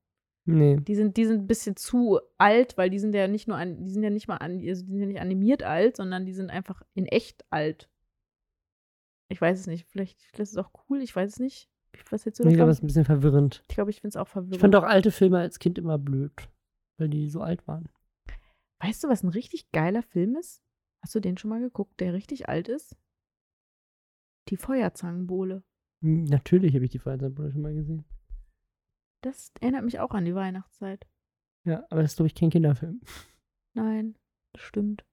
Nee. 0.45 0.77
Die 0.77 0.95
sind, 0.95 1.17
die 1.17 1.25
sind 1.25 1.41
ein 1.41 1.47
bisschen 1.47 1.75
zu 1.75 2.19
alt, 2.37 2.77
weil 2.77 2.89
die 2.89 2.99
sind 2.99 3.13
ja 3.13 3.27
nicht 3.27 3.47
nur 3.47 3.57
an, 3.57 3.85
die 3.85 3.91
sind 3.91 4.03
ja 4.03 4.09
nicht 4.09 4.27
mal 4.27 4.37
an, 4.37 4.53
also 4.53 4.83
die 4.85 4.91
sind 4.91 4.99
ja 4.99 5.05
nicht 5.05 5.21
animiert 5.21 5.63
alt, 5.63 5.97
sondern 5.97 6.25
die 6.25 6.33
sind 6.33 6.49
einfach 6.49 6.81
in 6.93 7.05
echt 7.05 7.45
alt. 7.51 7.89
Ich 9.29 9.39
weiß 9.39 9.59
es 9.59 9.67
nicht. 9.67 9.87
Vielleicht, 9.87 10.19
vielleicht 10.21 10.51
ist 10.53 10.57
es 10.57 10.57
auch 10.57 10.71
cool, 10.89 11.01
ich 11.01 11.15
weiß 11.15 11.33
es 11.33 11.39
nicht. 11.39 11.69
Was 12.09 12.25
hältst 12.25 12.39
du 12.39 12.47
Ich 12.47 12.55
glaube, 12.55 12.69
das 12.69 12.79
ist 12.79 12.83
ein 12.83 12.87
bisschen 12.87 13.05
verwirrend. 13.05 13.63
Ich 13.69 13.75
glaube, 13.75 13.91
ich 13.91 14.01
finde 14.01 14.09
es 14.09 14.15
auch 14.17 14.27
verwirrend. 14.27 14.55
Ich 14.55 14.61
fand 14.61 14.75
auch 14.75 14.83
alte 14.83 15.11
Filme 15.11 15.39
als 15.39 15.59
Kind 15.59 15.77
immer 15.77 15.97
blöd, 15.97 16.31
weil 16.97 17.09
die 17.09 17.29
so 17.29 17.41
alt 17.41 17.67
waren. 17.67 17.89
weißt 18.79 19.03
du, 19.03 19.09
was 19.09 19.23
ein 19.23 19.29
richtig 19.29 19.71
geiler 19.71 20.01
Film 20.01 20.35
ist? 20.35 20.63
Hast 21.01 21.15
du 21.15 21.19
den 21.19 21.37
schon 21.37 21.49
mal 21.49 21.59
geguckt, 21.59 21.99
der 21.99 22.13
richtig 22.13 22.49
alt 22.49 22.67
ist? 22.67 22.95
Die 24.49 24.57
Feuerzangenbowle. 24.57 25.63
Natürlich 26.01 26.73
habe 26.73 26.85
ich 26.85 26.91
die 26.91 26.99
Feuerzeitbrille 26.99 27.51
schon 27.51 27.61
mal 27.61 27.73
gesehen. 27.73 28.05
Das 29.21 29.51
erinnert 29.61 29.83
mich 29.83 29.99
auch 29.99 30.11
an 30.11 30.25
die 30.25 30.35
Weihnachtszeit. 30.35 31.05
Ja, 31.63 31.85
aber 31.89 32.01
das 32.01 32.11
ist, 32.11 32.15
glaube 32.17 32.27
ich, 32.27 32.35
kein 32.35 32.49
Kinderfilm. 32.49 33.01
Nein, 33.73 34.15
das 34.53 34.63
stimmt. 34.63 35.05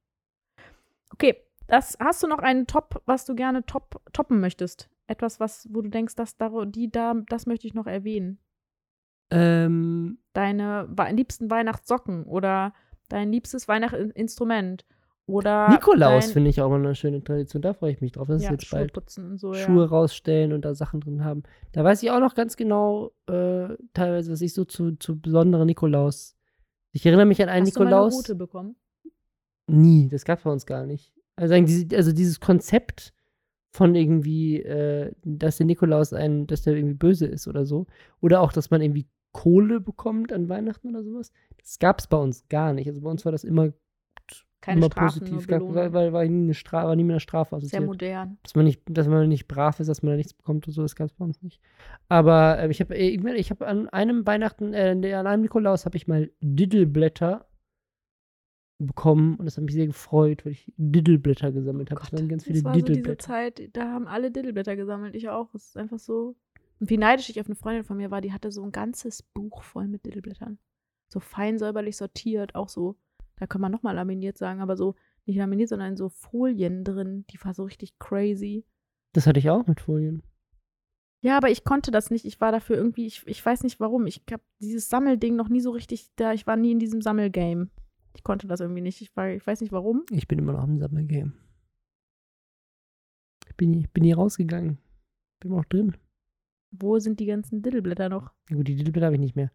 Okay, 1.12 1.36
das, 1.66 1.96
hast 2.00 2.22
du 2.22 2.26
noch 2.26 2.38
einen 2.38 2.66
Top, 2.66 3.02
was 3.04 3.24
du 3.26 3.34
gerne 3.34 3.64
top, 3.64 4.00
toppen 4.12 4.40
möchtest? 4.40 4.88
Etwas, 5.06 5.40
was, 5.40 5.68
wo 5.70 5.82
du 5.82 5.90
denkst, 5.90 6.16
dass 6.16 6.36
da, 6.36 6.64
die 6.64 6.90
da, 6.90 7.14
das 7.28 7.46
möchte 7.46 7.66
ich 7.66 7.74
noch 7.74 7.86
erwähnen. 7.86 8.38
Ähm, 9.30 10.18
Deine 10.32 10.88
liebsten 11.10 11.50
Weihnachtssocken 11.50 12.24
oder 12.24 12.72
dein 13.08 13.30
liebstes 13.30 13.68
Weihnachtsinstrument 13.68 14.86
oder 15.28 15.68
Nikolaus 15.68 16.32
finde 16.32 16.48
ich 16.48 16.60
auch 16.62 16.66
immer 16.66 16.76
eine 16.76 16.94
schöne 16.94 17.22
Tradition. 17.22 17.60
Da 17.60 17.74
freue 17.74 17.92
ich 17.92 18.00
mich 18.00 18.12
drauf. 18.12 18.28
Das 18.28 18.42
ja, 18.42 18.48
ist 18.50 18.62
jetzt 18.62 18.70
bald. 18.70 18.90
Schuhe 18.90 18.92
putzen 19.02 19.30
und 19.30 19.38
so, 19.38 19.52
Schuhe 19.52 19.84
ja. 19.84 19.88
rausstellen 19.88 20.54
und 20.54 20.64
da 20.64 20.74
Sachen 20.74 21.00
drin 21.00 21.22
haben. 21.22 21.42
Da 21.72 21.84
weiß 21.84 22.02
ich 22.02 22.10
auch 22.10 22.20
noch 22.20 22.34
ganz 22.34 22.56
genau, 22.56 23.12
äh, 23.26 23.68
teilweise, 23.92 24.32
was 24.32 24.40
ich 24.40 24.54
so 24.54 24.64
zu, 24.64 24.96
zu 24.96 25.20
besonderen 25.20 25.66
Nikolaus. 25.66 26.34
Ich 26.92 27.04
erinnere 27.04 27.26
mich 27.26 27.42
an 27.42 27.50
einen 27.50 27.66
Hast 27.66 27.76
du 27.76 27.80
mal 27.80 27.86
eine 27.88 27.96
Nikolaus. 27.96 28.16
rote 28.16 28.34
bekommen? 28.34 28.76
Nie, 29.66 30.08
das 30.08 30.24
gab 30.24 30.38
es 30.38 30.44
bei 30.44 30.50
uns 30.50 30.64
gar 30.64 30.86
nicht. 30.86 31.12
Also, 31.36 31.54
also 31.54 32.12
dieses 32.12 32.40
Konzept 32.40 33.12
von 33.70 33.94
irgendwie, 33.94 34.62
äh, 34.62 35.12
dass 35.24 35.58
der 35.58 35.66
Nikolaus 35.66 36.14
ein, 36.14 36.46
dass 36.46 36.62
der 36.62 36.74
irgendwie 36.74 36.94
böse 36.94 37.26
ist 37.26 37.46
oder 37.46 37.66
so. 37.66 37.86
Oder 38.20 38.40
auch, 38.40 38.52
dass 38.52 38.70
man 38.70 38.80
irgendwie 38.80 39.06
Kohle 39.32 39.80
bekommt 39.80 40.32
an 40.32 40.48
Weihnachten 40.48 40.88
oder 40.88 41.04
sowas. 41.04 41.32
Das 41.58 41.78
gab 41.78 42.00
es 42.00 42.06
bei 42.06 42.16
uns 42.16 42.48
gar 42.48 42.72
nicht. 42.72 42.88
Also 42.88 43.02
bei 43.02 43.10
uns 43.10 43.24
war 43.24 43.32
das 43.32 43.44
immer, 43.44 43.72
Keine 44.60 44.80
immer 44.80 44.90
Strafen, 44.90 45.20
positiv. 45.20 45.48
nur 45.48 45.74
war, 45.74 45.92
war, 45.92 46.12
war, 46.12 46.24
nie 46.24 46.44
eine 46.44 46.54
Strafe, 46.54 46.88
war 46.88 46.96
nie 46.96 47.04
mit 47.04 47.12
einer 47.12 47.20
Strafe 47.20 47.50
Sehr 47.50 47.58
assoziiert 47.58 47.86
modern. 47.86 48.38
dass 48.42 48.54
man 48.56 48.64
nicht, 48.64 48.82
dass 48.86 49.06
man 49.06 49.28
nicht 49.28 49.46
brav 49.46 49.78
ist, 49.78 49.86
dass 49.86 50.02
man 50.02 50.10
da 50.12 50.16
nichts 50.16 50.34
bekommt 50.34 50.66
und 50.66 50.72
so, 50.72 50.82
das 50.82 50.96
gab 50.96 51.06
es 51.06 51.12
bei 51.12 51.24
uns 51.24 51.40
nicht. 51.42 51.60
Aber 52.08 52.58
äh, 52.58 52.68
ich 52.68 52.80
habe 52.80 52.96
ich, 52.96 53.50
hab 53.50 53.62
an 53.62 53.88
einem 53.88 54.26
Weihnachten, 54.26 54.74
äh, 54.74 55.14
an 55.14 55.26
einem 55.26 55.42
Nikolaus 55.42 55.84
habe 55.84 55.96
ich 55.96 56.08
mal 56.08 56.30
Diddleblätter 56.40 57.46
bekommen 58.78 59.36
und 59.36 59.46
das 59.46 59.56
hat 59.56 59.64
mich 59.64 59.74
sehr 59.74 59.86
gefreut, 59.86 60.44
weil 60.44 60.52
ich 60.52 60.72
Diddleblätter 60.76 61.52
gesammelt 61.52 61.90
habe. 61.90 62.00
Gott, 62.00 62.12
Es 62.12 62.18
waren 62.18 62.28
ganz 62.28 62.44
viele 62.44 62.56
das 62.56 62.64
war 62.64 62.74
so 62.74 62.80
diese 62.80 62.86
Diddleblätter. 62.86 63.26
Zeit, 63.26 63.70
da 63.72 63.92
haben 63.92 64.08
alle 64.08 64.30
Diddleblätter 64.30 64.76
gesammelt, 64.76 65.14
ich 65.14 65.28
auch. 65.28 65.52
Es 65.54 65.68
ist 65.68 65.76
einfach 65.76 65.98
so. 65.98 66.36
Und 66.80 66.90
wie 66.90 66.98
neidisch 66.98 67.28
ich 67.28 67.40
auf 67.40 67.46
eine 67.46 67.56
Freundin 67.56 67.84
von 67.84 67.96
mir 67.96 68.10
war, 68.10 68.20
die 68.20 68.32
hatte 68.32 68.52
so 68.52 68.62
ein 68.62 68.72
ganzes 68.72 69.22
Buch 69.22 69.62
voll 69.62 69.88
mit 69.88 70.04
Diddleblättern. 70.04 70.58
So 71.08 71.20
fein 71.20 71.58
säuberlich 71.58 71.96
sortiert, 71.96 72.54
auch 72.54 72.68
so, 72.68 72.96
da 73.38 73.46
kann 73.46 73.60
man 73.60 73.72
nochmal 73.72 73.94
laminiert 73.94 74.36
sagen, 74.38 74.60
aber 74.60 74.76
so 74.76 74.94
nicht 75.26 75.36
laminiert, 75.36 75.68
sondern 75.68 75.96
so 75.96 76.08
Folien 76.08 76.84
drin. 76.84 77.24
Die 77.30 77.38
war 77.44 77.54
so 77.54 77.64
richtig 77.64 77.98
crazy. 77.98 78.64
Das 79.14 79.26
hatte 79.26 79.38
ich 79.40 79.50
auch 79.50 79.66
mit 79.66 79.80
Folien. 79.80 80.22
Ja, 81.20 81.36
aber 81.36 81.50
ich 81.50 81.64
konnte 81.64 81.90
das 81.90 82.10
nicht. 82.10 82.24
Ich 82.24 82.40
war 82.40 82.52
dafür 82.52 82.76
irgendwie, 82.76 83.06
ich, 83.06 83.26
ich 83.26 83.44
weiß 83.44 83.62
nicht 83.64 83.80
warum. 83.80 84.06
Ich 84.06 84.22
habe 84.30 84.42
dieses 84.60 84.88
Sammelding 84.88 85.34
noch 85.36 85.48
nie 85.48 85.60
so 85.60 85.70
richtig 85.72 86.10
da. 86.16 86.32
Ich 86.32 86.46
war 86.46 86.56
nie 86.56 86.70
in 86.72 86.78
diesem 86.78 87.02
Sammelgame. 87.02 87.68
Ich 88.14 88.22
konnte 88.22 88.46
das 88.46 88.60
irgendwie 88.60 88.80
nicht. 88.82 89.00
Ich, 89.02 89.14
war, 89.16 89.28
ich 89.30 89.46
weiß 89.46 89.60
nicht 89.60 89.72
warum. 89.72 90.04
Ich 90.10 90.28
bin 90.28 90.38
immer 90.38 90.52
noch 90.52 90.64
im 90.64 90.78
Sammelgame. 90.78 91.32
Ich 93.48 93.56
bin, 93.56 93.72
hier- 93.74 93.88
bin 93.92 94.04
hier 94.04 94.16
rausgegangen. 94.16 94.78
Bin 95.40 95.50
noch 95.52 95.64
drin. 95.64 95.96
Wo 96.70 96.98
sind 96.98 97.18
die 97.20 97.26
ganzen 97.26 97.62
Diddleblätter 97.62 98.08
noch? 98.08 98.32
Ja, 98.50 98.56
gut, 98.56 98.68
die 98.68 98.76
Diddleblätter 98.76 99.06
habe 99.06 99.16
ich 99.16 99.20
nicht 99.20 99.36
mehr. 99.36 99.50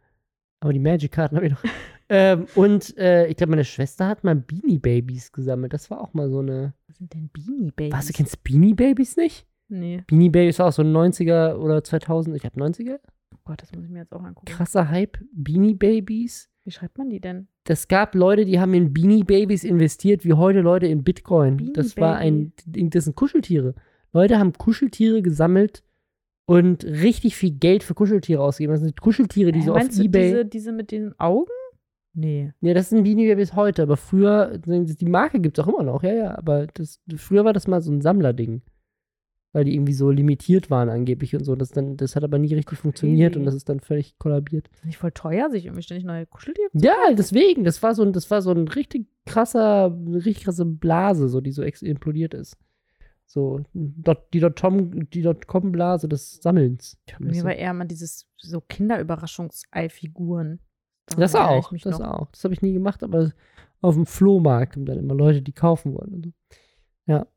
Aber 0.59 0.73
die 0.73 0.79
Magic-Karten 0.79 1.35
habe 1.35 1.47
ich 1.47 1.51
noch. 1.53 1.63
ähm, 2.13 2.45
und 2.55 2.95
äh, 2.97 3.27
ich 3.27 3.37
glaube, 3.37 3.51
meine 3.51 3.63
Schwester 3.65 4.07
hat 4.07 4.23
mal 4.23 4.35
Beanie 4.35 4.77
Babies 4.77 5.31
gesammelt. 5.31 5.73
Das 5.73 5.89
war 5.89 5.99
auch 5.99 6.13
mal 6.13 6.29
so 6.29 6.39
eine. 6.39 6.73
Was 6.87 6.97
sind 6.97 7.13
denn 7.13 7.29
Beanie 7.33 7.71
Babies? 7.71 7.93
Was, 7.93 8.07
du 8.07 8.13
kennst 8.13 8.43
Beanie 8.43 8.73
Babies 8.75 9.17
nicht? 9.17 9.47
Nee. 9.67 10.03
Beanie 10.07 10.29
Babies 10.29 10.59
war 10.59 10.67
auch 10.67 10.73
so 10.73 10.83
ein 10.83 10.93
90er 10.95 11.55
oder 11.55 11.83
2000, 11.83 12.35
ich 12.35 12.45
habe 12.45 12.59
90er. 12.61 12.99
Oh 13.33 13.37
Gott, 13.45 13.61
das 13.61 13.71
muss 13.73 13.83
ich 13.85 13.89
mir 13.89 13.99
jetzt 13.99 14.13
auch 14.13 14.23
angucken. 14.23 14.45
Krasser 14.45 14.89
Hype. 14.89 15.17
Beanie 15.33 15.73
Babies. 15.73 16.49
Wie 16.63 16.71
schreibt 16.71 16.97
man 16.97 17.09
die 17.09 17.19
denn? 17.19 17.47
Das 17.65 17.87
gab 17.87 18.13
Leute, 18.15 18.45
die 18.45 18.59
haben 18.59 18.73
in 18.73 18.93
Beanie 18.93 19.23
Babies 19.23 19.63
investiert, 19.63 20.23
wie 20.23 20.33
heute 20.33 20.61
Leute 20.61 20.85
in 20.87 21.03
Bitcoin. 21.03 21.57
Beanie 21.57 21.73
das 21.73 21.97
war 21.97 22.17
ein, 22.17 22.53
das 22.65 23.05
sind 23.05 23.15
Kuscheltiere. 23.15 23.73
Leute 24.13 24.37
haben 24.37 24.53
Kuscheltiere 24.53 25.21
gesammelt 25.21 25.83
und 26.45 26.83
richtig 26.83 27.35
viel 27.35 27.51
Geld 27.51 27.83
für 27.83 27.95
Kuscheltiere 27.95 28.41
ausgegeben. 28.43 28.73
Das 28.73 28.81
sind 28.81 28.99
Kuscheltiere, 29.01 29.51
die 29.51 29.59
Äh, 29.59 29.63
so 29.63 29.73
auf 29.73 29.87
du 29.87 30.03
Ebay. 30.03 30.23
diese, 30.29 30.45
diese 30.45 30.71
mit 30.71 30.91
den 30.91 31.19
Augen? 31.19 31.49
Nee. 32.13 32.53
Ja, 32.61 32.73
das 32.73 32.89
sind 32.89 33.03
Beanie 33.03 33.27
Babies 33.27 33.55
heute, 33.55 33.83
aber 33.83 33.97
früher, 33.97 34.57
die 34.57 35.05
Marke 35.05 35.39
gibt 35.39 35.57
es 35.57 35.63
auch 35.63 35.67
immer 35.67 35.83
noch, 35.83 36.03
ja, 36.03 36.13
ja, 36.13 36.37
aber 36.37 36.67
das, 36.67 37.01
früher 37.15 37.43
war 37.43 37.53
das 37.53 37.67
mal 37.67 37.81
so 37.81 37.91
ein 37.91 38.01
Sammlerding. 38.01 38.61
Weil 39.55 39.65
die 39.65 39.75
irgendwie 39.75 39.93
so 39.93 40.09
limitiert 40.09 40.71
waren 40.71 40.89
angeblich 40.89 41.35
und 41.35 41.43
so. 41.43 41.55
Das, 41.55 41.69
dann, 41.69 41.95
das 41.95 42.15
hat 42.15 42.23
aber 42.23 42.39
nie 42.39 42.55
richtig 42.55 42.79
funktioniert 42.79 43.37
und 43.37 43.45
das 43.45 43.53
ist 43.53 43.69
dann 43.69 43.81
völlig 43.81 44.17
kollabiert. 44.17 44.67
Ist 44.73 44.85
nicht 44.85 44.97
voll 44.97 45.11
teuer, 45.11 45.51
sich 45.51 45.65
irgendwie 45.65 45.83
ständig 45.83 46.05
neue 46.05 46.25
Kuscheltiere 46.25 46.71
zu 46.71 46.83
Ja, 46.83 47.13
deswegen, 47.13 47.63
das 47.63 47.83
war 47.83 47.93
so 47.93 48.01
ein, 48.01 48.13
das 48.13 48.31
war 48.31 48.41
so 48.41 48.49
ein 48.49 48.67
richtig 48.67 49.05
krasser, 49.27 49.95
eine 49.95 50.25
richtig 50.25 50.45
krasse 50.45 50.65
Blase, 50.65 51.29
so, 51.29 51.39
die 51.39 51.51
so 51.51 51.61
implodiert 51.61 52.33
ist. 52.33 52.57
So, 53.27 53.61
dot, 53.73 54.33
die 54.33 54.39
Dotcom, 54.39 55.07
die 55.11 55.21
Dotcom-Blase 55.21 56.09
des 56.09 56.41
Sammelns. 56.41 56.97
Mir 57.19 57.43
war 57.43 57.55
eher 57.55 57.73
mal 57.73 57.85
dieses 57.85 58.27
so 58.37 58.59
Kinderüberraschungsei-Figuren. 58.59 60.61
Daran 61.07 61.21
Das 61.21 61.35
auch, 61.35 61.71
das 61.71 61.99
noch. 61.99 62.07
auch. 62.07 62.31
Das 62.31 62.43
habe 62.43 62.53
ich 62.53 62.61
nie 62.61 62.73
gemacht, 62.73 63.03
aber 63.03 63.31
auf 63.81 63.95
dem 63.95 64.05
Flohmarkt 64.05 64.75
haben 64.75 64.85
dann 64.85 64.99
immer 64.99 65.13
Leute, 65.13 65.41
die 65.41 65.51
kaufen 65.51 65.93
wollen. 65.93 66.33
Ja. 67.05 67.27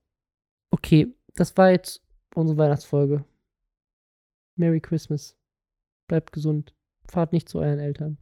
Okay, 0.70 1.14
das 1.34 1.56
war 1.56 1.70
jetzt 1.70 2.02
unsere 2.34 2.58
Weihnachtsfolge. 2.58 3.24
Merry 4.56 4.80
Christmas. 4.80 5.36
Bleibt 6.06 6.32
gesund. 6.32 6.74
Fahrt 7.08 7.32
nicht 7.32 7.48
zu 7.48 7.58
euren 7.58 7.78
Eltern. 7.78 8.18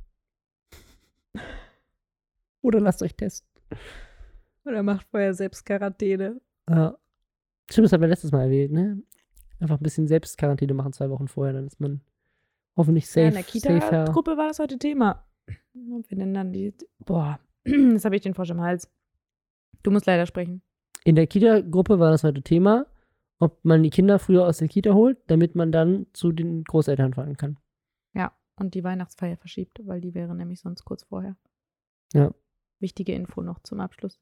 Oder 2.62 2.80
lasst 2.80 3.02
euch 3.02 3.14
testen. 3.14 3.48
Oder 4.64 4.82
macht 4.82 5.06
vorher 5.10 5.34
selbst 5.34 5.64
Quarantäne. 5.66 6.40
Ja. 6.68 6.96
Stimmt, 7.70 7.86
das 7.86 7.92
haben 7.92 8.00
wir 8.00 8.08
letztes 8.08 8.32
Mal 8.32 8.44
erwähnt, 8.44 8.72
ne? 8.72 9.02
Einfach 9.58 9.76
ein 9.78 9.82
bisschen 9.82 10.06
Selbstquarantäne 10.08 10.74
machen, 10.74 10.92
zwei 10.92 11.08
Wochen 11.10 11.28
vorher, 11.28 11.52
dann 11.54 11.66
ist 11.66 11.80
man 11.80 12.00
hoffentlich 12.76 13.06
safe. 13.06 13.20
ja, 13.20 13.28
in 13.28 13.34
der. 13.34 13.42
Kita-Gruppe 13.44 14.36
war 14.36 14.48
das 14.48 14.58
heute 14.58 14.78
Thema. 14.78 15.24
Und 15.74 16.08
wir 16.08 16.18
nennen 16.18 16.34
dann 16.34 16.52
die. 16.52 16.72
Boah, 17.04 17.38
jetzt 17.64 18.04
habe 18.04 18.16
ich 18.16 18.22
den 18.22 18.34
Frosch 18.34 18.50
im 18.50 18.60
Hals. 18.60 18.90
Du 19.82 19.90
musst 19.90 20.06
leider 20.06 20.26
sprechen. 20.26 20.62
In 21.04 21.16
der 21.16 21.26
Kita-Gruppe 21.26 21.98
war 21.98 22.10
das 22.10 22.24
heute 22.24 22.42
Thema, 22.42 22.86
ob 23.38 23.62
man 23.64 23.82
die 23.82 23.90
Kinder 23.90 24.18
früher 24.18 24.46
aus 24.46 24.58
der 24.58 24.68
Kita 24.68 24.94
holt, 24.94 25.18
damit 25.26 25.54
man 25.54 25.72
dann 25.72 26.06
zu 26.12 26.32
den 26.32 26.64
Großeltern 26.64 27.12
fahren 27.12 27.36
kann. 27.36 27.58
Ja, 28.14 28.32
und 28.56 28.74
die 28.74 28.84
Weihnachtsfeier 28.84 29.36
verschiebt, 29.36 29.80
weil 29.84 30.00
die 30.00 30.14
wäre 30.14 30.34
nämlich 30.34 30.60
sonst 30.60 30.84
kurz 30.84 31.04
vorher. 31.04 31.36
Ja. 32.14 32.32
Wichtige 32.78 33.12
Info 33.12 33.42
noch 33.42 33.58
zum 33.60 33.80
Abschluss. 33.80 34.20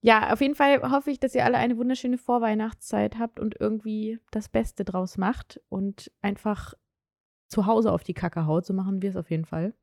Ja, 0.00 0.32
auf 0.32 0.40
jeden 0.40 0.56
Fall 0.56 0.82
hoffe 0.90 1.12
ich, 1.12 1.20
dass 1.20 1.34
ihr 1.34 1.44
alle 1.44 1.58
eine 1.58 1.76
wunderschöne 1.76 2.18
Vorweihnachtszeit 2.18 3.18
habt 3.18 3.38
und 3.38 3.58
irgendwie 3.60 4.18
das 4.32 4.48
Beste 4.48 4.84
draus 4.84 5.16
macht 5.16 5.60
und 5.68 6.10
einfach 6.20 6.74
zu 7.46 7.66
Hause 7.66 7.92
auf 7.92 8.02
die 8.02 8.14
Kacke 8.14 8.46
haut. 8.46 8.66
So 8.66 8.74
machen 8.74 9.00
wir 9.00 9.10
es 9.10 9.16
auf 9.16 9.30
jeden 9.30 9.44
Fall. 9.44 9.74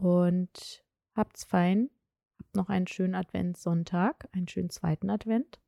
Und 0.00 0.84
habt's 1.14 1.44
fein. 1.44 1.90
Habt 2.38 2.54
noch 2.54 2.68
einen 2.68 2.86
schönen 2.86 3.14
Adventssonntag, 3.14 4.28
einen 4.32 4.48
schönen 4.48 4.70
zweiten 4.70 5.10
Advent 5.10 5.60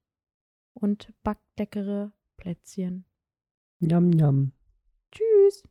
und 0.73 1.13
backt 1.23 1.59
leckere 1.59 2.13
Plätzchen. 2.37 3.05
Yum, 3.81 4.13
yum. 4.13 4.53
Tschüss. 5.11 5.65